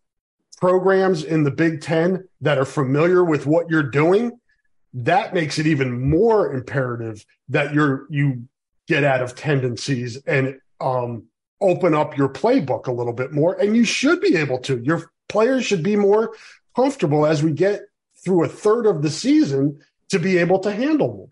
programs 0.61 1.23
in 1.23 1.45
the 1.45 1.53
Big 1.53 1.81
Ten 1.81 2.27
that 2.41 2.59
are 2.59 2.65
familiar 2.65 3.25
with 3.25 3.47
what 3.47 3.71
you're 3.71 3.85
doing, 3.85 4.41
that 4.95 5.33
makes 5.33 5.61
it 5.61 5.67
even 5.69 6.11
more 6.11 6.53
imperative 6.53 7.25
that 7.51 7.73
you're 7.73 8.07
you 8.11 8.49
get 8.89 9.05
out 9.05 9.23
of 9.23 9.37
tendencies 9.37 10.17
and 10.27 10.59
um, 10.81 11.25
open 11.61 11.95
up 11.95 12.17
your 12.17 12.29
playbook 12.29 12.89
a 12.89 12.93
little 12.93 13.13
bit 13.13 13.33
more. 13.33 13.55
And 13.55 13.77
you 13.77 13.85
should 13.85 14.21
be 14.21 14.37
able 14.37 14.59
to. 14.61 14.81
Your 14.83 15.11
players 15.29 15.65
should 15.65 15.83
be 15.83 15.97
more 15.97 16.35
comfortable 16.75 17.27
as 17.27 17.43
we 17.43 17.53
get 17.53 17.83
through 18.25 18.45
a 18.45 18.49
third 18.49 18.87
of 18.87 19.03
the 19.03 19.11
season 19.11 19.81
to 20.11 20.19
be 20.19 20.39
able 20.39 20.61
to 20.61 20.73
handle 20.73 21.09
more. 21.09 21.29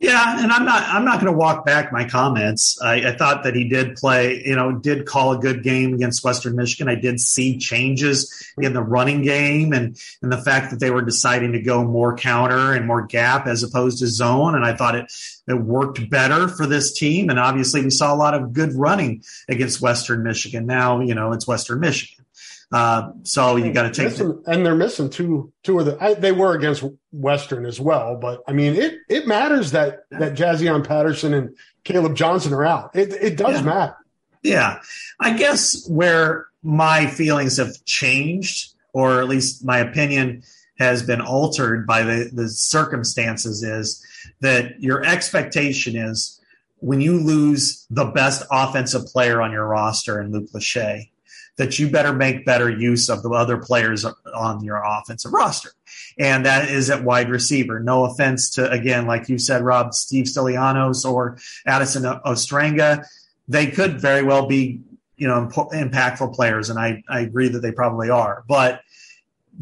Yeah, 0.00 0.42
and 0.42 0.52
I'm 0.52 0.66
not 0.66 0.82
I'm 0.82 1.04
not 1.04 1.20
going 1.20 1.32
to 1.32 1.38
walk 1.38 1.64
back 1.64 1.90
my 1.90 2.06
comments. 2.06 2.78
I, 2.82 3.08
I, 3.08 3.16
thought 3.16 3.44
that 3.44 3.54
he 3.54 3.68
did 3.68 3.96
play, 3.96 4.42
you 4.44 4.54
know, 4.54 4.72
did 4.72 5.06
call 5.06 5.32
a 5.32 5.38
good 5.38 5.62
game 5.62 5.94
against 5.94 6.22
Western 6.22 6.56
Michigan. 6.56 6.88
I 6.88 6.96
did 6.96 7.20
see 7.20 7.56
changes 7.58 8.52
in 8.58 8.74
the 8.74 8.82
running 8.82 9.22
game 9.22 9.72
and 9.72 9.96
and 10.20 10.30
the 10.30 10.42
fact 10.42 10.72
that 10.72 10.80
they 10.80 10.90
were 10.90 11.00
deciding 11.00 11.52
to 11.52 11.62
go 11.62 11.84
more 11.84 12.16
counter 12.16 12.74
and 12.74 12.86
more 12.86 13.06
gap 13.06 13.46
as 13.46 13.62
opposed 13.62 14.00
to 14.00 14.06
zone. 14.08 14.56
And 14.56 14.64
I 14.64 14.74
thought 14.74 14.96
it 14.96 15.10
it 15.46 15.54
worked 15.54 16.10
better 16.10 16.48
for 16.48 16.66
this 16.66 16.92
team. 16.92 17.30
And 17.30 17.38
obviously, 17.38 17.82
we 17.82 17.90
saw 17.90 18.12
a 18.12 18.16
lot 18.16 18.34
of 18.34 18.52
good 18.52 18.74
running 18.74 19.22
against 19.48 19.80
Western 19.80 20.22
Michigan. 20.22 20.66
Now, 20.66 21.00
you 21.00 21.14
know, 21.14 21.32
it's 21.32 21.46
Western 21.46 21.80
Michigan. 21.80 22.23
Uh, 22.72 23.12
so 23.22 23.56
you 23.56 23.72
got 23.72 23.82
to 23.82 23.90
take 23.90 24.10
missing, 24.10 24.28
the, 24.28 24.50
and 24.50 24.64
they're 24.64 24.74
missing 24.74 25.10
two 25.10 25.52
two 25.62 25.78
of 25.78 25.86
the 25.86 25.96
I, 26.02 26.14
they 26.14 26.32
were 26.32 26.54
against 26.54 26.84
Western 27.12 27.66
as 27.66 27.80
well, 27.80 28.16
but 28.16 28.42
I 28.48 28.52
mean 28.52 28.74
it 28.74 28.98
it 29.08 29.26
matters 29.26 29.72
that 29.72 30.04
that 30.10 30.34
Jaziun 30.34 30.86
Patterson 30.86 31.34
and 31.34 31.56
Kaleb 31.84 32.14
Johnson 32.14 32.52
are 32.52 32.64
out. 32.64 32.96
It 32.96 33.12
it 33.12 33.36
does 33.36 33.56
yeah. 33.56 33.62
matter. 33.62 33.96
Yeah, 34.42 34.80
I 35.20 35.36
guess 35.36 35.88
where 35.88 36.46
my 36.62 37.06
feelings 37.06 37.58
have 37.58 37.84
changed, 37.84 38.74
or 38.92 39.20
at 39.20 39.28
least 39.28 39.64
my 39.64 39.78
opinion 39.78 40.42
has 40.78 41.02
been 41.02 41.20
altered 41.20 41.86
by 41.86 42.02
the 42.02 42.30
the 42.32 42.48
circumstances, 42.48 43.62
is 43.62 44.04
that 44.40 44.80
your 44.80 45.04
expectation 45.04 45.96
is 45.96 46.40
when 46.78 47.00
you 47.00 47.18
lose 47.18 47.86
the 47.88 48.04
best 48.04 48.42
offensive 48.50 49.06
player 49.06 49.40
on 49.40 49.52
your 49.52 49.66
roster 49.66 50.20
in 50.20 50.32
Luke 50.32 50.50
Lachey 50.52 51.10
that 51.56 51.78
you 51.78 51.88
better 51.88 52.12
make 52.12 52.44
better 52.44 52.68
use 52.68 53.08
of 53.08 53.22
the 53.22 53.30
other 53.30 53.56
players 53.56 54.04
on 54.04 54.64
your 54.64 54.82
offensive 54.84 55.32
roster. 55.32 55.70
And 56.18 56.46
that 56.46 56.68
is 56.68 56.90
at 56.90 57.04
wide 57.04 57.30
receiver. 57.30 57.80
No 57.80 58.04
offense 58.04 58.50
to, 58.50 58.70
again, 58.70 59.06
like 59.06 59.28
you 59.28 59.38
said, 59.38 59.62
Rob, 59.62 59.94
Steve 59.94 60.26
Stilianos 60.26 61.04
or 61.04 61.38
Addison 61.66 62.02
Ostrenga. 62.02 63.04
They 63.46 63.68
could 63.68 64.00
very 64.00 64.22
well 64.22 64.46
be, 64.46 64.80
you 65.16 65.28
know, 65.28 65.46
impactful 65.46 66.34
players. 66.34 66.70
And 66.70 66.78
I, 66.78 67.02
I 67.08 67.20
agree 67.20 67.48
that 67.48 67.60
they 67.60 67.72
probably 67.72 68.10
are. 68.10 68.44
But 68.48 68.80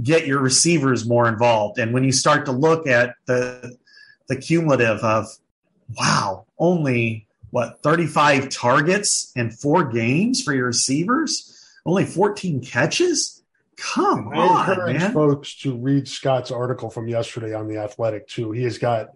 get 0.02 0.26
your 0.26 0.40
receivers 0.40 1.06
more 1.06 1.28
involved. 1.28 1.78
And 1.78 1.92
when 1.92 2.04
you 2.04 2.12
start 2.12 2.46
to 2.46 2.52
look 2.52 2.86
at 2.86 3.16
the, 3.26 3.76
the 4.28 4.36
cumulative 4.36 5.00
of, 5.00 5.26
wow, 5.98 6.46
only 6.58 7.26
what, 7.50 7.82
35 7.82 8.48
targets 8.48 9.30
in 9.36 9.50
four 9.50 9.84
games 9.84 10.42
for 10.42 10.54
your 10.54 10.66
receivers? 10.66 11.61
Only 11.84 12.04
14 12.04 12.62
catches? 12.62 13.42
Come 13.76 14.28
I 14.32 14.36
on, 14.36 14.70
encourage 14.70 14.98
man. 14.98 15.12
folks 15.12 15.58
to 15.60 15.76
read 15.76 16.06
Scott's 16.06 16.50
article 16.50 16.90
from 16.90 17.08
yesterday 17.08 17.54
on 17.54 17.66
the 17.66 17.78
Athletic 17.78 18.28
too. 18.28 18.52
He 18.52 18.62
has 18.64 18.78
got 18.78 19.08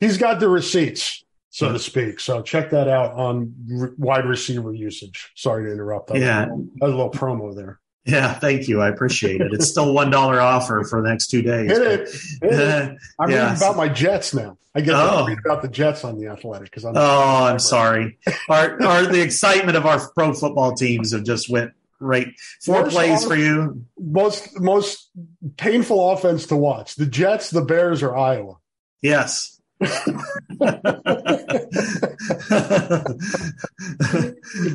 he's 0.00 0.18
got 0.18 0.40
the 0.40 0.48
receipts, 0.48 1.24
so 1.50 1.72
to 1.72 1.78
speak. 1.78 2.18
So 2.18 2.42
check 2.42 2.70
that 2.70 2.88
out 2.88 3.12
on 3.12 3.54
re- 3.68 3.90
wide 3.98 4.24
receiver 4.24 4.72
usage. 4.72 5.30
Sorry 5.36 5.66
to 5.66 5.72
interrupt. 5.72 6.08
That 6.08 6.18
yeah, 6.18 6.46
was 6.48 6.66
a 6.80 6.86
little 6.86 7.10
promo 7.10 7.54
there. 7.54 7.78
Yeah, 8.04 8.32
thank 8.34 8.66
you. 8.66 8.80
I 8.80 8.88
appreciate 8.88 9.40
it. 9.40 9.52
It's 9.52 9.68
still 9.68 9.94
one 9.94 10.10
dollar 10.10 10.40
offer 10.40 10.82
for 10.84 11.00
the 11.00 11.08
next 11.08 11.28
two 11.28 11.40
days. 11.40 11.70
Hit 11.70 11.82
it. 11.82 12.08
Hit 12.42 12.52
it. 12.52 12.98
I'm 13.18 13.30
yeah. 13.30 13.50
reading 13.50 13.56
about 13.56 13.76
my 13.76 13.88
Jets 13.88 14.34
now. 14.34 14.58
I 14.74 14.80
get 14.80 14.94
oh. 14.94 15.26
to 15.26 15.30
read 15.30 15.38
about 15.44 15.62
the 15.62 15.68
Jets 15.68 16.02
on 16.02 16.18
the 16.18 16.26
Athletic 16.28 16.64
because 16.64 16.84
I'm. 16.84 16.94
Oh, 16.96 17.44
I'm 17.44 17.58
sorry. 17.58 18.18
our, 18.48 18.82
our 18.82 19.06
the 19.06 19.20
excitement 19.20 19.76
of 19.76 19.86
our 19.86 20.00
pro 20.10 20.32
football 20.32 20.74
teams 20.74 21.12
have 21.12 21.24
just 21.24 21.48
went 21.48 21.72
right. 22.00 22.28
Four 22.64 22.82
most 22.82 22.92
plays 22.92 23.22
off, 23.22 23.28
for 23.28 23.36
you. 23.36 23.84
Most 23.98 24.58
most 24.60 25.10
painful 25.56 26.10
offense 26.10 26.46
to 26.46 26.56
watch: 26.56 26.96
the 26.96 27.06
Jets, 27.06 27.50
the 27.50 27.62
Bears, 27.62 28.02
or 28.02 28.16
Iowa. 28.16 28.56
Yes. 29.00 29.60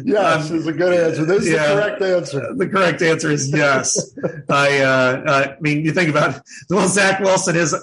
yes, 0.03 0.49
um, 0.49 0.57
is 0.57 0.67
a 0.67 0.73
good 0.73 0.93
answer. 0.93 1.25
This 1.25 1.43
is 1.43 1.53
yeah, 1.53 1.67
the 1.67 1.81
correct 1.81 2.01
answer. 2.01 2.53
The 2.55 2.67
correct 2.67 3.01
answer 3.01 3.31
is 3.31 3.49
yes. 3.51 4.13
I, 4.49 4.79
uh, 4.79 5.23
I 5.27 5.55
mean, 5.61 5.85
you 5.85 5.93
think 5.93 6.09
about. 6.09 6.41
Well, 6.69 6.87
Zach 6.87 7.21
Wilson 7.21 7.55
is. 7.55 7.73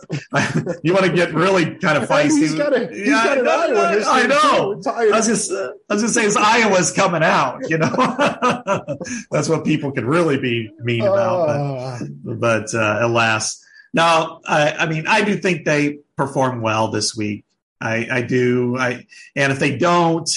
you 0.82 0.92
want 0.92 1.06
to 1.06 1.12
get 1.12 1.32
really 1.32 1.76
kind 1.76 1.96
of 1.96 2.09
feisty. 2.09 2.40
He's 2.40 2.55
got 2.55 2.76
a, 2.76 2.88
he's 2.88 3.09
yeah, 3.09 3.24
got 3.24 3.38
an 3.38 3.48
Iowa 3.48 4.05
I 4.06 4.26
know. 4.26 4.82
I 4.86 5.16
was 5.16 5.26
just, 5.26 5.51
uh, 5.51 5.72
I 5.88 5.94
was 5.94 6.02
just 6.02 6.14
saying, 6.14 6.32
Iowa's 6.38 6.92
coming 6.92 7.22
out. 7.22 7.70
You 7.70 7.78
know, 7.78 7.88
that's 9.30 9.48
what 9.48 9.64
people 9.64 9.92
can 9.92 10.06
really 10.06 10.38
be 10.38 10.70
mean 10.80 11.02
about. 11.02 11.48
Uh, 11.48 11.98
but, 12.22 12.40
but 12.40 12.74
uh, 12.74 12.98
alas. 13.01 13.64
Now, 13.94 14.40
I, 14.44 14.72
I 14.72 14.86
mean, 14.86 15.06
I 15.06 15.22
do 15.22 15.36
think 15.36 15.64
they 15.64 16.01
perform 16.16 16.60
well 16.60 16.88
this 16.88 17.16
week. 17.16 17.44
I, 17.80 18.08
I 18.10 18.22
do. 18.22 18.76
I 18.78 19.06
and 19.36 19.52
if 19.52 19.58
they 19.58 19.76
don't, 19.76 20.28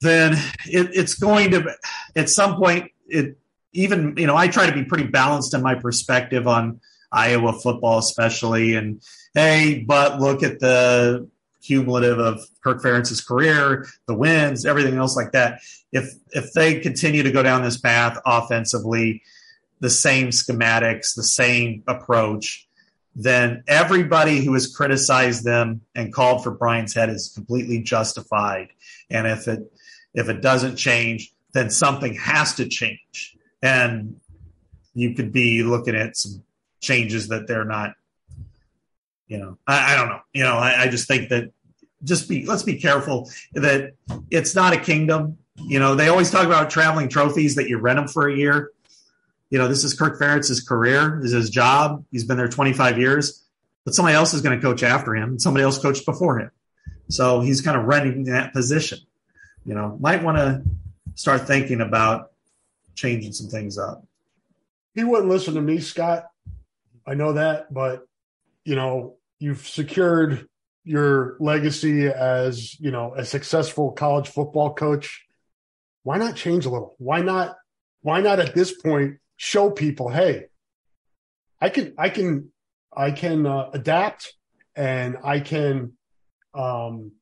then 0.00 0.32
it, 0.66 0.90
it's 0.94 1.14
going 1.14 1.52
to 1.52 1.74
at 2.14 2.28
some 2.28 2.56
point. 2.56 2.90
It 3.08 3.38
even 3.72 4.14
you 4.16 4.26
know 4.26 4.36
I 4.36 4.48
try 4.48 4.66
to 4.66 4.74
be 4.74 4.84
pretty 4.84 5.06
balanced 5.06 5.54
in 5.54 5.62
my 5.62 5.74
perspective 5.74 6.48
on 6.48 6.80
Iowa 7.12 7.52
football, 7.52 7.98
especially. 7.98 8.74
And 8.74 9.02
hey, 9.34 9.84
but 9.86 10.20
look 10.20 10.42
at 10.42 10.58
the 10.58 11.28
cumulative 11.62 12.18
of 12.18 12.40
Kirk 12.62 12.82
Ferentz's 12.82 13.20
career, 13.20 13.86
the 14.06 14.14
wins, 14.14 14.64
everything 14.64 14.96
else 14.96 15.16
like 15.16 15.32
that. 15.32 15.60
If 15.92 16.12
if 16.32 16.52
they 16.52 16.80
continue 16.80 17.22
to 17.22 17.30
go 17.30 17.42
down 17.42 17.62
this 17.62 17.78
path 17.78 18.18
offensively, 18.24 19.22
the 19.80 19.90
same 19.90 20.28
schematics, 20.28 21.14
the 21.14 21.22
same 21.22 21.82
approach, 21.86 22.66
then 23.18 23.64
everybody 23.66 24.44
who 24.44 24.52
has 24.52 24.72
criticized 24.72 25.42
them 25.42 25.80
and 25.94 26.12
called 26.12 26.44
for 26.44 26.52
Brian's 26.52 26.94
head 26.94 27.08
is 27.08 27.32
completely 27.34 27.82
justified. 27.82 28.68
And 29.10 29.26
if 29.26 29.48
it 29.48 29.60
If 30.14 30.28
it 30.30 30.40
doesn't 30.40 30.76
change, 30.76 31.32
then 31.52 31.68
something 31.68 32.14
has 32.14 32.54
to 32.54 32.66
change. 32.68 33.36
And 33.60 34.16
you 34.94 35.14
could 35.14 35.30
be 35.30 35.62
looking 35.62 35.94
at 35.94 36.16
some 36.16 36.42
changes 36.80 37.28
that 37.28 37.46
they're 37.46 37.66
not, 37.66 37.90
you 39.28 39.38
know, 39.38 39.58
I, 39.66 39.92
I 39.92 39.96
don't 39.96 40.08
know. 40.08 40.20
You 40.32 40.44
know, 40.44 40.56
I, 40.56 40.84
I 40.84 40.88
just 40.88 41.06
think 41.06 41.28
that 41.28 41.52
just 42.02 42.28
be, 42.30 42.46
let's 42.46 42.62
be 42.62 42.78
careful 42.78 43.30
that 43.52 43.92
it's 44.30 44.54
not 44.54 44.72
a 44.72 44.78
kingdom. 44.78 45.36
You 45.56 45.80
know, 45.80 45.94
they 45.96 46.08
always 46.08 46.30
talk 46.30 46.46
about 46.46 46.70
traveling 46.70 47.10
trophies 47.10 47.54
that 47.56 47.68
you 47.68 47.76
rent 47.78 47.98
them 47.98 48.08
for 48.08 48.28
a 48.28 48.34
year. 48.34 48.70
You 49.50 49.58
know, 49.58 49.68
this 49.68 49.84
is 49.84 49.94
Kirk 49.94 50.18
Ferentz's 50.18 50.60
career, 50.60 51.20
is 51.22 51.32
his 51.32 51.50
job. 51.50 52.04
He's 52.10 52.24
been 52.24 52.36
there 52.36 52.48
25 52.48 52.98
years, 52.98 53.44
but 53.84 53.94
somebody 53.94 54.16
else 54.16 54.34
is 54.34 54.40
going 54.40 54.58
to 54.58 54.62
coach 54.62 54.82
after 54.82 55.14
him, 55.14 55.30
and 55.30 55.42
somebody 55.42 55.62
else 55.64 55.78
coached 55.78 56.04
before 56.04 56.40
him. 56.40 56.50
So 57.08 57.40
he's 57.40 57.60
kind 57.60 57.78
of 57.78 57.84
running 57.84 58.24
that 58.24 58.52
position. 58.52 58.98
You 59.64 59.74
know, 59.74 59.96
might 60.00 60.22
want 60.22 60.38
to 60.38 60.62
start 61.14 61.46
thinking 61.46 61.80
about 61.80 62.32
changing 62.94 63.32
some 63.32 63.48
things 63.48 63.78
up. 63.78 64.04
He 64.94 65.04
wouldn't 65.04 65.28
listen 65.28 65.54
to 65.54 65.60
me, 65.60 65.78
Scott. 65.78 66.26
I 67.06 67.14
know 67.14 67.34
that, 67.34 67.72
but 67.72 68.06
you 68.64 68.74
know, 68.74 69.16
you've 69.38 69.66
secured 69.66 70.48
your 70.82 71.36
legacy 71.38 72.06
as, 72.08 72.78
you 72.80 72.90
know, 72.90 73.14
a 73.14 73.24
successful 73.24 73.92
college 73.92 74.28
football 74.28 74.74
coach. 74.74 75.24
Why 76.02 76.18
not 76.18 76.36
change 76.36 76.66
a 76.66 76.70
little? 76.70 76.94
Why 76.98 77.22
not 77.22 77.56
why 78.02 78.20
not 78.20 78.38
at 78.38 78.54
this 78.54 78.72
point 78.72 79.18
show 79.36 79.70
people, 79.70 80.08
hey, 80.08 80.46
I 81.60 81.68
can 81.68 81.94
I 81.98 82.08
can 82.08 82.52
I 82.94 83.10
can 83.10 83.46
uh, 83.46 83.70
adapt 83.72 84.34
and 84.74 85.16
I 85.22 85.40
can 85.40 85.92
um, 86.54 87.12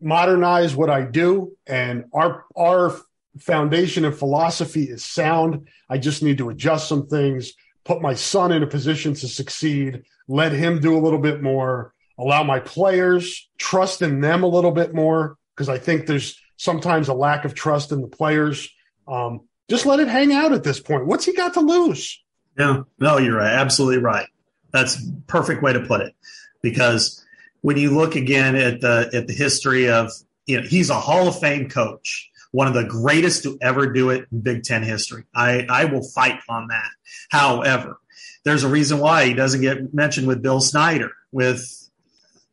modernize 0.00 0.74
what 0.74 0.90
I 0.90 1.02
do, 1.02 1.56
and 1.66 2.04
our 2.12 2.44
our 2.56 2.96
foundation 3.38 4.04
and 4.04 4.14
philosophy 4.14 4.84
is 4.84 5.04
sound. 5.04 5.68
I 5.88 5.98
just 5.98 6.22
need 6.22 6.38
to 6.38 6.50
adjust 6.50 6.88
some 6.88 7.06
things, 7.06 7.52
put 7.84 8.02
my 8.02 8.14
son 8.14 8.52
in 8.52 8.62
a 8.62 8.66
position 8.66 9.14
to 9.14 9.28
succeed, 9.28 10.02
let 10.28 10.52
him 10.52 10.80
do 10.80 10.96
a 10.96 11.00
little 11.00 11.20
bit 11.20 11.42
more, 11.42 11.94
allow 12.18 12.42
my 12.42 12.60
players 12.60 13.48
trust 13.58 14.02
in 14.02 14.20
them 14.20 14.42
a 14.42 14.48
little 14.48 14.72
bit 14.72 14.94
more 14.94 15.36
because 15.54 15.68
I 15.68 15.78
think 15.78 16.06
there's 16.06 16.40
sometimes 16.56 17.08
a 17.08 17.14
lack 17.14 17.44
of 17.44 17.54
trust 17.54 17.92
in 17.92 18.00
the 18.00 18.08
players. 18.08 18.68
Um, 19.06 19.48
just 19.70 19.86
let 19.86 20.00
it 20.00 20.08
hang 20.08 20.32
out 20.32 20.52
at 20.52 20.64
this 20.64 20.80
point. 20.80 21.06
What's 21.06 21.24
he 21.24 21.32
got 21.32 21.54
to 21.54 21.60
lose? 21.60 22.20
Yeah, 22.58 22.82
no, 22.98 23.18
you're 23.18 23.36
right. 23.36 23.54
Absolutely 23.54 24.02
right. 24.02 24.26
That's 24.72 25.00
perfect 25.28 25.62
way 25.62 25.72
to 25.72 25.80
put 25.80 26.02
it. 26.02 26.14
Because 26.60 27.24
when 27.62 27.78
you 27.78 27.90
look 27.90 28.16
again 28.16 28.56
at 28.56 28.80
the 28.80 29.08
at 29.14 29.28
the 29.28 29.32
history 29.32 29.88
of 29.88 30.10
you 30.46 30.60
know 30.60 30.66
he's 30.66 30.90
a 30.90 30.94
Hall 30.94 31.28
of 31.28 31.38
Fame 31.38 31.68
coach, 31.68 32.30
one 32.50 32.66
of 32.66 32.74
the 32.74 32.84
greatest 32.84 33.44
to 33.44 33.56
ever 33.62 33.86
do 33.92 34.10
it 34.10 34.26
in 34.32 34.40
Big 34.40 34.64
Ten 34.64 34.82
history. 34.82 35.24
I 35.34 35.66
I 35.70 35.84
will 35.86 36.02
fight 36.02 36.40
on 36.48 36.68
that. 36.68 36.90
However, 37.30 37.98
there's 38.44 38.64
a 38.64 38.68
reason 38.68 38.98
why 38.98 39.26
he 39.26 39.34
doesn't 39.34 39.60
get 39.60 39.94
mentioned 39.94 40.26
with 40.26 40.42
Bill 40.42 40.60
Snyder, 40.60 41.12
with 41.30 41.88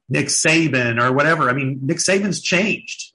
Nick 0.07 0.27
Saban 0.27 1.01
or 1.01 1.11
whatever. 1.13 1.49
I 1.49 1.53
mean, 1.53 1.79
Nick 1.81 1.97
Saban's 1.97 2.41
changed. 2.41 3.06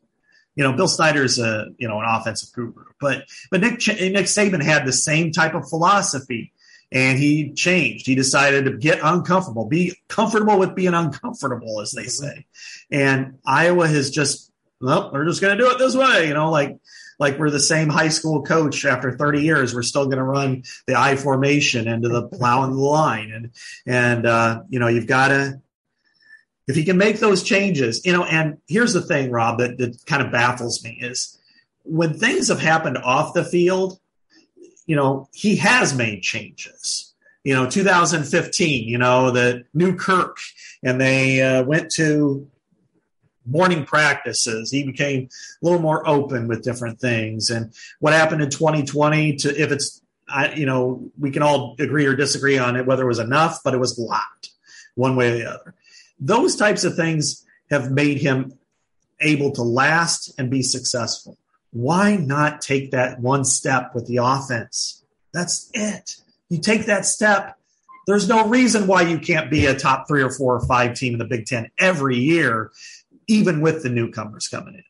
You 0.55 0.65
know, 0.65 0.73
Bill 0.75 0.89
Snyder's 0.89 1.39
a 1.39 1.67
you 1.79 1.89
know 1.89 1.99
an 2.01 2.07
offensive 2.09 2.53
guru, 2.53 2.73
but 3.01 3.25
but 3.51 3.61
Nick 3.61 3.73
Nick 3.89 4.27
Saban 4.27 4.63
had 4.63 4.87
the 4.87 4.93
same 4.93 5.33
type 5.33 5.55
of 5.55 5.69
philosophy 5.69 6.53
and 6.93 7.19
he 7.19 7.53
changed. 7.53 8.07
He 8.07 8.15
decided 8.15 8.67
to 8.67 8.77
get 8.77 9.01
uncomfortable, 9.03 9.67
be 9.67 9.97
comfortable 10.09 10.59
with 10.59 10.75
being 10.75 10.93
uncomfortable, 10.93 11.81
as 11.81 11.93
they 11.93 12.05
say. 12.05 12.45
And 12.91 13.39
Iowa 13.47 13.89
has 13.89 14.11
just, 14.11 14.53
well, 14.81 15.11
we're 15.13 15.25
just 15.25 15.41
going 15.41 15.57
to 15.57 15.65
do 15.65 15.71
it 15.71 15.79
this 15.79 15.97
way, 15.97 16.29
you 16.29 16.35
know, 16.35 16.51
like 16.51 16.79
like 17.19 17.39
we're 17.39 17.51
the 17.51 17.61
same 17.61 17.89
high 17.89 18.09
school 18.09 18.43
coach 18.43 18.85
after 18.85 19.17
30 19.17 19.43
years. 19.43 19.75
We're 19.75 19.83
still 19.83 20.07
going 20.07 20.19
to 20.19 20.25
run 20.25 20.65
the 20.87 20.99
I 20.99 21.17
formation 21.17 21.87
into 21.89 22.09
the 22.09 22.27
plowing 22.27 22.73
the 22.73 22.79
line, 22.79 23.31
and 23.31 23.51
and 23.87 24.27
uh, 24.27 24.63
you 24.69 24.81
know 24.81 24.89
you've 24.89 25.07
got 25.07 25.29
to 25.29 25.61
if 26.69 26.77
he 26.77 26.85
can 26.85 26.97
make 26.97 27.19
those 27.19 27.43
changes, 27.43 28.05
you 28.05 28.13
know. 28.13 28.25
And 28.25 28.59
here's 28.69 28.93
the 28.93 29.03
thing, 29.03 29.31
Rob, 29.31 29.59
that, 29.59 29.79
that 29.79 30.05
kind 30.07 30.23
of 30.23 30.33
baffles 30.33 30.83
me 30.85 30.99
is 31.01 31.39
when 31.85 32.15
things 32.15 32.49
have 32.49 32.61
happened 32.61 32.99
off 32.99 33.35
the 33.35 33.45
field 33.45 33.99
you 34.87 34.97
know, 34.97 35.29
he 35.33 35.57
has 35.57 35.95
made 35.95 36.23
changes. 36.23 37.15
You 37.45 37.55
know, 37.55 37.69
2015, 37.69 38.89
you 38.89 38.99
know, 38.99 39.31
the 39.31 39.65
new 39.75 39.97
Kirk, 39.97 40.37
and 40.83 41.01
they 41.01 41.43
uh, 41.43 41.65
went 41.65 41.91
to 41.93 42.49
morning 43.45 43.85
practices. 43.85 44.71
He 44.71 44.85
became 44.85 45.25
a 45.25 45.65
little 45.65 45.81
more 45.81 46.07
open 46.09 46.47
with 46.47 46.63
different 46.63 47.01
things. 47.01 47.51
And 47.51 47.73
what 47.99 48.13
happened 48.13 48.43
in 48.43 48.51
2020 48.51 49.37
to 49.37 49.61
if 49.61 49.73
it's, 49.73 50.01
I, 50.29 50.53
you 50.53 50.67
know, 50.67 51.11
we 51.19 51.33
can 51.33 51.43
all 51.43 51.75
agree 51.81 52.07
or 52.07 52.15
disagree 52.15 52.59
on 52.59 52.77
it, 52.77 52.87
whether 52.87 53.03
it 53.03 53.09
was 53.09 53.19
enough, 53.19 53.61
but 53.65 53.75
it 53.75 53.79
was 53.79 53.99
a 53.99 54.03
lot 54.03 54.49
one 54.95 55.17
way 55.17 55.33
or 55.33 55.35
the 55.39 55.51
other. 55.51 55.75
Those 56.25 56.57
types 56.57 56.85
of 56.85 56.95
things 56.95 57.45
have 57.71 57.91
made 57.91 58.19
him 58.19 58.59
able 59.21 59.53
to 59.53 59.63
last 59.63 60.33
and 60.39 60.51
be 60.51 60.63
successful 60.63 61.37
why 61.73 62.17
not 62.17 62.61
take 62.61 62.91
that 62.91 63.19
one 63.19 63.45
step 63.45 63.95
with 63.95 64.07
the 64.07 64.19
offense? 64.19 65.03
That's 65.33 65.71
it. 65.73 66.17
You 66.49 66.61
take 66.61 66.87
that 66.87 67.07
step. 67.07 67.59
There's 68.07 68.29
no 68.29 68.47
reason 68.47 68.87
why 68.87 69.03
you 69.03 69.19
can't 69.19 69.51
be 69.51 69.67
a 69.67 69.75
top 69.75 70.07
three 70.07 70.23
or 70.23 70.31
four 70.31 70.55
or 70.55 70.67
five 70.67 70.95
team 70.95 71.15
in 71.15 71.19
the 71.19 71.25
Big 71.25 71.47
Ten 71.47 71.71
every 71.79 72.19
year, 72.19 72.71
even 73.27 73.61
with 73.61 73.83
the 73.83 73.89
newcomers 73.89 74.49
coming 74.49 74.75
in. 74.75 74.85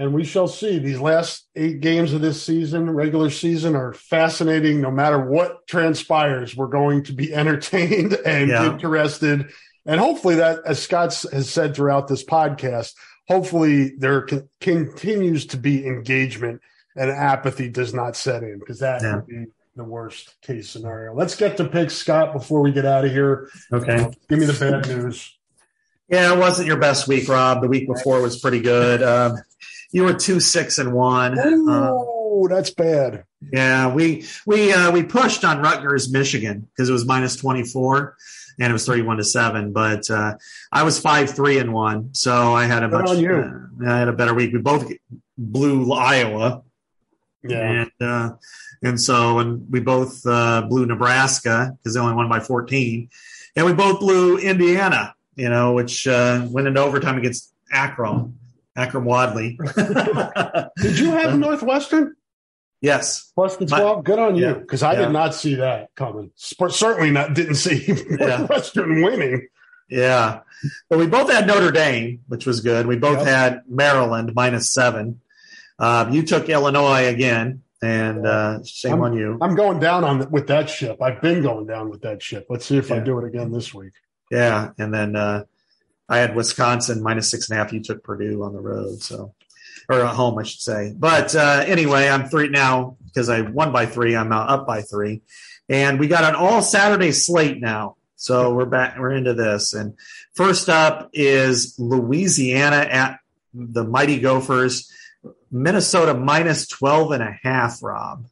And 0.00 0.14
we 0.14 0.24
shall 0.24 0.48
see. 0.48 0.78
These 0.78 0.98
last 0.98 1.46
eight 1.54 1.80
games 1.80 2.14
of 2.14 2.22
this 2.22 2.42
season, 2.42 2.90
regular 2.90 3.28
season, 3.28 3.76
are 3.76 3.92
fascinating. 3.92 4.80
No 4.80 4.90
matter 4.90 5.20
what 5.20 5.66
transpires, 5.66 6.56
we're 6.56 6.68
going 6.68 7.04
to 7.04 7.12
be 7.12 7.34
entertained 7.34 8.14
and 8.14 8.48
yeah. 8.48 8.72
interested. 8.72 9.50
And 9.84 10.00
hopefully, 10.00 10.36
that, 10.36 10.60
as 10.64 10.82
Scott 10.82 11.14
has 11.30 11.50
said 11.50 11.76
throughout 11.76 12.08
this 12.08 12.24
podcast, 12.24 12.94
hopefully 13.28 13.90
there 13.98 14.22
con- 14.22 14.48
continues 14.62 15.44
to 15.48 15.58
be 15.58 15.86
engagement 15.86 16.62
and 16.96 17.10
apathy 17.10 17.68
does 17.68 17.92
not 17.92 18.16
set 18.16 18.42
in 18.42 18.58
because 18.58 18.78
that 18.78 19.02
yeah. 19.02 19.16
would 19.16 19.26
be 19.26 19.44
the 19.76 19.84
worst 19.84 20.34
case 20.40 20.70
scenario. 20.70 21.12
Let's 21.12 21.36
get 21.36 21.58
to 21.58 21.66
picks, 21.66 21.92
Scott, 21.92 22.32
before 22.32 22.62
we 22.62 22.72
get 22.72 22.86
out 22.86 23.04
of 23.04 23.12
here. 23.12 23.50
Okay. 23.70 23.96
Uh, 23.96 24.10
give 24.30 24.38
me 24.38 24.46
the 24.46 24.54
bad 24.54 24.88
news. 24.88 25.36
Yeah, 26.08 26.32
it 26.32 26.38
wasn't 26.38 26.68
your 26.68 26.78
best 26.78 27.06
week, 27.06 27.28
Rob. 27.28 27.60
The 27.60 27.68
week 27.68 27.86
before 27.86 28.22
was 28.22 28.40
pretty 28.40 28.60
good. 28.60 29.02
Um, 29.02 29.36
you 29.92 30.04
were 30.04 30.14
two 30.14 30.40
six 30.40 30.78
and 30.78 30.92
one. 30.92 31.38
Oh, 31.38 32.44
uh, 32.44 32.48
that's 32.48 32.70
bad. 32.70 33.24
Yeah, 33.52 33.92
we 33.92 34.26
we 34.46 34.72
uh, 34.72 34.90
we 34.92 35.02
pushed 35.02 35.44
on 35.44 35.60
Rutgers, 35.60 36.10
Michigan, 36.10 36.68
because 36.70 36.88
it 36.88 36.92
was 36.92 37.06
minus 37.06 37.36
twenty 37.36 37.64
four 37.64 38.16
and 38.60 38.70
it 38.70 38.72
was 38.72 38.86
31 38.86 39.16
to 39.16 39.24
7 39.24 39.72
but 39.72 40.08
uh, 40.10 40.36
i 40.70 40.82
was 40.82 41.00
5 41.00 41.30
3 41.30 41.58
and 41.58 41.72
1 41.72 42.14
so 42.14 42.54
i 42.54 42.66
had 42.66 42.82
a 42.82 42.88
much 42.88 43.08
uh, 43.08 43.88
i 43.88 43.98
had 43.98 44.08
a 44.08 44.12
better 44.12 44.34
week. 44.34 44.52
We 44.52 44.58
both 44.58 44.92
blew 45.36 45.92
iowa. 45.92 46.62
Yeah. 47.42 47.58
And 47.58 47.92
uh, 48.00 48.30
and 48.82 49.00
so 49.00 49.38
and 49.38 49.70
we 49.70 49.80
both 49.80 50.24
uh, 50.26 50.62
blew 50.68 50.86
nebraska 50.86 51.72
because 51.78 51.94
they 51.94 52.00
only 52.00 52.14
won 52.14 52.28
by 52.28 52.40
14 52.40 53.08
and 53.56 53.66
we 53.66 53.72
both 53.72 53.98
blew 54.00 54.36
indiana 54.38 55.14
you 55.36 55.48
know 55.48 55.72
which 55.72 56.06
uh, 56.06 56.46
went 56.50 56.68
into 56.68 56.80
overtime 56.80 57.16
against 57.16 57.52
akron 57.72 58.38
akron 58.76 59.04
wadley 59.04 59.58
did 60.76 60.98
you 60.98 61.10
have 61.10 61.38
northwestern 61.38 62.14
Yes. 62.80 63.30
Plus 63.34 63.56
the 63.56 63.66
12. 63.66 63.96
My, 63.96 64.02
Good 64.02 64.18
on 64.18 64.36
you. 64.36 64.54
Because 64.54 64.82
I 64.82 64.94
yeah. 64.94 65.00
did 65.00 65.10
not 65.10 65.34
see 65.34 65.56
that 65.56 65.94
coming. 65.94 66.30
Certainly 66.36 67.10
not 67.10 67.34
didn't 67.34 67.56
see 67.56 67.86
Northwestern 68.10 68.98
yeah. 68.98 69.04
winning. 69.04 69.48
Yeah. 69.88 70.40
But 70.88 70.98
we 70.98 71.06
both 71.06 71.30
had 71.30 71.46
Notre 71.46 71.70
Dame, 71.70 72.20
which 72.28 72.46
was 72.46 72.60
good. 72.60 72.86
We 72.86 72.96
both 72.96 73.18
yep. 73.18 73.26
had 73.26 73.62
Maryland 73.68 74.32
minus 74.34 74.70
seven. 74.70 75.20
Uh, 75.78 76.08
you 76.10 76.22
took 76.22 76.48
Illinois 76.48 77.06
again, 77.06 77.62
and 77.82 78.26
uh, 78.26 78.62
shame 78.64 78.94
I'm, 78.94 79.02
on 79.02 79.16
you. 79.16 79.38
I'm 79.40 79.54
going 79.54 79.80
down 79.80 80.04
on 80.04 80.30
with 80.30 80.46
that 80.48 80.68
ship. 80.68 81.00
I've 81.00 81.22
been 81.22 81.42
going 81.42 81.66
down 81.66 81.88
with 81.88 82.02
that 82.02 82.22
ship. 82.22 82.46
Let's 82.50 82.66
see 82.66 82.76
if 82.76 82.90
yeah. 82.90 82.96
I 82.96 82.98
do 83.00 83.18
it 83.18 83.24
again 83.24 83.50
this 83.50 83.72
week. 83.72 83.92
Yeah, 84.30 84.70
and 84.78 84.92
then 84.92 85.16
uh, 85.16 85.44
I 86.10 86.18
had 86.18 86.34
Wisconsin 86.34 87.02
minus 87.02 87.30
six 87.30 87.48
and 87.48 87.58
a 87.58 87.62
half. 87.62 87.72
You 87.72 87.80
took 87.80 88.02
Purdue 88.02 88.42
on 88.42 88.52
the 88.52 88.60
road, 88.60 89.00
so 89.00 89.32
or 89.88 90.00
at 90.00 90.14
home, 90.14 90.38
I 90.38 90.42
should 90.42 90.60
say. 90.60 90.92
But 90.96 91.34
uh, 91.34 91.64
anyway, 91.66 92.08
I'm 92.08 92.28
three 92.28 92.48
now 92.48 92.96
because 93.06 93.28
I 93.28 93.42
won 93.42 93.72
by 93.72 93.86
three. 93.86 94.16
I'm 94.16 94.32
up 94.32 94.66
by 94.66 94.82
three, 94.82 95.22
and 95.68 96.00
we 96.00 96.08
got 96.08 96.24
an 96.24 96.34
all 96.34 96.62
Saturday 96.62 97.12
slate 97.12 97.60
now. 97.60 97.96
So 98.16 98.52
we're 98.52 98.66
back. 98.66 98.98
We're 98.98 99.12
into 99.12 99.34
this, 99.34 99.72
and 99.72 99.94
first 100.34 100.68
up 100.68 101.10
is 101.12 101.76
Louisiana 101.78 102.88
at 102.90 103.20
the 103.54 103.84
Mighty 103.84 104.18
Gophers. 104.18 104.92
Minnesota 105.52 106.14
minus 106.14 106.66
12 106.68 107.12
and 107.12 107.22
a 107.22 107.38
half, 107.42 107.82
Rob. 107.82 108.26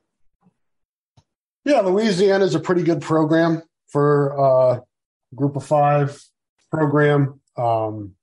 Yeah, 1.65 1.81
Louisiana 1.81 2.45
is 2.45 2.55
a 2.55 2.61
pretty 2.61 2.83
good 2.83 3.03
program 3.03 3.63
for 3.89 4.41
uh, 4.41 4.81
group 5.35 5.57
of 5.57 5.65
five 5.65 6.23
program. 6.71 7.41
Um, 7.59 8.15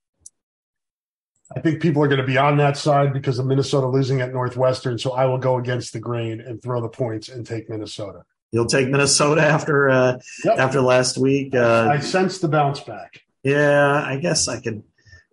I 1.55 1.59
think 1.59 1.81
people 1.81 2.01
are 2.03 2.07
going 2.07 2.19
to 2.21 2.25
be 2.25 2.37
on 2.37 2.57
that 2.57 2.75
side 2.75 3.13
because 3.13 3.37
of 3.37 3.45
Minnesota 3.45 3.87
losing 3.87 4.19
at 4.21 4.33
Northwestern. 4.33 4.97
So 4.97 5.11
I 5.11 5.25
will 5.25 5.37
go 5.37 5.57
against 5.57 5.93
the 5.93 5.99
grain 5.99 6.41
and 6.41 6.61
throw 6.61 6.81
the 6.81 6.89
points 6.89 7.29
and 7.29 7.45
take 7.45 7.69
Minnesota. 7.69 8.23
You'll 8.51 8.65
take 8.65 8.87
Minnesota 8.89 9.41
after 9.41 9.89
uh, 9.89 10.19
Yep. 10.43 10.57
after 10.57 10.81
last 10.81 11.17
week. 11.17 11.53
Uh, 11.53 11.87
I 11.91 11.99
sense 11.99 12.39
the 12.39 12.47
bounce 12.47 12.79
back. 12.79 13.21
Yeah, 13.43 14.01
I 14.03 14.17
guess 14.17 14.47
I 14.47 14.59
can 14.59 14.83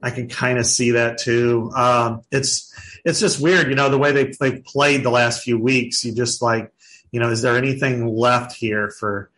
I 0.03 0.11
can 0.11 0.29
kind 0.29 0.59
of 0.59 0.66
see 0.66 0.93
that 0.93 1.19
too. 1.19 1.70
Um, 1.74 2.23
it's 2.31 2.74
it's 3.05 3.20
just 3.20 3.41
weird, 3.41 3.69
you 3.69 3.74
know, 3.74 3.89
the 3.89 3.99
way 3.99 4.12
they 4.12 4.33
they 4.39 4.61
played 4.61 5.05
the 5.05 5.11
last 5.11 5.43
few 5.45 5.59
weeks. 5.59 6.05
You 6.05 6.12
just 6.15 6.43
like, 6.43 6.70
you 7.11 7.20
know, 7.20 7.31
is 7.31 7.41
there 7.43 7.57
anything 7.57 8.07
left 8.07 8.53
here 8.55 8.91
for 8.91 9.31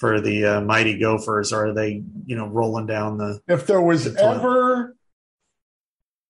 for 0.00 0.20
the 0.20 0.44
uh, 0.44 0.60
mighty 0.62 0.98
Gophers? 0.98 1.52
Or 1.52 1.68
are 1.68 1.74
they, 1.74 2.02
you 2.26 2.34
know, 2.36 2.46
rolling 2.48 2.86
down 2.86 3.18
the? 3.18 3.40
If 3.46 3.66
there 3.66 3.80
was 3.80 4.06
point. 4.06 4.18
ever 4.18 4.96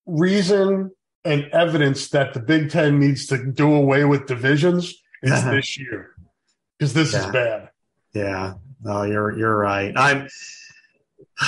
reason 0.07 0.91
and 1.25 1.45
evidence 1.53 2.09
that 2.11 2.35
the 2.35 2.41
Big 2.41 2.71
Ten 2.71 2.99
needs 2.99 3.27
to 3.27 3.51
do 3.53 3.73
away 3.75 4.05
with 4.05 4.27
divisions, 4.27 4.95
it's 5.23 5.33
Uh-huh. 5.33 5.51
this 5.53 5.79
year 5.79 6.15
because 6.79 6.93
this 6.95 7.15
is 7.15 7.27
bad. 7.27 7.71
Yeah, 8.15 8.55
no, 8.83 9.03
you're 9.05 9.37
you're 9.39 9.57
right. 9.57 9.93
I'm 9.97 10.29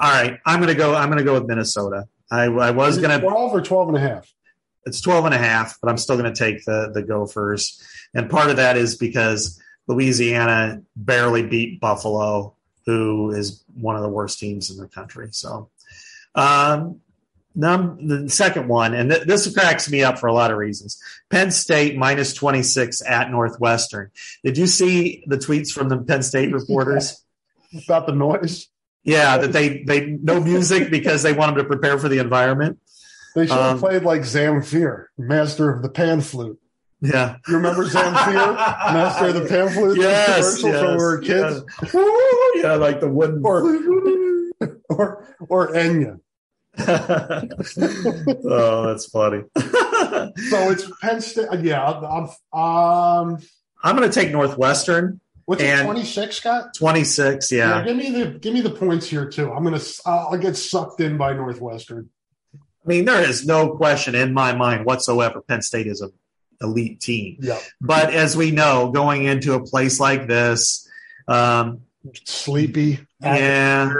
all 0.00 0.10
right. 0.10 0.38
I'm 0.46 0.60
gonna 0.60 0.74
go. 0.74 0.94
I'm 0.94 1.08
gonna 1.08 1.24
go 1.24 1.34
with 1.34 1.46
Minnesota. 1.46 2.06
I, 2.30 2.44
I 2.44 2.70
was 2.70 2.98
gonna 2.98 3.20
12 3.20 3.52
or 3.54 3.60
12 3.60 3.88
and 3.88 3.96
a 3.96 4.00
half. 4.00 4.32
it's 4.86 5.00
12 5.00 5.26
and 5.26 5.34
a 5.34 5.38
half, 5.38 5.78
but 5.82 5.90
I'm 5.90 5.98
still 5.98 6.16
going 6.16 6.32
to 6.32 6.38
take 6.38 6.64
the, 6.64 6.90
the 6.92 7.02
Gophers. 7.02 7.80
And 8.14 8.30
part 8.30 8.48
of 8.50 8.56
that 8.56 8.76
is 8.78 8.96
because 8.96 9.60
Louisiana 9.88 10.82
barely 10.96 11.42
beat 11.42 11.80
Buffalo, 11.80 12.54
who 12.86 13.30
is 13.32 13.62
one 13.74 13.96
of 13.96 14.02
the 14.02 14.08
worst 14.08 14.38
teams 14.38 14.70
in 14.70 14.76
the 14.76 14.88
country. 14.88 15.28
So, 15.32 15.70
um, 16.34 17.00
num- 17.54 18.06
the 18.06 18.28
second 18.30 18.68
one, 18.68 18.94
and 18.94 19.10
th- 19.10 19.24
this 19.24 19.52
cracks 19.52 19.90
me 19.90 20.02
up 20.02 20.18
for 20.18 20.26
a 20.28 20.32
lot 20.32 20.50
of 20.50 20.56
reasons. 20.58 21.00
Penn 21.30 21.50
State 21.50 21.96
minus 21.96 22.34
26 22.34 23.02
at 23.06 23.30
Northwestern. 23.30 24.10
Did 24.44 24.56
you 24.58 24.66
see 24.66 25.24
the 25.26 25.36
tweets 25.36 25.70
from 25.72 25.88
the 25.88 25.98
Penn 25.98 26.22
State 26.22 26.52
reporters? 26.52 27.22
About 27.86 28.06
the 28.06 28.12
noise. 28.14 28.68
Yeah, 29.04 29.38
that 29.38 29.52
they, 29.52 29.82
they 29.82 30.06
no 30.06 30.38
music 30.40 30.88
because 30.90 31.22
they 31.24 31.32
want 31.32 31.56
them 31.56 31.64
to 31.64 31.68
prepare 31.68 31.98
for 31.98 32.08
the 32.08 32.18
environment. 32.18 32.78
They 33.34 33.46
should 33.46 33.56
have 33.56 33.72
Um, 33.74 33.78
played 33.80 34.04
like 34.04 34.20
Zamfir, 34.22 35.06
master 35.18 35.70
of 35.70 35.82
the 35.82 35.88
pan 35.88 36.20
flute. 36.20 36.60
Yeah. 37.02 37.36
You 37.48 37.56
remember 37.56 37.84
Zamfir, 37.84 38.54
master 38.54 39.26
of 39.26 39.34
the 39.34 39.46
pan 39.46 39.68
flute? 39.70 39.98
yes, 40.00 40.60
commercial 40.60 40.80
from 40.80 40.90
we 40.92 40.96
were 40.96 41.18
kids? 41.18 41.64
yes. 41.82 41.94
Yeah, 42.54 42.74
like 42.74 43.00
the 43.00 43.08
wooden. 43.08 43.42
Or, 43.44 45.26
or 45.48 45.72
Enya. 45.72 46.20
oh, 48.44 48.86
that's 48.86 49.06
funny. 49.06 49.42
So 49.56 50.70
it's 50.70 50.90
Penn 51.02 51.20
State. 51.20 51.48
Yeah, 51.60 51.84
I'm. 51.84 52.28
Um, 52.58 53.38
I'm 53.84 53.96
going 53.96 54.08
to 54.08 54.14
take 54.14 54.30
Northwestern, 54.30 55.20
what's 55.44 55.60
it? 55.60 55.82
Twenty 55.82 56.04
six, 56.04 56.36
Scott. 56.36 56.74
26. 56.76 57.50
Yeah. 57.50 57.84
Give 57.84 57.96
me 57.96 58.10
the 58.10 58.26
give 58.38 58.54
me 58.54 58.60
the 58.60 58.70
points 58.70 59.08
here 59.08 59.28
too. 59.28 59.52
I'm 59.52 59.64
gonna. 59.64 59.80
I'll 60.06 60.38
get 60.38 60.56
sucked 60.56 61.00
in 61.00 61.16
by 61.18 61.32
Northwestern. 61.32 62.10
I 62.54 62.88
mean, 62.88 63.04
there 63.04 63.28
is 63.28 63.46
no 63.46 63.76
question 63.76 64.14
in 64.14 64.32
my 64.32 64.54
mind 64.54 64.86
whatsoever 64.86 65.40
Penn 65.40 65.62
State 65.62 65.86
is 65.86 66.00
a 66.00 66.08
elite 66.62 67.00
team. 67.00 67.36
Yeah, 67.40 67.58
But 67.80 68.12
as 68.14 68.36
we 68.36 68.50
know, 68.50 68.90
going 68.90 69.24
into 69.24 69.54
a 69.54 69.62
place 69.64 69.98
like 70.00 70.26
this, 70.28 70.88
um, 71.28 71.82
sleepy. 72.24 73.00
yeah, 73.20 73.96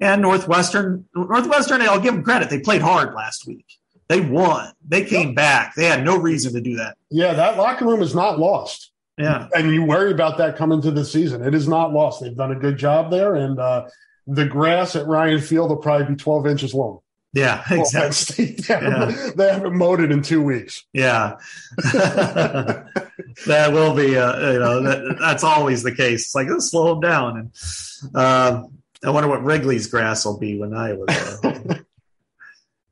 and 0.00 0.22
Northwestern, 0.22 1.04
Northwestern, 1.14 1.82
I'll 1.82 2.00
give 2.00 2.14
them 2.14 2.22
credit. 2.24 2.48
They 2.50 2.60
played 2.60 2.80
hard 2.82 3.14
last 3.14 3.46
week. 3.46 3.66
They 4.08 4.20
won. 4.20 4.72
They 4.88 5.04
came 5.04 5.34
back. 5.34 5.74
They 5.76 5.84
had 5.84 6.04
no 6.04 6.16
reason 6.18 6.52
to 6.54 6.60
do 6.60 6.76
that. 6.76 6.96
Yeah, 7.10 7.32
that 7.34 7.56
locker 7.58 7.84
room 7.86 8.02
is 8.02 8.14
not 8.14 8.38
lost. 8.38 8.90
Yeah. 9.18 9.48
and 9.54 9.70
you 9.74 9.84
worry 9.84 10.10
about 10.12 10.38
that 10.38 10.56
coming 10.56 10.80
to 10.82 10.90
the 10.90 11.04
season. 11.04 11.44
It 11.44 11.54
is 11.54 11.68
not 11.68 11.92
lost. 11.92 12.22
They've 12.22 12.34
done 12.34 12.52
a 12.52 12.58
good 12.58 12.78
job 12.78 13.10
there, 13.10 13.34
and 13.34 13.58
uh, 13.60 13.88
the 14.26 14.46
grass 14.46 14.96
at 14.96 15.06
Ryan 15.06 15.40
Field 15.40 15.68
will 15.68 15.76
probably 15.76 16.06
be 16.06 16.16
12 16.16 16.46
inches 16.46 16.72
long. 16.74 17.00
Yeah. 17.32 17.62
Exactly. 17.70 18.56
They, 18.68 18.74
haven't, 18.74 19.36
they 19.36 19.52
haven't 19.52 19.76
mowed 19.76 20.00
it 20.00 20.10
in 20.12 20.22
two 20.22 20.42
weeks. 20.42 20.84
Yeah, 20.92 21.36
that 21.76 23.70
will 23.72 23.94
be. 23.94 24.16
Uh, 24.16 24.52
you 24.52 24.58
know, 24.58 24.82
that, 24.82 25.16
that's 25.18 25.44
always 25.44 25.82
the 25.82 25.94
case. 25.94 26.26
It's 26.26 26.34
like 26.34 26.48
let's 26.48 26.70
slow 26.70 26.94
them 26.94 27.00
down. 27.00 27.36
And 27.38 28.16
um, 28.16 28.78
I 29.04 29.10
wonder 29.10 29.28
what 29.28 29.44
Wrigley's 29.44 29.86
grass 29.86 30.24
will 30.24 30.38
be 30.38 30.58
when 30.58 30.74
I 30.74 30.92
was 30.94 31.40
there. 31.42 31.84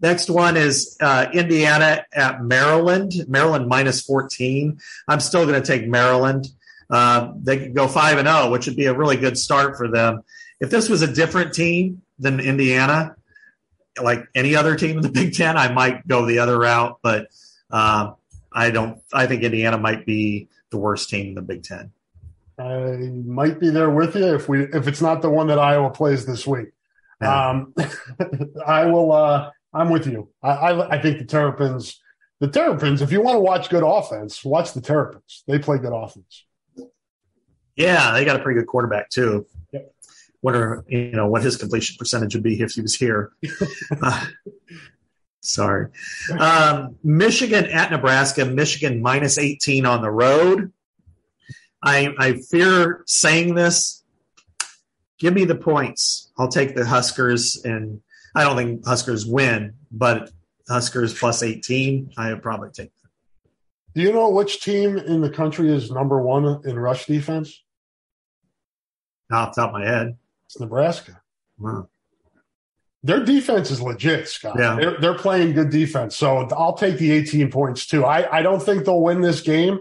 Next 0.00 0.30
one 0.30 0.56
is 0.56 0.96
uh, 1.00 1.26
Indiana 1.32 2.04
at 2.12 2.42
Maryland. 2.42 3.12
Maryland 3.28 3.68
minus 3.68 4.00
fourteen. 4.00 4.78
I'm 5.06 5.20
still 5.20 5.46
going 5.46 5.60
to 5.60 5.66
take 5.66 5.88
Maryland. 5.88 6.48
Uh, 6.90 7.32
they 7.36 7.58
could 7.58 7.74
go 7.74 7.88
five 7.88 8.18
and 8.18 8.28
zero, 8.28 8.50
which 8.50 8.66
would 8.66 8.76
be 8.76 8.86
a 8.86 8.94
really 8.94 9.16
good 9.16 9.36
start 9.36 9.76
for 9.76 9.88
them. 9.88 10.22
If 10.60 10.70
this 10.70 10.88
was 10.88 11.02
a 11.02 11.12
different 11.12 11.52
team 11.54 12.02
than 12.18 12.40
Indiana, 12.40 13.16
like 14.02 14.26
any 14.34 14.54
other 14.54 14.76
team 14.76 14.96
in 14.96 15.02
the 15.02 15.08
Big 15.12 15.34
Ten, 15.34 15.56
I 15.56 15.72
might 15.72 16.06
go 16.06 16.26
the 16.26 16.38
other 16.38 16.58
route. 16.58 16.98
But 17.02 17.28
um, 17.70 18.16
I 18.52 18.70
don't. 18.70 19.00
I 19.12 19.26
think 19.26 19.42
Indiana 19.42 19.78
might 19.78 20.06
be 20.06 20.48
the 20.70 20.78
worst 20.78 21.10
team 21.10 21.28
in 21.28 21.34
the 21.34 21.42
Big 21.42 21.62
Ten. 21.62 21.92
I 22.58 22.96
might 23.24 23.60
be 23.60 23.70
there 23.70 23.90
with 23.90 24.16
you 24.16 24.34
if 24.34 24.48
we 24.48 24.64
if 24.64 24.88
it's 24.88 25.00
not 25.00 25.22
the 25.22 25.30
one 25.30 25.46
that 25.48 25.58
Iowa 25.58 25.90
plays 25.90 26.26
this 26.26 26.46
week. 26.46 26.68
Yeah. 27.20 27.50
Um, 27.50 27.74
I 28.66 28.86
will. 28.86 29.12
Uh, 29.12 29.50
I'm 29.72 29.90
with 29.90 30.06
you. 30.06 30.28
I, 30.42 30.48
I, 30.48 30.96
I 30.96 31.02
think 31.02 31.18
the 31.18 31.24
Terrapins. 31.24 32.00
The 32.40 32.48
Terrapins. 32.48 33.02
If 33.02 33.10
you 33.10 33.20
want 33.20 33.34
to 33.36 33.40
watch 33.40 33.68
good 33.68 33.82
offense, 33.84 34.44
watch 34.44 34.72
the 34.72 34.80
Terrapins. 34.80 35.42
They 35.46 35.58
play 35.58 35.78
good 35.78 35.92
offense. 35.92 36.44
Yeah, 37.76 38.12
they 38.12 38.24
got 38.24 38.36
a 38.36 38.42
pretty 38.42 38.60
good 38.60 38.66
quarterback 38.68 39.10
too. 39.10 39.46
Yep. 40.42 40.54
Wonder 40.54 40.84
you 40.88 41.12
know 41.12 41.26
what 41.26 41.42
his 41.42 41.56
completion 41.56 41.96
percentage 41.98 42.34
would 42.34 42.44
be 42.44 42.60
if 42.60 42.72
he 42.72 42.80
was 42.80 42.94
here. 42.94 43.32
Uh, 44.00 44.26
sorry, 45.40 45.88
um, 46.38 46.96
Michigan 47.02 47.64
at 47.66 47.90
Nebraska. 47.90 48.44
Michigan 48.44 49.00
minus 49.00 49.38
eighteen 49.38 49.86
on 49.86 50.02
the 50.02 50.10
road. 50.10 50.72
I 51.82 52.14
I 52.18 52.34
fear 52.34 53.02
saying 53.06 53.54
this. 53.54 54.04
Give 55.18 55.34
me 55.34 55.44
the 55.44 55.56
points. 55.56 56.30
I'll 56.38 56.48
take 56.48 56.76
the 56.76 56.86
Huskers, 56.86 57.60
and 57.64 58.02
I 58.34 58.44
don't 58.44 58.56
think 58.56 58.86
Huskers 58.86 59.26
win, 59.26 59.74
but 59.90 60.30
Huskers 60.68 61.18
plus 61.18 61.42
eighteen. 61.42 62.12
I 62.16 62.32
would 62.32 62.42
probably 62.42 62.70
take. 62.70 62.92
Do 63.94 64.02
you 64.02 64.12
know 64.12 64.28
which 64.28 64.60
team 64.60 64.96
in 64.98 65.22
the 65.22 65.30
country 65.30 65.72
is 65.72 65.90
number 65.90 66.20
one 66.22 66.60
in 66.64 66.78
rush 66.78 67.06
defense? 67.06 67.62
Off 69.32 69.54
the 69.54 69.62
top 69.62 69.74
of 69.74 69.80
my 69.80 69.86
head. 69.86 70.16
It's 70.48 70.58
Nebraska. 70.58 71.20
Wow. 71.58 71.88
Their 73.02 73.24
defense 73.24 73.70
is 73.70 73.80
legit, 73.80 74.28
Scott. 74.28 74.56
Yeah. 74.58 74.76
They're, 74.76 75.00
they're 75.00 75.18
playing 75.18 75.52
good 75.52 75.70
defense. 75.70 76.16
So 76.16 76.48
I'll 76.48 76.74
take 76.74 76.96
the 76.98 77.12
18 77.12 77.50
points 77.50 77.86
too. 77.86 78.04
I, 78.04 78.38
I 78.38 78.42
don't 78.42 78.60
think 78.60 78.84
they'll 78.84 79.00
win 79.00 79.20
this 79.20 79.40
game, 79.40 79.78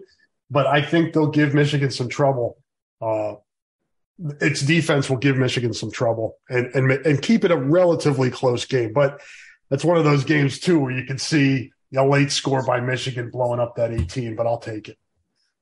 but 0.52 0.68
I 0.68 0.82
think 0.82 1.14
they'll 1.14 1.32
give 1.32 1.54
Michigan 1.54 1.90
some 1.90 2.10
trouble. 2.10 2.58
Uh, 3.02 3.36
its 4.42 4.62
defense 4.62 5.10
will 5.10 5.18
give 5.18 5.38
Michigan 5.38 5.74
some 5.74 5.92
trouble 5.92 6.38
and, 6.50 6.68
and 6.74 6.92
and 6.92 7.22
keep 7.22 7.46
it 7.46 7.52
a 7.52 7.58
relatively 7.58 8.30
close 8.32 8.66
game. 8.66 8.92
But 8.92 9.22
that's 9.70 9.84
one 9.86 9.98
of 9.98 10.04
those 10.04 10.24
games 10.24 10.60
too 10.60 10.80
where 10.80 10.92
you 10.92 11.06
can 11.06 11.18
see 11.18 11.72
a 11.96 12.04
late 12.04 12.32
score 12.32 12.66
by 12.66 12.80
Michigan 12.80 13.30
blowing 13.30 13.60
up 13.60 13.76
that 13.76 13.92
18. 13.92 14.36
But 14.36 14.48
I'll 14.48 14.58
take 14.60 14.90
it. 14.90 14.98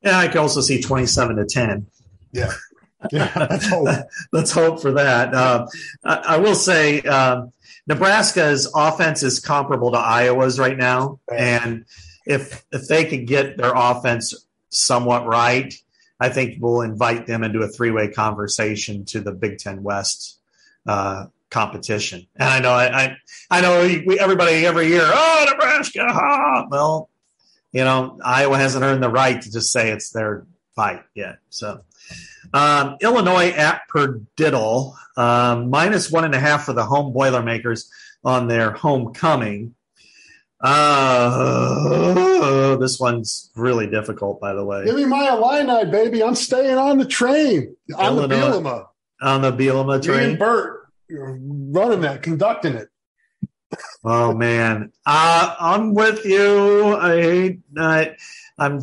Yeah, 0.01 0.19
I 0.19 0.27
can 0.27 0.37
also 0.37 0.61
see 0.61 0.81
twenty-seven 0.81 1.35
to 1.35 1.45
ten. 1.45 1.87
Yeah, 2.31 2.51
yeah. 3.11 3.31
That's 3.35 3.67
hope. 3.67 3.87
Let's 4.31 4.51
hope 4.51 4.81
for 4.81 4.93
that. 4.93 5.33
Um, 5.33 5.67
I, 6.03 6.15
I 6.15 6.37
will 6.37 6.55
say 6.55 7.01
um, 7.01 7.51
Nebraska's 7.87 8.71
offense 8.73 9.23
is 9.23 9.39
comparable 9.39 9.91
to 9.91 9.97
Iowa's 9.97 10.59
right 10.59 10.77
now, 10.77 11.19
and 11.31 11.85
if 12.25 12.65
if 12.71 12.87
they 12.87 13.05
could 13.05 13.27
get 13.27 13.57
their 13.57 13.73
offense 13.75 14.33
somewhat 14.69 15.25
right, 15.25 15.73
I 16.19 16.29
think 16.29 16.57
we'll 16.59 16.81
invite 16.81 17.27
them 17.27 17.43
into 17.43 17.59
a 17.61 17.67
three-way 17.67 18.11
conversation 18.11 19.05
to 19.05 19.21
the 19.21 19.31
Big 19.31 19.59
Ten 19.59 19.83
West 19.83 20.39
uh, 20.87 21.25
competition. 21.49 22.27
And 22.35 22.49
I 22.49 22.59
know, 22.59 22.71
I 22.71 23.03
I, 23.03 23.17
I 23.51 23.61
know 23.61 23.81
we, 24.05 24.19
everybody 24.19 24.65
every 24.65 24.87
year, 24.87 25.03
oh 25.05 25.45
Nebraska, 25.49 26.05
ha! 26.07 26.67
well, 26.69 27.09
you 27.71 27.83
know, 27.83 28.19
Iowa 28.23 28.57
hasn't 28.57 28.83
earned 28.83 29.03
the 29.03 29.09
right 29.09 29.39
to 29.39 29.51
just 29.51 29.71
say 29.71 29.91
it's 29.91 30.11
their 30.11 30.45
fight 30.75 31.03
yet. 31.13 31.39
So. 31.49 31.81
Um, 32.53 32.97
Illinois 33.01 33.49
at 33.49 33.81
Perdiddle, 33.93 34.95
um, 35.17 35.69
minus 35.69 36.11
one 36.11 36.25
and 36.25 36.35
a 36.35 36.39
half 36.39 36.65
for 36.65 36.73
the 36.73 36.85
home 36.85 37.13
Boilermakers 37.13 37.89
on 38.23 38.47
their 38.47 38.71
homecoming. 38.71 39.75
Uh, 40.61 42.75
this 42.77 42.99
one's 42.99 43.51
really 43.55 43.87
difficult, 43.87 44.39
by 44.39 44.53
the 44.53 44.63
way. 44.63 44.85
Give 44.85 44.95
me 44.95 45.05
my 45.05 45.29
Illini, 45.29 45.91
baby. 45.91 46.23
I'm 46.23 46.35
staying 46.35 46.77
on 46.77 46.97
the 46.97 47.05
train 47.05 47.75
on 47.95 48.15
the 48.15 48.23
Illinois. 48.23 48.37
Bielema. 48.37 48.87
On 49.21 49.41
the 49.41 49.51
Bielema 49.51 49.87
Me 49.87 49.93
and 49.93 50.03
train. 50.03 50.37
Bert 50.37 50.81
you're 51.07 51.37
running 51.39 52.01
that, 52.01 52.23
conducting 52.23 52.75
it. 52.75 52.89
oh 54.03 54.33
man, 54.33 54.91
uh, 55.05 55.55
I'm 55.59 55.93
with 55.93 56.25
you. 56.25 56.95
I 56.95 57.21
hate. 57.21 57.59
I, 57.77 58.15
I'm 58.57 58.79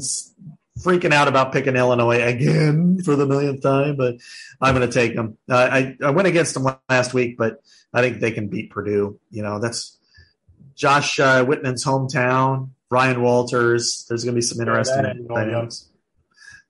freaking 0.82 1.12
out 1.12 1.28
about 1.28 1.52
picking 1.52 1.76
Illinois 1.76 2.22
again 2.22 3.00
for 3.04 3.16
the 3.16 3.26
millionth 3.26 3.62
time, 3.62 3.96
but 3.96 4.16
I'm 4.60 4.74
going 4.74 4.88
to 4.88 4.92
take 4.92 5.14
them. 5.14 5.38
Uh, 5.48 5.68
I 5.70 5.96
I 6.02 6.10
went 6.10 6.28
against 6.28 6.54
them 6.54 6.66
last 6.88 7.14
week, 7.14 7.36
but 7.36 7.62
I 7.92 8.00
think 8.00 8.20
they 8.20 8.32
can 8.32 8.48
beat 8.48 8.70
Purdue. 8.70 9.18
You 9.30 9.42
know, 9.42 9.58
that's 9.58 9.98
Josh 10.74 11.18
uh, 11.18 11.44
Whitman's 11.44 11.84
hometown. 11.84 12.70
Ryan 12.90 13.22
Walters. 13.22 14.04
There's 14.08 14.22
going 14.22 14.34
to 14.34 14.38
be 14.38 14.42
some 14.42 14.60
interesting 14.60 15.26
things. 15.26 15.88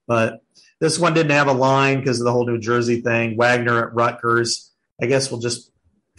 But 0.06 0.42
this 0.78 0.98
one 0.98 1.14
didn't 1.14 1.32
have 1.32 1.48
a 1.48 1.52
line 1.52 1.98
because 1.98 2.20
of 2.20 2.24
the 2.24 2.32
whole 2.32 2.46
New 2.46 2.58
Jersey 2.58 3.00
thing. 3.00 3.36
Wagner 3.36 3.88
at 3.88 3.94
Rutgers. 3.94 4.70
I 5.00 5.06
guess 5.06 5.30
we'll 5.30 5.40
just 5.40 5.72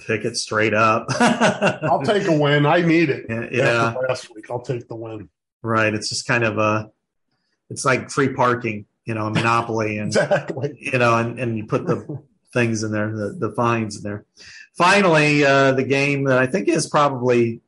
pick 0.05 0.25
it 0.25 0.35
straight 0.35 0.73
up. 0.73 1.07
I'll 1.19 2.01
take 2.01 2.27
a 2.27 2.37
win. 2.37 2.65
I 2.65 2.81
need 2.81 3.09
it. 3.09 3.25
Yeah, 3.29 3.47
yeah. 3.51 3.93
last 4.07 4.33
week, 4.33 4.49
I'll 4.49 4.61
take 4.61 4.87
the 4.87 4.95
win. 4.95 5.29
Right. 5.61 5.93
It's 5.93 6.09
just 6.09 6.27
kind 6.27 6.43
of 6.43 6.57
a. 6.57 6.91
It's 7.69 7.85
like 7.85 8.09
free 8.09 8.33
parking, 8.33 8.85
you 9.05 9.13
know, 9.13 9.27
a 9.27 9.31
monopoly, 9.31 9.97
and 9.97 10.07
exactly, 10.07 10.77
you 10.79 10.97
know, 10.97 11.17
and, 11.17 11.39
and 11.39 11.57
you 11.57 11.65
put 11.65 11.85
the 11.85 12.21
things 12.53 12.83
in 12.83 12.91
there, 12.91 13.11
the, 13.11 13.35
the 13.39 13.51
fines 13.51 13.97
in 13.97 14.03
there. 14.03 14.25
Finally, 14.77 15.43
uh, 15.43 15.71
the 15.71 15.83
game 15.83 16.25
that 16.25 16.37
I 16.37 16.47
think 16.47 16.67
is 16.67 16.87
probably, 16.87 17.61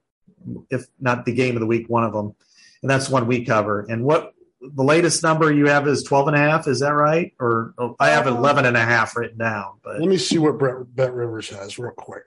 if 0.70 0.86
not 1.00 1.26
the 1.26 1.34
game 1.34 1.56
of 1.56 1.60
the 1.60 1.66
week, 1.66 1.90
one 1.90 2.04
of 2.04 2.14
them, 2.14 2.36
and 2.82 2.90
that's 2.90 3.10
one 3.10 3.28
we 3.28 3.46
cover. 3.46 3.86
And 3.90 4.04
what 4.04 4.34
the 4.74 4.84
latest 4.84 5.24
number 5.24 5.52
you 5.52 5.68
have 5.68 5.88
is 5.88 6.04
12 6.04 6.30
and 6.30 6.38
a 6.38 6.40
half. 6.40 6.68
Is 6.68 6.80
that 6.80 6.94
right? 6.94 7.34
Or 7.40 7.74
oh, 7.78 7.96
I 8.00 8.10
have 8.10 8.28
11 8.28 8.66
and 8.66 8.78
a 8.78 8.82
half 8.82 9.16
written 9.16 9.38
down, 9.38 9.80
but 9.84 10.00
let 10.00 10.10
me 10.10 10.18
see 10.18 10.38
what 10.38 10.58
Brett, 10.58 10.78
BetRivers 10.96 11.56
has 11.58 11.78
real 11.78 11.92
quick. 11.92 12.24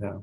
Yeah. 0.00 0.18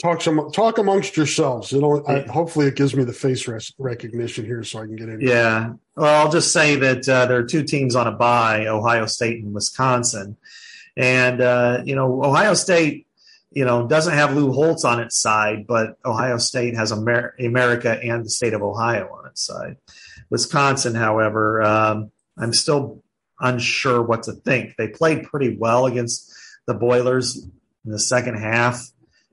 Talk 0.00 0.22
some, 0.22 0.50
talk 0.52 0.78
amongst 0.78 1.16
yourselves. 1.16 1.72
It'll, 1.72 2.08
I, 2.08 2.20
hopefully 2.20 2.66
it 2.66 2.76
gives 2.76 2.94
me 2.94 3.02
the 3.02 3.12
face 3.12 3.48
res- 3.48 3.74
recognition 3.78 4.44
here 4.44 4.62
so 4.62 4.78
I 4.78 4.82
can 4.82 4.96
get 4.96 5.08
in. 5.08 5.20
Yeah. 5.20 5.72
Well, 5.98 6.24
I'll 6.24 6.30
just 6.30 6.52
say 6.52 6.76
that 6.76 7.08
uh, 7.08 7.26
there 7.26 7.38
are 7.38 7.44
two 7.44 7.64
teams 7.64 7.96
on 7.96 8.06
a 8.06 8.12
bye, 8.12 8.66
Ohio 8.66 9.06
State 9.06 9.42
and 9.42 9.52
Wisconsin. 9.52 10.36
And, 10.96 11.40
uh, 11.40 11.82
you 11.84 11.96
know, 11.96 12.22
Ohio 12.24 12.54
State, 12.54 13.08
you 13.50 13.64
know, 13.64 13.88
doesn't 13.88 14.14
have 14.14 14.36
Lou 14.36 14.52
Holtz 14.52 14.84
on 14.84 15.00
its 15.00 15.20
side, 15.20 15.66
but 15.66 15.98
Ohio 16.04 16.38
State 16.38 16.76
has 16.76 16.92
Amer- 16.92 17.34
America 17.40 17.98
and 18.00 18.24
the 18.24 18.30
state 18.30 18.52
of 18.52 18.62
Ohio 18.62 19.08
on 19.12 19.26
its 19.26 19.44
side. 19.44 19.76
Wisconsin, 20.30 20.94
however, 20.94 21.62
um, 21.62 22.12
I'm 22.36 22.52
still 22.52 23.02
unsure 23.40 24.00
what 24.00 24.24
to 24.24 24.32
think. 24.32 24.76
They 24.76 24.86
played 24.86 25.24
pretty 25.24 25.56
well 25.56 25.86
against 25.86 26.32
the 26.66 26.74
Boilers 26.74 27.44
in 27.84 27.90
the 27.90 27.98
second 27.98 28.36
half, 28.36 28.88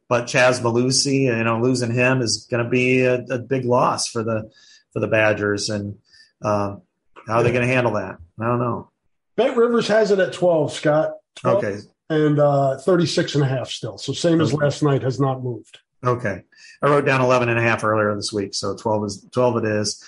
but 0.10 0.28
Chez 0.28 0.62
Mellusi, 0.62 1.22
you 1.26 1.44
know, 1.44 1.60
losing 1.60 1.94
him 1.94 2.22
is 2.22 2.48
going 2.50 2.64
to 2.64 2.70
be 2.70 3.02
a, 3.02 3.20
a, 3.26 3.38
big 3.38 3.66
loss 3.66 4.08
for 4.08 4.24
the 4.24 4.50
for 4.94 5.00
the 5.00 5.08
Badgers. 5.08 5.70
And 5.70 5.98
um, 6.42 6.82
how 7.28 7.38
are 7.38 7.44
they 7.44 7.52
going 7.52 7.68
to 7.68 7.74
handle 7.74 7.94
that? 7.94 8.18
I 8.40 8.46
don't 8.46 8.60
know. 8.60 8.90
BetRivers 9.38 9.88
has 9.88 10.12
it 10.12 10.20
at 10.20 10.34
12, 10.34 10.72
Scott. 10.72 11.14
12 11.36 11.58
okay. 11.58 11.78
And 12.10 12.40
uh, 12.40 12.78
36 12.78 13.36
and 13.36 13.44
a 13.44 13.48
half 13.48 13.70
still. 13.70 13.98
So 13.98 14.14
same 14.14 14.42
as 14.42 14.54
last 14.54 14.84
night 14.84 15.02
has 15.02 15.20
not 15.20 15.44
moved. 15.44 15.80
Okay. 16.06 16.44
I 16.82 16.88
wrote 16.88 17.06
down 17.06 17.22
11 17.22 17.50
and 17.50 17.58
a 17.58 17.62
half 17.62 17.84
earlier 17.84 18.16
this 18.16 18.32
week. 18.32 18.54
So 18.54 18.76
12 18.76 19.06
is 19.06 19.28
12 19.32 19.58
it 19.58 19.66
is. 19.66 20.04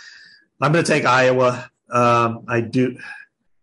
I'm 0.61 0.71
going 0.71 0.83
to 0.83 0.91
take 0.91 1.05
Iowa. 1.05 1.69
Um, 1.89 2.45
I 2.47 2.61
do, 2.61 2.97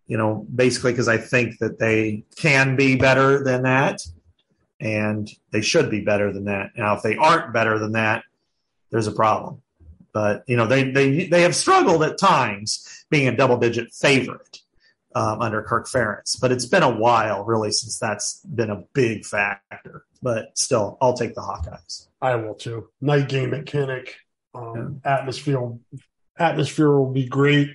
you 0.07 0.17
know, 0.17 0.47
basically 0.55 0.93
because 0.93 1.09
I 1.09 1.17
think 1.19 1.59
that 1.59 1.79
they 1.79 2.25
can 2.37 2.77
be 2.77 2.97
better 2.97 3.43
than 3.43 3.63
that, 3.63 4.01
and 4.81 5.31
they 5.51 5.61
should 5.61 5.91
be 5.91 6.01
better 6.01 6.33
than 6.33 6.45
that. 6.45 6.71
Now, 6.77 6.97
if 6.97 7.03
they 7.03 7.17
aren't 7.17 7.53
better 7.53 7.79
than 7.79 7.93
that, 7.93 8.25
there's 8.91 9.07
a 9.07 9.13
problem. 9.13 9.63
But 10.15 10.45
you 10.47 10.57
know, 10.57 10.67
they 10.67 10.91
they 10.91 11.27
they 11.27 11.43
have 11.43 11.55
struggled 11.55 12.03
at 12.05 12.19
times 12.19 13.05
being 13.11 13.29
a 13.29 13.37
double 13.37 13.59
digit 13.59 13.93
favorite 13.93 14.61
um, 15.15 15.43
under 15.43 15.63
Kirk 15.63 15.89
Ferentz, 15.89 16.41
but 16.41 16.53
it's 16.53 16.67
been 16.67 16.85
a 16.85 16.91
while 16.91 17.45
really 17.45 17.73
since 17.73 17.99
that's 17.99 18.41
been 18.45 18.71
a 18.71 18.85
big 18.95 19.27
factor. 19.27 20.05
But 20.23 20.57
still, 20.57 20.97
I'll 21.03 21.15
take 21.15 21.35
the 21.35 21.43
Hawkeyes. 21.43 22.07
I 22.23 22.37
will 22.37 22.55
too. 22.55 22.89
Night 23.01 23.29
game 23.29 23.53
at 23.53 23.67
Kinnick. 23.67 24.11
Um, 24.55 25.01
yeah. 25.05 25.19
Atmosphere 25.19 25.73
atmosphere 26.39 26.91
will 26.91 27.13
be 27.13 27.27
great. 27.27 27.71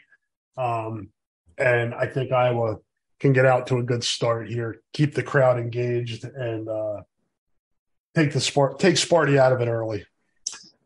Um, 0.58 1.10
and 1.58 1.94
I 1.94 2.08
think 2.08 2.32
Iowa 2.32 2.78
can 3.20 3.34
get 3.34 3.46
out 3.46 3.68
to 3.68 3.78
a 3.78 3.84
good 3.84 4.04
start 4.04 4.50
here, 4.50 4.82
keep 4.94 5.14
the 5.14 5.24
crowd 5.24 5.60
engaged, 5.60 6.24
and 6.24 6.70
uh, 6.70 7.02
take 8.16 8.32
the 8.32 8.40
Spart 8.40 8.80
take 8.80 8.96
Sparty 8.96 9.38
out 9.38 9.52
of 9.52 9.60
it 9.60 9.68
early. 9.68 10.06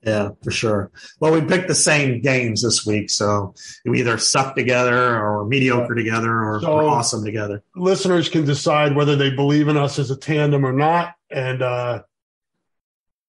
Yeah, 0.05 0.29
for 0.43 0.51
sure. 0.51 0.91
Well, 1.19 1.31
we 1.31 1.41
picked 1.41 1.69
the 1.69 1.75
same 1.75 2.21
games 2.21 2.61
this 2.61 2.85
week, 2.85 3.09
so 3.09 3.55
we 3.85 3.99
either 3.99 4.17
suck 4.17 4.55
together 4.55 5.17
or 5.17 5.45
mediocre 5.45 5.95
together 5.95 6.43
or 6.43 6.59
so 6.61 6.87
awesome 6.87 7.23
together. 7.23 7.63
Listeners 7.75 8.27
can 8.27 8.43
decide 8.43 8.95
whether 8.95 9.15
they 9.15 9.29
believe 9.29 9.69
in 9.69 9.77
us 9.77 9.99
as 9.99 10.11
a 10.11 10.17
tandem 10.17 10.65
or 10.65 10.73
not, 10.73 11.15
and 11.29 11.61
uh, 11.61 12.03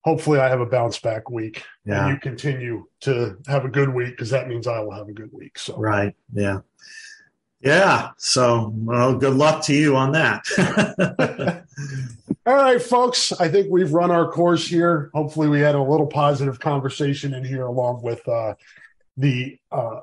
hopefully 0.04 0.38
I 0.38 0.48
have 0.48 0.60
a 0.60 0.66
bounce 0.66 0.98
back 0.98 1.30
week 1.30 1.64
yeah. 1.84 2.06
and 2.06 2.14
you 2.14 2.20
continue 2.20 2.86
to 3.00 3.38
have 3.46 3.64
a 3.64 3.68
good 3.68 3.88
week 3.88 4.10
because 4.10 4.30
that 4.30 4.48
means 4.48 4.66
I 4.66 4.80
will 4.80 4.92
have 4.92 5.08
a 5.08 5.12
good 5.12 5.32
week. 5.32 5.58
So 5.58 5.76
right, 5.76 6.14
yeah, 6.32 6.60
yeah. 7.64 8.10
So 8.18 8.72
well, 8.76 9.16
good 9.16 9.34
luck 9.34 9.64
to 9.64 9.74
you 9.74 9.96
on 9.96 10.12
that. 10.12 11.64
All 12.46 12.54
right, 12.54 12.82
folks. 12.82 13.32
I 13.32 13.48
think 13.48 13.68
we've 13.70 13.92
run 13.92 14.10
our 14.10 14.30
course 14.30 14.66
here. 14.66 15.10
Hopefully, 15.14 15.48
we 15.48 15.60
had 15.60 15.74
a 15.74 15.82
little 15.82 16.06
positive 16.06 16.60
conversation 16.60 17.32
in 17.32 17.42
here 17.42 17.64
along 17.64 18.02
with 18.02 18.26
uh, 18.28 18.54
the 19.16 19.58
uh, 19.72 20.00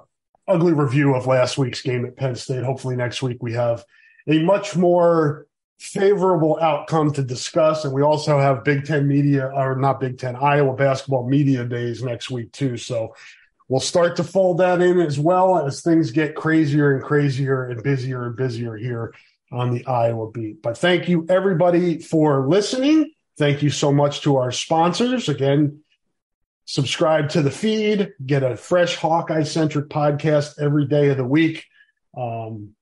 ugly 0.47 0.73
review 0.73 1.13
of 1.13 1.27
last 1.27 1.59
week's 1.59 1.83
game 1.83 2.03
at 2.05 2.15
Penn 2.15 2.35
State. 2.35 2.63
Hopefully, 2.63 2.95
next 2.95 3.21
week 3.21 3.43
we 3.43 3.53
have 3.53 3.85
a 4.27 4.39
much 4.39 4.75
more 4.75 5.45
favorable 5.79 6.59
outcome 6.61 7.11
to 7.11 7.23
discuss. 7.23 7.85
And 7.85 7.93
we 7.93 8.01
also 8.01 8.39
have 8.39 8.63
Big 8.63 8.85
Ten 8.85 9.07
media, 9.07 9.51
or 9.53 9.75
not 9.75 9.99
Big 9.99 10.17
Ten, 10.17 10.35
Iowa 10.35 10.75
basketball 10.75 11.27
media 11.27 11.63
days 11.65 12.03
next 12.03 12.29
week, 12.29 12.51
too. 12.51 12.77
So 12.77 13.15
we'll 13.71 13.79
start 13.79 14.17
to 14.17 14.23
fold 14.23 14.57
that 14.57 14.81
in 14.81 14.99
as 14.99 15.17
well 15.17 15.65
as 15.65 15.81
things 15.81 16.11
get 16.11 16.35
crazier 16.35 16.93
and 16.93 17.01
crazier 17.01 17.69
and 17.69 17.81
busier 17.81 18.25
and 18.25 18.35
busier 18.35 18.75
here 18.75 19.13
on 19.49 19.73
the 19.73 19.85
Iowa 19.85 20.29
beat. 20.29 20.61
But 20.61 20.77
thank 20.77 21.07
you, 21.07 21.25
everybody, 21.29 21.99
for 21.99 22.49
listening. 22.49 23.13
Thank 23.37 23.63
you 23.63 23.69
so 23.69 23.93
much 23.93 24.23
to 24.23 24.35
our 24.35 24.51
sponsors. 24.51 25.29
Again, 25.29 25.79
subscribe 26.65 27.29
to 27.29 27.41
the 27.41 27.49
feed, 27.49 28.11
get 28.25 28.43
a 28.43 28.57
fresh 28.57 28.97
Hawkeye 28.97 29.43
centric 29.43 29.87
podcast 29.87 30.61
every 30.61 30.85
day 30.85 31.07
of 31.07 31.15
the 31.15 31.23
week. 31.23 31.63
Um, 32.17 32.75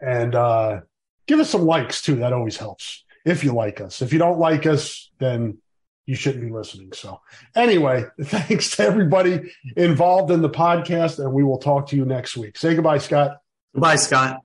and, 0.00 0.34
uh, 0.34 0.80
give 1.26 1.40
us 1.40 1.50
some 1.50 1.66
likes 1.66 2.00
too. 2.00 2.16
That 2.16 2.32
always 2.32 2.56
helps 2.56 3.04
if 3.26 3.44
you 3.44 3.52
like 3.52 3.82
us. 3.82 4.00
If 4.00 4.14
you 4.14 4.18
don't 4.18 4.38
like 4.38 4.64
us, 4.64 5.10
then 5.18 5.58
you 6.06 6.14
shouldn't 6.14 6.44
be 6.44 6.50
listening. 6.50 6.92
So, 6.92 7.20
anyway, 7.54 8.04
thanks 8.22 8.76
to 8.76 8.84
everybody 8.84 9.52
involved 9.76 10.30
in 10.30 10.40
the 10.42 10.50
podcast, 10.50 11.18
and 11.18 11.32
we 11.32 11.44
will 11.44 11.58
talk 11.58 11.88
to 11.88 11.96
you 11.96 12.04
next 12.04 12.36
week. 12.36 12.56
Say 12.56 12.74
goodbye, 12.74 12.98
Scott. 12.98 13.38
Goodbye, 13.74 13.96
Scott. 13.96 14.34